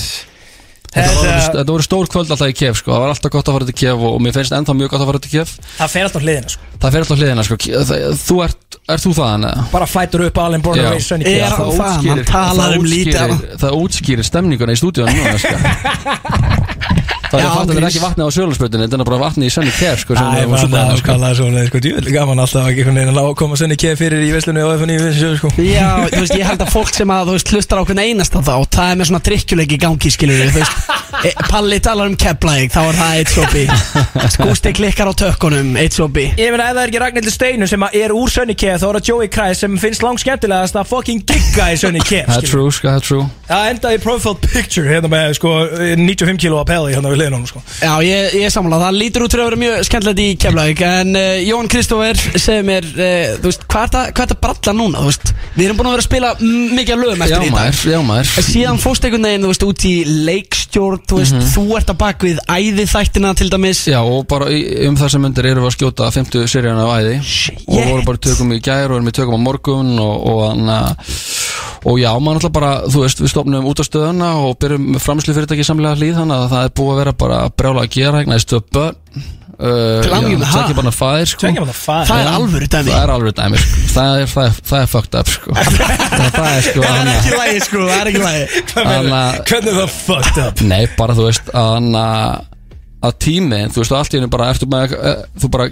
Þetta 0.93 1.63
voru, 1.71 1.83
stór 1.85 2.05
kvöld 2.11 2.29
alltaf 2.33 2.51
í 2.51 2.55
Kef 2.57 2.77
sko 2.81 2.91
Það 2.93 3.01
var 3.03 3.13
alltaf 3.15 3.31
gott 3.33 3.47
að 3.49 3.55
fara 3.57 3.67
til 3.69 3.75
Kef 3.81 3.95
og, 3.97 4.11
og 4.13 4.21
mér 4.21 4.35
finnst 4.35 4.53
ennþá 4.53 4.75
mjög 4.77 4.91
gott 4.93 5.01
að 5.03 5.09
fara 5.09 5.21
til 5.23 5.31
Kef 5.33 5.53
Það 5.79 5.89
fer 5.95 6.03
alltaf 6.07 6.23
hliðina, 6.27 6.49
sko 6.53 6.61
Það 6.83 6.93
fer 6.97 7.05
alltaf 7.05 7.17
hliðina 7.23 7.45
sko 7.47 7.57
Það- 7.63 8.03
Þú 8.23 8.37
ert, 8.45 8.77
er 8.93 9.01
þú 9.03 9.13
þaðan 9.17 9.47
eða? 9.49 9.63
bara 9.73 9.87
fætur 9.89 10.25
upp 10.27 10.37
alveg 10.43 10.65
borna 10.67 10.83
Já. 10.83 10.91
reis 10.93 11.07
Sönni 11.09 11.25
Er 11.25 11.31
Kef 11.33 11.57
hann 11.57 11.73
það? 11.79 11.93
Hann 12.13 12.23
talar 12.29 12.77
um 12.77 12.85
lítið 12.85 13.17
útskýrir, 13.17 13.57
það 13.63 13.71
útskýrir 13.81 14.25
stemninguna 14.29 14.75
í 14.75 14.81
stúdíunum 14.83 15.15
núna 15.17 15.37
sko. 15.41 15.55
Það 17.33 17.43
er 17.43 17.53
fattilega 17.57 17.81
grís. 17.83 17.93
ekki 17.93 18.03
vatnið 18.03 18.23
á 18.23 18.31
sölusbröðinu 18.37 18.83
Þetta 18.83 18.99
er 18.99 19.07
bara 19.09 19.19
vatnið 19.23 19.47
í 19.47 19.53
Sönni 19.53 19.73
Kef 19.77 19.99
sko, 20.03 20.15
sem 20.15 20.23
Æ, 20.23 20.33
við 20.33 20.43
vorum 20.43 20.53
var 20.53 20.63
súpaðan 20.63 20.83
á, 20.83 20.91
það 20.93 20.97
sko. 20.97 21.05
skallaði 21.07 21.37
svona, 21.39 21.63
sko, 21.69 21.81
djúvel 21.83 22.13
gaman 22.13 22.43
alltaf 22.43 22.67
ekki 22.69 22.79
einhvern 22.83 22.99
veginn 23.01 23.13
að 23.13 23.17
lá- 23.19 23.35
koma 23.41 23.55
Sönni 23.59 23.77
Kef 23.83 23.97
fyrir 24.03 24.21
í 24.23 24.31
Veslunni 24.35 24.61
og 24.63 24.73
FNÍ, 24.83 24.97
sko. 25.39 25.49
Já, 25.57 25.89
þú 26.13 26.21
veist, 26.23 26.35
ég 26.37 26.45
held 26.47 26.61
að 26.65 26.71
fólk 26.73 26.93
sem 26.93 27.09
að, 27.13 27.23
þú 27.31 27.37
veist, 27.37 27.53
hlustar 27.53 27.81
á 27.81 27.83
hvern 27.87 28.03
einasta 28.03 28.43
þá 28.43 28.53
Það 28.73 28.91
er 28.91 28.95
með 28.99 29.07
svona 29.09 29.23
drikkjuleik 29.27 29.71
í 29.73 29.77
gangi, 29.81 30.09
skilur 30.13 30.37
við, 30.39 30.49
þú 30.53 30.61
veist. 30.61 30.77
E, 31.23 31.31
Palli 31.49 31.77
talar 31.79 32.07
um 32.09 32.15
keflæk, 32.17 32.71
þá 32.73 32.79
er 32.89 32.95
það 32.97 33.17
eitt 33.19 33.31
sopi. 33.33 33.63
Skústi 34.33 34.71
klikkar 34.73 35.07
á 35.09 35.13
tökkunum, 35.13 35.75
eitt 35.77 35.93
sopi. 35.93 36.25
Ég 36.37 36.49
meina 36.53 36.69
ef 36.71 36.75
það 36.77 36.81
er 36.83 36.89
ekki 36.91 37.01
Ragnhildur 37.03 37.33
Steinu 37.35 37.67
sem 37.69 37.85
að 37.85 37.97
er 38.01 38.13
úr 38.17 38.31
Sönni 38.33 38.55
Kef 38.57 38.81
þá 38.81 38.87
er 38.89 38.97
það 38.99 39.09
Joey 39.11 39.29
Kreis 39.33 39.61
sem 39.63 39.77
finnst 39.77 40.03
langt 40.03 40.23
skemmtilegast 40.23 40.75
að 40.79 40.89
fucking 40.89 41.21
gigga 41.29 41.69
í 41.73 41.77
Sönni 41.79 42.01
Kef 42.03 42.27
Það 42.31 42.41
er 42.41 42.49
true 42.49 42.71
sko, 42.73 42.87
það 42.89 42.97
er 42.97 43.07
true 43.07 43.25
Það 43.53 43.67
endaði 43.69 43.99
profile 44.01 44.39
picture 44.41 44.87
hérna 44.89 45.09
með 45.13 45.33
sko 45.37 45.49
95 45.99 46.39
kilo 46.41 46.57
að 46.61 46.69
peli 46.71 46.93
hérna 46.95 47.11
við 47.13 47.19
liðnum 47.21 47.43
sko. 47.45 47.61
Já, 47.83 47.91
ég, 48.01 48.33
ég 48.41 48.53
sammála, 48.53 48.79
það 48.87 48.97
lítur 48.97 49.25
út 49.27 49.35
fyrir 49.35 49.43
að 49.45 49.49
vera 49.51 49.61
mjög 49.63 49.83
skemmtilegt 49.87 50.21
í 50.23 50.27
keflæk 50.41 50.81
En 50.87 51.11
uh, 51.19 51.35
Jón 51.45 51.69
Kristófer 51.69 52.17
segir 52.41 52.65
mér, 52.65 52.87
uh, 52.95 53.35
þú 53.43 53.51
veist, 53.51 53.65
hvað 53.69 53.85
er 53.85 53.93
það, 53.93 54.07
hvað 54.17 54.25
er 54.25 54.31
það 54.33 54.41
bralla 54.47 54.75
núna, 54.79 55.03
þú 55.03 55.11
veist? 55.11 55.33
Við 55.53 55.65
erum 55.67 55.77
búin 55.79 55.89
að 55.91 55.93
vera 55.93 56.03
að 56.03 56.07
spila 56.09 56.31
mikið 56.41 56.93
af 56.95 57.01
lögum 57.03 57.21
Já 57.21 57.25
eftir 57.27 57.43
í 57.45 57.49
dag. 57.49 57.57
maður, 57.59 57.83
já 57.93 57.99
maður. 58.09 58.31
En 58.41 58.47
Síðan 58.47 58.79
fórst 58.81 59.05
einhvern 59.05 59.27
veginn, 59.29 59.43
þú 59.45 59.51
veist, 59.53 59.65
út 59.69 59.85
í 59.85 59.93
leikstjórn, 60.29 61.03
þú 61.09 61.19
veist, 61.19 61.35
Mhm. 61.37 61.51
þú 61.53 61.65
ert 61.77 61.91
að 61.93 61.97
bak 62.01 62.25
við 62.25 62.39
æði 62.49 62.85
þættina 62.89 63.35
til 63.37 63.49
dæmis. 63.53 63.83
Já 63.91 63.99
og 64.01 64.25
bara 64.27 64.47
í, 64.49 64.59
um 64.87 64.97
þessar 64.97 65.21
myndir 65.21 65.45
erum 65.51 65.63
við 65.67 65.69
að 65.69 65.77
skjóta 65.77 66.09
50 66.15 66.47
seríana 66.49 66.87
af 66.87 67.03
æði. 67.03 67.15
Og 67.67 67.85
vorum 67.85 68.05
bara 68.09 68.17
í 68.17 68.23
tökum 68.25 68.53
í 68.57 68.59
gær 68.65 68.89
og 68.89 68.97
erum 68.97 69.11
í 69.11 69.15
tökum 69.15 69.37
á 69.37 69.45
morgun 69.45 69.93
og, 69.99 70.15
og, 70.33 70.41
hana, 70.49 70.79
og 71.85 71.99
já, 71.99 72.09
maður 72.17 72.39
náttúrulega 72.39 72.53
bara, 72.57 72.71
þú 72.89 73.03
veist, 73.05 73.21
við 73.23 73.33
stopnum 73.43 73.67
út 73.67 73.83
á 73.83 73.85
stöðuna 73.85 74.31
og 74.39 74.57
byrjum 74.61 74.99
framslu 75.03 75.35
fyrirtæki 75.35 75.65
samlega 75.67 75.99
hlýð 75.99 76.19
þannig 76.21 76.39
að 76.39 76.51
það 76.53 76.67
er 76.67 76.75
búið 76.79 76.91
að 76.93 76.99
vera 77.01 77.13
bara 77.23 77.39
brjála 77.51 77.83
að 77.83 77.95
gera 77.97 78.21
hérna 78.21 78.37
í 78.39 78.43
stöðbönn 78.43 79.31
Til 79.63 80.09
hamingju 80.09 80.39
með 80.41 80.47
það. 80.49 80.55
Tvekkja 80.55 80.75
bara 80.79 80.91
fæðir 80.91 81.29
sko 81.29 81.41
Tveggja 81.43 81.61
barna 81.61 81.73
faðir. 81.77 82.07
Það 82.09 82.19
er 82.19 82.25
Já, 82.25 82.31
alvöru 82.39 82.67
dæmi. 82.73 82.89
Það 82.89 83.03
er 83.03 83.11
alvöru 83.13 83.33
dæmi 83.37 83.59
sko. 83.61 83.83
það, 83.93 84.15
er, 84.17 84.31
það, 84.31 84.47
er, 84.47 84.55
það 84.69 84.79
er 84.79 84.89
fucked 84.93 85.17
up 85.19 85.29
sko. 85.29 85.53
það, 85.59 85.77
það 86.37 86.47
er 86.47 86.65
sko 86.67 86.83
Það 86.83 86.97
er 86.97 87.11
ekki 87.13 87.37
lægi, 87.37 87.61
sko, 87.67 87.83
það 87.83 87.99
er 87.99 88.09
ekki 88.11 88.23
lægi 88.23 88.63
Hvernig 88.73 89.69
er 89.69 89.77
það 89.77 89.93
fucked 89.99 90.41
up? 90.43 90.63
Nei, 90.73 90.81
bara 90.97 91.17
þú 91.19 91.27
veist 91.29 91.53
að, 91.53 93.19
tíminn, 93.21 93.71
þú 93.75 93.83
veist, 93.83 93.95
allt 93.99 94.17
í 94.17 94.19
henni 94.19 94.31
bara 94.33 94.49
eh, 94.55 95.23
þú 95.37 95.51
bara 95.53 95.69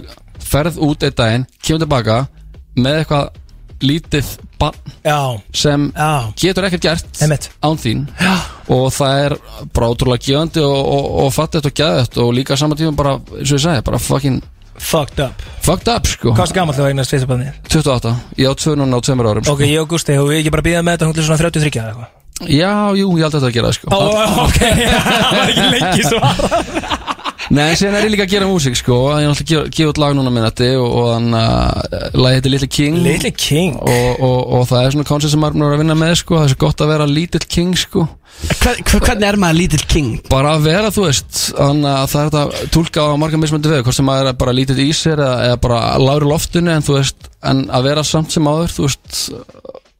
ferð 0.52 0.78
út 0.86 1.04
einn 1.08 1.18
daginn, 1.18 1.46
kemur 1.64 1.82
tilbaka 1.82 2.18
með 2.78 3.02
eitthvað 3.02 3.41
lítið 3.82 4.30
bann 4.60 5.40
sem 5.54 5.88
já, 5.90 6.10
getur 6.38 6.68
ekkert 6.68 6.86
gert 6.86 7.22
Einmitt. 7.24 7.50
án 7.62 7.78
þín. 7.82 8.06
Já. 8.20 8.34
og 8.72 8.88
það 8.94 9.18
er 9.26 9.36
bara 9.74 9.90
ótrúlega 9.92 10.26
gefandi 10.28 10.64
og, 10.64 10.78
og, 10.78 11.10
og 11.24 11.34
fattið 11.34 11.68
og 11.70 11.76
geðið 11.82 12.22
og 12.24 12.32
líka 12.38 12.58
saman 12.58 12.78
tíma 12.78 12.94
bara, 12.96 13.18
eins 13.38 13.50
og 13.50 13.58
ég 13.58 13.64
segi, 13.66 13.84
bara 13.90 14.00
fucking 14.02 14.40
fucked 14.82 15.20
up. 15.20 15.42
Fucked 15.62 15.90
up 15.92 16.08
sko. 16.08 16.32
Hvað 16.34 16.48
er 16.48 16.56
gammal 16.56 16.76
þú 16.76 16.88
eignast 16.88 17.12
fyrsta 17.14 17.28
barnið? 17.30 17.60
28, 17.68 18.16
ég 18.40 18.50
á 18.50 18.54
núna 18.78 18.98
á 18.98 19.00
tveimur 19.04 19.30
árum 19.30 19.46
sko. 19.46 19.54
Ok, 19.54 19.66
ég 19.68 19.82
og 19.82 19.92
Gusti, 19.92 20.16
og 20.18 20.30
við 20.30 20.42
ekki 20.42 20.54
bara 20.54 20.66
býða 20.66 20.82
með 20.86 20.96
þetta 20.96 21.10
hún 21.10 21.16
til 21.18 21.26
svona 21.28 21.42
33 21.42 21.82
eða 21.82 21.92
eitthvað? 21.92 22.18
Já, 22.48 22.72
jú, 22.98 23.10
ég 23.20 23.22
held 23.22 23.34
að 23.36 23.38
þetta 23.38 23.50
að 23.50 23.56
gera 23.58 23.72
sko. 23.76 23.86
Ó, 23.92 24.00
ok, 24.46 24.60
það 25.06 25.36
var 25.36 25.52
ekki 25.52 25.68
lengi 25.76 26.06
svara 26.08 27.11
Nei, 27.52 27.66
en 27.68 27.76
síðan 27.76 27.98
er 27.98 28.06
ég 28.06 28.12
líka 28.14 28.24
að 28.24 28.30
gera 28.32 28.46
músík 28.48 28.76
sko 28.78 28.96
Ég 29.20 29.26
er 29.26 29.28
náttúrulega 29.28 29.62
að 29.66 29.74
gefa- 29.76 29.90
út 29.92 29.98
lag 30.00 30.14
núna 30.16 30.30
minnati 30.32 30.70
og, 30.80 30.86
og 30.88 31.08
þannig 31.10 31.42
að 31.42 32.16
lagi 32.22 32.38
heitir 32.38 32.52
Little 32.54 32.68
King. 32.72 32.94
Little 33.04 33.32
King. 33.36 33.74
Og, 33.76 34.22
og, 34.24 34.38
og 34.56 34.62
það 34.70 34.86
er 34.86 34.94
svona 34.94 35.08
koncept 35.10 35.34
sem 35.34 35.42
maður 35.42 35.66
er 35.66 35.74
að 35.76 35.82
vinna 35.82 35.96
með 36.00 36.14
sko 36.22 36.38
Það 36.38 36.46
er 36.46 36.52
svo 36.54 36.60
gott 36.64 36.84
að 36.86 36.92
vera 36.94 37.08
Little 37.10 37.42
King 37.52 37.74
sko. 37.76 38.06
Hver, 38.62 38.80
Hvernig 38.88 39.26
er 39.28 39.36
maður 39.42 39.58
lítill 39.60 39.82
king? 39.92 40.08
Bara 40.32 40.54
að 40.56 40.64
vera, 40.70 40.88
þú 40.94 41.04
veist 41.04 41.40
Þannig 41.52 41.90
að 41.92 42.06
það 42.14 42.22
er 42.22 42.30
þetta 42.32 42.70
tólka 42.78 43.04
á 43.04 43.20
marga 43.20 43.40
mismöndi 43.42 43.70
við 43.74 43.82
Hvort 43.84 43.98
sem 43.98 44.08
maður 44.08 44.30
er 44.32 44.38
bara 44.40 44.54
lítið 44.56 44.80
í 44.82 44.86
sér 44.96 45.20
eða, 45.20 45.36
eða 45.50 45.58
bara 45.66 45.82
lágur 46.00 46.24
í 46.26 46.30
loftinu 46.32 46.72
En 46.72 46.86
þú 46.86 46.96
veist, 46.96 47.28
en 47.52 47.60
að 47.68 47.84
vera 47.90 48.06
samt 48.08 48.32
sem 48.32 48.48
áður 48.48 48.72
Þú 48.78 48.86
veist, 48.88 49.20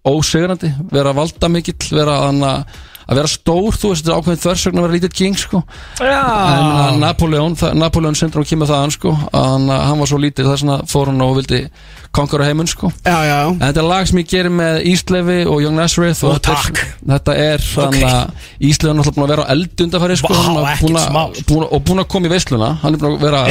ósigrandi 0.08 0.72
Vera 0.96 1.12
valda 1.14 1.52
mikill, 1.52 1.76
vera 1.92 2.16
þannig 2.24 2.48
að 2.48 2.80
vera 3.08 3.26
stór, 3.28 3.72
þú 3.74 3.88
veist, 3.92 4.04
þetta 4.04 4.12
er 4.12 4.20
ákveðin 4.22 4.42
þversögn 4.44 4.78
að 4.78 4.82
vera 4.86 4.96
lítið 4.98 5.12
king, 5.12 5.34
sko. 5.38 5.62
En 6.00 6.06
Já 6.06 6.22
að 6.22 6.98
Napoleon, 7.02 7.56
það- 7.56 7.74
Napoleon 7.74 8.14
syndrom 8.14 8.44
kemur 8.44 8.66
þaðan 8.70 8.92
sko, 8.92 9.10
að 9.32 9.44
hann, 9.52 9.66
að 9.68 9.82
hann 9.86 9.98
var 9.98 10.06
svo 10.06 10.18
lítill 10.18 10.46
þess 10.46 10.64
að 10.64 10.86
fór 10.92 11.06
hann 11.06 11.20
og 11.22 11.36
vildi 11.36 11.68
konkura 12.12 12.44
heiminn 12.44 12.66
sko. 12.68 12.92
Já, 13.06 13.24
já, 13.24 13.38
en 13.48 13.58
þetta 13.58 13.78
er 13.80 13.88
lag 13.88 14.06
sem 14.06 14.18
ég 14.18 14.28
gerir 14.28 14.50
með 14.52 14.82
Íslefi 14.84 15.46
og 15.48 15.62
Young 15.62 15.76
Nazareth 15.76 16.22
og 16.24 16.34
Ó, 16.34 16.38
þetta 16.38 16.52
er, 16.52 16.82
þetta 17.08 17.36
er 17.36 17.58
þannig 17.58 18.04
að 18.04 18.30
Íslefi 18.60 18.90
er 18.90 18.96
náttúrulega 18.98 19.16
búin 19.16 19.24
að 19.24 19.32
vera 19.32 19.46
á 19.48 19.50
eld 19.54 19.76
undanfæri 19.86 20.16
sko, 20.20 20.34
hann 20.34 20.56
að- 20.60 20.78
smá. 21.08 21.22
búin 21.48 21.62
að- 21.64 21.72
og 21.72 21.84
búin 21.84 22.00
að 22.04 22.08
koma 22.08 22.26
í 22.28 22.30
veisluna 22.30 22.68
hann 22.82 22.94
er 22.94 22.98
búin 22.98 23.16
að 23.16 23.20
vera 23.24 23.42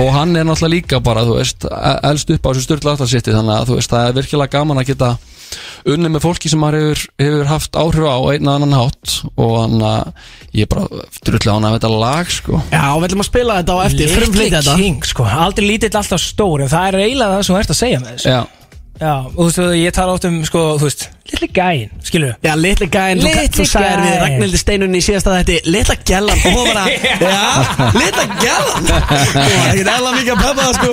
og 0.00 0.12
hann 0.16 0.36
er 0.36 0.44
náttúrulega 0.44 0.74
líka 0.80 1.02
bara, 1.02 1.20
þú 1.28 1.36
veist, 1.36 1.64
e- 1.68 2.00
elst 2.08 2.30
upp 2.30 2.42
á 2.42 2.48
þessu 2.52 2.64
styrla 2.64 2.92
aftalsitti, 2.96 3.32
þannig 3.36 3.60
að 3.60 3.66
þú 3.68 3.74
veist, 3.76 3.90
það 3.90 4.08
er 4.08 4.12
virkilega 4.22 4.50
gaman 4.50 4.78
að 4.78 4.86
geta 4.86 5.18
unnið 5.86 6.14
með 6.16 6.24
fólki 6.24 6.50
sem 6.52 6.60
maður 6.62 6.80
hefur, 6.80 7.04
hefur 7.22 7.50
haft 7.50 7.78
áhrif 7.78 8.08
á 8.08 8.18
einn 8.32 8.50
að 8.50 8.58
annan 8.58 8.76
hátt 8.76 9.14
og 9.36 9.54
hann 9.60 9.86
að 9.86 10.10
ég 10.56 10.66
er 10.66 10.70
bara 10.72 11.04
drullega 11.26 11.56
án 11.56 11.68
að 11.68 11.76
þetta 11.76 11.92
lag, 11.92 12.30
sko. 12.32 12.60
Já, 12.72 12.84
við 12.96 13.08
ætlum 13.08 13.24
að 13.24 13.30
spila 13.30 13.58
þetta 13.60 13.76
á 13.76 13.78
eftir, 13.86 14.14
Little 14.16 14.48
þetta. 14.56 14.76
King, 14.80 15.08
sko. 15.10 15.26
Aldrei 15.46 15.66
lítill 15.68 15.92
alltaf 15.92 16.22
stór 16.22 16.64
En 16.64 16.72
það 16.72 16.88
er 16.88 17.02
eiginlega 17.04 17.36
það 17.36 17.44
sem 17.46 17.54
þú 17.56 17.60
ert 17.60 17.74
að 17.74 17.80
segja 17.82 18.00
með 18.02 18.14
þessu. 18.14 18.32
Já, 18.32 18.65
Já, 18.96 19.12
og 19.28 19.50
þú 19.52 19.64
veist, 19.66 19.76
ég 19.76 19.92
tala 19.92 20.14
oft 20.16 20.24
um, 20.24 20.38
sko, 20.48 20.60
þú 20.80 20.86
veist 20.88 21.02
Little 21.26 21.48
gæin, 21.52 21.90
skilur 22.06 22.30
Já, 22.40 22.52
litli 22.56 22.86
þú, 22.88 23.02
Litli 23.20 23.48
þú 23.52 23.66
sagðir 23.68 23.98
við 24.00 24.06
gæinn. 24.06 24.22
Ragnhildi 24.22 24.60
Steinunni 24.62 25.00
í 25.02 25.04
síðasta 25.04 25.34
þetta 25.36 25.72
Litla 25.74 25.96
gælan, 26.08 26.40
og 26.40 26.56
hún 26.56 26.70
bara 26.70 26.84
Já, 27.26 27.42
litla 27.98 28.24
gælan 28.40 28.88
Hún 29.36 29.52
var 29.52 29.68
ekkert 29.74 29.92
eðla 29.96 30.14
mikið 30.16 30.32
að 30.32 30.40
peppa 30.46 30.62
það, 30.62 30.72
sko. 30.78 30.88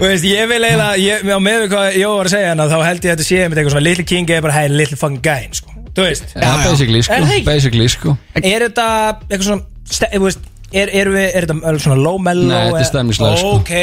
Þú 0.00 0.08
veist, 0.08 0.26
ég 0.32 0.50
vil 0.50 0.60
eiginlega, 0.66 0.90
ég, 1.04 1.30
á 1.30 1.38
með 1.46 1.62
við 1.62 1.70
hvað 1.76 1.86
ég 2.00 2.16
var 2.16 2.30
að 2.30 2.34
segja 2.34 2.50
hana, 2.50 2.68
þá 2.72 2.76
held 2.88 3.06
ég 3.06 3.14
að 3.14 3.14
þetta 3.14 3.28
sé 3.28 3.40
með 3.44 3.60
eitthvað 3.62 3.76
svona 3.76 3.86
Little 3.86 4.08
King 4.10 4.34
er 4.34 4.44
bara, 4.48 4.56
hey, 4.58 4.72
little 4.72 4.98
fucking 5.00 5.22
gæin, 5.22 5.56
sko. 5.60 5.76
Þú 5.96 6.08
veist, 6.08 6.34
já, 6.34 6.50
basically, 6.66 7.00
Er 7.06 7.22
það 7.22 7.30
sko, 7.30 7.46
basically, 7.46 7.88
sko. 7.92 8.16
Er 8.42 8.66
þetta 8.66 8.88
eitthvað 9.30 9.46
svona, 9.46 10.10
þú 10.16 10.24
veist 10.26 10.52
Er, 10.76 10.92
er, 10.92 11.10
við, 11.14 11.26
er 11.30 11.46
þetta 11.46 11.56
alveg 11.70 11.84
svona 11.86 11.98
low 12.02 12.18
mellow 12.20 12.50
Nei, 12.52 12.66
þetta 12.68 12.82
er 12.82 12.88
stemningslag, 12.90 13.36
sko. 13.40 13.52
Ok, 13.60 13.74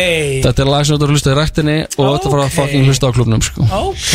Þetta 0.46 0.66
er 0.66 0.72
lag 0.74 0.86
sem 0.86 0.94
þú 0.94 1.00
ert 1.00 1.06
að 1.08 1.14
hlusta 1.16 1.34
í 1.34 1.38
rættinni 1.40 1.78
og 1.90 2.08
þetta 2.08 2.34
fara 2.36 2.48
að 2.48 2.58
fucking 2.60 2.90
hlusta 2.90 3.10
á 3.10 3.16
klubnum, 3.18 3.46
sko. 3.46 3.68
Ok. 3.82 4.10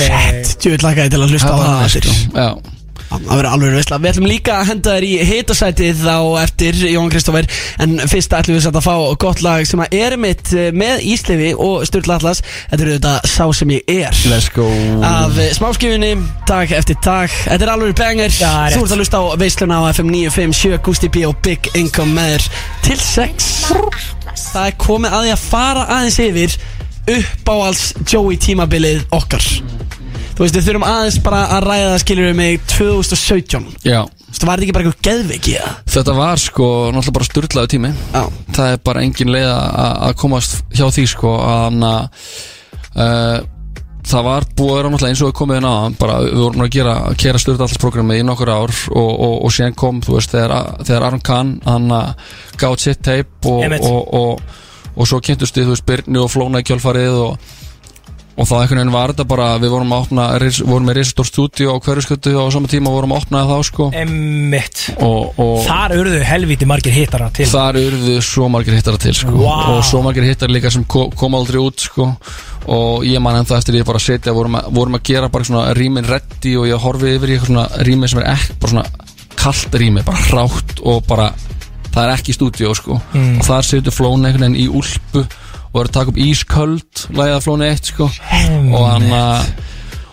Tjóðið 0.55 0.85
lakaði 0.87 1.14
til 1.16 1.22
að 1.24 1.37
hlusta 1.37 1.55
á 1.55 1.59
Það 1.59 1.87
er 1.89 1.97
sko, 1.99 2.18
já 2.39 2.78
Það 3.09 3.28
verður 3.28 3.50
alveg 3.50 3.76
veistla 3.78 3.98
Við 4.02 4.11
ætlum 4.12 4.28
líka 4.28 4.56
að 4.59 4.70
henda 4.72 4.96
þér 4.96 5.06
í 5.09 5.12
hitasætið 5.28 6.02
á 6.09 6.20
eftir 6.42 6.80
Jón 6.92 7.12
Kristófer. 7.12 7.48
En 7.82 7.96
fyrst 8.11 8.34
ætlum 8.36 8.59
við 8.59 8.68
að 8.68 8.84
fá 8.84 8.94
gott 9.24 9.42
lag 9.44 9.64
sem 9.68 9.82
að 9.84 9.96
er 9.98 10.16
mitt 10.20 10.52
eh, 10.52 10.68
með 10.76 11.04
Íslifi 11.09 11.52
og 11.56 11.86
Sturla 11.88 12.18
Atlas. 12.18 12.42
Þetta 12.70 12.84
er 12.84 12.92
auðvitað 12.92 13.30
Sá 13.32 13.44
sem 13.56 13.74
ég 13.74 13.92
er. 13.94 14.22
Let's 14.28 14.50
go. 14.52 14.68
Af 15.06 15.38
eh, 15.40 15.52
smáskifunni, 15.56 16.12
dag 16.48 16.74
eftir 16.78 17.00
dag. 17.04 17.32
Þetta 17.48 17.68
er 17.68 17.74
alveg 17.74 17.96
rétt. 17.98 18.38
Þú 18.74 18.84
ert 18.84 18.92
að 18.92 19.00
hlusta 19.02 19.20
á 19.20 19.24
veisluna 19.40 19.80
á 19.80 19.82
FM 19.92 20.11
957 20.12 20.80
Gusti 20.84 21.11
B 21.12 21.24
og 21.28 21.36
Big 21.44 21.70
Income 21.78 22.14
með 22.16 22.34
þér 22.34 22.46
Til 22.86 22.98
6 23.02 23.48
Það 24.48 24.64
er 24.64 24.76
komið 24.80 25.16
að 25.16 25.26
því 25.26 25.34
að 25.34 25.44
fara 25.44 25.86
aðeins 25.96 26.20
yfir 26.24 26.59
Uppáhalds 27.09 27.84
Joey 28.04 28.38
tímabilið 28.40 29.04
okkar 29.16 29.44
Þú 30.39 30.45
veist, 30.45 30.55
við 30.55 30.66
þurfum 30.68 30.84
aðeins 30.86 31.16
bara 31.24 31.39
að 31.51 31.64
ræða 31.64 31.86
það 31.91 32.01
skilur 32.05 32.26
við 32.28 32.36
mig 32.39 32.61
2017 32.70 33.64
Þú 33.82 33.89
Já. 33.91 33.97
Veist, 34.28 34.45
var 34.47 34.61
þetta 34.61 34.66
ekki 34.68 34.74
bara 34.76 34.84
eitthvað 34.86 35.09
geðveiki 35.09 35.55
eða? 35.59 35.72
Þetta 35.91 36.14
var 36.14 36.43
sko 36.45 36.68
náttúrulega 36.95 37.14
bara 37.16 37.26
styrlaðu 37.26 37.70
tími. 37.72 37.91
Já. 38.12 38.20
Það 38.55 38.70
er 38.70 38.80
bara 38.86 39.03
engin 39.03 39.32
leið 39.34 39.49
að 39.51 40.14
komast 40.22 40.55
hjá 40.78 40.84
því 40.95 41.07
sko 41.11 41.32
að 41.43 41.59
hann 41.64 41.86
að 41.89 42.28
uh, 43.03 43.39
það 44.12 44.26
var 44.28 44.47
búið 44.55 44.70
að 44.70 44.78
vera 44.78 44.93
náttúrulega 44.95 45.16
eins 45.16 45.24
og 45.24 45.32
við 45.32 45.36
komið 45.41 45.59
inn 45.59 45.68
á 45.68 45.74
bara 46.05 46.20
við 46.22 46.41
vorum 46.45 46.64
að 46.68 46.72
gera, 46.78 46.97
kera 47.24 47.43
styrta 47.43 47.66
alls 47.66 47.82
programmið 47.82 48.22
í 48.22 48.26
nokkur 48.30 48.55
ár 48.55 48.74
og, 48.95 49.11
og, 49.11 49.34
og 49.43 49.55
síðan 49.59 49.78
kom 49.82 50.03
þú 50.07 50.20
veist, 50.20 50.39
þegar, 50.39 50.55
þegar 50.84 51.09
Aron 51.09 51.24
Kahn 51.26 51.55
hann 51.66 51.91
gátt 52.62 52.84
sitt 52.86 53.03
teip 53.03 53.49
og, 53.51 53.66
og, 53.82 54.14
og, 54.22 54.61
og 54.95 55.11
svo 55.11 55.18
kynntust 55.18 55.59
við, 55.59 55.66
þú 55.66 55.74
veist, 55.74 55.89
Byrni 55.91 56.22
og 56.22 56.30
Flóna 56.30 56.62
í 56.62 56.68
kjölfarið 56.70 57.18
og 57.26 57.57
og 58.39 58.47
þá 58.47 58.53
einhvern 58.61 58.78
veginn 58.78 58.93
var 58.95 59.11
þetta 59.12 59.24
bara 59.26 59.47
við 59.59 59.72
vorum 59.74 59.93
að 59.97 60.05
opna, 60.05 60.26
vorum 60.68 60.86
með 60.86 60.99
risastór 61.01 61.26
stúdíu 61.26 61.72
á 61.74 61.76
hverjuskötu 61.82 62.34
á 62.39 62.45
sama 62.55 62.70
tíma 62.70 62.93
vorum 62.95 63.14
að 63.16 63.24
opna 63.24 63.41
það 63.49 63.62
sko 63.66 63.89
Emmitt 63.99 64.82
og, 65.03 65.41
og 65.43 65.57
Þar 65.66 65.95
urðu 65.99 66.20
helviti 66.28 66.68
margir 66.70 66.95
hittara 66.95 67.30
til 67.34 67.49
þar 67.51 67.80
urðu 67.80 68.14
svo 68.22 68.47
margir 68.53 68.76
hittara 68.78 69.01
til 69.03 69.16
sko. 69.18 69.34
Vá. 69.43 69.57
og 69.74 69.82
svo 69.89 70.03
margir 70.07 70.28
hittar 70.28 70.53
líka 70.55 70.70
sem 70.70 70.84
ko- 70.86 71.09
kom 71.18 71.34
aldrei 71.34 71.59
út 71.59 71.82
sko. 71.82 72.07
og 72.68 73.05
ég 73.09 73.18
man 73.24 73.41
ennþá 73.41 73.59
eftir 73.59 73.80
ég 73.80 73.86
bara 73.89 73.99
að 73.99 74.07
setja 74.07 74.32
vorum 74.36 74.55
vorum 74.76 74.95
að 74.99 75.03
gera 75.11 75.28
bara 75.32 75.45
svona 75.45 75.74
rýmin 75.74 76.07
reddi 76.07 76.55
og 76.61 76.66
ég 76.70 76.78
horfi 76.86 77.14
yfir 77.16 77.34
í 77.34 77.41
svona 77.43 77.66
rými 77.82 78.09
sem 78.09 78.20
er 78.22 78.30
ekki 78.36 78.59
bara 78.61 78.70
svona 78.74 78.86
kallt 79.39 79.74
rými, 79.78 80.03
bara 80.07 80.18
hrátt 80.28 80.80
og 80.84 81.03
bara 81.09 81.32
það 81.95 82.03
er 82.05 82.14
ekki 82.14 82.32
í 82.34 82.36
stúdíu 82.36 82.74
sko. 82.76 83.01
Mm. 83.14 83.39
og 83.41 83.47
þar 83.47 83.64
setur 83.66 83.95
flóna 83.95 84.28
einhvern 84.30 84.53
veginn 84.53 84.62
í 84.62 84.68
úlpu 84.70 85.24
og 85.72 85.80
er 85.80 85.90
að 85.90 85.96
taka 85.98 86.14
upp 86.14 86.22
ísköld 86.24 87.02
læða 87.18 87.42
flóna 87.44 87.72
eitt 87.72 87.90
sko. 87.92 88.08
og 88.08 88.86
hann 88.88 89.10
að 89.12 89.50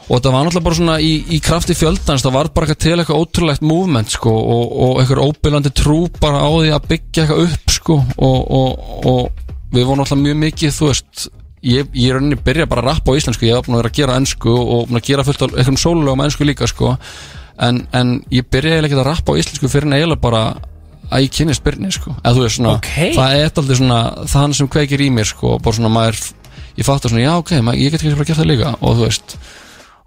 og 0.06 0.22
það 0.22 0.34
var 0.36 0.44
náttúrulega 0.46 0.66
bara 0.68 0.78
svona 0.78 0.96
í, 1.02 1.14
í 1.34 1.40
krafti 1.42 1.76
fjöldans 1.78 2.22
það 2.22 2.36
var 2.36 2.50
bara 2.54 2.68
eitthvað 2.68 2.84
til 2.84 2.98
eitthvað 3.00 3.22
ótrúlegt 3.24 3.64
movement 3.66 4.12
sko, 4.14 4.34
og, 4.34 4.76
og 4.86 5.00
eitthvað 5.02 5.32
óbyrlandi 5.32 5.72
trú 5.74 5.98
bara 6.22 6.44
á 6.46 6.50
því 6.54 6.74
að 6.76 6.92
byggja 6.92 7.24
eitthvað 7.24 7.48
upp 7.48 7.74
sko, 7.74 7.98
og, 8.28 8.52
og, 8.60 8.86
og 9.10 9.48
við 9.74 9.88
vorum 9.88 10.04
náttúrulega 10.04 10.28
mjög 10.28 10.38
mikið 10.44 10.76
þú 10.76 10.92
veist 10.92 11.26
ég, 11.66 11.90
ég 11.90 12.12
er 12.12 12.20
rauninni 12.20 12.38
byrja 12.46 12.70
bara 12.70 12.86
að 12.86 12.92
rappa 12.92 13.16
á 13.16 13.18
íslensku 13.18 13.50
ég 13.50 13.58
var 13.58 13.66
búin 13.66 13.80
að 13.80 13.82
vera 13.82 13.94
að 13.94 14.00
gera 14.00 14.20
ennsku 14.20 14.54
og 14.54 14.86
búin 14.92 15.02
að 15.02 15.10
gera 15.10 15.26
fullt 15.26 15.42
af 15.48 15.58
eitthvað 15.58 15.82
sólulegum 15.82 16.24
ennsku 16.28 16.48
líka 16.48 16.70
sko. 16.70 16.94
en, 17.66 17.82
en 17.96 18.16
ég 18.30 18.46
byrja 18.52 18.76
eiginlega 18.76 18.94
ekki 18.94 19.02
að 19.02 19.10
rappa 19.10 19.34
á 19.34 19.40
íslensku 19.42 19.72
fyrir 19.72 19.90
en 19.90 19.98
eiginlega 19.98 20.22
bara 20.22 20.44
að 21.12 21.26
ég 21.26 21.32
kynni 21.36 21.54
spyrni 21.56 21.92
sko. 21.92 22.16
eða 22.24 22.34
þú 22.36 22.42
veist 22.46 22.58
svona, 22.60 22.74
Ok. 22.78 22.90
það 23.16 23.36
er 23.36 23.46
alltaf 23.50 23.78
svona 23.78 24.00
það 24.26 24.54
sem 24.56 24.68
kveikir 24.68 25.02
í 25.06 25.10
mér 25.12 25.26
sko, 25.30 25.60
bara 25.60 25.76
svona 25.76 25.90
maður 25.94 26.34
ég 26.78 26.86
fattar 26.88 27.10
svona, 27.12 27.24
já 27.26 27.34
ok, 27.38 27.52
maður, 27.62 27.80
ég 27.82 27.92
get 27.92 28.02
ekki 28.02 28.16
bara 28.16 28.26
gert 28.26 28.40
það 28.40 28.52
líka 28.52 28.76
og 28.82 28.96
þú 28.98 29.06
veist 29.06 29.38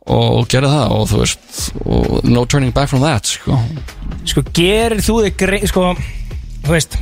og 0.09 0.49
gerði 0.49 0.71
það 0.73 0.91
og 0.97 1.09
þú 1.11 1.19
veist 1.21 1.73
og 1.85 2.25
no 2.25 2.45
turning 2.47 2.73
back 2.73 2.89
from 2.89 3.03
that 3.05 3.27
sko. 3.27 3.59
Sko, 4.25 4.43
gerir 4.57 5.01
þú 5.05 5.19
þig 5.27 5.37
greið 5.37 5.69
Sko, 5.69 5.95
þú 6.65 6.71
veist 6.73 6.97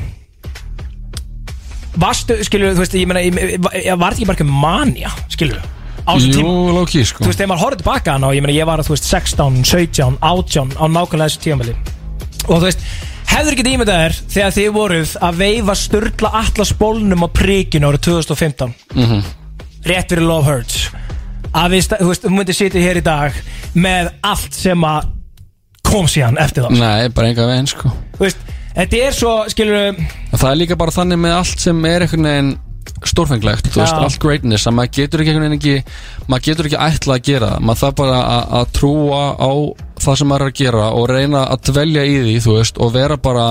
Varstu, 1.96 2.36
skilur 2.44 2.74
þú 2.76 2.82
veist 2.82 2.92
Ég 2.92 3.06
ég- 3.08 3.98
var 3.98 4.12
þetta 4.12 4.18
ekki 4.18 4.26
bara 4.26 4.36
ekki 4.36 4.48
manja 4.50 5.08
á 6.06 6.12
þessum 6.14 6.38
Jú, 6.38 6.50
lóki 6.76 7.02
sko. 7.06 7.24
Þú 7.24 7.30
veist, 7.30 7.38
þegar 7.40 7.48
maður 7.50 7.62
horfði 7.64 7.78
tilbaka 7.82 8.12
hana 8.12 8.26
og 8.28 8.34
ég 8.36 8.42
meina, 8.44 8.54
ég 8.60 8.66
var 8.68 8.78
að, 8.78 8.86
þú 8.86 8.94
veist, 8.94 9.08
16, 9.10 9.64
17, 9.64 10.18
18 10.22 10.74
á 10.78 10.84
nákvæmlega 10.86 11.26
þessu 11.26 11.40
tímafæli 11.42 11.74
og 12.46 12.60
þú 12.60 12.66
veist, 12.68 12.84
hefur 13.36 13.56
ekki 13.56 13.72
ímyndað 13.76 14.00
þér 14.02 14.14
þegar 14.34 14.54
þið 14.56 14.70
voruð 14.76 15.12
að 15.28 15.40
veifa 15.42 15.74
störla 15.80 16.30
allas 16.42 16.72
bólnum 16.80 17.24
á 17.26 17.28
prikinu 17.36 17.90
árið 17.90 18.04
2015 18.08 18.74
Mhm. 18.96 19.22
rétt 19.86 20.08
fyrir 20.10 20.26
Love 20.26 20.46
Hurts 20.50 20.88
að 21.54 21.70
við, 21.76 21.88
þú 22.00 22.08
veist, 22.10 22.22
þú 22.26 22.30
myndir 22.36 22.54
sitja 22.58 22.80
hér 22.82 22.96
í 23.00 23.04
dag 23.06 23.32
með 23.74 24.10
allt 24.22 24.54
sem 24.54 24.82
að 24.84 25.08
kom 25.86 26.06
síðan 26.10 26.38
eftir 26.42 26.64
það 26.66 26.78
Nei, 26.80 27.08
bara 27.14 27.28
enga 27.30 27.46
veginn 27.46 27.66
sko. 27.70 27.92
Þú 28.16 28.24
veist, 28.26 28.36
þetta 28.76 29.02
er 29.06 29.12
svo, 29.16 29.34
skilur 29.48 29.96
Það 30.36 30.50
er 30.50 30.56
líka 30.60 30.76
bara 30.76 30.90
þannig 30.90 31.18
með 31.22 31.36
allt 31.38 31.60
sem 31.62 31.84
er 31.84 32.00
einhvern 32.06 32.26
veginn 32.28 32.50
stórfenglegt, 33.06 33.68
þú 33.72 33.82
veist, 33.82 33.98
allt 33.98 34.18
greatness 34.22 34.66
að 34.68 34.76
maður 34.78 34.94
getur 34.96 35.22
ekki 35.22 35.32
einhvern 35.32 35.46
veginn 35.46 35.58
ekki 35.58 36.30
maður 36.30 36.46
getur 36.46 36.68
ekki 36.70 36.80
ætla 36.86 37.18
að 37.18 37.28
gera 37.28 37.50
maður 37.60 37.82
þarf 37.82 37.98
bara 38.00 38.18
að, 38.60 38.72
trúa 38.76 39.22
á 39.36 39.50
það 40.02 40.18
sem 40.20 40.30
maður 40.30 40.46
er 40.46 40.52
að 40.52 40.58
gera 40.60 40.88
og 40.96 41.06
reyna 41.10 41.44
að 41.52 41.70
dvelja 41.70 42.04
í 42.06 42.18
því, 42.24 42.34
þú 42.44 42.58
veist, 42.58 42.82
og 42.82 42.92
vera 42.96 43.16
bara 43.20 43.46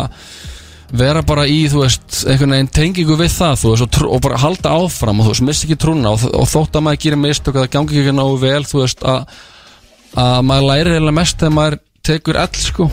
vera 0.96 1.24
bara 1.26 1.48
í, 1.50 1.58
þú 1.72 1.82
veist, 1.82 2.22
einhvern 2.30 2.56
veginn 2.56 2.72
tengingu 2.78 3.18
við 3.20 3.34
það, 3.34 3.58
þú 3.62 3.74
veist, 3.74 3.86
og, 3.86 3.92
trú, 3.98 4.12
og 4.16 4.24
bara 4.24 4.40
halda 4.44 4.76
áfram 4.78 5.20
og 5.20 5.28
þú 5.28 5.34
veist, 5.34 5.46
missi 5.50 5.68
ekki 5.68 5.80
trúna 5.82 6.14
og, 6.14 6.26
og 6.30 6.48
þótt 6.52 6.78
að 6.78 6.86
maður 6.88 7.04
gerir 7.06 7.22
mistök 7.24 7.58
að 7.58 7.66
það 7.66 7.74
gangi 7.76 8.00
ekki 8.02 8.16
nógu 8.16 8.40
vel, 8.44 8.62
þú 8.70 8.82
veist, 8.84 9.04
að, 9.04 9.36
að 10.22 10.40
maður 10.52 10.70
lærir 10.70 10.94
eiginlega 10.94 11.18
mest 11.20 11.42
þegar 11.42 11.56
maður 11.58 11.80
tekur 12.06 12.42
ell, 12.46 12.62
sko 12.62 12.90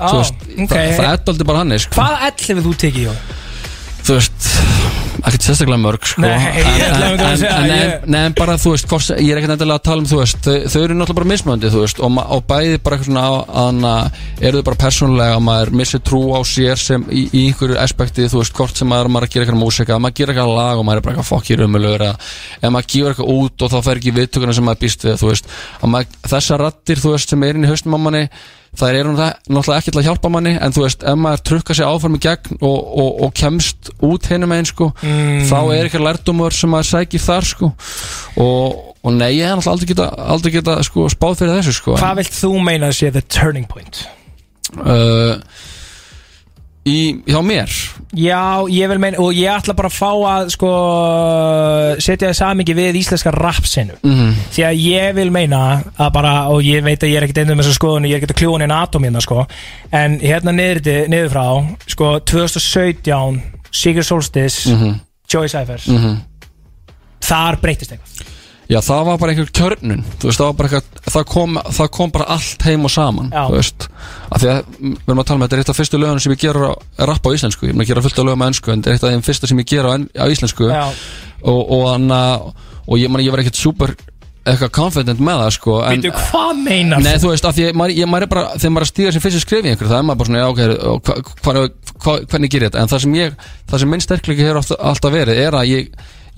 þú 0.00 0.14
veist, 0.18 0.46
ok. 0.56 0.72
það, 0.72 0.92
það 0.98 1.08
er 1.10 1.32
aldrei 1.34 1.48
bara 1.52 1.62
hann, 1.62 1.78
sko 1.84 1.98
Hvaða 2.00 2.30
ell 2.30 2.48
hefur 2.48 2.64
þú 2.64 2.76
tekið, 2.82 3.10
Jón? 3.10 3.20
þú 4.04 4.18
veist 4.18 4.33
ekkert 5.24 5.46
sérstaklega 5.46 5.80
mörg 5.80 6.04
sko. 6.08 6.24
En, 6.24 8.34
bara 8.36 8.56
þú 8.60 8.74
veist 8.74 8.88
hvort, 8.90 9.12
ég 9.16 9.32
er 9.32 9.40
ekkert 9.40 9.54
endilega 9.56 9.80
að 9.80 9.86
tala 9.88 10.04
um 10.04 10.08
þú 10.08 10.18
veist 10.20 10.40
þau, 10.44 10.80
eru 10.82 10.96
náttúrulega 10.98 11.18
bara 11.18 11.30
mismöndi 11.30 11.72
þú 11.72 11.84
veist 11.84 11.98
og, 12.04 12.10
og 12.36 12.42
bæði 12.48 12.80
bara 12.84 12.98
eitthvað 12.98 13.10
svona 13.10 13.26
að 13.64 13.76
eru 14.44 14.60
þau 14.60 14.68
bara 14.68 14.82
persónulega 14.84 15.38
að 15.38 15.46
maður 15.48 15.72
missi 15.80 16.00
trú 16.04 16.22
á 16.36 16.40
sér 16.48 16.80
sem 16.80 17.06
í, 17.08 17.24
í 17.30 17.44
einhverju 17.48 17.78
aspekti 17.80 18.28
þú 18.30 18.42
veist 18.42 18.56
hvort 18.58 18.80
sem 18.80 18.90
maður, 18.90 19.12
maður 19.14 19.26
er 19.26 19.30
að 19.30 19.36
gera 19.36 19.46
eitthvað 19.46 19.62
músika 19.62 19.96
að 19.96 20.02
maður 20.04 20.18
gera 20.20 20.34
eitthvað 20.34 20.58
lag 20.58 20.82
og 20.82 20.88
maður 20.88 21.00
er 21.00 21.06
bara 21.06 21.14
eitthvað 21.14 21.30
fokk 21.30 21.50
í 21.50 21.58
rumulur 21.60 22.06
eða 22.08 22.74
maður 22.74 22.90
gefur 22.94 23.14
eitthvað 23.14 23.32
út 23.38 23.64
og 23.64 23.72
þá 23.72 23.78
fer 23.88 24.02
ekki 24.02 24.16
viðtökuna 24.18 24.56
sem 24.56 24.68
maður 24.68 24.84
býst 24.84 25.08
við 25.08 25.16
þú 25.22 25.32
veist. 25.32 25.46
Þessar 26.34 26.66
rattir 26.66 27.00
þú 27.00 27.16
veist 27.16 27.32
sem 27.32 27.48
er 27.48 27.58
inn 27.58 27.66
í 27.66 27.72
haustum 27.72 27.96
á 27.96 28.00
manni 28.00 28.24
það 28.78 28.96
er 28.98 29.08
það, 29.18 29.32
náttúrulega 29.54 29.80
ekki 29.82 29.92
til 29.94 30.00
að 30.00 30.06
hjálpa 30.08 30.30
manni 30.34 30.52
en 30.58 30.74
þú 30.74 30.82
veist, 30.84 31.04
ef 31.06 31.18
maður 31.20 31.42
trukka 31.50 31.76
sig 31.78 31.86
áfram 31.88 32.16
í 32.18 32.20
gegn 32.24 32.56
og, 32.60 32.78
og, 33.04 33.10
og 33.26 33.34
kemst 33.38 33.90
út 34.04 34.26
hinum 34.32 34.54
einn 34.56 34.68
sko, 34.68 34.90
Mm. 35.04 35.44
þá 35.50 35.56
er 35.74 35.84
eitthvað 35.88 36.06
lærdumur 36.08 36.54
sem 36.56 36.70
maður 36.74 36.90
sækir 36.90 37.22
þar 37.24 37.44
sko 37.50 37.70
og, 38.40 38.82
og 39.04 39.12
nei, 39.18 39.30
ég 39.38 39.46
hef 39.50 39.60
náttúrulega 39.60 39.74
aldrei 39.74 39.90
geta, 39.92 40.08
aldrei 40.34 40.52
geta 40.58 40.76
sko, 40.86 41.06
spáð 41.12 41.38
fyrir 41.42 41.58
þessu 41.60 41.76
sko 41.78 41.96
Hvað 42.00 42.20
vilt 42.22 42.36
þú 42.40 42.52
meina 42.64 42.90
að 42.90 42.98
sé 43.00 43.12
the 43.14 43.22
turning 43.28 43.66
point? 43.70 44.04
uh, 44.80 45.38
í, 46.86 47.22
hjá 47.26 47.40
mér 47.42 47.70
Já, 48.14 48.62
ég 48.70 48.86
vil 48.88 48.98
meina, 49.02 49.18
og 49.18 49.32
ég 49.34 49.50
ætla 49.50 49.74
bara 49.74 49.88
að 49.88 49.96
fá 49.96 50.10
að 50.30 50.50
sko 50.54 50.68
setja 52.04 52.28
það 52.30 52.36
samingi 52.38 52.74
við 52.76 52.98
íslenska 53.00 53.32
rapsinu 53.34 53.96
Mhm. 54.02 54.34
því 54.54 54.62
að 54.68 54.82
ég 54.84 55.14
vil 55.16 55.30
meina 55.34 55.82
að 55.98 56.12
bara, 56.12 56.34
og 56.48 56.62
ég 56.62 56.82
veit 56.84 57.00
að 57.02 57.10
ég 57.10 57.16
er 57.16 57.26
ekkert 57.26 57.38
einnig 57.42 57.56
með 57.58 57.64
þessa 57.66 57.78
skoðun 57.80 58.06
ég 58.08 58.14
er 58.14 58.20
ekkert 58.20 58.36
að 58.36 58.40
kljúa 58.42 58.58
neina 58.62 58.82
atomina 58.86 59.20
sko 59.20 59.46
en 59.92 60.18
hérna 60.20 60.52
niður, 60.54 61.08
niður 61.08 61.30
frá 61.34 61.46
sko 61.86 62.20
2017 62.20 63.42
Sigurd 63.74 64.06
Solstis 64.06 64.66
Mhm. 64.70 65.00
Joey 65.32 65.48
Cypher 65.48 65.80
Mhm. 65.88 66.20
þar 67.20 67.56
breytist 67.60 67.90
eitthvað 67.92 68.33
Já, 68.70 68.78
það 68.80 69.02
var 69.10 69.18
bara 69.20 69.34
einhver 69.34 69.50
kjörnun 69.52 70.04
Þú 70.22 70.28
veist, 70.30 70.40
það 70.40 70.52
bara 70.56 70.68
eitthvað 70.70 71.10
Það 71.14 71.24
kom, 71.34 71.58
það 71.76 71.90
kom 71.98 72.12
bara 72.14 72.28
allt 72.32 72.62
heim 72.64 72.86
og 72.88 72.92
saman 72.94 73.28
veist. 73.52 73.88
Af 74.32 74.40
því 74.40 74.48
að 74.54 74.62
Við 74.78 75.02
erum 75.04 75.20
að 75.20 75.28
tala 75.28 75.42
með 75.42 75.44
Þetta 75.50 75.58
er 75.58 75.62
eitt 75.64 75.72
af 75.74 75.80
fyrstu 75.82 76.00
lögunum 76.00 76.24
sem 76.24 76.32
ég 76.32 76.40
gera 76.46 76.70
að 76.72 77.04
rappa 77.10 77.28
á 77.28 77.34
íslensku. 77.36 77.68
Ég 77.68 77.74
er 77.76 77.84
að 77.84 77.90
gera 77.92 78.04
fullt 78.06 78.22
af 78.22 78.28
lögum 78.30 78.44
á 78.44 78.48
ennsku 78.48 78.72
En 78.72 78.80
þetta 78.80 78.90
er 78.90 78.96
eitt 78.96 79.04
af 79.04 79.12
þeim 79.14 79.26
fyrsta 79.28 79.50
sem 79.50 79.60
ég 79.60 79.68
gera 79.74 79.92
á, 79.92 79.94
en, 79.98 80.08
á 80.16 80.24
íslensku. 80.32 80.70
Já. 80.72 80.82
Og, 81.44 81.60
og, 81.76 81.84
hana, 81.92 82.20
og 82.88 83.00
ég, 83.02 83.12
man, 83.12 83.20
ég 83.24 83.34
var 83.36 83.44
ekkert 83.44 83.60
super 83.60 83.92
Eitthvað 84.44 84.72
confident 84.76 85.20
með 85.24 85.38
það 85.40 85.52
sko 85.56 85.76
Veitu, 85.84 86.10
hvað 86.18 86.58
meinar 86.64 87.00
Nei, 87.04 87.14
þú? 87.20 87.30
veist, 87.32 87.46
af 87.48 87.54
því 87.56 87.68
að 87.70 87.78
maður, 87.80 87.94
ég, 87.96 88.08
maður 88.12 88.26
er 88.26 88.32
bara 88.34 88.42
Þegar 88.58 88.74
maður 88.74 88.84
er 88.84 88.88
að 88.88 88.92
stíga 88.92 89.12
sem 89.14 89.22
fyrst 89.24 89.44
skrif 89.44 89.64
í 89.64 89.70
einhverju 89.70 89.92
Það 89.92 90.00
er 90.02 90.08
maður 90.08 90.20
bara 90.20 90.28
svona, 90.28 90.42
já, 90.42 90.48
ok, 90.50 91.06
hva, 91.06 91.14
hva, 91.46 91.94
hva, 92.04 92.16
hvernig 92.32 92.52
gerir 92.52 92.68
þetta? 92.68 92.82
En 92.82 92.92
það 92.92 93.02
sem 93.06 93.16
ég, 93.16 93.38
það 93.72 93.82
sem 93.84 93.92
minn 93.94 94.04
sterkleiki 94.04 94.44
hefur 94.44 94.76
alltaf 94.90 95.14
verið 95.16 95.40
Er 95.46 95.56
að 95.56 95.70
ég, 95.70 95.88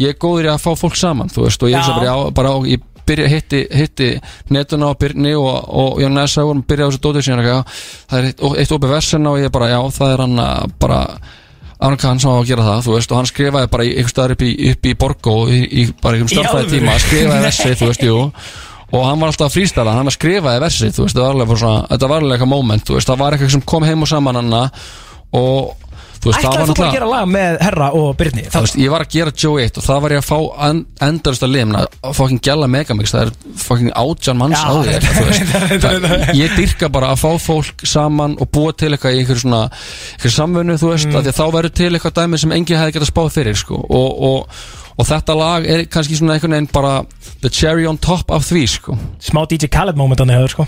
ég 0.03 0.13
er 0.13 0.21
góður 0.21 0.51
í 0.51 0.53
að 0.53 0.63
fá 0.65 0.71
fólk 0.79 0.99
saman 0.99 1.33
Þú 1.33 1.47
veist, 1.47 1.65
og 1.65 1.73
ég 1.73 1.81
er 1.81 1.99
bara, 2.01 2.31
bara 2.37 2.53
á, 2.53 2.59
ég 2.69 2.85
byrja, 3.07 3.31
hitti, 3.31 3.63
hitti 3.71 4.11
netuna 4.53 4.91
og 4.93 5.01
Byrni 5.01 5.33
og, 5.39 5.51
og 5.69 6.01
Jón 6.03 6.17
Nessa 6.19 6.45
vorum 6.47 6.65
byrja 6.67 6.87
á 6.87 6.91
þessu 6.91 7.03
dótið 7.05 7.27
síðan 7.29 7.43
það 7.47 8.19
er 8.19 8.29
eitt, 8.31 8.47
eitt 8.63 8.77
opið 8.77 8.95
versen 8.97 9.29
og 9.31 9.41
ég 9.41 9.53
bara, 9.55 9.71
já, 9.71 9.81
það 9.95 10.15
er 10.15 10.23
hann 10.25 10.41
að 10.43 10.79
bara 10.83 11.01
Aron 11.77 12.01
Kahn 12.01 12.21
sem 12.21 12.33
á 12.33 12.41
að 12.41 12.49
gera 12.49 12.65
það, 12.65 12.85
þú 12.87 12.95
veist, 12.95 13.11
og 13.13 13.21
hann 13.21 13.29
skrifaði 13.29 13.71
bara 13.73 13.87
einhver 13.87 14.13
staðar 14.13 14.35
upp 14.37 14.45
í, 14.47 14.53
upp 14.73 14.87
í 14.89 14.95
Borgó 14.97 15.35
í, 15.53 15.59
í 15.61 15.83
bara 16.01 16.17
einhverjum 16.17 16.49
alvöru? 16.49 16.71
tíma, 16.73 16.95
skrifaði 17.05 17.45
versið, 17.45 17.75
þú 17.77 17.91
veist, 17.91 18.07
jú. 18.07 18.21
Og 18.97 19.03
hann 19.03 19.21
var 19.21 19.33
alltaf 19.33 19.51
að 19.51 19.59
frístæla, 19.59 19.97
hann 19.99 20.09
var 20.09 20.17
skrifaði 20.17 20.63
versið, 20.65 20.95
þú 20.97 21.05
veist, 21.05 21.17
þetta 21.19 21.27
var 21.27 21.37
alveg 21.37 21.51
bara 21.51 21.63
svona, 21.63 21.83
þetta 21.91 22.09
var 22.09 22.25
alveg 22.25 22.39
eitthvað 22.39 22.53
moment, 22.55 22.87
þú 22.87 22.97
veist, 22.97 23.11
það 23.11 23.21
var 23.21 23.37
eitthvað 23.37 23.53
sem 23.53 23.67
kom 23.75 23.87
heim 23.87 24.07
og 24.07 24.11
saman 24.11 24.41
hann 24.41 24.57
og 25.37 25.86
Ætlaði 26.35 26.67
þú 26.67 26.75
bara 26.77 26.89
að 26.89 26.97
gera 26.97 27.09
lag 27.11 27.29
með 27.31 27.59
Herra 27.63 27.89
og 27.95 28.09
Byrni 28.19 28.45
ég 28.83 28.91
var 28.93 29.05
að 29.07 29.13
gera 29.17 29.33
Joe 29.37 29.63
1 29.63 29.79
og 29.81 29.87
það 29.87 30.01
var 30.05 30.15
ég 30.17 30.23
að 30.23 30.29
fá 30.31 30.39
en, 30.69 30.83
endarist 31.07 31.47
að 31.47 31.53
limna 31.55 31.85
fucking 32.17 32.41
gæla 32.47 32.69
megamix, 32.73 33.13
það 33.15 33.27
er 33.27 33.33
fucking 33.67 33.93
átján 33.97 34.41
manns 34.41 34.63
á 34.63 34.73
þér 34.87 36.37
ég 36.43 36.57
dyrka 36.57 36.91
bara 36.93 37.13
að 37.15 37.23
fá 37.23 37.31
fólk 37.47 37.87
saman 37.87 38.37
og 38.41 38.51
búa 38.55 38.73
til 38.77 38.93
eitthvað 38.95 39.17
í 39.17 39.23
einhver 39.23 39.41
svona 39.43 39.63
samvinnu, 40.37 40.77
þú 40.81 40.93
veist, 40.93 41.07
Mm. 41.07 41.21
að 41.21 41.37
þá 41.37 41.45
verður 41.55 41.73
til 41.77 41.93
eitthvað 41.95 42.17
dæmi 42.19 42.39
sem 42.41 42.53
engi 42.57 42.75
hefði 42.77 42.97
getað 42.97 43.11
spáð 43.13 43.29
fyrir 43.37 43.57
sko. 43.61 43.77
og, 43.79 44.23
og, 44.29 44.57
og 44.99 45.07
þetta 45.07 45.37
lag 45.39 45.67
er 45.71 45.85
kannski 45.93 46.17
svona 46.19 46.35
einhvern 46.37 46.57
veginn 46.57 46.69
bara 46.73 46.95
the 47.45 47.51
cherry 47.53 47.87
on 47.87 47.99
top 47.99 48.31
af 48.35 48.43
því 48.49 48.65
sko. 48.69 48.97
Smá 49.23 49.45
DJ 49.47 49.69
Khaled 49.71 49.97
moment 49.97 50.21
hann 50.25 50.33
hefur 50.35 50.49
sko 50.57 50.67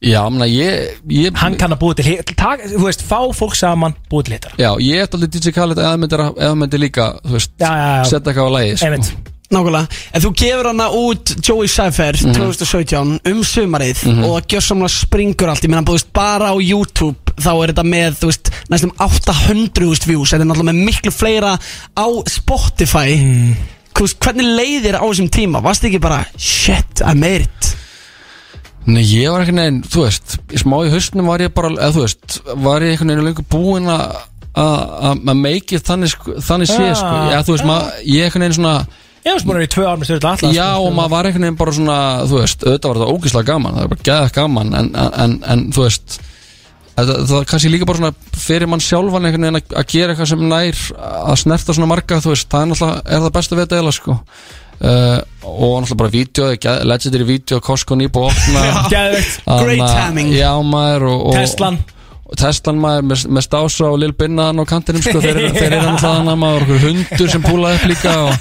Já, 0.00 0.20
menna, 0.30 0.46
ég, 0.46 1.00
ég 1.10 1.34
Hann 1.40 1.56
kann 1.58 1.72
að 1.74 1.80
búa 1.80 1.94
til 1.98 2.04
hit 2.06 2.30
tak, 2.38 2.60
Þú 2.70 2.84
veist, 2.84 3.00
fá 3.02 3.18
fólk 3.34 3.56
saman, 3.58 3.96
búa 4.10 4.22
til 4.22 4.36
hittar 4.36 4.52
Já, 4.60 4.70
ég 4.78 5.02
er 5.02 5.08
alveg 5.10 5.32
DJ 5.34 5.50
Khaled 5.56 5.80
eða 5.82 5.96
myndir, 5.98 6.22
eða 6.38 6.54
myndir 6.60 6.78
líka, 6.84 7.08
þú 7.24 7.34
veist, 7.34 7.50
Já, 7.58 7.66
já, 7.72 7.88
já. 7.98 8.04
setja 8.12 8.30
eitthvað 8.30 8.46
á 8.46 8.54
lagi 8.54 8.76
sko. 8.76 8.86
Einmitt. 8.86 9.10
Nákvæmlega, 9.48 9.88
en 10.12 10.20
þú 10.22 10.30
gefur 10.36 10.66
hana 10.68 10.86
út 10.92 11.30
Joey 11.48 11.68
Cypher 11.72 12.12
Mhm. 12.20 12.34
2017 12.36 13.20
um 13.32 13.38
sumarið 13.42 14.02
Mhm. 14.06 14.24
og 14.24 14.42
það 14.42 14.46
gjör 14.52 14.64
samlega 14.68 14.92
springur 14.92 15.48
allt, 15.48 15.64
ég 15.64 15.70
meina, 15.72 15.82
þú 15.82 15.94
veist, 15.96 16.12
bara 16.12 16.52
á 16.52 16.54
YouTube 16.60 17.16
þá 17.40 17.50
er 17.64 17.72
þetta 17.72 17.86
með, 17.88 18.18
þú 18.20 18.26
veist, 18.28 18.50
næstum 18.70 18.92
800.000 19.00 20.06
views, 20.06 20.30
þetta 20.30 20.42
er 20.44 20.50
náttúrulega 20.50 20.70
með 20.70 20.84
miklu 20.84 21.10
fleira 21.10 21.58
á 21.96 22.06
Spotify 22.28 23.16
Mm. 23.16 23.56
Veist, 23.98 24.20
hvernig 24.20 24.46
leiðir 24.54 24.94
á 24.94 25.02
þessum 25.02 25.28
tíma, 25.28 25.60
varst 25.60 25.82
ekki 25.82 25.98
bara, 26.00 26.24
shit, 26.36 27.00
I 27.04 27.14
made 27.14 27.40
it 27.48 27.76
Nei, 28.88 29.02
ég 29.04 29.28
var 29.28 29.42
einhvern 29.44 29.60
veginn, 29.60 29.82
þú 29.84 30.04
veist 30.06 30.38
í 30.54 30.60
smá 30.62 30.78
í 30.86 30.92
hausnum 30.94 31.28
var 31.28 31.42
ég 31.44 31.52
bara, 31.56 31.70
eða 31.76 31.92
þú 31.96 32.04
veist 32.06 32.38
var 32.64 32.84
ég 32.86 32.94
einhvern 32.94 33.12
veginn 33.12 33.28
lengur 33.28 33.48
búinn 33.52 33.90
að 33.92 34.16
að 34.58 35.20
að 35.28 35.34
make 35.38 35.76
it 35.76 35.84
þannig, 35.86 36.14
sko, 36.14 36.38
þannig 36.42 36.70
sé, 36.70 36.86
Já, 36.88 36.94
sko, 36.98 37.18
já, 37.30 37.38
þú 37.44 37.54
veist, 37.54 37.64
já. 37.64 37.68
maður 37.68 38.08
ég 38.14 38.24
einhvern 38.28 38.46
veginn 38.46 38.58
svona 38.58 38.78
Ég 39.26 39.34
var 39.34 39.42
spúin 39.42 39.60
í 39.60 39.68
tvö 39.68 39.84
ár 39.84 39.98
með 40.00 40.08
styrla 40.08 40.30
allas 40.32 40.56
Já, 40.56 40.66
og 40.78 40.88
maður 40.96 41.12
var 41.12 41.28
einhvern 41.28 41.44
veginn 41.46 41.58
bara 41.60 41.74
svona, 41.76 41.98
þú 42.30 42.40
veist, 42.40 42.64
auðvitað 42.64 42.88
var 42.88 43.00
þetta 43.00 43.12
ógislega 43.12 43.48
gaman, 43.52 43.76
það 43.76 43.84
er 43.84 43.92
bara 43.92 44.06
geðað 44.08 44.32
gaman, 44.38 44.70
en, 44.78 44.90
en, 45.24 45.34
en 45.52 45.64
þú 45.74 45.84
veist, 45.84 46.16
það, 46.94 47.12
það 47.28 47.34
er 47.40 47.48
kannski 47.52 47.72
líka 47.74 47.88
bara 47.90 48.00
svona 48.00 48.38
fyrir 48.46 48.70
mann 48.72 48.84
sjálfan 48.84 49.28
einhvern 49.28 49.48
veginn 49.48 49.60
að, 49.60 49.74
að 49.82 49.90
gera 49.92 50.14
eitthvað 50.14 50.30
sem 50.32 50.46
nær 50.48 50.80
að 51.18 51.36
snerta 51.42 51.76
svona 51.76 51.90
marga, 51.92 52.22
þú 52.24 52.32
veist, 52.32 52.48
það 52.54 52.64
er 52.64 52.70
náttúrulega, 52.72 53.02
er 53.04 53.24
það 53.26 53.36
besta 53.36 53.58
við 53.58 53.64
þetta 53.66 53.82
eða, 53.82 53.94
sko. 53.98 54.18
Uh, 54.78 55.18
og 55.42 55.80
náttúrulega 55.82 55.98
bara 55.98 56.12
vídeo, 56.12 56.48
legendary 56.86 57.24
vídeo, 57.26 57.58
Costco 57.64 57.96
að. 57.98 58.28
Anna- 59.46 59.62
Great 59.64 59.82
timing. 59.82 60.30
Já, 60.36 60.52
maður 60.62 61.08
og, 61.10 61.24
og 61.30 61.38
Teslan 61.40 61.80
og 62.28 62.36
Teslan 62.36 62.76
maður 62.82 63.06
með, 63.08 63.22
með 63.32 63.46
stása 63.48 63.88
og 63.88 63.98
Lil 64.02 64.12
Binnaðan 64.14 64.60
á 64.60 64.64
kantinum 64.68 65.02
sko, 65.02 65.18
þeir, 65.24 65.38
þeir 65.56 65.78
eru 65.78 65.94
náttúrulega 65.94 66.38
maður 66.38 66.66
og 66.76 66.82
hundur 66.84 67.30
sem 67.32 67.44
púlaði 67.46 67.78
upp 67.80 67.86
líka 67.88 68.12
og 68.26 68.34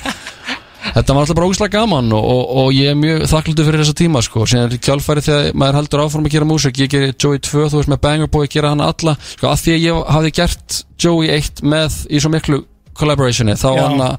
þetta 0.97 1.15
var 1.15 1.21
alltaf 1.23 1.37
bara 1.37 1.47
ógæslega 1.47 1.73
gaman 1.77 2.11
og, 2.15 2.25
og, 2.33 2.41
og 2.61 2.67
ég 2.75 2.91
er 2.91 2.97
mjög 2.99 3.23
þakklútið 3.31 3.69
fyrir 3.69 3.81
þessa 3.83 3.95
tíma 4.01 4.21
sko, 4.27 4.43
síðan 4.49 4.67
er 4.75 4.81
kjálfæri 4.89 5.23
þegar 5.25 5.57
maður 5.63 5.79
heldur 5.79 6.03
áfram 6.03 6.27
að 6.27 6.35
gera 6.35 6.49
músik, 6.51 6.81
ég 6.83 6.91
gerir 6.91 7.13
Joey 7.15 7.39
2 7.47 7.63
þú 7.71 7.79
veist 7.81 7.91
með 7.93 8.01
Banger 8.03 8.31
Boy, 8.35 8.49
gera 8.51 8.73
hann 8.75 8.83
alla 8.83 9.15
sko, 9.23 9.49
að 9.53 9.63
því 9.63 9.75
að 9.77 9.85
ég 9.87 10.03
hafði 10.17 10.33
gert 10.41 10.77
Joey 11.07 11.31
1 11.37 11.63
með 11.63 11.97
í 12.11 12.21
svo 12.23 12.33
miklu 12.35 12.61
collaborationi 12.97 13.55
þá, 13.59 13.67
Já. 13.77 13.83
hana, 13.87 14.11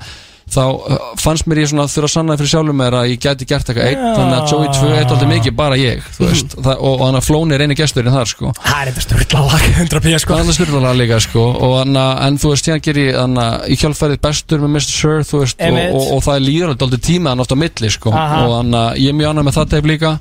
þá 0.53 0.63
uh, 0.65 0.99
fannst 1.21 1.49
mér 1.49 1.63
ég 1.63 1.71
svona 1.71 1.87
þurfa 1.91 2.09
að 2.09 2.13
sanna 2.15 2.37
fyrir 2.41 2.53
sjálfum 2.53 2.79
mér 2.81 2.97
að 2.99 3.09
ég 3.13 3.23
gæti 3.23 3.49
gert 3.49 3.71
eitthvað 3.71 3.93
Já. 3.93 4.13
þannig 4.17 4.37
að 4.39 4.53
Joey 4.53 4.71
2 4.79 4.91
er 4.93 5.03
alltaf 5.03 5.31
mikið 5.33 5.57
bara 5.59 5.79
ég, 5.81 6.07
veist, 6.19 6.57
það, 6.57 6.75
og, 6.77 6.95
og 6.95 7.05
hann 7.07 7.19
að 7.21 7.27
Flóni 7.29 7.57
er 7.57 7.65
eini 7.65 7.79
gesturinn 7.79 8.15
þar 8.15 8.31
sko. 8.33 8.53
Það 8.59 8.81
er 8.81 8.93
þetta 8.93 9.07
styrla 9.07 9.43
lag 9.49 9.67
100 9.69 10.05
p 10.05 10.15
sko. 10.23 10.39
Það 10.39 10.53
er 10.53 10.59
styrlalega 10.59 10.95
líka 11.03 11.21
sko. 11.25 11.45
Og 11.69 11.75
anna, 11.83 12.07
en 12.27 12.39
þú 12.41 12.55
veist, 12.55 12.71
hérna 12.71 12.85
ger 12.89 13.03
ég 13.03 13.19
anna, 13.23 13.49
í 13.69 13.79
kjálfærið 13.81 14.23
bestur 14.25 14.65
með 14.65 14.79
Mr. 14.79 14.95
Sir 14.95 15.27
veist, 15.43 15.61
og, 15.69 15.83
og, 15.89 16.15
og 16.17 16.25
það 16.27 16.39
er 16.39 16.47
líður 16.47 16.75
alltaf 16.75 17.05
tíma 17.05 17.35
hann 17.35 17.45
oft 17.45 17.53
á 17.53 17.59
milli 17.59 17.93
sko. 17.93 18.15
Og 18.15 18.57
anna, 18.63 18.89
ég 18.99 19.13
er 19.13 19.21
mjög 19.21 19.35
annað 19.35 19.51
með 19.51 19.61
það 19.61 19.77
teip 19.77 19.93
líka 19.93 20.17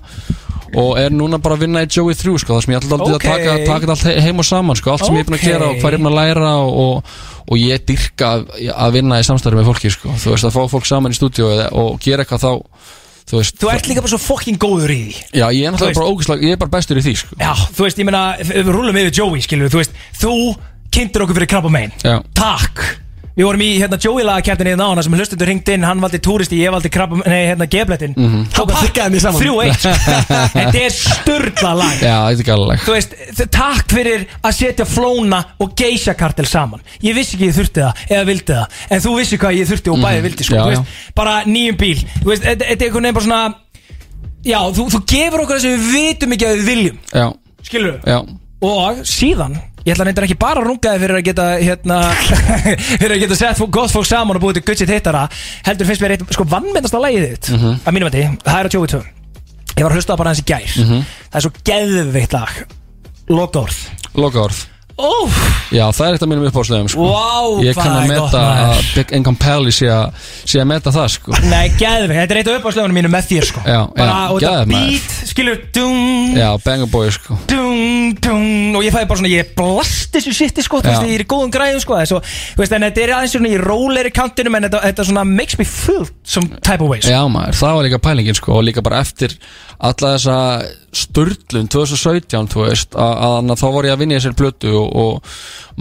og 0.76 0.98
er 1.00 1.10
núna 1.16 1.40
bara 1.42 1.56
að 1.56 1.64
vinna 1.66 1.82
í 1.86 1.90
Joey 1.90 2.14
3 2.18 2.38
sko, 2.44 2.58
það 2.58 2.64
sem 2.66 2.74
ég 2.74 2.82
ætla 2.82 2.98
alltaf 2.98 3.16
Ok. 3.16 3.24
að 3.24 3.32
taka, 3.32 3.56
taka 3.66 3.92
allt 3.94 4.04
he- 4.10 4.22
heim 4.22 4.40
og 4.40 4.46
saman 4.46 4.76
sko, 4.76 4.92
allt 4.92 5.06
sem 5.06 5.16
ég 5.16 5.24
er 5.24 5.30
búin 5.32 5.40
að 5.40 5.48
gera 5.48 5.70
og 5.72 5.76
hvað 5.80 5.92
ég 5.92 5.94
er 5.94 6.04
búin 6.04 6.12
að 6.12 6.20
læra 6.20 6.52
og, 6.60 6.78
og, 6.84 7.18
og 7.48 7.58
ég 7.58 7.86
dyrka 7.88 8.32
að, 8.36 8.46
að 8.76 8.92
vinna 8.98 9.20
í 9.20 9.28
samstarfi 9.28 9.58
með 9.62 9.70
fólki 9.72 9.92
sko, 9.94 10.10
þú 10.18 10.34
veist, 10.36 10.48
að 10.50 10.56
fá 10.58 10.62
fólk 10.76 10.86
saman 10.90 11.12
í 11.16 11.20
stúdíu 11.20 11.48
og 11.72 12.00
gera 12.04 12.24
eitthvað 12.26 12.44
þá 12.44 12.52
þú 13.28 13.42
veist, 13.42 13.58
Þú 13.60 13.72
ert 13.74 13.88
líka 13.92 14.02
bara 14.06 14.14
svo 14.16 14.22
fucking 14.24 14.58
góður 14.60 14.92
í 14.94 15.00
því. 15.08 15.16
Já, 15.36 15.48
ég 15.52 15.66
er 15.68 15.74
náttúrulega 15.76 16.00
bara 16.00 16.12
ógæslega, 16.14 16.44
ég 16.48 16.52
er 16.56 16.62
bara 16.62 16.72
bestur 16.78 16.98
í 17.00 17.04
því 17.04 17.16
sko. 17.20 17.36
Já, 17.42 17.52
þú 17.76 17.84
veist, 17.84 17.98
ég 18.00 18.08
meina, 18.08 18.22
við 18.40 18.70
rúlum 18.72 18.96
yfir 19.02 19.12
Joey, 19.20 19.42
skilur 19.44 19.68
Þú 19.74 19.82
veist, 19.82 19.98
þú 20.22 20.32
kynntir 20.96 21.26
okkur 21.26 21.36
fyrir 21.42 21.50
krabba 21.52 21.72
megin. 21.74 21.92
Takk 22.34 22.86
Við 23.38 23.46
vorum 23.46 23.62
í 23.62 23.68
hérna 23.78 23.98
Joey 24.02 24.24
lagakeftinni 24.26 24.72
í 24.74 24.78
nána 24.80 25.04
sem 25.06 25.14
hlustundur 25.14 25.46
ringt 25.52 25.68
inn, 25.70 25.84
hann 25.86 26.00
valdi 26.02 26.18
túristi, 26.26 26.58
ég 26.58 26.72
valdi 26.74 26.90
krabba, 26.90 27.20
nei, 27.30 27.44
hérna 27.52 27.68
geblettin 27.70 28.16
Mhm. 28.18 28.48
Þá 28.50 28.62
pakkaði 28.72 29.12
mér 29.14 29.22
saman. 29.22 29.42
Þrjú 29.44 29.58
eitt. 29.62 29.86
Þetta 30.58 30.82
er 30.82 30.96
sturdla 30.96 31.74
lag. 31.78 32.00
Já, 32.02 32.16
þetta 32.32 32.42
er 32.42 32.48
gæðaleg 32.50 32.82
Þú 32.88 32.96
veist, 32.96 33.14
takk 33.54 33.94
fyrir 33.94 34.26
að 34.42 34.56
setja 34.58 34.86
flóna 34.90 35.44
og 35.62 35.76
geisha 35.78 36.16
kartel 36.18 36.46
saman. 36.50 36.82
Ég 37.06 37.14
vissi 37.14 37.38
ekki 37.38 37.52
ég 37.52 37.56
þurfti 37.60 37.84
það, 37.86 38.02
eða 38.10 38.26
vildi 38.32 38.58
það. 38.58 38.82
En 38.90 39.06
þú 39.06 39.14
vissi 39.20 39.38
hvað 39.38 39.60
ég 39.62 39.70
þurfti 39.70 39.94
og 39.94 40.02
bæði 40.02 40.18
Mhm. 40.18 40.28
vildi 40.28 40.44
sko, 40.50 40.56
Já, 40.56 40.64
þú 40.64 40.72
já. 40.74 40.82
veist, 40.82 41.14
Bara 41.16 41.36
nýjum 41.46 41.78
bíl. 41.78 42.02
Þú 42.24 42.28
veist, 42.34 42.44
þetta 42.44 42.66
er 42.66 42.76
einhvern 42.88 43.04
veginn 43.06 43.14
bara 43.14 43.26
svona 43.26 43.56
Já, 44.48 44.60
þú, 44.72 44.84
þú 44.94 45.00
gefur 45.12 45.42
okkur 45.44 45.58
það 45.58 45.62
sem 45.62 45.78
við 45.78 45.88
vitum 45.94 46.34
ekki 46.34 46.46
að 46.48 46.58
við 46.58 46.66
viljum. 46.72 46.98
Já, 47.14 47.34
Skilur 47.68 48.00
já. 48.08 48.18
Og 48.62 49.02
síðan 49.06 49.58
Ég 49.88 49.94
ætla 49.96 50.04
reyndar 50.10 50.26
ekki 50.28 50.36
bara 50.40 50.60
að 50.60 50.68
runga 50.68 50.92
þið 50.94 51.04
fyrir 51.06 51.18
að 51.18 51.26
geta 51.30 51.44
hérna, 51.64 51.98
fyrir 53.00 53.14
að 53.16 53.22
geta 53.24 53.38
sett 53.40 53.62
gott 53.72 53.94
fólk 53.94 54.08
saman 54.10 54.36
og 54.36 54.44
búið 54.44 54.58
til 54.60 54.66
gutsitt 54.68 54.92
hittara 54.92 55.22
heldur 55.64 55.88
finnst 55.88 56.04
mér 56.04 56.18
eitt 56.18 56.26
sko 56.36 56.44
vannmyndasta 56.52 57.00
lagið 57.00 57.28
þitt 57.30 57.52
Mhm. 57.56 57.78
að 57.88 57.96
mínum 57.96 58.10
að 58.10 58.18
því, 58.18 58.24
það 58.44 58.60
er 58.60 58.68
á 58.68 58.74
Joey 58.76 58.92
2 58.92 59.00
ég 59.78 59.84
var 59.86 59.92
að 59.92 59.96
hlusta 60.02 60.18
bara 60.20 60.34
hans 60.34 60.42
í 60.44 60.48
gær. 60.50 60.68
Mhm. 60.84 61.06
það 61.32 61.38
er 61.40 61.46
svo 61.48 61.52
geðveitt 61.72 62.34
lag. 62.36 62.54
Logorð 63.30 63.80
Lokaorð 64.18 64.60
Óf, 64.98 65.36
Já, 65.70 65.84
það 65.94 66.08
er 66.08 66.16
eitt 66.16 66.24
af 66.26 66.30
mínum 66.32 66.46
uppáðslegum 66.48 66.88
sko. 66.90 67.06
Vá, 67.12 67.62
Ég 67.62 67.76
kann 67.78 67.92
að 67.92 68.08
maður. 68.10 68.38
að 68.40 68.80
Big 68.96 69.12
Income 69.14 69.38
Pally 69.38 69.74
sé 69.76 69.90
að 69.94 70.30
sé 70.48 70.62
að 70.64 70.68
meta 70.72 70.94
það 70.96 71.10
sko. 71.14 71.36
nei 71.52 71.68
geðveitt 71.78 72.16
þetta 72.18 72.34
er 72.34 72.40
eitt 72.42 72.50
af 72.50 72.58
uppáðslögunum 72.62 72.98
mínu 72.98 73.12
með 73.14 73.28
þér 73.30 73.46
sko 73.52 73.62
Já, 73.68 73.78
bara, 73.94 74.16
já, 74.16 74.40
geðveikt, 74.42 74.72
maður. 74.72 74.88
beat, 74.96 75.30
skilur 75.30 75.60
dung, 75.78 76.38
Já, 76.40 76.50
Boy 76.90 77.12
sko. 77.14 77.38
dung, 77.52 78.18
dung 78.26 78.76
og 78.80 78.88
ég 78.88 78.96
fæði 78.96 79.10
bara 79.12 79.22
svona, 79.22 79.34
ég 79.36 79.54
blast 79.60 80.18
þessu 80.18 80.34
shiti 80.34 80.66
sko, 80.66 80.82
þú 80.82 80.90
veist, 80.90 81.06
ég 81.12 81.20
er 81.20 81.26
í 81.28 81.30
góðum 81.30 81.54
græðum 81.54 81.84
sko 81.84 82.02
þú 82.02 82.22
veist, 82.58 82.74
en 82.74 82.88
þetta 82.88 83.04
er 83.06 83.14
aðeins 83.20 83.36
svona 83.38 83.54
í 83.54 83.62
róleri 83.62 84.14
kantinum 84.16 84.58
en 84.58 84.66
þetta, 84.66 84.82
þetta 84.88 85.08
svona 85.12 85.28
makes 85.30 85.60
me 85.62 85.66
feel 85.68 86.08
some 86.24 86.48
type 86.66 86.82
of 86.82 86.90
ways 86.90 87.06
Já 87.06 87.22
maður, 87.30 87.54
það 87.62 87.78
var 87.78 87.90
líka 87.92 88.02
pælingin 88.02 88.40
sko, 88.40 88.58
og 88.58 88.66
líka 88.66 88.82
bara 88.82 89.04
eftir 89.06 89.38
alla 89.78 90.16
þessa 90.18 90.38
störlun 90.98 91.70
2017 91.74 92.50
þú 92.54 92.64
veist, 92.66 92.98
að, 92.98 93.54
þá 93.62 93.66
var 93.76 93.88
ég 93.90 93.96
að 93.96 94.02
vinna 94.04 94.16
í 94.16 94.20
þessari 94.20 94.40
plötu 94.42 94.74
og, 94.80 94.90
og 94.98 95.32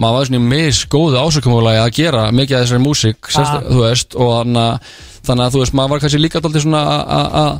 maður 0.01 0.17
var 0.19 0.29
svona 0.29 0.39
í 0.41 0.47
mis 0.53 0.79
góðu 0.93 1.19
ásökumulagi 1.23 1.81
að 1.83 1.91
gera 1.99 2.23
mikið 2.35 2.57
af 2.59 2.65
þessari 2.65 2.83
músík 2.85 3.31
þú 3.71 3.81
veist, 3.83 4.15
og 4.17 4.31
þannig 4.39 4.63
að, 4.63 4.95
þannig 5.27 5.45
að 5.47 5.53
þú 5.57 5.63
veist, 5.63 5.77
maður 5.79 5.93
var 5.95 6.03
kannski 6.05 6.23
líka 6.23 6.43
daldið 6.45 6.65
svona 6.67 6.83
að- 6.93 7.59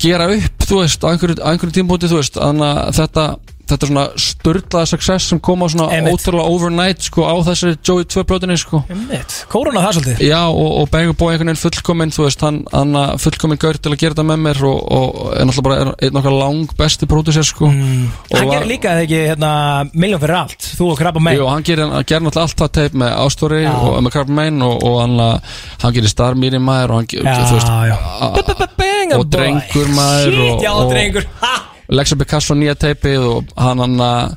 gera 0.00 0.26
upp, 0.32 0.64
þú 0.68 0.78
veist, 0.80 1.02
á 1.04 1.08
einhverju, 1.12 1.40
einhverju 1.44 1.74
tímpúti, 1.76 2.08
þú 2.08 2.20
veist, 2.22 2.38
þannig 2.40 2.70
að 2.84 2.94
þetta 3.00 3.24
þetta 3.70 3.88
svona 3.88 4.04
störlaða 4.20 4.86
success 4.90 5.28
sem 5.32 5.40
kom 5.40 5.62
á 5.64 5.66
svona 5.72 5.86
Einmitt. 5.94 6.14
ótrúlega 6.18 6.50
overnight 6.54 7.02
sko 7.08 7.24
á 7.24 7.34
þessari 7.46 7.76
Joey 7.84 8.04
2 8.04 8.24
plötunni 8.28 8.56
sko. 8.60 8.82
Einmitt, 8.92 9.36
Kóruna 9.52 9.82
það 9.84 9.96
svolítið. 9.98 10.22
Já, 10.28 10.40
og, 10.50 10.70
og 10.82 10.90
Banger 10.92 11.16
Boy 11.18 11.32
einhvern 11.34 11.50
veginn 11.52 11.62
fullkominn 11.62 12.12
þú 12.14 12.26
veist, 12.26 12.44
hann, 12.44 12.60
hann 12.72 12.94
að 13.00 13.14
fullkominn 13.24 13.60
gaur 13.64 13.78
til 13.80 13.92
að 13.94 13.98
gera 14.04 14.14
þetta 14.16 14.26
með 14.30 14.42
mér 14.44 14.62
og, 14.68 14.78
og 14.98 15.18
er 15.34 15.48
náttúrulega 15.48 15.68
bara 15.68 15.96
einn 16.08 16.20
okkar 16.20 16.36
lang 16.38 16.74
besti 16.78 17.08
pródusser 17.10 17.46
sko. 17.48 17.70
Mm. 17.72 18.06
Hann 18.34 18.52
gerir 18.52 18.68
líka 18.70 18.94
eða 18.94 19.04
ekki 19.08 19.20
hérna, 19.30 19.52
miljón 19.94 20.22
fyrir 20.22 20.38
allt. 20.42 20.70
Þú 20.78 20.90
og 20.92 20.98
Krabba 21.00 21.22
May 21.24 21.38
Jú, 21.40 21.48
hann 21.50 21.64
gerir, 21.66 21.88
hann 21.88 22.04
gerir 22.08 22.26
náttúrulega 22.26 22.48
allt 22.48 22.64
það 22.64 22.72
teip 22.80 22.98
með 23.04 23.14
Ástóri 23.24 23.62
Já. 23.64 23.72
og 23.74 24.00
með 24.04 24.16
Carp 24.18 24.28
Main 24.40 24.62
og, 24.62 24.76
og 24.84 25.00
hann, 25.02 25.16
að- 25.20 25.54
hann 25.82 25.94
gerir 25.96 26.12
Star 26.12 26.34
Mýri 26.38 26.60
maður 26.62 26.94
og 26.94 27.00
hann 27.02 27.10
gerir, 27.10 27.30
þú 27.44 27.58
veist 27.58 28.74
og 29.14 29.26
drengur 29.30 29.88
maður 29.94 30.32
Shit, 30.32 30.50
og, 30.50 30.62
já, 30.64 30.70
og 30.72 30.90
drengur. 30.90 31.26
Ha! 31.42 31.54
Lexa 31.88 32.16
Picasso 32.20 32.56
nýja 32.56 32.76
teipið 32.78 33.26
og 33.28 33.52
hann 33.60 33.82
hann 33.84 34.00
að 34.00 34.36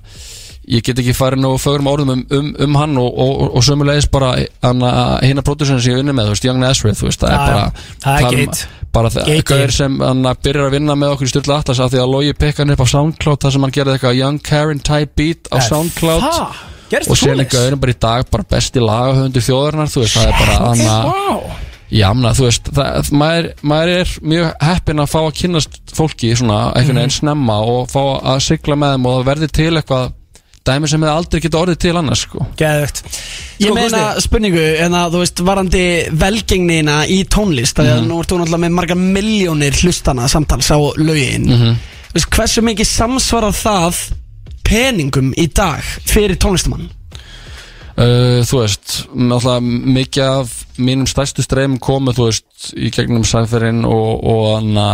ég 0.68 0.84
get 0.84 1.00
ekki 1.00 1.14
farið 1.16 1.40
nú 1.46 1.54
fögrum 1.62 1.88
orðum 1.88 2.10
um, 2.12 2.24
um, 2.36 2.48
um 2.66 2.74
hann 2.76 2.98
og, 3.00 3.08
og, 3.24 3.44
og 3.56 3.64
sömulegis 3.64 4.10
bara 4.12 4.34
hann 4.66 4.84
að 4.84 5.14
hinna 5.24 5.44
pródusserinn 5.48 5.80
sem 5.84 5.94
ég 5.96 6.02
unni 6.04 6.16
með, 6.16 6.28
þú 6.28 6.36
veist, 6.36 6.48
Young 6.50 6.60
Nazareth, 6.60 7.00
þú 7.00 7.08
veist, 7.08 7.24
það 7.24 7.32
er 7.32 7.40
bara. 7.40 7.70
Það 8.04 8.18
bara 8.98 9.12
ég. 9.70 9.76
sem 9.78 9.96
hann 10.02 10.28
að 10.28 10.42
byrjar 10.48 10.68
að 10.68 10.76
vinna 10.76 10.96
með 11.00 11.14
okkur 11.16 11.30
í 11.30 11.32
styrla 11.32 11.60
atlas 11.62 11.82
af 11.84 11.94
því 11.94 12.02
að 12.04 12.12
Logi 12.16 12.36
pikka 12.44 12.64
hann 12.64 12.74
upp 12.76 12.84
á 12.84 12.88
Soundcloud 12.94 13.44
þar 13.44 13.56
sem 13.56 13.66
hann 13.68 13.76
gerði 13.78 13.96
eitthvað 13.96 14.20
Young 14.20 14.42
Karen 14.44 14.84
type 14.92 15.16
beat 15.20 15.52
á 15.54 15.58
Eh, 15.62 15.68
Soundcloud 15.70 16.28
og 17.08 17.20
sér 17.20 17.36
líka 17.40 17.58
gauðurinn 17.58 17.84
bara 17.84 17.96
í 17.96 18.00
dag 18.08 18.30
bara 18.32 18.48
besti 18.56 18.84
lagahöndu 18.84 19.44
þjóðarinnar, 19.44 19.92
þú 19.92 20.04
veist, 20.04 20.20
það 20.20 20.32
er 20.32 20.38
bara 20.42 20.60
hann 20.66 20.86
að. 20.98 21.68
Já, 21.90 22.10
mena, 22.14 22.34
þú 22.36 22.44
veist, 22.50 22.68
það, 22.76 23.12
maður, 23.16 23.46
maður 23.64 23.92
er 24.02 24.10
mjög 24.22 24.48
heppinn 24.68 25.00
að 25.00 25.12
fá 25.14 25.20
að 25.24 25.34
kynnast 25.40 25.78
fólki 25.96 26.34
svona 26.36 26.58
einhvern 26.76 27.00
veginn 27.00 27.16
snemma 27.16 27.60
og 27.64 27.88
fá 27.94 28.02
að 28.34 28.40
sigla 28.44 28.76
með 28.76 28.96
þeim 28.98 29.06
og 29.08 29.16
það 29.22 29.28
verði 29.32 29.48
til 29.56 29.70
eitthvað 29.80 30.10
dæmi 30.68 30.90
sem 30.92 31.00
hefði 31.06 31.14
aldrei 31.16 31.40
geta 31.46 31.60
orðið 31.62 31.78
til 31.80 31.94
annars 31.96 32.22
sko. 32.28 32.46
Geðvögt 32.60 32.98
Ég 33.64 33.72
meina 33.74 34.02
spurningu, 34.20 34.66
en 34.84 34.98
að 35.00 35.14
þú 35.16 35.22
veist, 35.24 35.40
varandi 35.48 35.84
velgengnina 36.12 36.98
í 37.08 37.22
tónlist 37.32 37.80
mm 37.80 37.88
Mhm. 37.88 38.08
nú 38.12 38.20
ert 38.20 38.30
þú 38.34 38.42
náttúrulega 38.42 38.64
með 38.66 38.76
margar 38.82 38.98
miljónir 39.00 39.80
hlustana 39.80 40.28
samtals 40.28 40.68
á 40.68 40.78
lögin 41.00 41.48
Mhm. 41.48 41.78
Þú 42.12 42.14
veist, 42.20 42.30
hversu 42.36 42.62
mikið 42.68 42.86
samsvarar 42.92 43.56
það 43.56 43.96
peningum 44.68 45.34
í 45.38 45.48
dag 45.54 45.80
fyrir 46.04 46.36
tónlistamann? 46.36 46.90
Uh, 47.98 48.40
Þú 48.48 48.62
veist, 48.62 48.98
mikið 49.98 50.24
af 50.26 50.54
mínum 50.78 51.08
stærstu 51.10 51.46
streymum 51.46 51.80
komu, 51.82 52.14
þú 52.16 52.30
veist, 52.30 52.72
í 52.78 52.92
gegnum 52.94 53.26
Cypherin 53.28 53.84
og, 53.88 54.24
og 54.24 54.46
hana 54.60 54.88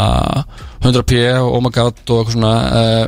100p 0.83 1.19
og 1.41 1.49
Oh 1.57 1.63
My 1.63 1.73
God 1.75 1.99
og 2.07 2.23
eitthvað 2.23 2.35
svona 2.37 2.55
uh, 2.71 3.05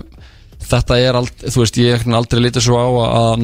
þetta 0.66 1.00
er, 1.02 1.20
ald, 1.22 1.34
þú 1.46 1.64
veist, 1.64 1.82
ég 1.82 2.00
hef 2.00 2.08
aldrei 2.20 2.46
lítið 2.46 2.68
svo 2.68 2.82
á 2.82 2.90
að 2.90 3.36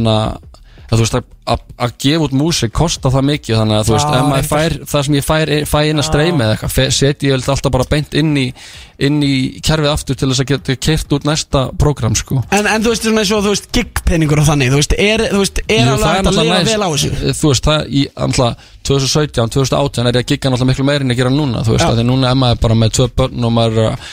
að 0.92 1.00
þú 1.00 1.06
veist 1.06 1.18
að, 1.18 1.28
að, 1.54 1.62
að 1.86 1.92
gefa 2.04 2.26
út 2.28 2.34
músík 2.36 2.74
kosta 2.76 3.12
það 3.14 3.28
mikið 3.30 3.60
þannig 3.62 3.78
að 3.78 3.86
þú 3.88 3.94
veist 3.96 4.10
ef 4.12 4.26
maður 4.28 4.50
fær 4.52 4.74
það 4.92 5.06
sem 5.08 5.16
ég 5.16 5.28
fær, 5.28 5.52
fæ 5.72 5.78
inn 5.88 6.02
að 6.02 6.08
streymi 6.10 6.44
eða 6.44 6.56
eitthvað 6.58 6.96
setji 6.98 7.30
ég 7.32 7.38
alltaf 7.38 7.72
bara 7.72 7.88
beint 7.92 8.18
inn 8.20 8.34
í 8.36 8.46
inn 9.02 9.22
í 9.26 9.34
kerfið 9.66 9.92
aftur 9.92 10.18
til 10.20 10.30
þess 10.30 10.44
að 10.44 10.50
geta 10.52 10.76
kert 10.88 11.16
út 11.16 11.26
næsta 11.26 11.64
prógram 11.82 12.16
sko. 12.18 12.42
En, 12.54 12.68
en 12.70 12.84
þú 12.84 12.92
veist 12.94 13.08
svona 13.08 13.24
eins 13.24 13.32
og 13.34 13.46
þú 13.46 13.54
veist 13.56 13.70
gigpenningur 13.74 14.42
og 14.44 14.50
þannig 14.52 14.74
Þú 14.74 14.82
veist, 14.82 14.96
er, 15.02 15.24
þú 15.32 15.42
veist, 15.42 15.62
er 15.66 15.88
Jú, 15.88 15.96
alveg 15.96 16.30
að 16.30 16.38
lifa 16.38 16.60
vel 16.68 16.86
á 16.86 16.90
þessu? 16.92 17.12
Þú 17.40 17.54
veist, 17.54 17.70
það 17.70 17.88
í 17.90 18.04
alltaf 18.28 18.68
2017, 18.92 19.54
2018 19.56 20.12
er 20.12 20.20
ég 20.20 20.26
að 20.26 20.34
gigga 20.34 20.52
náttúrulega 20.52 20.72
miklu 20.72 20.88
meira 20.92 21.06
en 21.06 21.14
ég 21.14 21.22
gera 21.22 21.34
núna 21.34 21.64
Þú 21.66 21.76
veist, 21.78 21.88
að 21.88 22.02
því 22.02 22.08
núna 22.12 22.30
er 22.30 22.40
maður 22.44 22.62
bara 22.68 22.78
með 22.84 22.94
tvö 22.98 23.10
börn 23.22 23.48
og 23.50 23.56
maður 23.58 23.82
er 23.82 23.90
að 23.92 24.12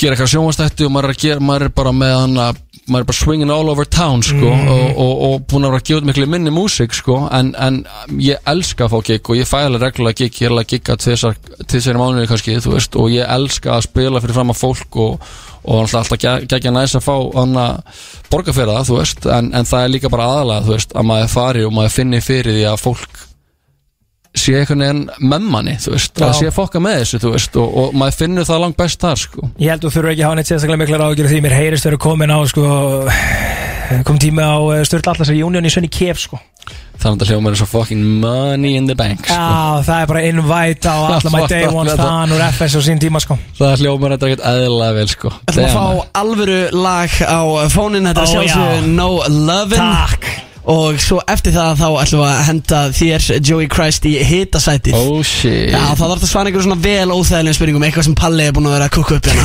gera 0.00 0.16
eitthvað 0.16 0.32
sjónvastætti 0.32 0.86
og 0.86 0.94
maður 0.94 1.10
er, 1.10 1.16
að 1.16 1.24
gera, 1.26 1.44
maður 1.50 1.66
er 1.66 1.74
bara 1.80 1.92
með 1.92 2.14
hann 2.16 2.40
að 2.46 2.60
maður 2.90 3.04
er 3.04 3.08
bara 3.10 3.18
swinging 3.20 3.50
all 3.54 3.70
over 3.72 3.86
town 3.86 4.22
sko 4.26 4.50
Mhm. 4.50 4.68
og, 4.74 4.98
og, 5.04 5.12
og 5.28 5.44
búin 5.50 5.64
að 5.66 5.70
vera 5.72 5.80
að 5.80 5.88
gefa 5.90 6.06
miklu 6.10 6.26
minni 6.26 6.50
músík 6.54 6.92
sko 6.96 7.16
en, 7.32 7.52
en 7.58 7.80
ég 8.18 8.42
elska 8.50 8.84
að 8.88 8.94
fá 8.96 9.02
gig 9.10 9.30
og 9.30 9.36
ég 9.38 9.48
fæ 9.48 9.60
alveg 9.66 9.82
reglulega 9.86 10.18
gig, 10.24 10.32
ég 10.40 10.48
er 10.48 10.54
alveg 10.54 10.66
að 10.66 10.74
gigga 10.74 10.96
tvisar 11.70 11.94
í 11.94 12.00
mánuði 12.02 12.28
kannski, 12.30 12.58
veist 12.66 12.96
og 12.98 13.08
ég 13.14 13.30
elska 13.30 13.76
að 13.78 13.86
spila 13.88 14.20
fyrir 14.20 14.34
fram 14.40 14.50
að 14.52 14.60
fólk 14.60 15.00
og, 15.06 15.30
og 15.64 15.80
alltaf, 15.84 16.02
alltaf 16.04 16.18
ge- 16.22 16.46
geggja 16.50 16.72
næs 16.74 16.96
að 16.98 17.06
fá 17.06 17.16
borga 18.30 18.52
fyrir 18.54 18.74
það, 18.76 18.92
veist 18.98 19.26
en, 19.26 19.50
en 19.54 19.64
það 19.68 19.84
er 19.86 19.92
líka 19.96 20.10
bara 20.12 20.28
aðalega, 20.34 20.78
að 20.94 21.08
maður 21.10 21.32
fari 21.34 21.64
og 21.66 21.72
maður 21.76 21.96
finni 21.96 22.20
fyrir 22.24 22.54
því 22.58 22.64
að 22.70 22.80
fólk 22.84 23.26
sé 24.36 24.54
einhvern 24.60 24.84
veginn 24.84 25.02
með 25.32 25.46
manni, 25.50 25.74
þú 25.82 25.94
veist, 25.96 26.12
Já. 26.14 26.26
að 26.28 26.36
sé 26.38 26.50
að 26.50 26.56
fokka 26.56 26.82
með 26.82 27.00
þessu, 27.00 27.20
þú 27.24 27.32
veist, 27.34 27.56
og, 27.58 27.72
og 27.82 27.96
maður 27.98 28.18
finnur 28.20 28.46
það 28.48 28.62
langt 28.64 28.78
best 28.78 29.00
þar, 29.02 29.22
sko. 29.24 29.48
Ég 29.58 29.72
held 29.74 29.82
þú 29.84 29.90
þurfur 29.96 30.12
ekki 30.12 30.22
að 30.22 30.28
hafa 30.28 30.38
neitt 30.38 30.52
sérstaklega 30.52 30.82
miklar 30.84 31.04
ágjur 31.08 31.30
því 31.32 31.40
mér 31.46 31.56
heyrist 31.58 31.88
verið 31.88 32.02
komin 32.06 32.30
á 32.34 32.38
sko 32.50 32.66
kom 34.06 34.20
tími 34.22 34.44
á 34.44 34.54
Sturla 34.86 35.16
Allasar 35.16 35.34
Union 35.34 35.66
í 35.66 35.72
Sönni 35.72 35.90
Kef 35.90 36.22
sko 36.22 36.38
Þannig 37.00 37.22
að 37.24 37.30
hljóma 37.32 37.48
er 37.48 37.56
svo 37.56 37.66
fucking 37.66 38.02
money 38.20 38.74
in 38.76 38.84
the 38.86 38.94
bank, 38.94 39.24
sko. 39.24 39.34
Já, 39.34 39.80
það 39.86 40.02
er 40.02 40.10
bara 40.12 40.22
invite 40.28 40.92
á 40.92 40.98
alla 41.16 41.32
my 41.32 41.40
day 41.50 41.64
ones 41.72 41.96
fan 41.98 42.34
úr 42.36 42.44
FS 42.52 42.76
á 42.76 42.80
sín 42.86 43.00
tíma 43.02 43.22
sko 43.24 43.38
Það 43.58 43.82
hljómar 43.82 44.14
þetta 44.14 44.28
ekkert 44.28 44.44
eðlilega 44.52 44.96
vel 45.00 45.08
sko 45.10 45.32
Ætlum 45.48 45.66
að 45.66 45.74
fá 45.74 46.20
alvöru 46.22 46.60
lag 46.76 47.18
á 47.24 47.40
fónin 47.72 48.06
Þetta 48.12 48.28
er 48.28 48.46
já. 48.52 48.62
No 48.86 49.10
Lovin' 49.26 49.80
Takk 49.80 50.30
Og 50.68 50.98
svo 51.00 51.20
eftir 51.30 51.54
það 51.54 51.78
þá 51.80 51.86
ætlum 52.02 52.20
við 52.20 52.28
að 52.28 52.42
henda 52.50 52.80
þér 52.92 53.26
Joey 53.48 53.68
Christ 53.72 54.04
í 54.04 54.12
hitasætið. 54.28 54.94
Oh 54.98 55.22
shit. 55.24 55.70
Já, 55.72 55.80
það 55.96 56.12
þarf 56.12 56.26
að 56.26 56.30
svara 56.32 56.50
einhverjum 56.50 56.66
svona 56.68 56.84
vel 56.84 57.14
óþægilegum 57.14 57.56
spurningum 57.56 57.86
Eitthvað 57.88 58.06
sem 58.10 58.16
Palli 58.20 58.44
er 58.44 58.54
búin 58.56 58.68
að 58.68 58.76
vera 58.76 58.88
að 58.90 58.94
kukka 58.98 59.16
upp 59.16 59.26
hérna. 59.30 59.40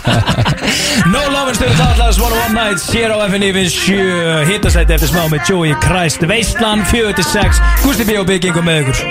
No 1.12 1.22
Love 1.32 1.50
and 1.50 1.58
Sturla 1.58 1.86
Allas 1.94 2.20
One 2.22 2.36
One 2.44 2.54
Nights 2.54 2.86
hér 2.94 3.10
á 3.10 3.18
FNI 3.26 3.50
við 3.56 3.70
sjö 3.74 4.44
hittasæti 4.46 4.94
eftir 4.94 5.10
smá 5.10 5.24
með 5.32 5.50
Joey 5.50 5.74
Christ. 5.82 6.22
Veistland 6.30 6.86
46 6.90 7.58
Gusti 7.82 8.06
B. 8.06 8.20
og 8.20 8.28
Bygging 8.30 8.56
og 8.60 8.66
með 8.66 8.84
ykkur. 8.84 9.02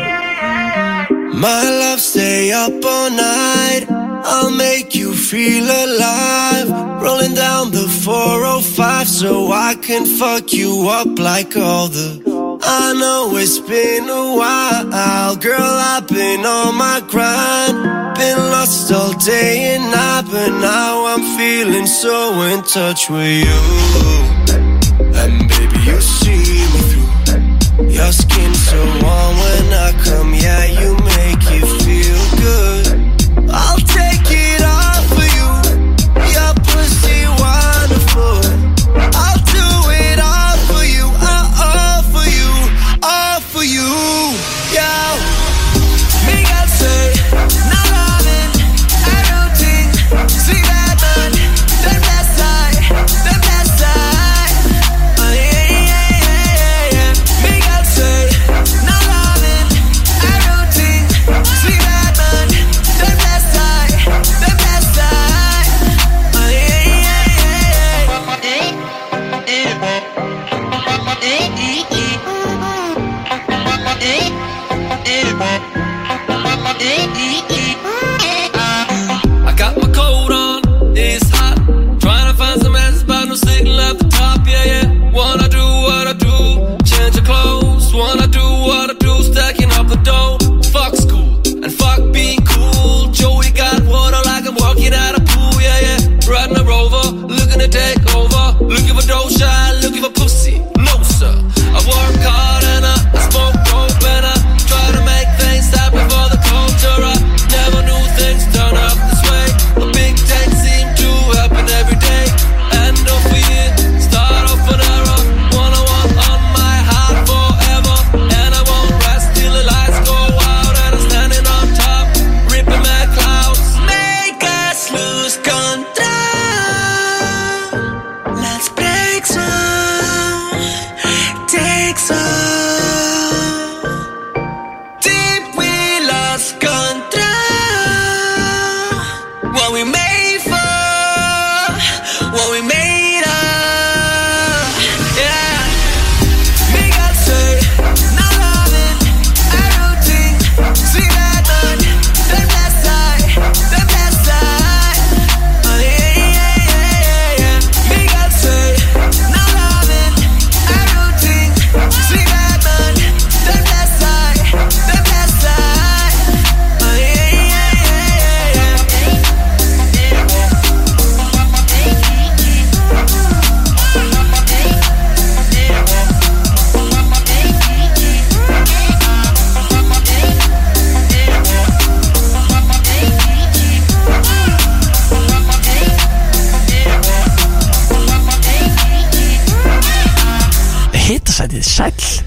My 1.39 1.64
love, 1.64 1.99
stay 2.03 2.51
up 2.51 2.84
all 2.85 3.10
night. 3.11 4.09
I'll 4.24 4.52
make 4.52 4.96
you 4.96 5.14
feel 5.14 5.66
alive. 5.66 6.70
Rolling 7.02 7.34
down 7.34 7.72
the 7.72 7.88
405 7.88 9.08
so 9.08 9.52
I 9.52 9.76
can 9.76 10.06
fuck 10.06 10.52
you 10.54 10.88
up 10.90 11.18
like 11.18 11.56
all 11.56 11.88
the. 11.88 12.60
I 12.62 12.94
know 12.94 13.36
it's 13.38 13.60
been 13.60 14.10
a 14.10 14.36
while, 14.36 15.36
girl. 15.38 15.74
I've 15.94 16.08
been 16.08 16.46
on 16.46 16.76
my 16.76 17.02
grind. 17.08 17.78
Been 18.18 18.38
lost 18.52 18.91
all 18.91 19.14
day 19.14 19.76
and 19.76 19.91
night, 19.91 20.26
but 20.30 20.50
now 20.60 21.06
I'm 21.06 21.24
feeling 21.38 21.88
so 21.88 22.41
in 22.41 22.62
touch 22.64 23.10
with 23.10 23.46
you. 23.48 23.62
And 25.22 25.48
baby, 25.48 25.80
you 25.90 26.02
see 26.02 26.68
me 26.74 26.82
through. 26.90 27.88
Your 27.88 28.12
skin 28.12 28.54
so 28.54 28.78
warm 29.04 29.36
when 29.44 29.74
I 29.88 29.91
come, 30.04 30.34
yeah, 30.34 30.66
you 30.66 30.99
Don't. 90.04 90.28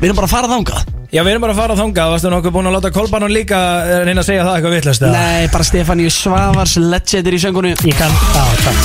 Við 0.02 0.10
erum 0.10 0.18
bara 0.18 0.26
að 0.26 0.32
fara 0.34 0.48
þangað. 0.50 0.86
Já, 1.12 1.20
við 1.22 1.30
erum 1.30 1.42
bara 1.44 1.52
að 1.54 1.58
fara 1.60 1.74
þangað, 1.78 2.08
varstu 2.10 2.30
nokkuð 2.32 2.54
búin 2.56 2.68
að 2.70 2.74
láta 2.74 2.90
Kolban 2.90 3.26
og 3.26 3.30
líka 3.30 3.58
eh, 3.86 3.98
reyna 4.08 4.22
að 4.24 4.28
segja 4.30 4.46
það 4.48 4.54
eitthvað 4.56 4.74
vittlust 4.74 5.04
Nei, 5.12 5.42
bara 5.52 5.66
Stefáníu 5.68 6.10
Svavars 6.10 6.74
legendir 6.80 7.36
í 7.36 7.40
söngunni 7.42 7.74
Ég 7.86 7.98
kann, 8.00 8.14
á, 8.32 8.44
takk. 8.64 8.80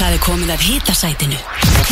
Það 0.00 0.08
er 0.16 0.22
komið 0.24 0.54
af 0.56 0.64
hitasætinu. 0.66 1.38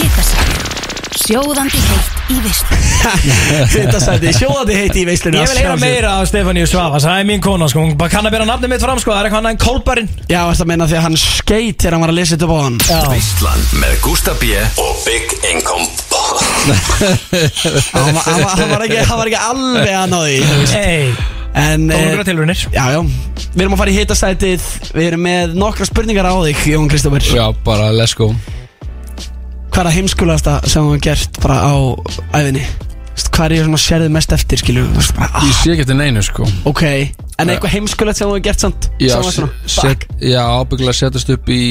Hitasætinu 0.00 0.72
Sjóðandi 1.14 1.78
heitt 1.78 2.32
í 2.34 2.38
veislu 2.42 2.78
Hitasæti, 3.76 4.32
sjóðandi 4.34 4.78
heitt 4.80 4.96
í 4.98 5.04
veislunni 5.06 5.38
Ég 5.38 5.52
vil 5.52 5.60
heyra 5.62 5.76
meira 5.78 6.14
af 6.18 6.26
Stefaníu 6.32 6.66
Svavas, 6.66 7.06
það 7.06 7.20
er 7.22 7.28
mín 7.28 7.44
kona 7.44 7.68
sko, 7.70 7.84
hún 7.84 7.94
bara 8.00 8.10
kann 8.16 8.26
að 8.26 8.34
bera 8.34 8.48
nafni 8.48 8.72
mitt 8.72 8.82
fram 8.82 8.98
sko, 8.98 9.12
það 9.14 9.20
er 9.20 9.28
eitthvað 9.28 9.44
annað 9.44 9.54
en 9.54 9.62
Kolbarinn 9.62 10.10
Já, 10.32 10.40
þetta 10.50 10.66
meina 10.72 10.88
því 10.90 10.98
að 10.98 11.06
hann 11.06 11.20
skeit 11.22 11.78
þegar 11.84 11.96
hann 11.98 12.06
var 12.08 12.14
að 12.16 12.18
lesa 12.18 12.34
þetta 12.34 12.50
á 12.50 12.56
hann? 12.64 12.80
Veistlan 13.14 13.64
með 13.84 13.94
Gústa 14.08 14.34
B 14.42 14.50
og 14.82 14.92
Big 15.06 15.38
Income 15.52 15.86
hann, 16.64 18.14
var- 18.14 18.24
hann, 18.24 18.42
var- 18.42 18.56
hann, 18.58 18.70
var 18.74 18.84
ekki, 18.86 19.00
hann 19.08 19.18
var 19.20 19.30
ekki 19.30 19.40
alveg 19.50 19.94
að 20.00 20.12
ná 20.12 20.18
því. 20.24 20.36
Hey. 20.74 21.14
En 21.54 21.84
eh, 21.86 22.00
nokkrar 22.08 22.26
tilraunir. 22.26 22.62
Já, 22.74 22.84
já 22.90 23.00
Við 23.54 23.60
erum 23.62 23.74
að 23.76 23.78
fara 23.84 23.92
í 23.92 23.98
hitasætið 24.00 24.64
Við 24.96 25.04
erum 25.06 25.20
með 25.22 25.52
nokkra 25.54 25.86
spurningar 25.86 26.26
á 26.26 26.34
þig, 26.42 26.64
Jón 26.72 26.88
Kristoffer 26.90 27.22
Já, 27.30 27.44
bara 27.62 27.92
let's 27.94 28.16
go 28.18 28.32
Hvað 29.70 29.78
er 29.78 29.86
það 29.86 29.94
heimskulegasta 30.00 30.54
sem 30.66 30.82
þú 30.82 30.88
hefur 30.96 31.04
gert 31.06 31.38
bara 31.44 31.60
á 31.62 31.74
æfinni? 32.34 32.64
Þú 32.64 33.14
veist, 33.14 33.30
Hvað 33.36 33.44
er 33.46 33.54
ég 33.54 33.62
svona 33.68 33.80
sérðið 33.84 34.12
mest 34.16 34.34
eftir, 34.34 34.62
skilju? 34.64 34.84
Ég 34.98 35.54
sé 35.60 35.70
ekki 35.76 35.84
eftir 35.86 35.98
neinu 36.00 36.24
sko 36.26 36.48
Ok, 36.72 36.82
en 37.38 37.54
eitthvað 37.54 37.76
heimskulegt 37.76 38.18
sem 38.18 38.26
þú 38.26 38.34
hefur 38.34 38.44
gert 38.48 38.66
samt? 38.66 38.90
Já, 38.98 39.14
Sem 39.14 39.22
var 39.28 39.38
svona, 39.38 39.70
set, 39.78 40.08
já 40.26 40.42
ábyggilega 40.58 40.98
setjast 41.04 41.30
upp 41.36 41.54
í 41.54 41.62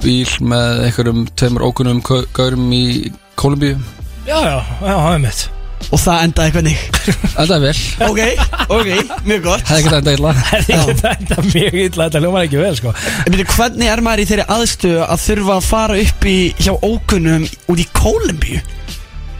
bíl 0.00 0.32
með 0.40 0.84
einhverjum 0.88 1.24
tveimur 1.36 1.68
ókunnum 1.68 2.00
gaurum 2.08 2.68
í 2.72 2.84
Kolumbíu 3.36 3.76
Já, 4.28 4.36
já, 4.44 4.56
já, 4.60 4.92
það 4.92 5.14
er 5.14 5.20
mitt. 5.22 5.44
Og 5.88 6.00
það 6.02 6.22
endaði 6.26 6.52
hvernig? 6.52 6.80
Endaði 7.40 7.62
vel. 7.62 7.78
Ok, 8.04 8.18
ok, 8.76 8.90
mjög 9.24 9.46
gott. 9.46 9.62
Hefði 9.70 9.78
ekki 9.78 9.94
enda 9.98 10.14
illa. 10.18 10.32
Það 10.38 10.50
er 10.58 10.66
ekki 10.74 10.96
þetta 11.00 11.44
mjög 11.46 11.78
illa, 11.84 12.08
þetta 12.08 12.22
ljómar 12.24 12.48
ekki 12.48 12.60
vel 12.60 12.74
sko. 12.76 12.92
En 13.22 13.32
byrju, 13.32 13.46
hvernig 13.54 13.92
er 13.94 14.04
maður 14.04 14.24
í 14.24 14.28
þeirri 14.28 14.46
aðstöðu 14.58 15.00
að 15.06 15.24
þurfa 15.24 15.56
að 15.56 15.70
fara 15.70 15.98
upp 16.02 16.28
í 16.28 16.36
hjá 16.60 16.74
ókunnum 16.76 17.48
út 17.72 17.80
í 17.80 17.88
Kólumbíu? 17.96 18.60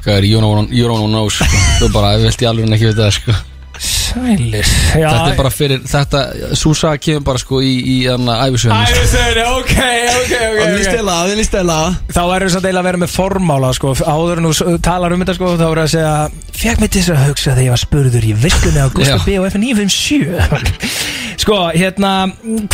Hvað 0.07 0.15
er, 0.15 0.31
you 0.31 0.41
don't, 0.41 0.73
you 0.73 0.89
don't 0.89 1.13
know 1.13 1.29
sko. 1.29 1.51
Þú 1.83 1.93
bara, 1.93 2.17
ég 2.23 2.33
í 2.33 2.49
alveg 2.49 2.73
ekki 2.79 2.93
veit 2.95 3.01
það 3.03 3.17
sko 3.19 3.39
Sælir. 4.09 4.69
Já, 4.99 5.09
Þetta 5.09 5.31
er 5.33 5.37
bara 5.39 5.51
fyrir, 5.53 5.81
þetta, 5.89 6.21
Súsa 6.59 6.93
kemur 7.03 7.25
bara 7.27 7.41
sko 7.43 7.61
í, 7.65 7.73
í 7.93 7.97
anna 8.13 8.37
æfisöðinu 8.47 8.79
Æ, 8.79 9.07
segir 9.13 9.41
ok, 9.45 9.73
ok, 9.79 10.35
ok 10.39 10.63
Og 10.65 10.75
við 10.77 10.85
stela, 10.89 11.17
við 11.29 11.43
stela 11.49 11.79
Þá 12.15 12.21
erum 12.25 12.49
við 12.49 12.55
samt 12.55 12.69
eiginlega 12.69 12.83
að 12.85 12.89
vera 12.91 13.03
með 13.05 13.15
formála 13.15 13.73
sko, 13.77 13.95
áður 14.03 14.43
en 14.43 14.49
þú 14.53 14.77
talar 14.89 15.17
um 15.17 15.25
þetta 15.25 15.37
sko, 15.39 15.51
þá 15.61 15.67
við 15.69 15.83
að 15.85 15.91
segja 15.95 16.15
Fekk 16.59 16.81
mig 16.85 16.91
til 16.95 17.03
þess 17.05 17.15
að 17.17 17.27
hugsa 17.29 17.51
þegar 17.53 17.67
ég 17.69 17.75
var 17.77 17.83
spurður 17.85 18.29
í 18.29 18.37
visslunni 18.47 18.81
á 18.83 18.89
Gustaf 18.97 19.19
Já. 19.19 19.27
B 19.27 19.41
og 19.43 19.51
F957 19.53 20.79
Sko, 21.45 21.59
hérna, 21.77 22.15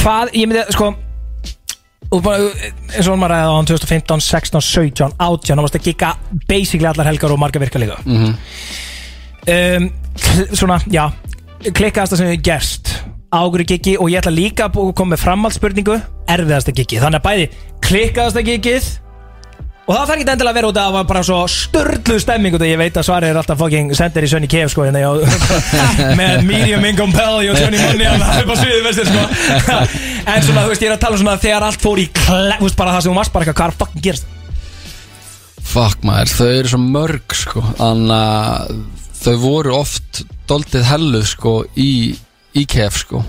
hvað, 0.01 0.31
ég 0.39 0.49
myndi, 0.49 0.63
sko 0.75 0.95
og 2.15 2.21
bara, 2.23 2.47
eins 2.95 3.09
og 3.11 3.17
maður 3.19 3.33
ræði 3.33 3.47
á 3.51 3.55
hann 3.57 3.67
2015, 3.67 4.21
16, 4.23 4.61
17, 4.63 5.15
18 5.19 5.57
þá 5.59 5.63
varst 5.65 5.79
að 5.81 5.87
gigga 5.89 6.11
basically 6.47 6.87
allar 6.87 7.09
helgar 7.09 7.33
og 7.35 7.41
marga 7.43 7.59
virka 7.63 7.81
líka. 7.83 7.97
Mhm. 8.07 8.35
um, 9.51 9.89
kl- 10.21 10.53
svona, 10.57 10.77
já 10.93 11.09
klikkaðasta 11.73 12.19
sem 12.21 12.29
við 12.33 12.43
gerst 12.51 12.93
águri 13.35 13.65
giggi 13.67 13.97
og 13.99 14.11
ég 14.13 14.21
ætla 14.21 14.35
líka 14.35 14.69
að 14.69 14.93
koma 14.95 15.15
með 15.15 15.25
framhaldsspurningu. 15.25 15.97
Erfiðasta 16.31 16.75
giggi, 16.75 17.01
þannig 17.03 17.21
að 17.21 17.25
bæði 17.25 17.49
klikkaðasta 17.85 18.45
giggið 18.47 18.93
og 19.85 19.93
það 19.93 20.05
þarf 20.09 20.15
ekki 20.15 20.25
endilega 20.33 20.51
að 20.51 20.57
vera 20.57 20.69
út 20.71 20.79
af 20.79 20.85
að 20.85 20.87
það 20.87 20.95
var 20.97 21.09
bara 21.11 21.23
svo 21.29 21.39
störlu 21.53 22.15
stemming 22.23 22.55
og 22.57 22.63
ég 22.65 22.79
veit 22.81 22.97
að 22.97 23.05
svarið 23.05 23.33
er 23.33 23.41
alltaf 23.41 23.59
fucking 23.61 23.91
sendir 23.99 24.25
í 24.25 24.31
Sönni 24.33 24.49
Kef 24.49 24.73
sko 24.73 24.87
hérna, 24.87 25.03
með 26.21 26.47
medium 26.49 26.87
income 26.89 27.13
belly 27.13 27.51
og 27.53 27.61
Johnny 27.61 27.81
Money 27.83 28.09
hann 28.09 28.25
er 28.25 28.49
bara 28.49 28.63
sviðið 28.63 28.87
vestir 28.89 29.11
sko. 29.11 29.27
En 30.33 30.41
svona 30.47 30.65
þú 30.65 30.71
veist 30.73 30.87
ég 30.87 30.89
er 30.89 30.95
að 30.97 31.03
tala 31.05 31.19
um 31.19 31.21
svona 31.21 31.37
þegar 31.43 31.67
allt 31.69 31.85
fór 31.85 32.01
í 32.01 32.07
kle, 32.17 32.57
þú 32.63 32.69
veist 32.71 32.81
bara 32.81 32.95
það 32.97 33.05
sem 33.05 33.13
þú 33.13 33.19
varst 33.21 33.35
bara 33.35 33.45
eitthvað 33.45 33.61
hvað 33.61 33.69
er 33.69 33.75
að 33.75 33.83
fucking 33.83 34.07
gerast 34.09 34.33
Fuck 35.75 36.05
maður, 36.07 36.33
þau 36.39 36.49
eru 36.49 36.71
svo 36.71 36.79
mörg 36.81 37.35
sko. 37.35 37.61
Þannig 37.79 38.15
að 38.15 38.75
þau 39.25 39.37
voru 39.43 39.73
oft 39.79 40.25
doldið 40.51 40.85
helluð 40.91 41.25
sko 41.31 41.55
í, 41.81 41.91
í 42.55 42.65
kef 42.71 42.99
sko. 43.05 43.23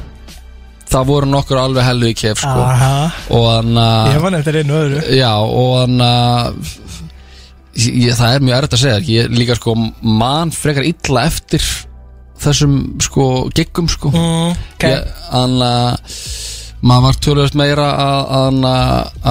Það 0.89 1.07
voru 1.09 1.25
nokkur 1.31 1.57
alveg 1.59 1.83
helluð 1.87 2.11
í 2.11 2.17
kef 2.19 2.39
sko. 2.43 2.61
Aha. 2.65 2.91
Og 3.33 3.47
þannig 3.49 4.13
ég 4.15 4.21
var 4.25 4.35
nefndir 4.35 4.59
einu 4.61 4.77
öðru. 4.81 5.01
Já, 5.17 5.31
og 5.39 5.71
þannig 5.83 6.81
Það 7.75 8.29
er 8.37 8.43
mjög 8.47 8.55
erfitt 8.55 8.75
að 8.77 8.79
segja 8.85 8.99
Ég 9.11 9.33
líka 9.35 9.55
sko 9.57 9.73
man 9.75 10.51
frekar 10.55 10.85
illa 10.87 11.25
eftir 11.27 11.65
Þessum 12.39 12.75
sko 13.03 13.25
giggum 13.55 13.87
sko. 13.91 14.11
Mm, 14.15 14.53
ok. 14.75 14.85
Þannig 15.31 15.65
að 15.65 16.15
maður 16.85 17.03
var 17.07 17.15
tölvöld 17.25 17.55
meira 17.57 17.85
að- 17.97 18.27
að 18.37 18.65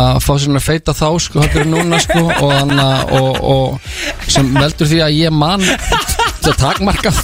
að 0.00 0.16
fá 0.24 0.30
sér 0.42 0.56
að 0.58 0.64
feita 0.64 0.92
þá 0.96 1.08
sko 1.22 1.44
en 1.44 1.70
núna 1.70 2.00
sko 2.02 2.22
og, 2.24 2.52
anna, 2.52 2.86
og, 3.14 3.36
og 3.44 3.80
sem 4.26 4.48
veldur 4.56 4.88
því 4.90 4.98
að 5.04 5.16
ég 5.20 5.30
man 5.36 5.60
þetta 5.62 6.54
takmarkað 6.58 7.20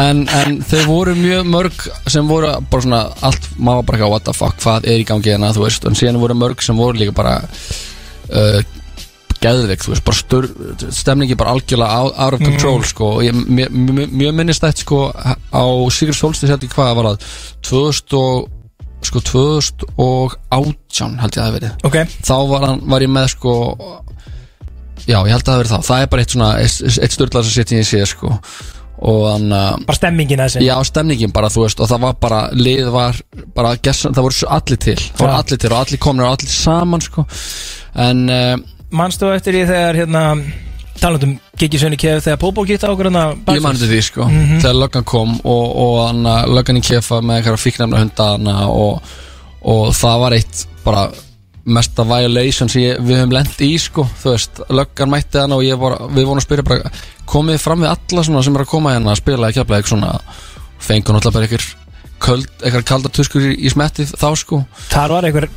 en, 0.00 0.22
en 0.28 0.60
þau 0.66 0.82
voru 0.88 1.14
mjög 1.18 1.48
mörg 1.48 1.88
sem 2.10 2.28
voru 2.28 2.52
bara 2.70 2.84
svona 2.84 3.00
allt, 3.24 3.48
maður 3.58 3.88
bara 3.88 3.98
ekki 3.98 4.08
á 4.08 4.12
what 4.12 4.26
the 4.28 4.36
fuck, 4.36 4.60
hvað 4.62 4.86
er 4.88 5.02
í 5.02 5.08
gangi 5.08 5.32
hérna 5.32 5.52
þú 5.56 5.66
veist, 5.66 5.88
en 5.88 5.98
síðan 5.98 6.20
voru 6.22 6.36
mörg 6.38 6.62
sem 6.64 6.78
voru 6.78 7.00
líka 7.00 7.14
bara 7.16 7.34
uh, 7.42 8.60
geðveikt, 9.42 9.84
þú 9.84 9.92
veist, 9.94 10.06
bara 10.06 10.18
stur, 10.20 10.48
stemningi 10.94 11.36
bara 11.38 11.54
algjörlega 11.56 12.00
out, 12.04 12.34
of 12.38 12.44
control 12.44 12.82
sko, 12.86 13.12
og 13.18 13.26
ég 13.26 13.36
mjög, 13.36 13.76
mjög, 13.90 14.16
mjög 14.22 14.36
minnist 14.38 14.64
þetta 14.64 14.84
sko 14.84 15.04
á 15.12 15.64
Sigur 15.94 16.16
Solstis 16.16 16.52
held 16.52 16.66
ég 16.66 16.74
hvað 16.74 16.96
var 16.98 17.12
það 17.12 17.30
2000 17.70 18.18
og 18.20 18.50
sko 19.02 19.18
2018 19.26 21.16
held 21.18 21.34
ég 21.34 21.40
að 21.42 21.46
það 21.46 21.56
verið. 21.56 21.72
Ok, 21.88 21.96
þá 22.22 22.36
var, 22.52 22.66
hann, 22.68 22.84
var 22.92 23.02
ég 23.02 23.10
með 23.10 23.32
sko 23.32 23.54
já, 25.08 25.16
ég 25.16 25.32
held 25.34 25.42
að 25.42 25.48
það 25.48 25.60
verið 25.62 25.72
þá. 25.72 25.88
Það 25.88 26.04
er 26.04 26.12
bara 26.12 26.22
eitt 26.22 26.36
svona, 26.36 26.50
eitt, 26.62 27.16
störðlar 27.16 27.48
sem 27.48 27.56
setjum 27.56 27.82
ég 27.82 27.88
sé 27.88 28.04
sko 28.12 28.36
að 29.02 29.86
bara 29.88 29.98
stemmingin 29.98 30.42
þessi 30.44 30.62
Já, 30.62 30.74
stemningin 30.86 31.32
bara, 31.34 31.50
þú 31.52 31.64
veist, 31.66 31.80
og 31.82 31.90
það 31.90 32.04
var 32.04 32.18
bara 32.22 32.42
lið 32.54 32.90
var, 32.94 33.22
bara, 33.56 33.76
gessan, 33.82 34.14
það 34.14 34.28
voru 34.28 34.50
allir 34.58 34.82
til. 34.86 34.98
Það 34.98 35.24
voru 35.24 35.38
allir 35.38 35.62
til 35.64 35.72
og 35.72 35.78
allir 35.80 36.02
komnir 36.02 36.26
og 36.28 36.36
allir 36.36 36.52
saman, 36.54 37.02
sko. 37.02 37.24
En, 38.06 38.22
uh, 38.30 38.52
Manstu 38.92 39.32
eftir 39.32 39.56
því 39.56 39.64
þegar 39.70 39.98
hérna 40.02 40.26
talandum 41.00 41.34
Gigi 41.58 41.80
Sönni 41.80 41.98
Kef 42.00 42.22
þegar 42.26 42.38
Pópó 42.40 42.64
gitt 42.68 42.84
á 42.84 42.92
okkur 42.92 43.08
hérna 43.08 43.24
ég 43.50 43.64
mann 43.64 43.78
því, 43.80 44.00
sko 44.04 44.28
þegar 44.28 44.78
löggan 44.78 45.06
kom 45.08 45.34
og, 45.40 45.66
og 45.84 45.98
hann, 46.06 46.22
löggan 46.52 46.78
í 46.78 46.84
kefa 46.84 47.20
með 47.24 47.40
eitthvað 47.40 47.62
fíknæmna 47.64 48.02
hundana 48.02 48.56
og, 48.70 49.14
og 49.72 49.92
það 49.96 50.24
var 50.24 50.36
eitt 50.38 50.64
bara 50.84 51.06
mesta 51.62 52.02
violation 52.06 52.70
sem 52.70 52.82
ég, 52.82 53.02
við 53.06 53.20
höfum 53.20 53.34
lent 53.36 53.60
í, 53.62 53.70
sko 53.78 54.04
þú 54.18 54.32
veist, 54.34 54.62
löggan 54.74 55.12
mætti 55.12 55.38
hann 55.38 55.54
og 55.54 55.62
ég 55.62 55.78
var, 55.78 55.94
við 56.10 56.26
vorum 56.26 56.42
að 56.42 56.46
spyrja 56.46 56.66
bara, 56.66 56.92
komið 57.30 57.60
fram 57.62 57.84
við 57.84 57.92
alla 57.92 58.24
svona 58.26 58.42
sem 58.46 58.56
er 58.58 58.64
að 58.64 58.72
koma 58.72 58.96
hérna 58.96 59.12
að 59.14 59.22
spila 59.22 59.46
að 59.46 59.62
eitthvað 59.62 59.86
svona 59.92 60.12
fengur 60.82 61.16
náttúrulega 61.16 61.36
bara 61.38 61.48
eitthvað 61.48 61.70
köld, 62.22 62.50
eitthvað 62.62 62.88
kaldar 62.90 63.14
tuskur 63.14 63.46
í, 63.50 63.54
í 63.58 63.70
smettið 63.72 64.12
þá, 64.18 64.28
sko. 64.38 64.64
Þar 64.92 65.16
var 65.16 65.28
einhver 65.28 65.48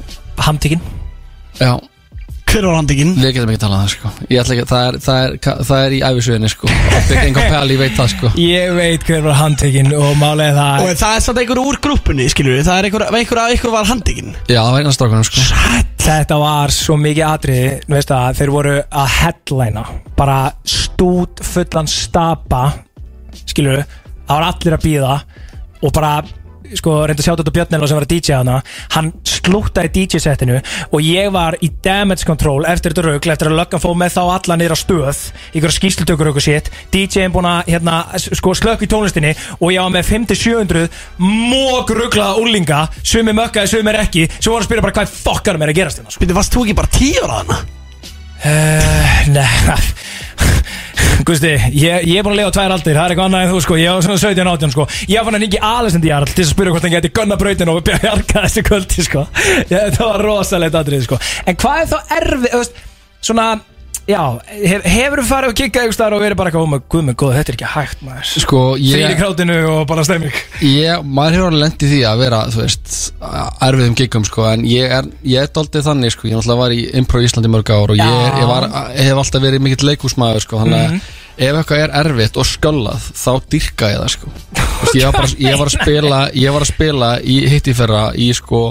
handtikinn 0.45 0.81
Já, 1.59 1.75
Hver 2.45 2.67
var 2.69 2.77
handikinn? 2.77 3.13
við 3.17 3.33
getum 3.35 3.51
ekki 3.51 3.61
talað 3.63 3.79
um 3.79 3.85
það 3.85 3.93
sko. 3.95 4.09
Ég 4.29 4.41
ætla 4.41 4.55
ekki, 4.55 4.65
það 4.69 4.85
er, 4.87 4.97
það 5.05 5.23
er, 5.25 5.63
það 5.69 5.85
er 5.85 5.95
í 5.95 6.01
æfisöðinni 6.07 6.51
sko. 6.53 6.69
Income 7.25 7.47
Pally 7.51 7.77
veit 7.79 7.97
það 7.97 8.11
sko. 8.13 8.31
Ég 8.39 8.75
veit 8.77 9.07
hver 9.09 9.25
var 9.25 9.39
handtikinn 9.39 9.91
og 9.97 10.13
málega 10.21 10.53
það 10.55 10.85
Og 10.85 11.01
það 11.01 11.17
er 11.17 11.25
samt 11.25 11.41
einhver 11.41 11.63
úr 11.63 11.81
grúppunni, 11.83 12.29
skilur 12.31 12.55
við 12.59 12.69
Það 12.69 12.79
er 12.79 12.89
einhver, 12.89 13.07
einhver, 13.19 13.43
einhver 13.49 13.75
var 13.75 13.89
handikinn 13.89 14.31
Já, 14.45 14.61
það 14.61 14.71
var 14.75 14.85
eina 14.85 14.95
strákunum 14.95 15.27
sko 15.27 15.47
Þetta 16.05 16.35
var 16.37 16.69
svo 16.69 16.99
mikið 17.01 17.23
atriði 17.25 18.01
að 18.13 18.35
þeir 18.37 18.49
voru 18.53 18.73
að 18.77 19.07
headlina 19.15 19.81
Bara 20.13 20.51
stút 20.61 21.41
fullan 21.41 21.89
stapa 21.89 22.59
Skilur 23.41 23.81
Það 23.81 24.29
var 24.29 24.45
allir 24.45 24.75
að 24.77 24.85
býða 24.85 25.15
Og 25.81 25.95
bara 25.95 26.11
Sko 26.73 26.95
reynda 27.05 27.21
að 27.21 27.27
sjá 27.27 27.33
þetta 27.35 27.53
Björnela 27.55 27.89
sem 27.89 27.99
var 27.99 28.05
að 28.07 28.13
DJ 28.13 28.35
hana 28.39 28.55
Hann 28.95 29.11
slúttaði 29.27 29.91
DJ-settinu 29.95 30.59
Og 30.89 31.05
ég 31.05 31.29
var 31.35 31.57
í 31.61 31.69
damage 31.85 32.27
control 32.27 32.65
Eftir 32.69 32.95
þetta 32.95 33.05
rugl 33.05 33.33
Eftir 33.35 33.51
að 33.51 33.59
löggan 33.59 33.83
fóð 33.83 33.97
með 34.01 34.15
þá 34.15 34.21
alla 34.23 34.57
á 34.73 34.77
stöð 34.79 35.21
Ykkur 35.55 35.75
skýslutökur 35.75 36.31
og 36.31 36.41
shit 36.43 36.71
DJ-in 36.93 37.35
búin 37.35 37.49
að 37.49 37.71
hérna, 37.75 38.01
sko, 38.17 38.55
slökk 38.57 38.85
í 38.85 38.91
tónlistinni 38.91 39.35
Og 39.59 39.71
ég 39.75 39.83
var 39.83 39.93
með 39.93 40.11
500-700 40.11 40.85
Mók 41.21 41.93
rugglaða 41.95 42.41
úlinga 42.41 42.83
Sumi 43.01 43.35
mökkaði, 43.35 43.73
sumi 43.77 43.97
ekki 44.01 44.27
Svo 44.39 44.55
voru 44.55 44.63
að 44.63 44.69
spyrja 44.69 44.85
bara 44.89 44.99
hvað 44.99 45.17
fokkar 45.21 45.61
er 45.61 45.73
að 45.73 45.81
gerast 45.81 46.01
hérna 46.01 46.13
sko. 46.13 46.23
Býttu, 46.23 46.37
varst 46.37 46.55
þú 46.55 46.65
ekki 46.65 46.79
bara 46.81 46.95
tíu 46.95 47.25
ára 47.25 47.41
hana? 47.43 47.63
Uh, 48.43 49.21
nei 49.31 49.47
Gusti, 51.25 51.53
ég, 51.73 52.03
ég 52.05 52.19
er 52.19 52.25
búin 52.25 52.35
að 52.35 52.41
lifa 52.43 52.51
tvær 52.53 52.73
aldir 52.75 52.97
Það 52.97 53.05
er 53.05 53.13
eitthvað 53.13 53.29
annað 53.29 53.45
en 53.45 53.53
þú 53.53 53.61
sko. 53.65 53.77
Ég 53.79 53.95
var 53.95 54.03
svona 54.05 54.19
17 54.21 54.49
18 54.51 54.73
sko. 54.75 54.85
Ég 55.09 55.25
fann 55.25 55.37
að 55.37 55.45
Ingi 55.47 55.61
Alessandi 55.69 56.11
Jarl 56.11 56.29
Til 56.29 56.43
að 56.45 56.49
spyrja 56.51 56.73
hvort 56.75 56.85
hann 56.85 56.93
geti 56.93 57.11
gunna 57.15 57.37
brautin 57.39 57.71
Og 57.71 57.79
byrja 57.87 58.01
að 58.01 58.09
jarka 58.11 58.43
þessi 58.45 58.63
kvöldi 58.67 59.05
sko. 59.07 59.23
Ég, 59.73 59.95
Það 59.95 60.11
var 60.11 60.25
rosalegt 60.27 60.77
atrið 60.81 61.07
sko. 61.07 61.19
En 61.47 61.57
hvað 61.63 61.81
er 61.81 61.89
þá 61.93 62.13
erfið 62.19 62.51
þú 62.51 62.61
veist, 62.61 62.83
Svona 63.25 63.47
Já, 64.07 64.21
hef, 64.45 64.83
hefur 64.85 65.21
þú 65.21 65.25
farið 65.29 65.51
og 65.51 65.55
kikkað 65.59 65.85
ykkur 65.87 65.95
staðar 65.97 66.15
og 66.17 66.21
verið 66.25 66.37
bara 66.39 66.51
eitthvað, 66.51 66.65
oh 66.65 66.71
my 66.71 66.79
god, 66.93 67.03
my 67.07 67.13
god, 67.13 67.33
þetta 67.37 67.51
er 67.53 67.57
ekki 67.57 67.69
hægt 67.73 68.03
maður 68.05 68.31
Sko, 68.45 68.61
ég- 68.77 69.11
í 69.11 69.17
krátinu 69.19 69.57
og 69.71 69.87
bara 69.89 70.03
stemming 70.07 70.39
Ég, 70.61 71.03
maður 71.05 71.37
hefur 71.37 71.47
alveg 71.49 71.61
lent 71.65 71.85
í 71.85 71.89
því 71.91 71.99
að 72.11 72.21
vera, 72.25 72.39
þú 72.53 72.61
veist, 72.61 72.95
erfiðum 73.69 73.95
giggum, 74.01 74.25
sko, 74.29 74.45
en 74.51 74.65
ég 74.69 74.95
er, 74.99 75.09
ég 75.25 75.41
er 75.47 75.51
doldið 75.55 75.85
þannig, 75.89 76.15
sko, 76.15 76.27
ég 76.29 76.37
náttúrulega 76.37 76.61
var 76.63 76.75
í 76.77 76.81
Impro 77.01 77.21
Íslandi 77.25 77.51
mörg 77.55 77.71
ár 77.75 77.93
og 77.95 77.99
ég, 77.99 78.39
ég 78.41 78.49
var, 78.51 78.67
hef 78.95 79.21
alltaf 79.23 79.45
verið 79.47 79.63
mikill 79.65 79.89
leikúsmaður, 79.91 80.41
sko, 80.45 80.61
þannig 80.63 80.81
að 80.81 80.91
Mhm. 80.95 81.01
ef 81.37 81.55
eitthvað 81.59 81.81
er 81.83 81.95
erfitt 81.99 82.37
og 82.39 82.45
sköllað, 82.47 83.07
þá 83.11 83.31
dyrka 83.51 83.89
ég 83.91 83.97
það, 83.99 84.11
sko. 84.13 84.29
Þú 84.55 84.85
veist, 84.85 84.95
ég 84.95 85.03
var 85.05 85.11
bara, 85.17 85.27
ég 85.49 85.57
var 85.59 85.67
að 85.67 85.75
spila, 85.81 86.19
ég 86.33 86.53
var 86.53 86.61
að 86.61 86.71
spila 86.73 87.09
í 87.19 87.39
hittifera 87.51 88.03
í, 88.15 88.29
sko, 88.37 88.61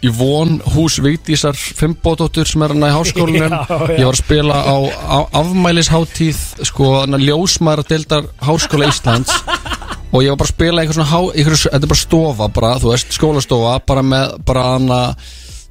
í 0.00 0.10
von 0.16 0.58
hús 0.74 0.98
Vigdísar 1.04 1.56
Fimbódóttur 1.56 2.48
sem 2.48 2.62
er 2.64 2.74
hann 2.74 2.86
í 2.86 2.92
háskólanum. 2.94 3.52
Já, 3.60 3.66
já. 3.68 3.98
ég 3.98 4.06
var 4.08 4.16
að 4.16 4.22
spila 4.22 4.60
á, 4.64 4.76
á 4.96 5.18
afmælisháttíð 5.42 6.40
sko 6.70 6.92
ljósmæra 7.20 7.84
deildar 7.88 8.30
háskóla 8.40 8.88
Íslands. 8.90 9.34
Og 10.14 10.24
ég 10.24 10.32
var 10.32 10.40
bara 10.40 10.48
að 10.48 10.54
spila 10.56 10.82
einhver 10.82 10.96
svona 10.96 11.10
há, 11.12 11.20
einhver, 11.22 11.58
þetta 11.62 11.86
er 11.86 11.92
bara 11.92 12.00
stofa 12.00 12.48
bara, 12.50 12.70
þú 12.82 12.88
veist, 12.90 13.12
skólastofa 13.14 13.74
bara 13.86 14.02
með, 14.02 14.32
bara 14.48 14.64
hana 14.72 15.02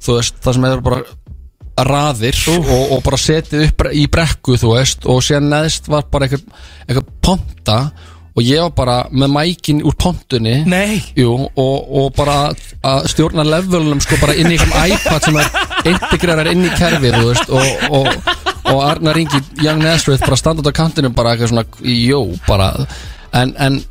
þú 0.00 0.16
veist, 0.16 0.38
það 0.40 0.56
sem 0.56 0.68
er 0.70 0.84
bara 0.86 1.02
raðir 1.90 2.38
og, 2.52 2.70
og 2.94 3.02
bara 3.04 3.18
setið 3.20 3.66
upp 3.66 3.84
í 3.92 4.06
brekku, 4.12 4.56
þú 4.60 4.72
veist, 4.74 5.04
og 5.08 5.20
síðan 5.24 5.50
neðst 5.52 5.90
var 5.92 6.08
bara 6.12 6.28
einhver, 6.28 6.42
einhver 6.86 7.06
ponta 7.24 7.78
og 8.40 8.46
ég 8.48 8.62
var 8.64 8.72
bara 8.72 8.96
með 9.12 9.32
mækin 9.34 9.82
úr 9.84 9.96
pontunni. 10.00 10.62
Jú, 11.18 11.34
og, 11.60 11.90
og 12.00 12.12
bara 12.16 12.36
að 12.80 13.08
stjórna 13.12 13.44
levelunum 13.44 14.00
sko 14.00 14.16
bara 14.22 14.36
inn 14.40 14.48
í 14.48 14.56
einhverjum 14.56 14.96
iPad 14.96 15.26
sem 15.26 15.40
er 15.42 15.90
integrerar 15.92 16.48
inn 16.52 16.64
í 16.64 16.70
kerfið, 16.78 17.18
og, 17.20 17.84
og, 17.98 18.30
og 18.72 18.80
Arnar 18.86 19.20
Ingi 19.20 19.42
Young 19.60 19.82
Nazareth 19.84 20.24
bara 20.24 20.40
standa 20.40 20.64
út 20.64 20.72
á 20.72 20.80
kantinu 20.80 21.12
bara 21.12 21.34
eitthvað 21.34 21.52
svona, 21.52 21.66
jó, 21.84 22.22
bara. 22.48 22.72
En, 23.36 23.52
en 23.60 23.82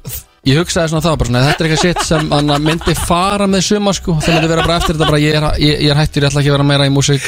ég 0.50 0.60
hugsaði 0.60 0.92
svona 0.92 1.04
það 1.06 1.18
bara 1.22 1.30
svona, 1.30 1.44
þetta 1.48 1.64
er 1.64 1.70
eitthvað 1.70 1.84
sitt 1.86 2.02
sem 2.08 2.32
myndi 2.66 2.96
fara 2.98 3.48
með 3.50 3.66
suma 3.68 3.94
sko, 3.96 4.16
það 4.24 4.36
myndi 4.36 4.52
vera 4.52 4.66
bara 4.66 4.80
eftir 4.82 4.98
þetta 4.98 5.10
bara 5.12 5.22
ég 5.24 5.38
er, 5.40 5.48
ég, 5.62 5.84
ég 5.86 5.94
er 5.94 6.00
hættur, 6.00 6.26
ég 6.26 6.32
ætla 6.32 6.44
ekki 6.44 6.52
að 6.52 6.58
vera 6.58 6.68
meira 6.70 6.88
í 6.90 6.94
músík. 6.94 7.28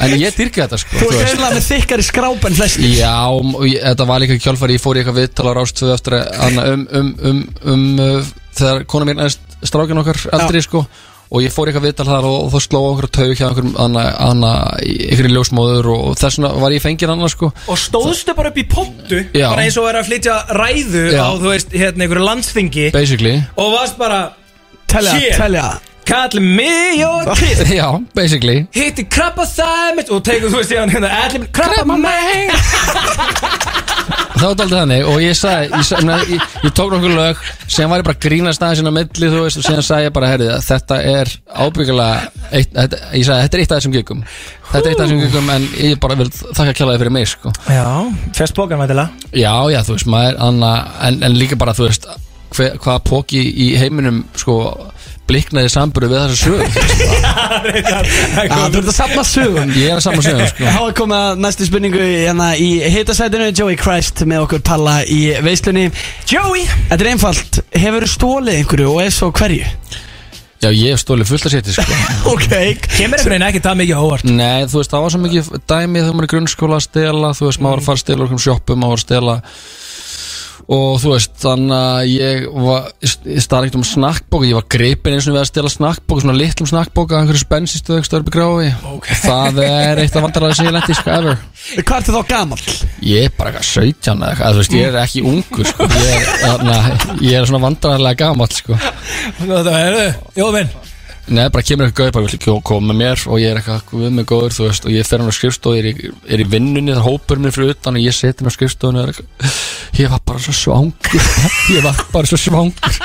En 0.00 0.16
ég 0.16 0.36
dyrka 0.36 0.64
þetta 0.64 0.80
sko 0.80 0.96
Þú 0.96 1.10
veist. 1.10 1.24
eiginlega 1.26 1.58
með 1.58 1.66
þykkari 1.68 2.06
skráp 2.06 2.48
en 2.48 2.58
flestir. 2.58 2.88
Já, 2.96 3.18
ég, 3.68 3.78
þetta 3.84 4.08
var 4.08 4.24
líka 4.24 4.38
kjálfari 4.40 4.78
Ég 4.78 4.82
fór 4.82 4.96
í 4.98 5.02
eitthvað 5.02 5.20
viðtal 5.20 5.50
á 5.50 5.52
rástöðu 5.60 5.94
eftir 5.94 6.16
um, 6.20 6.60
um, 6.64 7.12
um, 7.30 7.44
um 7.74 7.86
uh, 8.00 8.32
þegar 8.56 8.84
kona 8.90 9.08
mín 9.08 9.22
er 9.24 9.34
strákin 9.66 10.00
okkar 10.00 10.20
eldri 10.38 10.62
sko 10.64 10.84
og 11.30 11.44
ég 11.44 11.52
fór 11.54 11.70
eitthvað 11.70 11.84
viðtal 11.86 12.06
þar 12.08 12.26
og, 12.26 12.36
og 12.46 12.48
þá 12.54 12.64
sló 12.64 12.80
okkur 12.90 13.06
taug 13.14 13.32
hjá 13.38 13.44
einhverjum 13.46 13.76
anna, 13.84 14.02
anna, 14.26 14.50
einhverjum 14.82 15.36
ljósmóður 15.36 15.90
og, 15.94 16.08
þess 16.18 16.40
vegna 16.40 16.50
var 16.64 16.74
ég 16.74 16.82
fengið 16.82 17.12
annars 17.14 17.36
sko 17.36 17.52
Og 17.70 17.78
stóðstu 17.78 18.34
bara 18.38 18.50
upp 18.50 18.58
í 18.58 18.66
pontu 18.70 19.20
Já. 19.30 19.46
Bara 19.52 19.66
eins 19.66 19.78
og 19.78 19.86
er 19.92 20.00
að 20.00 20.08
flytja 20.10 20.40
ræðu 20.58 21.04
Já. 21.14 21.22
á, 21.22 21.28
þú 21.38 21.52
veist, 21.52 21.70
hérna, 21.76 22.06
einhverju 22.06 22.26
landsþingi 22.26 22.88
basically 22.96 23.36
Og 23.54 23.70
varst 23.76 24.00
bara 24.00 24.20
Telja, 24.90 25.14
Hér. 25.14 25.36
telja 25.38 25.66
Kall 26.08 26.40
mig 26.42 27.04
og 27.06 27.30
kiss 27.40 27.62
Já, 27.70 27.88
basically. 28.16 28.64
Hitti 28.74 29.04
krabba 29.10 29.46
það 29.48 29.96
mitt 29.98 30.10
Og 30.14 30.24
tegur 30.26 30.50
þú 30.52 30.62
veist 30.62 30.74
ég 30.74 30.82
hann 30.82 30.94
hérna 30.94 31.12
Allir 31.24 31.46
krabba 31.54 31.98
mig 32.00 32.54
þá 34.40 34.46
var 34.46 34.54
þetta 34.54 34.64
aldrei 34.64 34.78
þannig 34.80 35.08
og 35.10 35.18
ég 35.22 35.36
sagði, 35.36 35.66
ég, 35.74 35.86
sagði, 35.86 36.14
ég, 36.14 36.30
ég, 36.32 36.44
ég 36.64 36.74
tók 36.76 36.92
nokkuð 36.94 37.12
lög 37.16 37.40
sem 37.70 37.90
var 37.92 38.00
ég 38.00 38.06
bara 38.06 38.16
að 38.16 38.22
grínast 38.24 38.64
aðeins 38.64 38.80
inn 38.80 38.88
á 38.88 38.94
milli 38.96 39.28
þú 39.34 39.42
veist 39.44 39.60
og 39.60 39.66
síðan 39.66 39.84
sagði 39.84 40.06
ég 40.06 40.14
bara, 40.16 40.30
herri, 40.32 40.48
þetta 40.64 40.98
er 41.10 41.32
ábyggilega, 41.66 42.30
eitt, 42.48 42.72
þetta, 42.78 43.02
ég 43.18 43.26
sagði, 43.28 43.44
þetta 43.44 43.58
er 43.58 43.64
eitt 43.64 43.74
af 43.74 43.80
þessum 43.82 43.96
gigum. 43.98 44.24
Þetta 44.70 44.80
er 44.80 44.94
eitt 44.94 45.02
af 45.02 45.04
þessum 45.04 45.22
gigum 45.26 45.52
en 45.56 45.68
ég 45.90 46.00
bara 46.06 46.18
vil 46.22 46.30
þakka 46.32 46.76
kjallaði 46.80 47.02
fyrir 47.04 47.16
mig 47.18 47.30
sko. 47.34 47.52
Já, 47.68 47.84
fest 48.40 48.56
bókan 48.56 48.80
mætilega 48.80 49.36
já, 49.36 49.52
já, 49.74 49.80
þú 49.84 49.98
veist, 49.98 50.10
maður 50.16 50.42
anna, 50.48 50.74
en, 51.10 51.20
en 51.28 51.36
líka 51.36 51.60
bara, 51.60 51.76
þú 51.76 51.90
veist 51.90 52.08
hver, 52.56 52.76
hvaða 52.82 53.02
póki 53.06 53.40
í 53.40 53.68
heiminum 53.80 54.22
sko, 54.38 54.56
bliknaði 55.30 55.70
samburu 55.72 56.10
við 56.10 56.22
þessa 56.24 56.38
sög 56.42 56.60
Já, 58.50 58.56
þú 58.70 58.80
ert 58.80 58.90
að 58.90 58.94
safna 58.96 59.24
sögum. 59.26 59.72
Ég 59.76 59.92
er 59.92 59.98
að 59.98 60.04
samla 60.06 60.24
sögum 60.24 60.50
sko. 60.50 60.66
Há 60.74 60.80
að 60.80 60.92
koma 60.98 61.22
að 61.30 61.42
næstu 61.44 61.66
spurningu 61.68 62.02
hérna 62.02 62.50
í 62.58 62.68
hitasætinu. 62.94 63.50
Joey 63.54 63.78
Christ 63.80 64.22
með 64.28 64.46
okkur 64.46 64.62
palla 64.66 65.00
í 65.04 65.22
veislunni. 65.44 65.88
Joey! 66.30 66.66
Þetta 66.90 67.04
er 67.04 67.10
einfalt, 67.12 67.60
hefur 67.74 68.06
þú 68.06 68.12
stólið 68.14 68.60
einhverju 68.60 68.94
og 68.94 69.02
ef 69.04 69.18
svo 69.18 69.32
hverju? 69.34 69.74
já, 70.60 70.68
ég 70.68 70.92
hef 70.92 71.00
stólið 71.00 71.30
fullt 71.30 71.48
að 71.48 71.54
setja 71.56 71.74
sko. 71.74 71.98
ok. 72.34 72.48
Kemur 72.96 73.16
einhvern 73.16 73.34
veginn 73.34 73.46
ekki 73.48 73.62
það 73.64 73.78
mikið 73.80 74.02
óvart? 74.04 74.28
Nei, 74.28 74.66
þú 74.68 74.80
veist, 74.80 74.92
það 74.92 75.04
var 75.04 75.14
svo 75.14 75.20
mikið 75.24 75.50
dæmi 75.72 76.02
þegar 76.02 76.16
maður 76.16 76.26
er 76.26 76.32
grunnskóla 76.34 76.80
að 76.80 76.86
stela 76.86 77.30
Þú 77.36 77.46
veist, 77.48 77.62
maður 77.64 77.72
var 77.72 77.82
að 77.82 77.86
fara 77.88 78.00
að 78.00 78.02
stela 78.04 78.26
okkur 78.26 78.42
sjoppum, 78.44 78.82
maður 78.82 78.92
var 78.92 79.00
að 79.00 79.06
stela 79.06 79.36
Og 80.68 80.98
þú 81.02 81.12
veist, 81.14 81.32
þannig 81.40 81.74
að 81.76 82.00
ég 82.10 82.44
var, 82.66 82.88
ég 83.00 83.44
starf 83.44 83.66
ekkert 83.66 83.78
um 83.80 83.86
snakkbóka 83.86 84.48
Ég 84.48 84.58
var 84.58 84.66
greipin 84.70 85.16
eins 85.16 85.28
og 85.30 85.34
við 85.34 85.40
að 85.42 85.48
stela 85.48 85.72
snakkbóka, 85.72 86.24
svona 86.24 86.36
litlum 86.36 86.70
snakkbóka 86.70 87.20
Einhverju 87.20 87.42
spensistu 87.42 87.96
ekki 87.96 88.10
störpi 88.10 88.34
gráði 88.34 88.68
okay. 88.92 89.18
Það 89.24 89.62
er 89.64 90.02
eitt 90.04 90.18
af 90.18 90.26
vandarlega 90.26 90.58
sem 90.58 90.68
ég 90.68 90.76
letti, 90.76 90.98
sko, 90.98 91.16
ever 91.16 91.40
Hvað 91.80 91.96
ertu 91.96 92.14
þá 92.14 92.30
gamall? 92.34 92.62
Ég 93.06 93.26
er 93.30 93.34
bara 93.38 93.54
eitthvað 93.54 93.68
17 93.72 94.14
eða 94.14 94.30
eitthvað, 94.30 94.54
þú 94.54 94.62
veist, 94.62 94.78
ég 94.78 94.88
er 94.90 95.00
ekki 95.02 95.24
ungur, 95.32 95.72
sko 95.72 95.90
Ég 95.96 96.14
er, 96.14 96.30
þarna, 96.44 96.78
ég 97.24 97.40
er 97.40 97.50
svona 97.50 97.64
vandarlega 97.66 98.22
gamall, 98.26 98.54
sko 98.54 98.78
Þetta 99.40 99.76
er, 99.80 100.00
jóð 100.38 100.56
minn 100.60 100.72
Nei, 101.30 101.44
bara 101.52 101.62
kemur 101.62 101.86
eitthvað 101.86 102.10
gauð, 102.14 102.30
bara 102.48 102.62
koma 102.66 102.94
mér 102.96 103.20
og 103.30 103.38
ég 103.38 103.52
er 103.52 103.60
eitthvað 103.60 103.92
við 104.00 104.14
með 104.16 104.26
góður, 104.30 104.54
þú 104.56 104.64
veist, 104.66 104.86
og 104.88 104.94
ég 104.94 105.06
fer 105.06 105.22
hann 105.22 105.30
á 105.30 105.34
skrifstofu, 105.36 105.76
ég 105.76 105.84
er 105.84 105.88
í, 105.90 106.12
er 106.34 106.42
í 106.42 106.46
vinnunni, 106.50 106.94
það 106.96 107.06
hópur 107.06 107.42
mér 107.42 107.54
fyrir 107.54 107.74
utan 107.76 107.98
og 108.00 108.02
ég 108.02 108.16
seti 108.16 108.46
mér 108.46 108.56
á 108.56 108.58
eitthvað, 108.58 109.58
ég 110.00 110.10
var 110.10 110.24
bara 110.26 110.42
svo 110.42 110.54
svangur, 110.56 111.28
ég 111.76 111.84
var 111.86 112.00
bara 112.10 112.30
svo 112.30 112.40
svangur. 112.40 112.98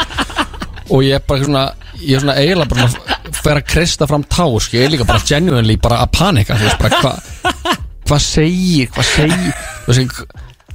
Og 0.93 1.01
ég 1.01 1.17
er 1.17 1.21
bara 1.25 1.45
svona, 1.45 1.65
ég 1.99 2.17
er 2.17 2.23
svona 2.23 2.37
eiginlega 2.39 2.71
bara 2.71 2.87
svona, 2.95 3.19
fer 3.41 3.59
að 3.59 3.69
krista 3.75 4.09
fram 4.09 4.25
tá, 4.25 4.45
sko, 4.45 4.79
ég 4.79 4.87
er 4.87 4.95
líka 4.95 5.07
bara 5.09 5.25
genuinely 5.25 5.77
bara 5.81 6.01
að 6.05 6.11
panika, 6.17 6.57
þú 6.57 6.69
veist, 6.69 6.81
bara 6.81 7.01
hvað, 7.03 7.77
hvað 8.09 8.25
segir, 8.25 8.91
hvað 8.95 9.11
segir, 9.11 9.63
þú 9.85 9.93
veist, 9.93 10.25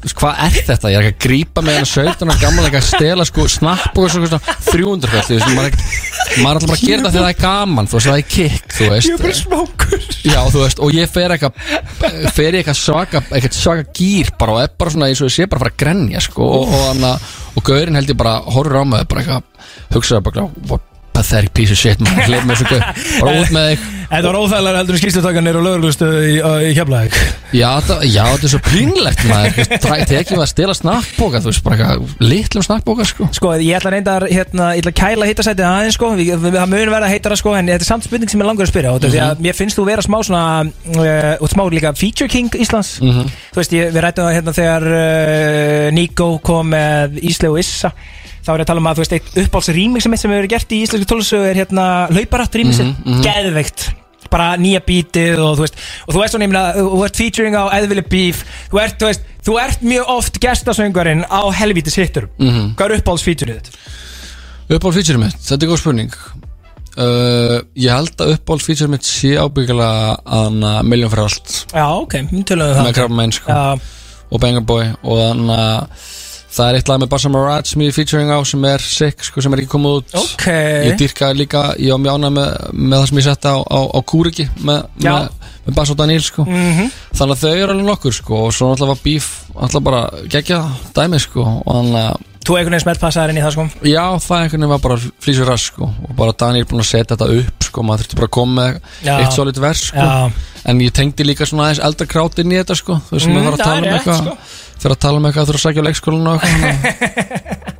hvað 0.00 0.38
er 0.46 0.54
þetta? 0.64 0.90
Ég 0.90 0.96
er 0.96 1.06
ekki 1.10 1.16
að 1.16 1.24
grípa 1.26 1.62
með 1.64 1.76
hennar 1.76 1.90
17 1.90 2.32
og 2.32 2.38
gammal 2.40 2.66
ekki 2.66 2.78
að 2.80 2.86
stela 2.88 3.26
sko 3.28 3.44
snapp 3.52 3.98
og 4.00 4.06
svona 4.12 4.38
300 4.70 5.10
kall, 5.12 5.40
maður 5.50 5.66
er 5.66 6.48
alltaf 6.50 6.70
bara 6.70 6.78
að 6.78 6.84
gera 6.86 7.02
þetta 7.02 7.12
þegar 7.12 7.26
það 7.26 7.30
er 7.30 7.40
gaman, 7.42 7.90
þú 7.90 7.98
veist, 7.98 8.08
það 8.08 8.16
er 8.16 8.26
kick, 8.34 8.76
þú 8.78 8.90
veist 8.94 9.10
Ég 9.10 9.18
er 9.18 9.24
bara 9.26 9.38
smákur 9.40 10.06
Já, 10.24 10.40
þú 10.54 10.64
veist, 10.64 10.80
og 10.80 10.96
ég 10.96 11.12
fer 11.12 11.36
eitthvað 11.36 11.52
fer 12.36 12.56
í 12.56 12.60
eitthvað 12.62 12.80
svaka, 12.80 13.24
eitthvað 13.28 13.58
svaka 13.60 13.86
gýr 14.00 14.32
bara 14.40 14.56
og 14.56 14.62
er 14.64 14.74
bara 14.80 14.94
svona 14.96 15.10
eins 15.10 15.20
og 15.20 15.30
ég 15.30 15.36
sé 15.36 15.48
bara 15.50 15.60
að 15.60 15.66
fara 15.66 15.74
að 15.76 15.80
grenja 15.84 16.24
sko, 16.24 16.48
og, 16.60 16.70
og, 16.70 16.86
hana, 16.88 17.14
og 17.56 17.66
gaurin 17.66 18.00
held 18.00 18.14
ég 18.14 18.20
bara 18.20 18.38
horfur 18.46 18.80
á 18.80 18.84
mig, 18.88 19.08
bara 19.10 19.24
eitthvað 19.24 19.96
hugsaði 19.96 20.30
bara, 20.30 20.80
pathetic 21.14 21.52
piece 21.56 21.72
of 21.74 21.78
shit 21.80 22.00
maður, 22.04 22.28
hleyp 22.30 22.44
með 22.48 22.60
þessu 22.60 22.68
gaur, 22.70 22.84
bara 23.20 23.40
út 23.42 23.50
með 23.56 23.66
þig. 23.72 23.88
Þetta 24.10 24.26
var 24.26 24.36
óþægilega 24.40 24.78
heldur 24.80 24.96
en 24.96 25.00
skýrstutakanir 25.00 25.56
og 25.60 25.62
lögurlustu 25.62 26.06
í, 26.26 26.30
í 26.66 26.70
Keflavík. 26.74 27.18
Já, 27.54 27.68
það, 27.86 28.00
já, 28.10 28.22
þetta 28.32 28.48
er 28.48 28.52
svo 28.54 28.60
pínlegt 28.66 29.20
maður, 29.30 29.68
það 29.84 30.02
tekið 30.10 30.40
að 30.42 30.48
stela 30.50 30.74
snakkbóka, 30.74 31.42
þú 31.44 31.50
veist, 31.52 31.62
bara 31.66 31.76
eitthvað 31.78 32.24
litlum 32.32 32.64
snakkbóka, 32.66 33.06
sko. 33.06 33.28
Sko, 33.38 33.52
ég 33.62 33.78
ætla 33.78 33.92
reyndar, 33.94 34.26
hérna, 34.30 34.72
ég 34.74 34.82
ætla 34.82 34.90
að 34.90 34.98
kæla 34.98 35.28
hittasætið 35.30 35.68
aðeins, 35.68 35.98
sko, 36.00 36.10
við, 36.18 36.32
við, 36.42 36.58
það 36.58 36.72
mun 36.74 36.92
verða 36.96 37.12
heitara, 37.12 37.38
sko, 37.38 37.54
en 37.60 37.70
þetta 37.70 37.86
er 37.86 37.90
samt 37.92 38.08
spurning 38.08 38.34
sem 38.34 38.42
ég 38.42 38.50
langar 38.50 38.66
að 38.66 38.72
spyrja, 38.74 38.96
mm 38.98 39.14
því 39.14 39.22
að 39.28 39.44
mér 39.46 39.58
finnst 39.60 39.78
þú 39.78 39.86
vera 39.92 40.02
smá 40.08 40.18
svona, 40.26 40.42
uh, 40.66 41.32
og 41.38 41.50
smá 41.54 41.62
líka 41.70 41.94
feature 41.98 42.30
king 42.30 42.50
Íslands, 42.58 42.96
Mhm. 43.02 43.30
þú 43.54 43.62
veist, 43.62 43.78
ég, 43.78 43.94
við 43.94 44.02
rættum 44.08 44.26
það 44.26 44.36
hérna 44.40 44.56
þegar 44.58 44.88
uh, 44.90 45.90
Nico 45.94 46.32
kom 46.42 46.70
með 46.74 47.20
Íslegu 47.30 47.58
Issa, 47.62 47.92
þá 48.50 48.54
er 48.56 48.60
ég 48.60 48.66
að 48.66 48.70
tala 48.72 48.82
um 48.82 48.88
að, 48.90 48.98
þú 48.98 49.04
veist, 49.04 49.16
eitt 49.16 49.40
uppáhaldsrýming 49.46 50.02
sem 50.04 50.16
sem 50.18 50.30
hefur 50.30 50.40
verið 50.42 50.52
gert 50.56 50.72
í 50.74 50.82
íslensku 50.84 51.08
tólusögu 51.12 51.46
er 51.50 51.60
hérna 51.62 51.84
hlauparætt 52.10 52.58
rýming 52.58 52.78
Mhm, 52.80 52.96
mhm. 53.06 53.22
geðveikt, 53.24 53.84
bara 54.30 54.48
nýja 54.58 54.80
bítið 54.86 55.38
og 55.42 55.56
þú 55.58 55.64
veist, 55.64 55.78
og 56.06 56.14
þú 56.14 56.20
veist 56.20 56.34
svona, 56.34 56.44
ég 56.46 56.52
meina, 56.52 56.64
þú 56.76 57.04
ert 57.06 57.16
featuring 57.22 57.54
á 57.56 57.64
Eðvili 57.78 58.04
Beef, 58.10 58.44
þú 58.70 58.82
ert, 58.82 58.98
þú 59.00 59.08
veist, 59.08 59.24
þú 59.46 59.56
ert 59.62 59.80
mjög 59.82 60.12
oft 60.18 60.40
gestasöngarinn 60.42 61.24
á 61.30 61.40
helvítis 61.54 61.96
hittur, 61.98 62.28
Mhm. 62.38 62.74
hvað 62.76 62.90
er 62.90 62.98
uppáhaldsfeatureið 63.00 63.62
þitt? 63.62 63.80
Uppáhald 64.70 64.94
feature 64.94 65.18
mitt, 65.18 65.34
þetta 65.34 65.62
er 65.64 65.68
góð 65.70 65.78
spurning. 65.78 66.12
Uh, 66.98 67.62
Ég 67.78 67.90
held 67.90 68.16
að 68.18 68.34
uppáhald 68.36 68.62
feature 68.62 68.88
mitt 68.90 69.02
sé 69.06 69.36
ábyggilega 69.38 70.18
að 70.26 70.84
Million 70.84 71.10
for 71.10 71.22
allt. 71.22 71.66
Já, 71.72 71.86
ok, 72.02 72.12
tölum 72.46 72.66
við 72.66 72.76
það. 72.76 73.14
Með 73.14 73.32
sko. 73.32 73.48
Já. 73.50 73.80
og 74.30 74.40
Banger 74.40 74.60
Boy 74.62 74.84
og 75.02 75.18
þannig 75.18 75.58
að 75.58 75.86
það 76.50 76.68
er 76.70 76.78
eitt 76.80 76.88
lag 76.90 77.00
með 77.02 77.10
Bassa 77.12 77.30
Marad 77.30 77.66
sem 77.70 77.82
ég 77.84 77.92
er 77.92 77.96
featuring 77.96 78.30
á 78.34 78.38
sem 78.48 78.64
er 78.66 78.82
sick 78.82 79.22
sko 79.24 79.40
sem 79.44 79.52
er 79.54 79.62
ekki 79.62 79.70
komið 79.76 79.98
út 80.00 80.14
Ok. 80.20 80.46
Ég 80.88 80.96
dyrka 80.98 81.28
líka, 81.36 81.62
ég 81.78 81.94
á 81.94 81.98
mjána 82.02 82.30
með, 82.34 82.48
með 82.74 82.96
það 82.98 83.06
sem 83.12 83.20
ég 83.22 83.26
setta 83.28 83.52
á, 83.54 83.58
á, 83.62 83.80
á 83.94 83.98
Kúriki 84.02 84.48
með, 84.66 84.80
með, 85.04 85.28
með 85.66 85.76
Bassa 85.78 85.94
og 85.94 86.00
Daniel 86.02 86.24
sko 86.26 86.46
Mhm. 86.48 86.90
þannig 87.14 87.36
að 87.36 87.44
þau 87.44 87.52
eru 87.54 87.70
alveg 87.76 87.86
nokkur 87.90 88.12
sko 88.18 88.40
og 88.46 88.52
svo 88.56 88.70
náttúrulega 88.72 88.94
var 88.94 89.04
Beef 89.04 89.30
alltaf 89.54 89.82
bara 89.86 90.02
gegja 90.32 90.60
dæmi 90.96 91.20
sko 91.22 91.46
og 91.66 91.70
þannig 91.76 92.02
að 92.10 92.26
Þú 92.50 92.56
einhvern 92.58 92.74
veginn 92.74 92.82
smelt 92.82 92.98
passaðar 93.00 93.30
inn 93.30 93.38
í 93.38 93.42
það 93.44 93.52
sko 93.54 93.64
Já, 93.86 94.04
það 94.18 94.40
einhvern 94.42 94.50
veginn 94.58 94.72
var 94.72 94.80
bara 94.82 94.96
flýsur 95.22 95.46
rask 95.46 95.70
sko. 95.70 95.86
og 95.86 96.14
bara 96.18 96.32
Daniel 96.42 96.66
búin 96.66 96.82
að 96.82 96.88
setja 96.90 97.14
þetta 97.14 97.28
upp 97.38 97.66
sko. 97.68 97.82
maður 97.86 98.02
þurfti 98.02 98.18
bara 98.18 98.26
að 98.26 98.34
koma 98.34 98.56
með 98.64 98.80
Já. 99.06 99.12
eitt 99.20 99.36
solid 99.38 99.60
vers 99.62 99.84
sko. 99.92 99.96
Já. 100.02 100.48
en 100.70 100.80
ég 100.82 100.90
tengdi 100.98 101.24
líka 101.28 101.46
svona 101.46 101.68
aðeins 101.68 101.84
eldra 101.86 102.06
krát 102.10 102.38
inn 102.42 102.50
í 102.50 102.58
þetta 102.58 102.74
sko. 102.80 102.98
þú 103.06 103.14
veist, 103.14 103.26
Mm, 103.30 103.34
maður 103.38 103.46
þarf 103.46 103.60
að 103.60 103.64
tala 103.64 103.78
um 103.78 103.94
eitthvað 103.94 104.18
sko. 104.18 104.36
fyrir 104.80 104.96
að 104.96 105.00
tala 105.06 105.16
um 105.20 105.26
eitthvað, 105.30 105.46
þurfa 105.46 105.60
að 105.60 105.66
sækja 105.66 105.80
á 105.80 105.86
leikskólan 105.88 106.26
og 106.26 106.40
eitthvað 106.40 107.78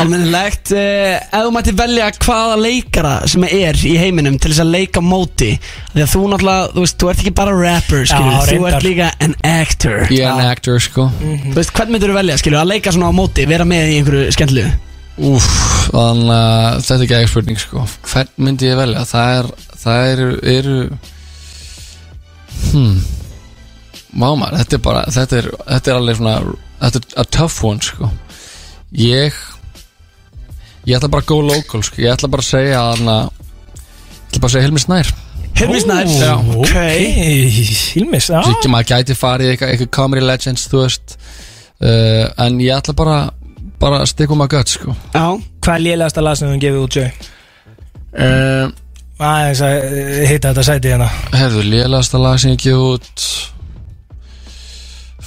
Almennilegt, 0.00 0.70
uh, 0.72 1.18
ef 1.20 1.42
þú 1.44 1.50
mætti 1.52 1.72
velja 1.76 2.06
hvaða 2.24 2.54
leikara 2.62 3.10
sem 3.28 3.44
er 3.44 3.76
í 3.84 3.92
heiminum 4.00 4.38
til 4.40 4.52
þess 4.54 4.62
að 4.64 4.70
leika 4.72 5.02
móti 5.04 5.50
Því 5.92 6.00
að 6.04 6.12
þú 6.14 6.22
náttúrulega, 6.32 6.70
þú 6.72 6.84
veist, 6.86 6.96
þú 7.02 7.10
ert 7.12 7.20
ekki 7.24 7.34
bara 7.42 7.56
rapper, 7.58 8.06
skilju, 8.08 8.30
þú 8.38 8.52
reyndar. 8.54 8.76
ert 8.78 8.86
líka 8.86 9.10
an 9.26 9.34
actor. 9.44 9.98
Ég 10.08 10.24
er 10.24 10.30
an 10.32 10.46
actor 10.48 10.80
sko. 10.80 11.04
Þú 11.20 11.52
veist, 11.58 11.74
hvern 11.76 11.92
myndur 11.92 12.12
þú 12.14 12.16
velja, 12.16 12.38
skilju, 12.40 12.60
að 12.62 12.70
leika 12.72 12.94
svona 12.96 13.10
á 13.12 13.18
móti, 13.20 13.44
vera 13.50 13.66
með 13.68 13.92
í 13.92 13.98
einhverju 14.00 14.32
skemmtilegu? 14.38 14.72
Úf, 15.28 15.44
þannig 15.92 16.32
að 16.32 16.78
þetta 16.80 16.94
er 16.96 17.02
ekki 17.04 17.16
ekki 17.18 17.30
spurning 17.34 17.60
sko. 17.60 17.84
Hvern 18.08 18.30
myndi 18.48 18.70
ég 18.70 18.78
velja? 18.80 19.02
Það 19.12 19.34
er, 19.42 19.50
það 19.84 20.06
eru, 20.14 20.30
eru 20.56 20.78
Hmm. 22.72 23.00
Mámar, 24.16 24.54
þetta 24.60 24.76
er 24.78 24.82
bara, 24.84 25.02
þetta 25.12 25.38
er, 25.40 25.48
þetta 25.66 25.90
er 25.92 25.98
alveg 25.98 26.18
svona 26.20 26.34
Þetta 26.82 26.98
er 27.00 27.20
a 27.20 27.24
tough 27.36 27.60
one 27.64 27.80
sko. 27.84 28.08
Ég 28.98 29.36
Ég 30.86 30.96
ætla 30.98 31.08
bara 31.12 31.22
að 31.22 31.28
go 31.30 31.40
local 31.46 31.82
sko. 31.86 32.00
Ég 32.02 32.10
ætla 32.14 32.28
bara 32.32 32.42
að 32.42 32.48
segja 32.52 32.80
að 32.80 32.96
hana 32.96 33.16
Ég 33.22 34.32
ætla 34.32 34.40
bara 34.42 34.48
að 34.48 34.54
segja 34.56 34.66
Hilmi 34.66 34.82
Snær. 34.82 35.12
Hilmi 35.60 35.80
Snær, 35.82 36.08
Já. 36.08 36.32
ok. 36.56 36.76
Hilmis, 37.92 38.28
já. 38.32 38.40
Svo 38.42 38.54
ekki 38.56 38.70
maður 38.72 38.88
gæti 38.94 39.14
farið 39.18 39.46
í 39.46 39.52
eitthvað, 39.52 39.72
eitthvað 39.74 39.90
comedy 39.98 40.24
legends, 40.26 40.64
þú 40.72 40.80
veist. 40.86 41.16
Uh, 41.82 42.24
En 42.46 42.58
ég 42.62 42.72
ætla 42.78 42.94
bara 42.98 43.18
Bara 43.82 43.98
að 44.04 44.12
stikka 44.12 44.32
um 44.36 44.42
að 44.44 44.52
gött 44.56 44.70
sko. 44.76 44.92
Já. 45.14 45.24
Hvað 45.62 45.74
er 45.74 45.82
lélegasta 45.86 46.22
lag 46.22 46.36
sem 46.38 46.50
þú 46.52 46.58
gefið 46.62 46.82
út, 46.86 46.96
Joey? 46.96 47.10
uh, 48.14 48.66
Aðeins 49.22 49.60
að 49.62 49.72
eh, 49.86 50.22
hitta 50.30 50.50
þetta 50.50 50.62
sæti 50.66 50.90
hérna. 50.90 51.06
Herðu, 51.34 51.62
lélegasta 51.68 52.18
lag 52.22 52.38
sem 52.42 52.54
ég 52.56 52.62
gef 52.64 52.80
út 52.82 53.26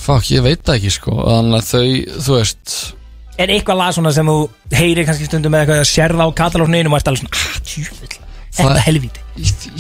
Fuck, 0.06 0.28
ég 0.36 0.44
veit 0.46 0.62
það 0.68 0.76
ekki 0.80 0.92
sko. 0.94 1.16
Þannig 1.24 1.56
að 1.62 1.70
þau, 1.70 1.86
þú 2.26 2.36
veist 2.40 2.74
Er 3.36 3.52
eitthvað 3.52 3.80
lag 3.82 3.96
svona 3.96 4.14
sem 4.16 4.30
þú 4.32 4.38
heyrir 4.72 5.08
kannski 5.08 5.28
stundum 5.28 5.52
með 5.52 5.66
eitthvað 5.66 5.82
að 5.84 5.90
sérða 5.92 6.28
á 6.28 6.30
katalókninu 6.40 6.92
og 6.92 6.98
ert 7.00 7.10
alveg 7.12 7.26
svona, 7.26 7.36
ah, 7.36 7.60
tjúvill 7.68 8.22
Þetta 8.56 8.72
er 8.78 8.84
helvíti 8.86 9.24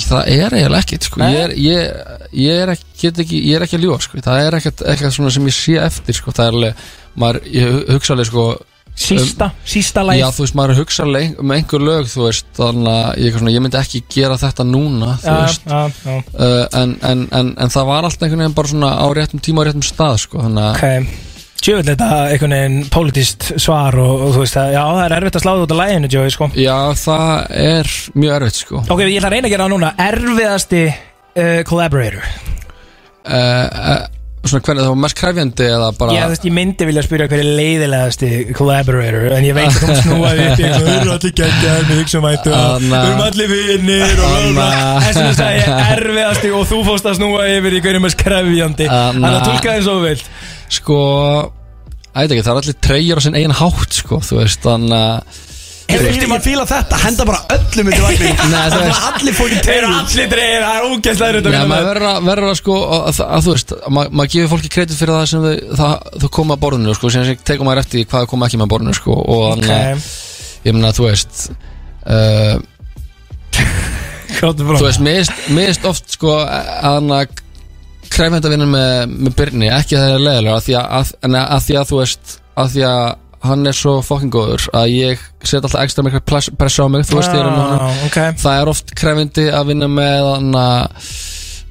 Það 0.03 0.29
er 0.35 0.55
eiginlega 0.57 0.81
ekkert 0.83 1.05
sko 1.07 1.21
Nei. 1.21 1.29
ég 1.31 1.41
er, 1.45 1.53
ég, 1.63 1.99
ég, 2.43 2.61
er 2.65 2.71
ekki, 2.73 2.87
get 2.99 3.21
ekki, 3.23 3.37
ég 3.47 3.55
er 3.55 3.63
ekki 3.63 3.77
að 3.79 3.85
ljúa 3.85 3.99
sko 4.03 4.19
Það 4.25 4.39
er 4.43 4.57
ekkert 4.59 4.83
eitthvað 4.83 5.13
svona 5.15 5.31
sem 5.31 5.47
ég 5.47 5.55
sé 5.55 5.75
eftir 5.79 6.17
sko 6.17 6.33
Það 6.35 6.49
er 6.49 6.57
alveg, 6.59 6.81
maður, 7.23 7.39
ég 7.55 7.77
hugsa 7.95 8.17
alveg 8.17 8.31
sko 8.33 8.47
Sísta, 8.95 9.49
sísta 9.67 10.05
lagið. 10.07 10.21
Já, 10.21 10.29
þú 10.31 10.43
veist, 10.45 10.55
maður 10.55 10.77
hugsa 10.79 11.03
alveg 11.03 11.39
um 11.43 11.49
einhver 11.51 11.81
lög, 11.83 12.05
þú 12.07 12.21
veist 12.29 12.45
Þannig 12.55 12.91
að 12.91 13.09
ég, 13.19 13.25
er 13.27 13.41
svona, 13.41 13.51
ég 13.55 13.63
myndi 13.65 13.79
ekki 13.79 14.01
gera 14.15 14.37
þetta 14.39 14.65
núna, 14.69 15.09
þú 15.19 15.33
Já, 15.33 15.39
veist 15.41 15.65
já, 15.67 15.81
já. 16.05 16.15
Uh, 16.31 16.61
en, 16.79 16.93
en, 17.11 17.23
en, 17.39 17.49
en 17.65 17.73
það 17.75 17.89
var 17.91 18.07
alltaf 18.07 18.23
einhvern 18.23 18.45
veginn 18.45 18.55
bara 18.59 18.71
svona 18.71 18.91
á 18.95 19.05
réttum 19.19 19.43
tíma 19.43 19.63
og 19.63 19.67
réttum 19.67 19.83
stað 19.83 20.15
sko, 20.23 20.43
þannig 20.45 20.63
að 20.63 20.79
Ok, 20.79 21.19
tjúvill 21.61 21.87
þetta 21.87 22.09
einhvern 22.29 22.55
veginn 22.55 22.89
politist 22.93 23.47
svar 23.61 23.97
og, 24.01 24.25
og 24.27 24.33
þú 24.35 24.43
veist 24.43 24.57
að, 24.61 24.73
já, 24.75 24.81
það 24.83 25.03
er 25.05 25.15
erfitt 25.19 25.39
að 25.39 25.45
sláða 25.45 25.65
út 25.65 25.75
á 25.75 25.77
læginu, 25.81 26.11
Joey, 26.15 26.33
sko. 26.35 26.49
Já, 26.59 26.77
það 27.01 27.31
er 27.65 27.93
mjög 28.15 28.35
erfitt 28.39 28.59
sko. 28.63 28.83
Ok, 28.89 29.05
ég 29.05 29.15
ætla 29.19 29.31
að 29.31 29.37
reyna 29.37 29.49
að 29.49 29.55
gera 29.55 29.67
það 29.67 29.73
núna. 29.75 29.93
Erfiðasti 30.09 30.83
uh, 30.89 31.61
collaborator? 31.69 32.27
Uh, 33.25 33.33
uh, 33.35 34.03
Svona 34.45 34.61
hvernig 34.67 34.83
það 34.85 34.91
var 34.91 34.99
mest 35.01 35.17
kræfjandi 35.17 35.65
eða 35.65 35.87
bara 35.97 36.13
Já, 36.15 36.21
þú 36.25 36.33
veist, 36.35 36.43
ég 36.45 36.53
myndi 36.53 36.85
vilja 36.89 37.03
spyrja 37.05 37.25
hver 37.31 37.41
er 37.41 37.47
leiðilegasti 37.59 38.29
collaborator 38.57 39.33
En 39.37 39.47
ég 39.47 39.55
veit 39.57 39.71
að 39.71 39.79
þú 39.81 39.95
snúaði 40.03 40.43
upp 40.45 40.59
í 40.61 40.65
eitthvað 40.67 40.85
Við 40.85 40.93
erum 40.99 41.13
allir 41.15 41.33
geggjar, 41.39 41.87
við 41.89 42.01
hugsa 42.03 42.21
mættu 42.25 42.53
Anna. 42.59 42.99
Við 43.01 43.09
erum 43.09 43.23
allir 43.25 43.49
vinnir 43.55 44.21
og. 44.27 44.61
Þess 45.05 45.17
vegna 45.19 45.33
sagði 45.39 45.63
ég 45.63 45.91
erfiðasti 45.95 46.53
og 46.59 46.67
þú 46.69 46.81
fórst 46.91 47.09
að 47.09 47.17
snúa 47.19 47.47
yfir 47.55 47.77
í 47.79 47.81
hverju 47.87 48.03
mest 48.05 48.19
krefjandi 48.21 48.89
Anna. 48.91 49.11
Þannig 49.15 49.39
að 49.39 49.49
tólka 49.49 49.75
þið 49.79 49.87
svo 49.89 49.97
vel 50.05 50.15
Sko, 50.75 50.99
ætla 52.13 52.25
ekki, 52.35 52.45
það 52.45 52.53
er 52.53 52.61
allir 52.61 52.79
treyjar 52.89 53.21
á 53.21 53.25
sinn 53.25 53.37
eigin 53.37 53.57
hátt 53.59 53.99
sko, 54.01 54.21
þú 54.25 54.39
veist, 54.43 54.61
þannig 54.65 54.95
að 54.97 55.43
Hefur 55.85 56.07
ekki 56.09 56.27
maður 56.29 56.43
fíla 56.45 56.65
þetta, 56.69 56.99
henda 57.03 57.25
bara 57.29 57.39
öllum 57.55 57.89
undir 57.91 58.03
vagnin 58.03 58.39
Það 58.55 58.75
er 58.79 59.01
allir 59.09 59.35
Þeir 59.37 59.75
eru 59.75 59.89
allir 59.93 60.29
dreigir, 60.31 60.65
það 60.65 61.27
er 61.27 61.37
að 61.39 61.49
Nei, 61.53 61.59
maður 61.69 61.89
verður 61.91 62.07
að, 62.09 62.19
verður 62.29 62.49
að 62.49 62.57
sko 62.59 62.77
að, 62.81 63.03
að, 63.11 63.19
að 63.25 63.45
þú 63.45 63.53
veist, 63.55 63.73
að 63.75 63.95
ma 63.95 64.05
maður 64.09 64.31
gefur 64.35 64.51
fólki 64.55 64.71
kredit 64.75 64.99
fyrir 64.99 65.15
það 65.15 65.27
sem 65.31 65.45
þau, 65.45 65.55
það, 65.81 65.93
þau 66.23 66.29
koma 66.39 66.57
að 66.57 66.63
borðinu 66.65 66.95
sko, 66.97 67.11
sem 67.13 67.31
tekum 67.47 67.69
maður 67.69 67.83
eftir 67.83 68.07
hvað 68.09 68.25
þau 68.25 68.31
koma 68.33 68.49
ekki 68.49 68.59
með 68.59 68.67
að 68.67 68.73
borðinu 68.73 68.97
sko, 68.97 69.17
og 69.35 69.45
þannig 69.53 69.73
að, 69.75 70.07
ég 70.65 70.77
meina, 70.77 70.93
þú 70.95 71.07
veist 71.09 71.43
uh, 72.15 72.55
þú 74.41 74.79
veist, 74.81 75.35
finnst 75.45 75.89
oft 75.89 76.17
sko 76.17 76.39
að 76.41 76.81
að 76.85 77.13
að 78.15 78.49
vinna 78.53 78.67
með, 78.69 79.13
með 79.25 79.37
Byrni, 79.37 79.69
ekki 79.75 79.97
að 79.97 80.03
það 80.05 80.15
er 80.15 80.25
leðilega 80.25 80.57
að 80.57 80.65
því 80.65 80.75
að, 80.79 80.89
að, 80.95 81.37
að 81.45 81.63
því 81.65 81.77
að 81.79 81.87
þú 81.89 82.01
veist 82.01 82.35
að 82.55 82.69
því 82.75 82.83
að 82.87 83.07
hann 83.49 83.67
er 83.69 83.77
svo 83.77 83.97
fucking 84.05 84.31
góður 84.33 84.67
að 84.73 84.91
ég 84.95 85.23
set 85.43 85.61
alltaf 85.63 85.81
ekstra 85.85 86.03
mikla 86.05 86.21
press- 86.25 86.51
pressa 86.57 86.85
á 86.85 86.87
mig, 86.89 87.05
þú 87.07 87.19
veist, 87.21 87.31
ég 87.33 87.39
er 87.41 87.49
með 87.49 87.63
honum 87.63 87.87
Ah, 87.87 88.03
ok. 88.09 88.19
það 88.41 88.61
er 88.61 88.73
oft 88.75 88.95
krefindi 88.97 89.47
að 89.51 89.65
vinna 89.73 89.87
með 89.91 90.29
hann 90.35 90.53
að 90.65 91.09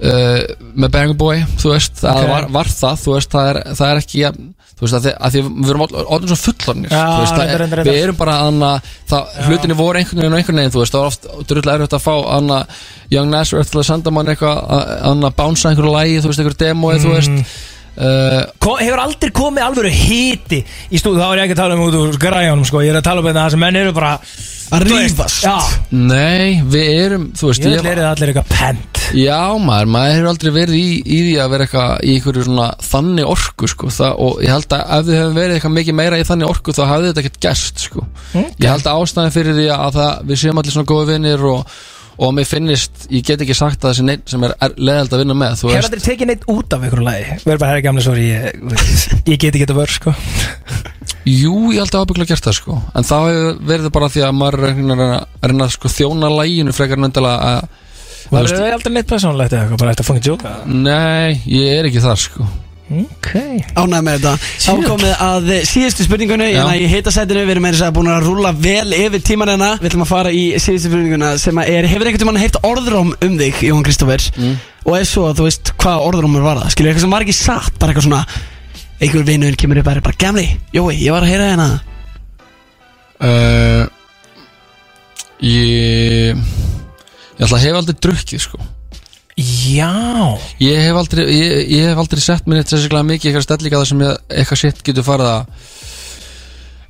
Uh, 0.05 0.43
með 0.75 0.91
Bang 0.91 1.13
Boy, 1.17 1.45
þú 1.57 1.71
veist 1.71 2.01
það 2.03 2.17
Ok. 2.19 2.29
var, 2.29 2.47
var 2.51 2.67
það, 2.67 2.97
þú 2.99 3.13
veist, 3.15 3.29
það 3.31 3.47
er, 3.53 3.59
það 3.79 3.91
er 3.93 4.01
ekki 4.01 4.19
jafn- 4.25 4.49
þú 4.75 4.83
veist, 4.83 4.97
að 4.99 5.05
því, 5.05 5.13
að 5.15 5.31
því 5.37 5.43
við 5.55 5.71
erum 5.71 5.85
orðin 5.87 6.33
svo 6.33 6.39
fullornir 6.43 6.91
þú 6.91 7.21
veist, 7.21 7.31
það 7.31 7.39
reyndar, 7.39 7.55
er, 7.55 7.63
reyndar, 7.63 7.79
við 7.79 7.87
reyndar. 7.93 8.03
erum 8.09 8.19
bara 8.19 8.35
anna, 8.49 8.71
það, 9.13 9.31
hlutinni 9.47 9.77
voru 9.79 10.01
einhvern 10.03 10.19
veginn 10.21 10.35
og 10.35 10.41
einhvern 10.43 10.61
veginn, 10.61 10.75
þú 10.75 10.83
veist, 10.83 10.97
það 10.97 11.05
var 11.05 11.13
oft 11.13 11.29
drullega 11.53 11.79
erfitt 11.79 11.97
að 12.01 12.05
fá 12.09 12.15
anna, 12.37 12.59
Young 13.15 13.31
Nazareth 13.31 13.71
til 13.71 13.81
að 13.81 13.87
senda 13.93 14.11
mann 14.19 14.27
eitthvað, 14.35 14.59
anna, 15.13 15.31
bánsa 15.31 15.71
einhverju 15.71 15.95
lægi, 15.95 16.19
þú 16.21 16.33
veist, 16.33 16.43
einhverju 16.43 16.61
demói, 16.67 16.95
þú 16.99 17.15
veist 17.15 17.57
uh, 17.99 18.41
Ko- 18.63 18.79
Hefur 18.81 19.03
aldrei 19.05 19.31
komið 19.35 19.67
alvöru 19.69 19.93
hiti 19.95 20.63
í 20.91 21.01
stúð 21.01 21.21
Þá 21.21 21.27
er 21.31 21.39
ég 21.39 21.47
ekki 21.49 21.57
að 21.59 21.63
tala 21.63 21.79
um 21.79 21.87
út 21.87 21.99
úr 22.01 22.19
græjónum 22.21 22.67
sko. 22.69 22.83
Ég 22.85 22.95
er 22.95 23.01
að 23.01 23.09
tala 23.11 23.23
um 23.25 23.29
þetta 23.31 23.47
sem 23.55 23.63
menn 23.65 23.81
eru 23.85 23.95
bara 23.97 24.19
Að. 24.75 24.81
Já, 25.45 25.55
Nei, 25.93 26.63
við 26.73 26.87
erum, 27.05 27.25
þú 27.37 27.51
veist 27.51 27.67
ég 27.69 27.85
er 27.85 28.01
allir 28.09 28.31
eitthvað 28.33 28.49
pent. 28.51 29.01
Já 29.15 29.37
maður, 29.61 29.91
maður 29.93 30.15
hefur 30.17 30.29
aldrei 30.31 30.53
verið 30.57 30.79
í, 30.79 30.87
í 31.05 31.19
því 31.27 31.35
að 31.45 31.51
vera 31.53 31.67
eitthvað 31.69 31.93
í 32.09 32.15
einhverju 32.17 32.45
svona 32.49 32.69
þannig 32.89 33.29
orku 33.35 33.69
sko. 33.71 33.91
Það, 33.95 34.15
og 34.25 34.41
ég 34.43 34.55
held 34.55 34.75
að 34.75 34.83
ef 34.97 35.05
þið 35.11 35.19
hefum 35.21 35.37
verið 35.39 35.59
eitthvað 35.59 35.75
mikið 35.77 35.99
meira 36.01 36.19
í 36.19 36.27
þannig 36.31 36.51
orku 36.55 36.75
þá 36.75 36.83
hafði 36.91 37.11
þetta 37.13 37.23
ekkert 37.25 37.41
gerst 37.47 37.85
sko. 37.85 38.07
Ég 38.35 38.67
held 38.73 38.89
að 38.89 39.05
ástæðan 39.05 39.37
fyrir 39.37 39.59
því 39.61 39.69
að 39.77 39.99
það, 40.01 40.25
við 40.33 40.43
séum 40.43 40.63
allir 40.65 40.75
svona 40.79 40.91
góði 40.95 41.11
vinnir 41.13 41.47
og, 41.53 41.77
og 42.17 42.35
mér 42.37 42.49
finnist, 42.49 43.07
ég 43.11 43.25
get 43.27 43.43
ekki 43.43 43.57
sagt 43.59 43.85
að 43.85 43.93
þessi 43.95 44.07
neitt 44.07 44.31
sem 44.31 44.47
er, 44.47 44.55
leðald 44.79 45.15
að 45.15 45.23
vinna 45.25 45.37
með 45.39 45.55
Hefur 45.57 45.73
veist, 45.73 45.89
aldrei 45.91 46.05
tekið 46.09 46.31
neitt 46.31 46.49
út 46.55 46.77
af 46.77 46.89
ykkur 46.89 47.05
lagi. 47.05 47.39
Verður 47.45 47.63
bara 47.63 47.73
herra 47.73 47.85
gamla 47.89 48.05
sori 48.05 48.27
Ég, 48.29 48.51
ég 49.29 49.39
get 49.39 49.51
ekki 49.51 49.65
þetta 49.65 49.79
vörð 49.79 49.97
sko. 49.99 50.15
Jú, 51.25 51.55
ég 51.73 51.81
held 51.81 51.95
að 51.97 52.05
ábyggla 52.05 52.29
gert 52.29 52.47
það 52.47 52.59
sko. 52.59 52.81
En 52.95 53.07
þá 53.09 53.17
verið 53.65 53.89
bara 53.95 54.11
því 54.13 54.27
að 54.27 54.37
maður 54.39 54.59
er 54.59 54.67
að 54.69 54.83
reyna 54.85 55.09
að 55.17 55.65
að 55.65 55.73
sko 55.79 55.93
þjóna 55.93 56.31
læginu 56.35 56.75
frekar 56.77 57.01
en 57.01 57.09
endilega 57.09 57.55
að 57.55 57.65
veist, 58.35 58.57
það 58.57 58.77
aldrei 58.77 58.93
neitt 58.95 59.11
persónulegt 59.11 59.55
eða 59.57 59.65
eitthvað? 59.65 59.81
Bara 59.83 59.95
eftir 59.95 60.05
að 60.05 60.11
fungja 60.11 60.27
djóka 60.29 60.55
Nei, 60.69 61.41
ég 61.51 61.79
er 61.79 61.89
ekki 61.91 62.05
þar 62.05 62.21
sko 62.21 62.49
Ok. 62.85 63.31
Ánægð 63.81 64.03
með 64.05 64.17
þetta. 64.19 64.33
Þá 64.61 64.73
komið 64.85 65.13
að 65.25 65.47
síðustu 65.71 66.05
spurningunni 66.05 66.49
Já. 66.51 66.59
Hérna 66.59 66.75
í 66.77 66.89
hitasætinu 66.93 67.45
Við 67.47 67.53
erum 67.55 67.67
að 67.69 67.79
segja 67.79 67.95
búin 67.97 68.11
að 68.13 68.27
rúla 68.27 68.51
vel 68.53 68.93
yfir 68.93 69.23
tíman 69.25 69.53
hérna. 69.55 69.71
Við 69.81 69.89
ætlum 69.89 70.05
að 70.05 70.11
fara 70.11 70.33
í 70.35 70.43
síðustu 70.61 70.91
spurninguna 70.91 71.31
Sem 71.41 71.61
að 71.63 71.71
er, 71.73 71.89
hefur 71.89 72.11
einhvern 72.11 72.25
tímann 72.27 72.41
heyrt 72.43 72.61
orðróm 72.69 73.15
um 73.17 73.39
þig 73.41 73.63
Jón 73.71 73.87
Kristófer? 73.87 74.27
Mm. 74.37 74.61
Og 74.85 74.99
ef 74.99 75.09
svo, 75.09 75.31
þú 75.33 75.49
veist 75.49 75.73
hvað 75.81 76.05
orðrómur 76.11 76.45
var 76.45 76.61
það? 76.61 76.75
Skilur 76.77 76.93
eitthvað 76.93 77.07
sem 77.07 77.17
var 77.17 77.25
ekki 77.25 77.39
satt 77.41 77.81
Bara 77.81 77.95
eitthvað 77.95 78.09
svona 78.11 78.23
Einhver 79.01 79.27
vinnur 79.33 79.59
kemur 79.59 79.81
upp 79.81 79.89
og 79.89 79.97
er 79.97 80.05
bara 80.05 80.21
Gamli, 80.21 80.47
Jói, 80.77 80.93
ég 81.01 81.11
var 81.17 81.25
að 81.25 81.33
heyra 81.33 81.51
hérna. 81.51 81.71
Uh, 83.25 83.89
Ég 85.45 86.37
Ég 87.35 87.43
ætla 87.43 87.59
að 87.59 87.65
hef 87.65 87.81
aldrei 87.81 87.97
drukkið 88.07 88.45
sko 88.45 88.61
Já 89.37 90.39
Ég 90.63 90.79
hef 90.85 90.95
aldrei, 91.01 91.25
ég, 91.35 91.57
ég 91.75 91.89
hef 91.91 91.99
aldrei 92.05 92.23
sett 92.23 92.47
mér 92.47 92.63
eitt 92.63 92.71
sérstaklega 92.71 93.09
mikið 93.09 93.31
eitthvað 93.33 93.47
stellíka 93.49 93.81
þar 93.81 93.89
sem 93.91 94.05
ég, 94.07 94.21
eitthvað 94.31 94.61
shit 94.63 94.85
getur 94.87 95.07
farið 95.09 95.33
að 95.33 95.73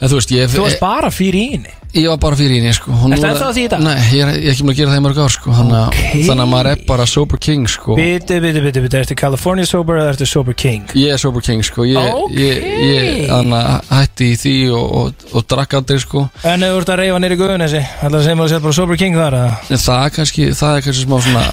En 0.04 0.10
þú 0.10 0.16
veist, 0.18 0.32
ég 0.34 0.50
Þú 0.52 0.64
varst 0.66 0.80
bara 0.82 1.08
fyrir 1.14 1.38
í 1.40 1.46
henni 1.54 1.72
Ég 1.94 2.08
var 2.10 2.18
bara 2.18 2.36
fyrir 2.36 2.56
í 2.56 2.58
henni 2.58 2.72
sko 2.74 2.90
Og 2.92 3.04
nú 3.06 3.14
Ertu 3.14 3.24
er- 3.24 3.30
ennþá 3.30 3.46
að 3.46 3.54
því 3.56 3.62
í 3.64 3.68
dag? 3.72 3.82
Nei, 3.86 3.94
ég 4.10 4.24
er, 4.24 4.30
ég 4.34 4.48
er 4.50 4.52
ekki 4.52 4.64
múin 4.66 4.74
að 4.74 4.78
gera 4.80 4.90
það 4.90 4.98
í 4.98 5.04
mörg 5.06 5.20
ár 5.24 5.32
sko 5.36 5.52
Þannig 5.54 5.76
að, 5.78 5.86
Ok. 5.94 6.24
þannig 6.26 6.44
að 6.44 6.50
maður 6.50 6.68
er 6.72 6.80
bara 6.90 7.06
sober 7.06 7.40
king 7.46 7.68
sko 7.70 7.96
Bitti, 7.96 8.40
bitti, 8.42 8.60
bitti, 8.66 8.82
bitti 8.84 8.98
Ertu 9.00 9.16
California 9.22 9.68
sober 9.70 10.00
eða 10.02 10.12
ertu 10.16 10.26
sober 10.28 10.58
king? 10.58 10.90
Ég 10.98 11.14
er 11.14 11.22
sober 11.22 11.40
king 11.46 11.62
sko 11.64 11.86
Ég, 11.86 12.10
Ok. 12.10 12.34
ég, 12.34 12.66
ég 12.90 13.30
þannig 13.30 13.70
að 13.70 13.94
hætt 13.94 14.14
party 14.15 14.31
í 14.31 14.36
því 14.39 14.55
og, 14.74 14.85
og, 14.99 15.24
og 15.35 15.47
drakk 15.51 15.74
aldrei 15.78 15.99
sko 16.03 16.24
En 16.47 16.62
þú 16.62 16.78
ert 16.78 16.91
að 16.93 17.01
reyfa 17.03 17.20
nýri 17.23 17.39
guðunessi 17.39 17.81
segja 17.82 18.36
mér 18.39 18.45
að 18.45 18.53
setja 18.53 18.62
bara 18.65 18.77
Sober 18.77 18.99
King 19.01 19.16
þar? 19.19 19.36
En 19.74 19.81
það 19.82 20.05
er 20.05 20.15
kannski, 20.15 20.47
það 20.55 20.77
er 20.78 20.85
kannski 20.86 21.05
smá 21.05 21.16
svona 21.24 21.45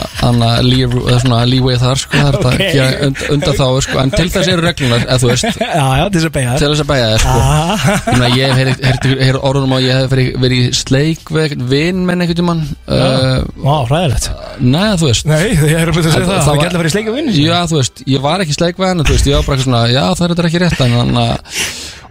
eða 0.62 1.20
svona 1.24 1.40
leeway 1.50 1.80
þar 1.82 2.02
sko, 2.02 2.18
það 2.18 2.30
er 2.30 2.38
Ok. 2.42 2.46
okay. 2.46 2.68
að 2.68 2.76
gera 2.78 3.08
und, 3.08 3.24
undan 3.36 3.58
þá 3.58 3.66
sko, 3.86 3.98
en 4.02 4.14
til 4.14 4.28
þess 4.34 4.52
eru 4.52 4.66
reglunar, 4.66 5.06
eða 5.08 5.20
þú 5.22 5.32
veist 5.32 5.62
Já, 5.62 5.86
já, 5.98 6.06
til 6.06 6.20
þess 6.22 6.30
að 6.30 6.36
beigja 6.38 6.56
til 6.62 6.72
þess 6.72 6.84
að 6.84 6.90
bæja 6.92 7.10
þér 7.12 7.26
sko. 7.26 7.38
Ah. 7.42 8.32
Ég 8.32 8.56
hef 8.58 8.84
heyrt 9.22 9.40
orðunum 9.42 9.76
að 9.78 9.86
ég 9.88 10.00
hef 10.00 10.12
verið, 10.12 10.30
verið 10.46 10.62
í 10.62 10.72
sleik 10.78 11.32
vinn 11.72 12.06
menn 12.08 12.24
einhvern 12.24 12.40
tímann 12.42 12.64
uh, 12.88 13.42
Vá, 13.62 13.76
hræðilegt 13.90 14.30
Nei, 14.62 14.90
þú 15.02 15.10
veist 15.10 15.30
Nei, 15.30 15.42
ég 15.56 15.78
er 15.82 15.92
að 15.92 16.02
segja 16.02 16.16
það, 16.18 16.32
það 16.32 16.52
var- 16.52 16.62
gætla 16.62 16.72
að 16.72 16.82
fara 16.82 16.92
í 16.92 16.96
sleik 16.96 17.10
við 17.10 17.18
vinnu 17.20 17.36
Já, 17.38 17.58
þú 17.72 17.80
veist, 17.80 18.04
ég 18.12 18.26
var 18.26 18.46
ekki 18.46 18.58
sleik 18.58 18.82
við 18.82 18.92
hann 18.92 19.06
Þú 19.06 19.18
veist, 19.18 19.30
ég 19.32 19.40
var 19.40 19.50
bara 19.50 19.66
svona, 19.66 19.84
já, 19.92 20.04
það 20.18 20.26
er 20.28 20.34
þetta 20.36 20.50
ekki 20.52 20.64
rétt 20.66 20.84
en, 20.86 20.98
þannig 21.02 21.22
að, 21.22 21.58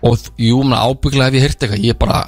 og 0.06 0.30
jú, 0.40 0.60
ábygglega 0.64 1.28
hef 1.28 1.38
ég 1.38 1.46
heyrt 1.46 1.64
eitthvað, 1.64 1.84
ég 1.84 1.98
bara 2.00 2.20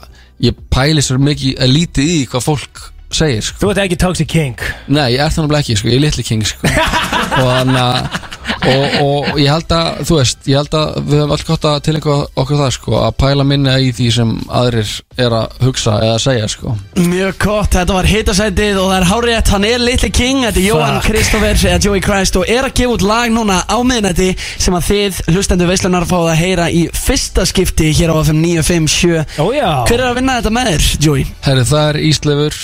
ég 0.43 0.65
pæli 0.73 1.05
svo 1.05 1.19
mikið 1.23 1.63
að 1.63 1.75
lítið 1.77 2.11
í 2.17 2.23
hvað 2.31 2.47
fólk 2.49 2.83
segir, 3.17 3.47
sko. 3.47 3.63
Þú 3.63 3.73
ert 3.73 3.83
ekki 3.87 4.01
Toxic 4.03 4.31
King. 4.33 4.67
Nei, 4.89 5.09
ég 5.17 5.25
er 5.25 5.35
þannig 5.35 5.59
ekki, 5.61 5.79
sko, 5.81 5.93
ég 5.93 6.01
er 6.01 6.07
litli 6.07 6.27
king, 6.27 6.47
sko. 6.47 6.69
Og 7.43 7.49
þannig 7.49 7.83
að 7.83 8.31
og, 8.63 8.85
og 9.03 9.41
ég 9.41 9.51
held 9.51 9.73
að, 9.75 10.03
þú 10.07 10.19
veist, 10.19 10.43
ég 10.51 10.59
held 10.61 10.75
að 10.77 10.99
við 11.09 11.21
höfum 11.21 11.35
alltaf 11.35 11.49
gott 11.49 11.67
að 11.69 11.79
tilengja 11.87 12.17
okkur 12.43 12.61
það, 12.61 12.71
sko 12.77 12.95
að 13.01 13.15
pæla 13.23 13.47
minna 13.49 13.75
í 13.83 13.91
því 13.97 14.09
sem 14.17 14.33
aðrir 14.61 14.93
er 15.25 15.37
að 15.37 15.57
hugsa 15.67 15.97
eða 16.05 16.21
segja, 16.23 16.51
sko. 16.53 16.75
Mjög 16.99 17.39
gott, 17.43 17.71
þetta 17.77 17.97
var 17.97 18.11
hitasætið 18.11 18.81
og 18.83 18.91
það 18.93 18.97
er 18.99 19.09
hárétt, 19.11 19.53
hann 19.55 19.67
er 19.69 19.83
Little 19.83 20.13
King, 20.15 20.45
þetta 20.47 20.63
er 20.63 20.69
Jóhann 20.69 20.99
Fuck. 21.01 21.09
Kristoffer 21.11 21.65
eða 21.73 21.83
Joey 21.89 22.05
Christ 22.05 22.39
og 22.41 22.47
er 22.53 22.69
að 22.69 22.77
gefa 22.81 22.97
út 22.97 23.07
lag 23.07 23.35
núna 23.35 23.59
á 23.67 23.79
miðnætti 23.87 24.31
sem 24.53 24.79
að 24.79 24.89
þið 24.91 25.21
hlustendur 25.35 25.73
veislunar 25.73 26.09
fáið 26.09 26.31
að 26.35 26.41
heyra 26.43 26.71
í 26.71 26.87
fyrsta 26.95 27.47
skipti 27.49 27.91
hér 27.97 28.15
á 28.15 28.17
FM 28.23 28.43
957 28.45 29.43
Ó 29.43 29.47
já. 29.57 29.69
Hver 29.89 29.99
er 29.99 30.09
að 30.11 30.19
vinna 30.21 30.39
þetta 30.41 30.55
með 30.55 30.73
þér, 30.73 30.89
Joey? 31.07 31.29
Herri, 31.47 31.69
það 31.73 31.93
er 31.93 32.03
Íslefur 32.13 32.63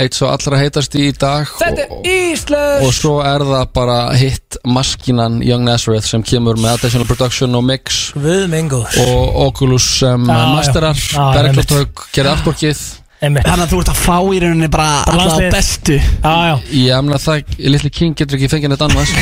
eitt 0.00 0.16
svo 0.16 0.30
allra 0.32 0.60
heitast 0.60 0.94
í 0.98 1.10
dag 1.16 1.48
Þetta 1.60 1.86
er 1.86 2.08
Ísland 2.30 2.86
og 2.86 2.94
svo 2.96 3.18
er 3.24 3.44
það 3.46 3.72
bara 3.76 3.98
hitt 4.18 4.58
maskinan 4.64 5.40
Young 5.44 5.66
Nazareth 5.68 6.08
sem 6.08 6.24
kemur 6.26 6.58
með 6.60 6.78
additional 6.78 7.08
production 7.08 7.54
og 7.58 7.66
mix 7.68 8.00
Guð 8.16 8.46
mingur 8.52 8.88
og 9.04 9.38
Oculus 9.48 9.86
sem 10.00 10.24
já. 10.26 10.40
masterar 10.54 10.96
Já, 10.96 11.22
Berglótthaug 11.36 12.06
gerði 12.14 12.34
artworkið 12.36 12.82
Þannig 13.20 13.50
að 13.52 13.72
þú 13.74 13.78
ert 13.82 13.90
að 13.92 13.98
fá 14.00 14.14
í 14.32 14.38
rauninni 14.40 14.68
bara 14.72 15.02
landslið. 15.12 15.50
bestu 15.52 15.96
Já, 16.00 16.34
já 16.48 16.54
Ég 16.72 16.94
amna 16.96 17.18
það, 17.20 17.50
Little 17.68 17.90
King 17.92 18.14
getur 18.16 18.38
ekki 18.38 18.48
fengið 18.48 18.72
neitt 18.72 18.84
annars 18.86 19.12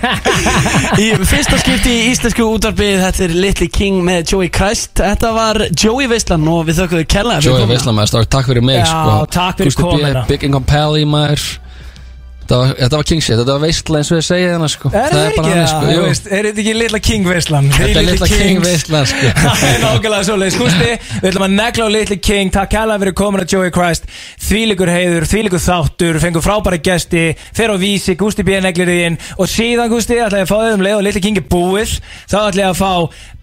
Í 1.04 1.08
fyrsta 1.28 1.58
skipti 1.60 1.92
í 1.92 2.06
íslensku 2.14 2.46
útvarpið 2.48 3.02
Þetta 3.04 3.24
er 3.26 3.34
Little 3.44 3.68
King 3.76 4.00
með 4.06 4.32
Joey 4.32 4.48
Christ 4.54 5.02
Þetta 5.02 5.32
var 5.36 5.60
Joey 5.68 6.08
Veislan 6.10 6.48
og 6.50 6.64
við 6.70 6.80
þökkum 6.80 7.02
þér 7.02 7.10
kærlega 7.16 7.40
fyrir 7.42 7.50
Joey 7.50 7.60
komuna. 7.60 7.74
Veislamæður, 7.74 8.30
takk 8.36 8.50
fyrir 8.50 8.66
mig 8.70 8.80
Já, 8.80 8.86
sko. 8.88 9.18
takk 9.36 9.60
fyrir 9.60 9.76
komuna. 9.84 10.24
Big 10.30 10.46
Income 10.48 10.68
Pally 10.70 11.04
maður 11.08 11.44
var, 12.58 12.72
þetta 12.78 12.98
var 12.98 13.06
king 13.10 13.22
shit, 13.22 13.36
þetta 13.38 13.54
var 13.54 13.62
veistla 13.62 14.00
eins 14.00 14.10
og 14.10 14.18
ég 14.18 14.26
segja 14.26 14.50
hérna 14.54 14.68
sko. 14.70 14.90
Er 14.90 15.14
það 15.14 15.24
ekki 15.28 15.40
bara 15.40 15.54
það? 15.54 15.68
sko, 15.70 16.04
veist, 16.06 16.26
Er 16.30 16.48
þetta 16.48 16.62
ekki 16.64 16.74
Little 16.76 17.00
King 17.06 17.28
veislan? 17.30 17.70
Þetta 17.76 18.00
er 18.00 18.06
Little 18.08 18.28
King 18.30 18.62
veistla 18.64 19.02
sko. 19.10 19.32
Það 19.44 19.64
er 19.70 19.82
nákvæmlega 19.84 20.26
svoleiðis. 20.28 20.58
Gústi, 20.60 20.90
við 21.20 21.28
ætlum 21.30 21.46
að 21.46 21.54
negla 21.56 21.86
á 21.86 21.90
Little 21.96 22.18
King. 22.28 22.52
Takk 22.54 22.72
kærlega 22.74 23.02
fyrir 23.04 23.16
komin 23.20 23.44
að 23.44 23.54
Joey 23.54 23.74
Christ. 23.74 24.06
Þvílíkur 24.46 24.92
heiður, 24.94 25.26
þvílíkur 25.30 25.64
þáttur. 25.64 26.20
Fengur 26.24 26.44
frábæra 26.44 26.80
gesti, 26.90 27.24
fer 27.56 27.74
á 27.74 27.76
vísi 27.80 28.16
Gústi 28.20 28.46
B. 28.46 28.60
neglir 28.64 28.90
þið 28.90 29.02
inn. 29.08 29.18
Og 29.38 29.50
síðan 29.50 29.92
Gústi, 29.92 30.18
ætla 30.20 30.42
ég 30.42 30.48
að 30.48 30.52
fá 30.52 30.58
þið 30.64 30.78
um 30.78 30.86
leið 30.86 30.96
og 31.00 31.04
Little 31.06 31.24
King 31.26 31.42
er 31.42 31.46
búið. 31.50 31.96
Þá 32.30 32.38
ætla 32.46 32.66
ég 32.66 32.72
að 32.72 32.80
fá 32.80 32.92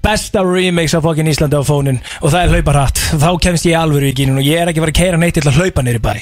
besta 0.08 0.44
remix 0.46 0.96
af 0.96 1.04
fokkin 1.04 1.28
Íslandi 1.28 1.58
á 1.60 1.64
fónin 1.68 1.98
Og 2.22 2.32
það 2.32 2.42
er 2.44 2.54
hlauparhatt. 2.56 3.02
Þá 3.20 3.30
kemst 3.44 3.68
ég 3.68 3.76
alvöru 3.80 4.08
í 4.08 4.16
gínun 4.16 4.40
Og 4.40 4.48
ég 4.48 4.62
er 4.62 4.72
ekki 4.72 4.80
að 4.80 4.88
fara 4.88 4.96
að 4.96 5.02
keira 5.02 5.22
neitt 5.22 5.40
til 5.40 5.48
að 5.50 5.60
hlaupa 5.60 5.84
niður 5.84 6.00
í 6.00 6.06
bæ. 6.08 6.14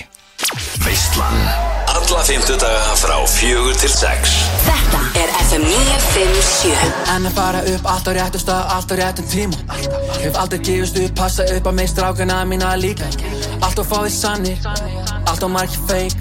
Veistlan 0.86 1.85
Alla 1.96 2.24
fymtudaga 2.24 2.96
frá 3.00 3.18
fjögur 3.28 3.76
til 3.80 3.90
sex. 3.90 4.34
Þetta 4.66 5.00
er 5.22 5.32
FM 5.46 5.64
957 5.70 7.14
En 7.16 7.30
að 7.30 7.38
fara 7.38 7.62
upp 7.72 7.88
allt 7.94 8.10
á 8.10 8.12
réttum 8.18 8.44
stað, 8.44 8.74
allt 8.76 8.92
á 8.92 8.96
réttum 9.00 9.30
tíma. 9.32 9.80
Hef 10.20 10.36
aldrei 10.42 10.60
gefist 10.60 11.00
upp, 11.00 11.16
passa 11.16 11.48
upp 11.56 11.70
á 11.70 11.72
mig 11.72 11.90
strákana 11.90 12.44
mína 12.46 12.76
líka. 12.76 13.08
Allt 13.64 13.80
og 13.80 13.88
fáið 13.88 14.12
sannir, 14.12 14.60
allt 15.26 15.44
og 15.44 15.52
margir 15.52 15.80
feik 15.88 16.14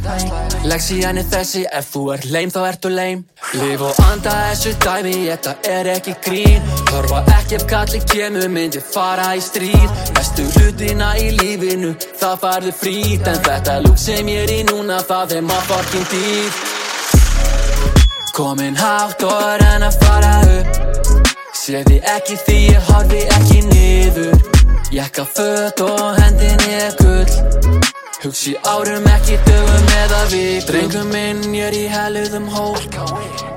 Legg 0.64 0.80
síðan 0.80 1.18
í 1.20 1.24
þessi, 1.28 1.64
ef 1.66 1.90
þú 1.92 2.02
er 2.14 2.22
leim 2.32 2.52
þá 2.54 2.60
ertu 2.68 2.92
leim 2.92 3.24
Líf 3.58 3.82
og 3.84 3.98
anda 4.06 4.32
þessu 4.48 4.72
dæmi, 4.80 5.14
þetta 5.28 5.52
er 5.68 5.90
ekki 5.92 6.14
grín. 6.24 6.70
Horfa 6.88 7.20
ekki 7.36 7.58
ef 7.58 7.66
kalli 7.70 8.00
kemur, 8.08 8.46
myndi 8.50 8.80
fara 8.82 9.28
í 9.36 9.42
stríð. 9.44 9.90
Bestu 10.16 10.46
hlutina 10.56 11.12
í 11.20 11.28
lífinu, 11.36 11.92
það 12.20 12.40
farðu 12.42 12.72
frít 12.80 13.28
En 13.30 13.42
þetta 13.44 13.76
lúk 13.84 14.00
sem 14.00 14.30
ég 14.32 14.46
er 14.46 14.54
í 14.54 14.60
núna, 14.70 15.02
það 15.06 15.36
er 15.38 15.46
maður 15.50 15.68
fucking 15.74 16.06
dýr 16.10 16.52
Komin 18.34 18.76
hátt 18.76 19.22
og 19.22 19.42
er 19.46 19.62
enn 19.62 19.84
að 19.86 19.98
fara 20.02 20.32
upp. 20.56 20.78
Sefði 21.54 22.00
ekki 22.16 22.34
því 22.42 22.56
ég 22.64 22.88
horfi 22.88 23.20
ekki 23.36 23.60
niður. 23.68 24.34
Jakka 24.90 25.22
föt 25.36 25.82
og 25.86 26.18
hendinni 26.18 26.74
er 26.82 26.96
gull. 26.98 27.84
Hugsi 28.24 28.56
árum 28.66 29.06
ekki 29.06 29.38
dögum 29.46 29.88
eða 30.00 30.20
vik 30.32 30.66
Drengum 30.66 31.10
minn 31.12 31.42
ég 31.52 31.66
er 31.68 31.74
í 31.76 31.82
heluðum 31.92 32.46
hók 32.54 32.96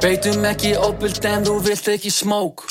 Beitum 0.04 0.44
ekki 0.50 0.74
óbult 0.76 1.24
en 1.24 1.48
þú 1.48 1.54
vilt 1.64 1.88
ekki 1.94 2.12
smók 2.12 2.66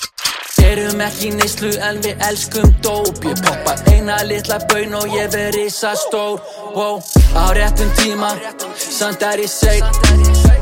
Erum 0.67 1.01
ekki 1.05 1.31
í 1.31 1.35
neyslu 1.37 1.71
en 1.89 2.01
við 2.05 2.23
elskum 2.29 2.73
dóp. 2.85 3.23
Ég 3.25 3.43
poppa 3.47 3.77
eina 3.93 4.19
litla 4.27 4.59
baun 4.71 4.97
og 4.99 5.15
ég 5.15 5.31
veri 5.35 5.65
risa 5.65 5.95
stór 5.99 6.43
wow. 6.75 6.99
Á 7.37 7.45
réttum 7.57 7.91
tíma, 8.01 8.33
samt 8.77 9.23
er 9.23 9.45
ég 9.45 9.53
seit 9.53 9.85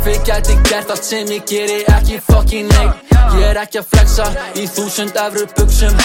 Við 0.05 0.21
gæti 0.29 0.59
gert 0.69 0.91
allt 0.93 1.05
sem 1.05 1.31
ég 1.33 1.47
geri 1.49 1.81
ekki 1.97 2.21
fucking 2.29 2.69
neitt. 2.75 3.15
Ég 3.39 3.49
er 3.49 3.63
ekki 3.65 3.81
að 3.81 3.91
flexa 3.95 4.29
í 4.61 4.69
þúsund 4.69 5.17
efru 5.19 5.49
buksum 5.57 5.97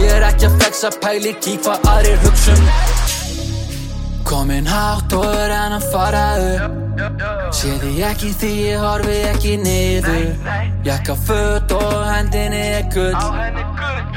Ég 0.00 0.08
er 0.08 0.24
ekki 0.30 0.48
að 0.48 0.58
flexa 0.60 0.90
pæli 1.02 1.34
í 1.34 1.56
hvað 1.60 1.88
aðrir 1.92 2.20
hugsum 2.22 2.62
Komin 4.24 4.66
hátt 4.66 5.12
og 5.12 5.24
er 5.34 5.52
enn 5.52 5.74
að 5.76 5.84
fara 5.92 6.24
upp. 6.40 6.76
Sé 7.54 7.72
því 7.82 7.92
ekki 8.08 8.30
því 8.40 8.50
ég 8.66 8.82
horfi 8.82 9.16
ekki 9.30 9.56
niður. 9.62 10.28
Jakka 10.86 11.16
föt 11.26 11.74
og 11.76 11.96
hendinni 12.08 12.62
er 12.78 12.86
gull. 12.94 13.16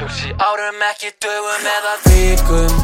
Hugsi 0.00 0.32
árum 0.48 0.84
ekki 0.90 1.10
dögum 1.22 1.68
eða 1.76 1.94
vikum. 2.06 2.78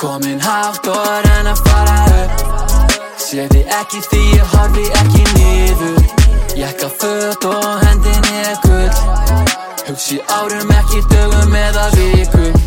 Komin 0.00 0.40
hátt 0.40 0.88
og 0.92 1.06
er 1.16 1.30
enn 1.38 1.50
að 1.52 1.64
fara 1.68 1.98
upp. 2.22 2.96
Sé 3.18 3.48
því 3.52 3.64
ekki 3.80 4.02
því 4.08 4.22
ég 4.36 4.56
horfi 4.56 4.86
ekki 5.02 5.24
niður. 5.34 6.02
Jakka 6.58 6.90
föt 7.00 7.48
og 7.52 7.70
hendinni 7.84 8.44
er 8.46 8.58
gull. 8.66 9.46
Hugsi 9.88 10.20
árum 10.38 10.76
ekki 10.80 11.04
dögum 11.12 11.58
eða 11.66 11.88
vikum. 11.96 12.62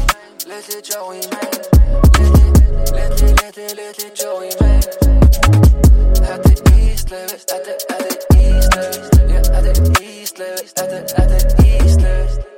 Little 0.52 0.82
Joey 0.84 1.22
Little, 1.22 1.81
little, 3.58 3.76
little 3.76 4.10
Joey. 4.12 4.48
At 6.24 6.44
the 6.44 6.56
east 6.80 7.12
limits, 7.12 7.46
at 7.52 7.64
the, 7.66 7.74
at 7.90 8.00
the 8.00 8.38
east 8.40 8.76
limits, 8.76 9.10
yeah, 9.30 9.58
at 9.58 9.64
the 9.64 10.00
east 10.04 10.40
at 10.40 10.90
the, 10.90 11.14
at 11.18 11.30
the 11.30 11.66
east. 11.66 12.51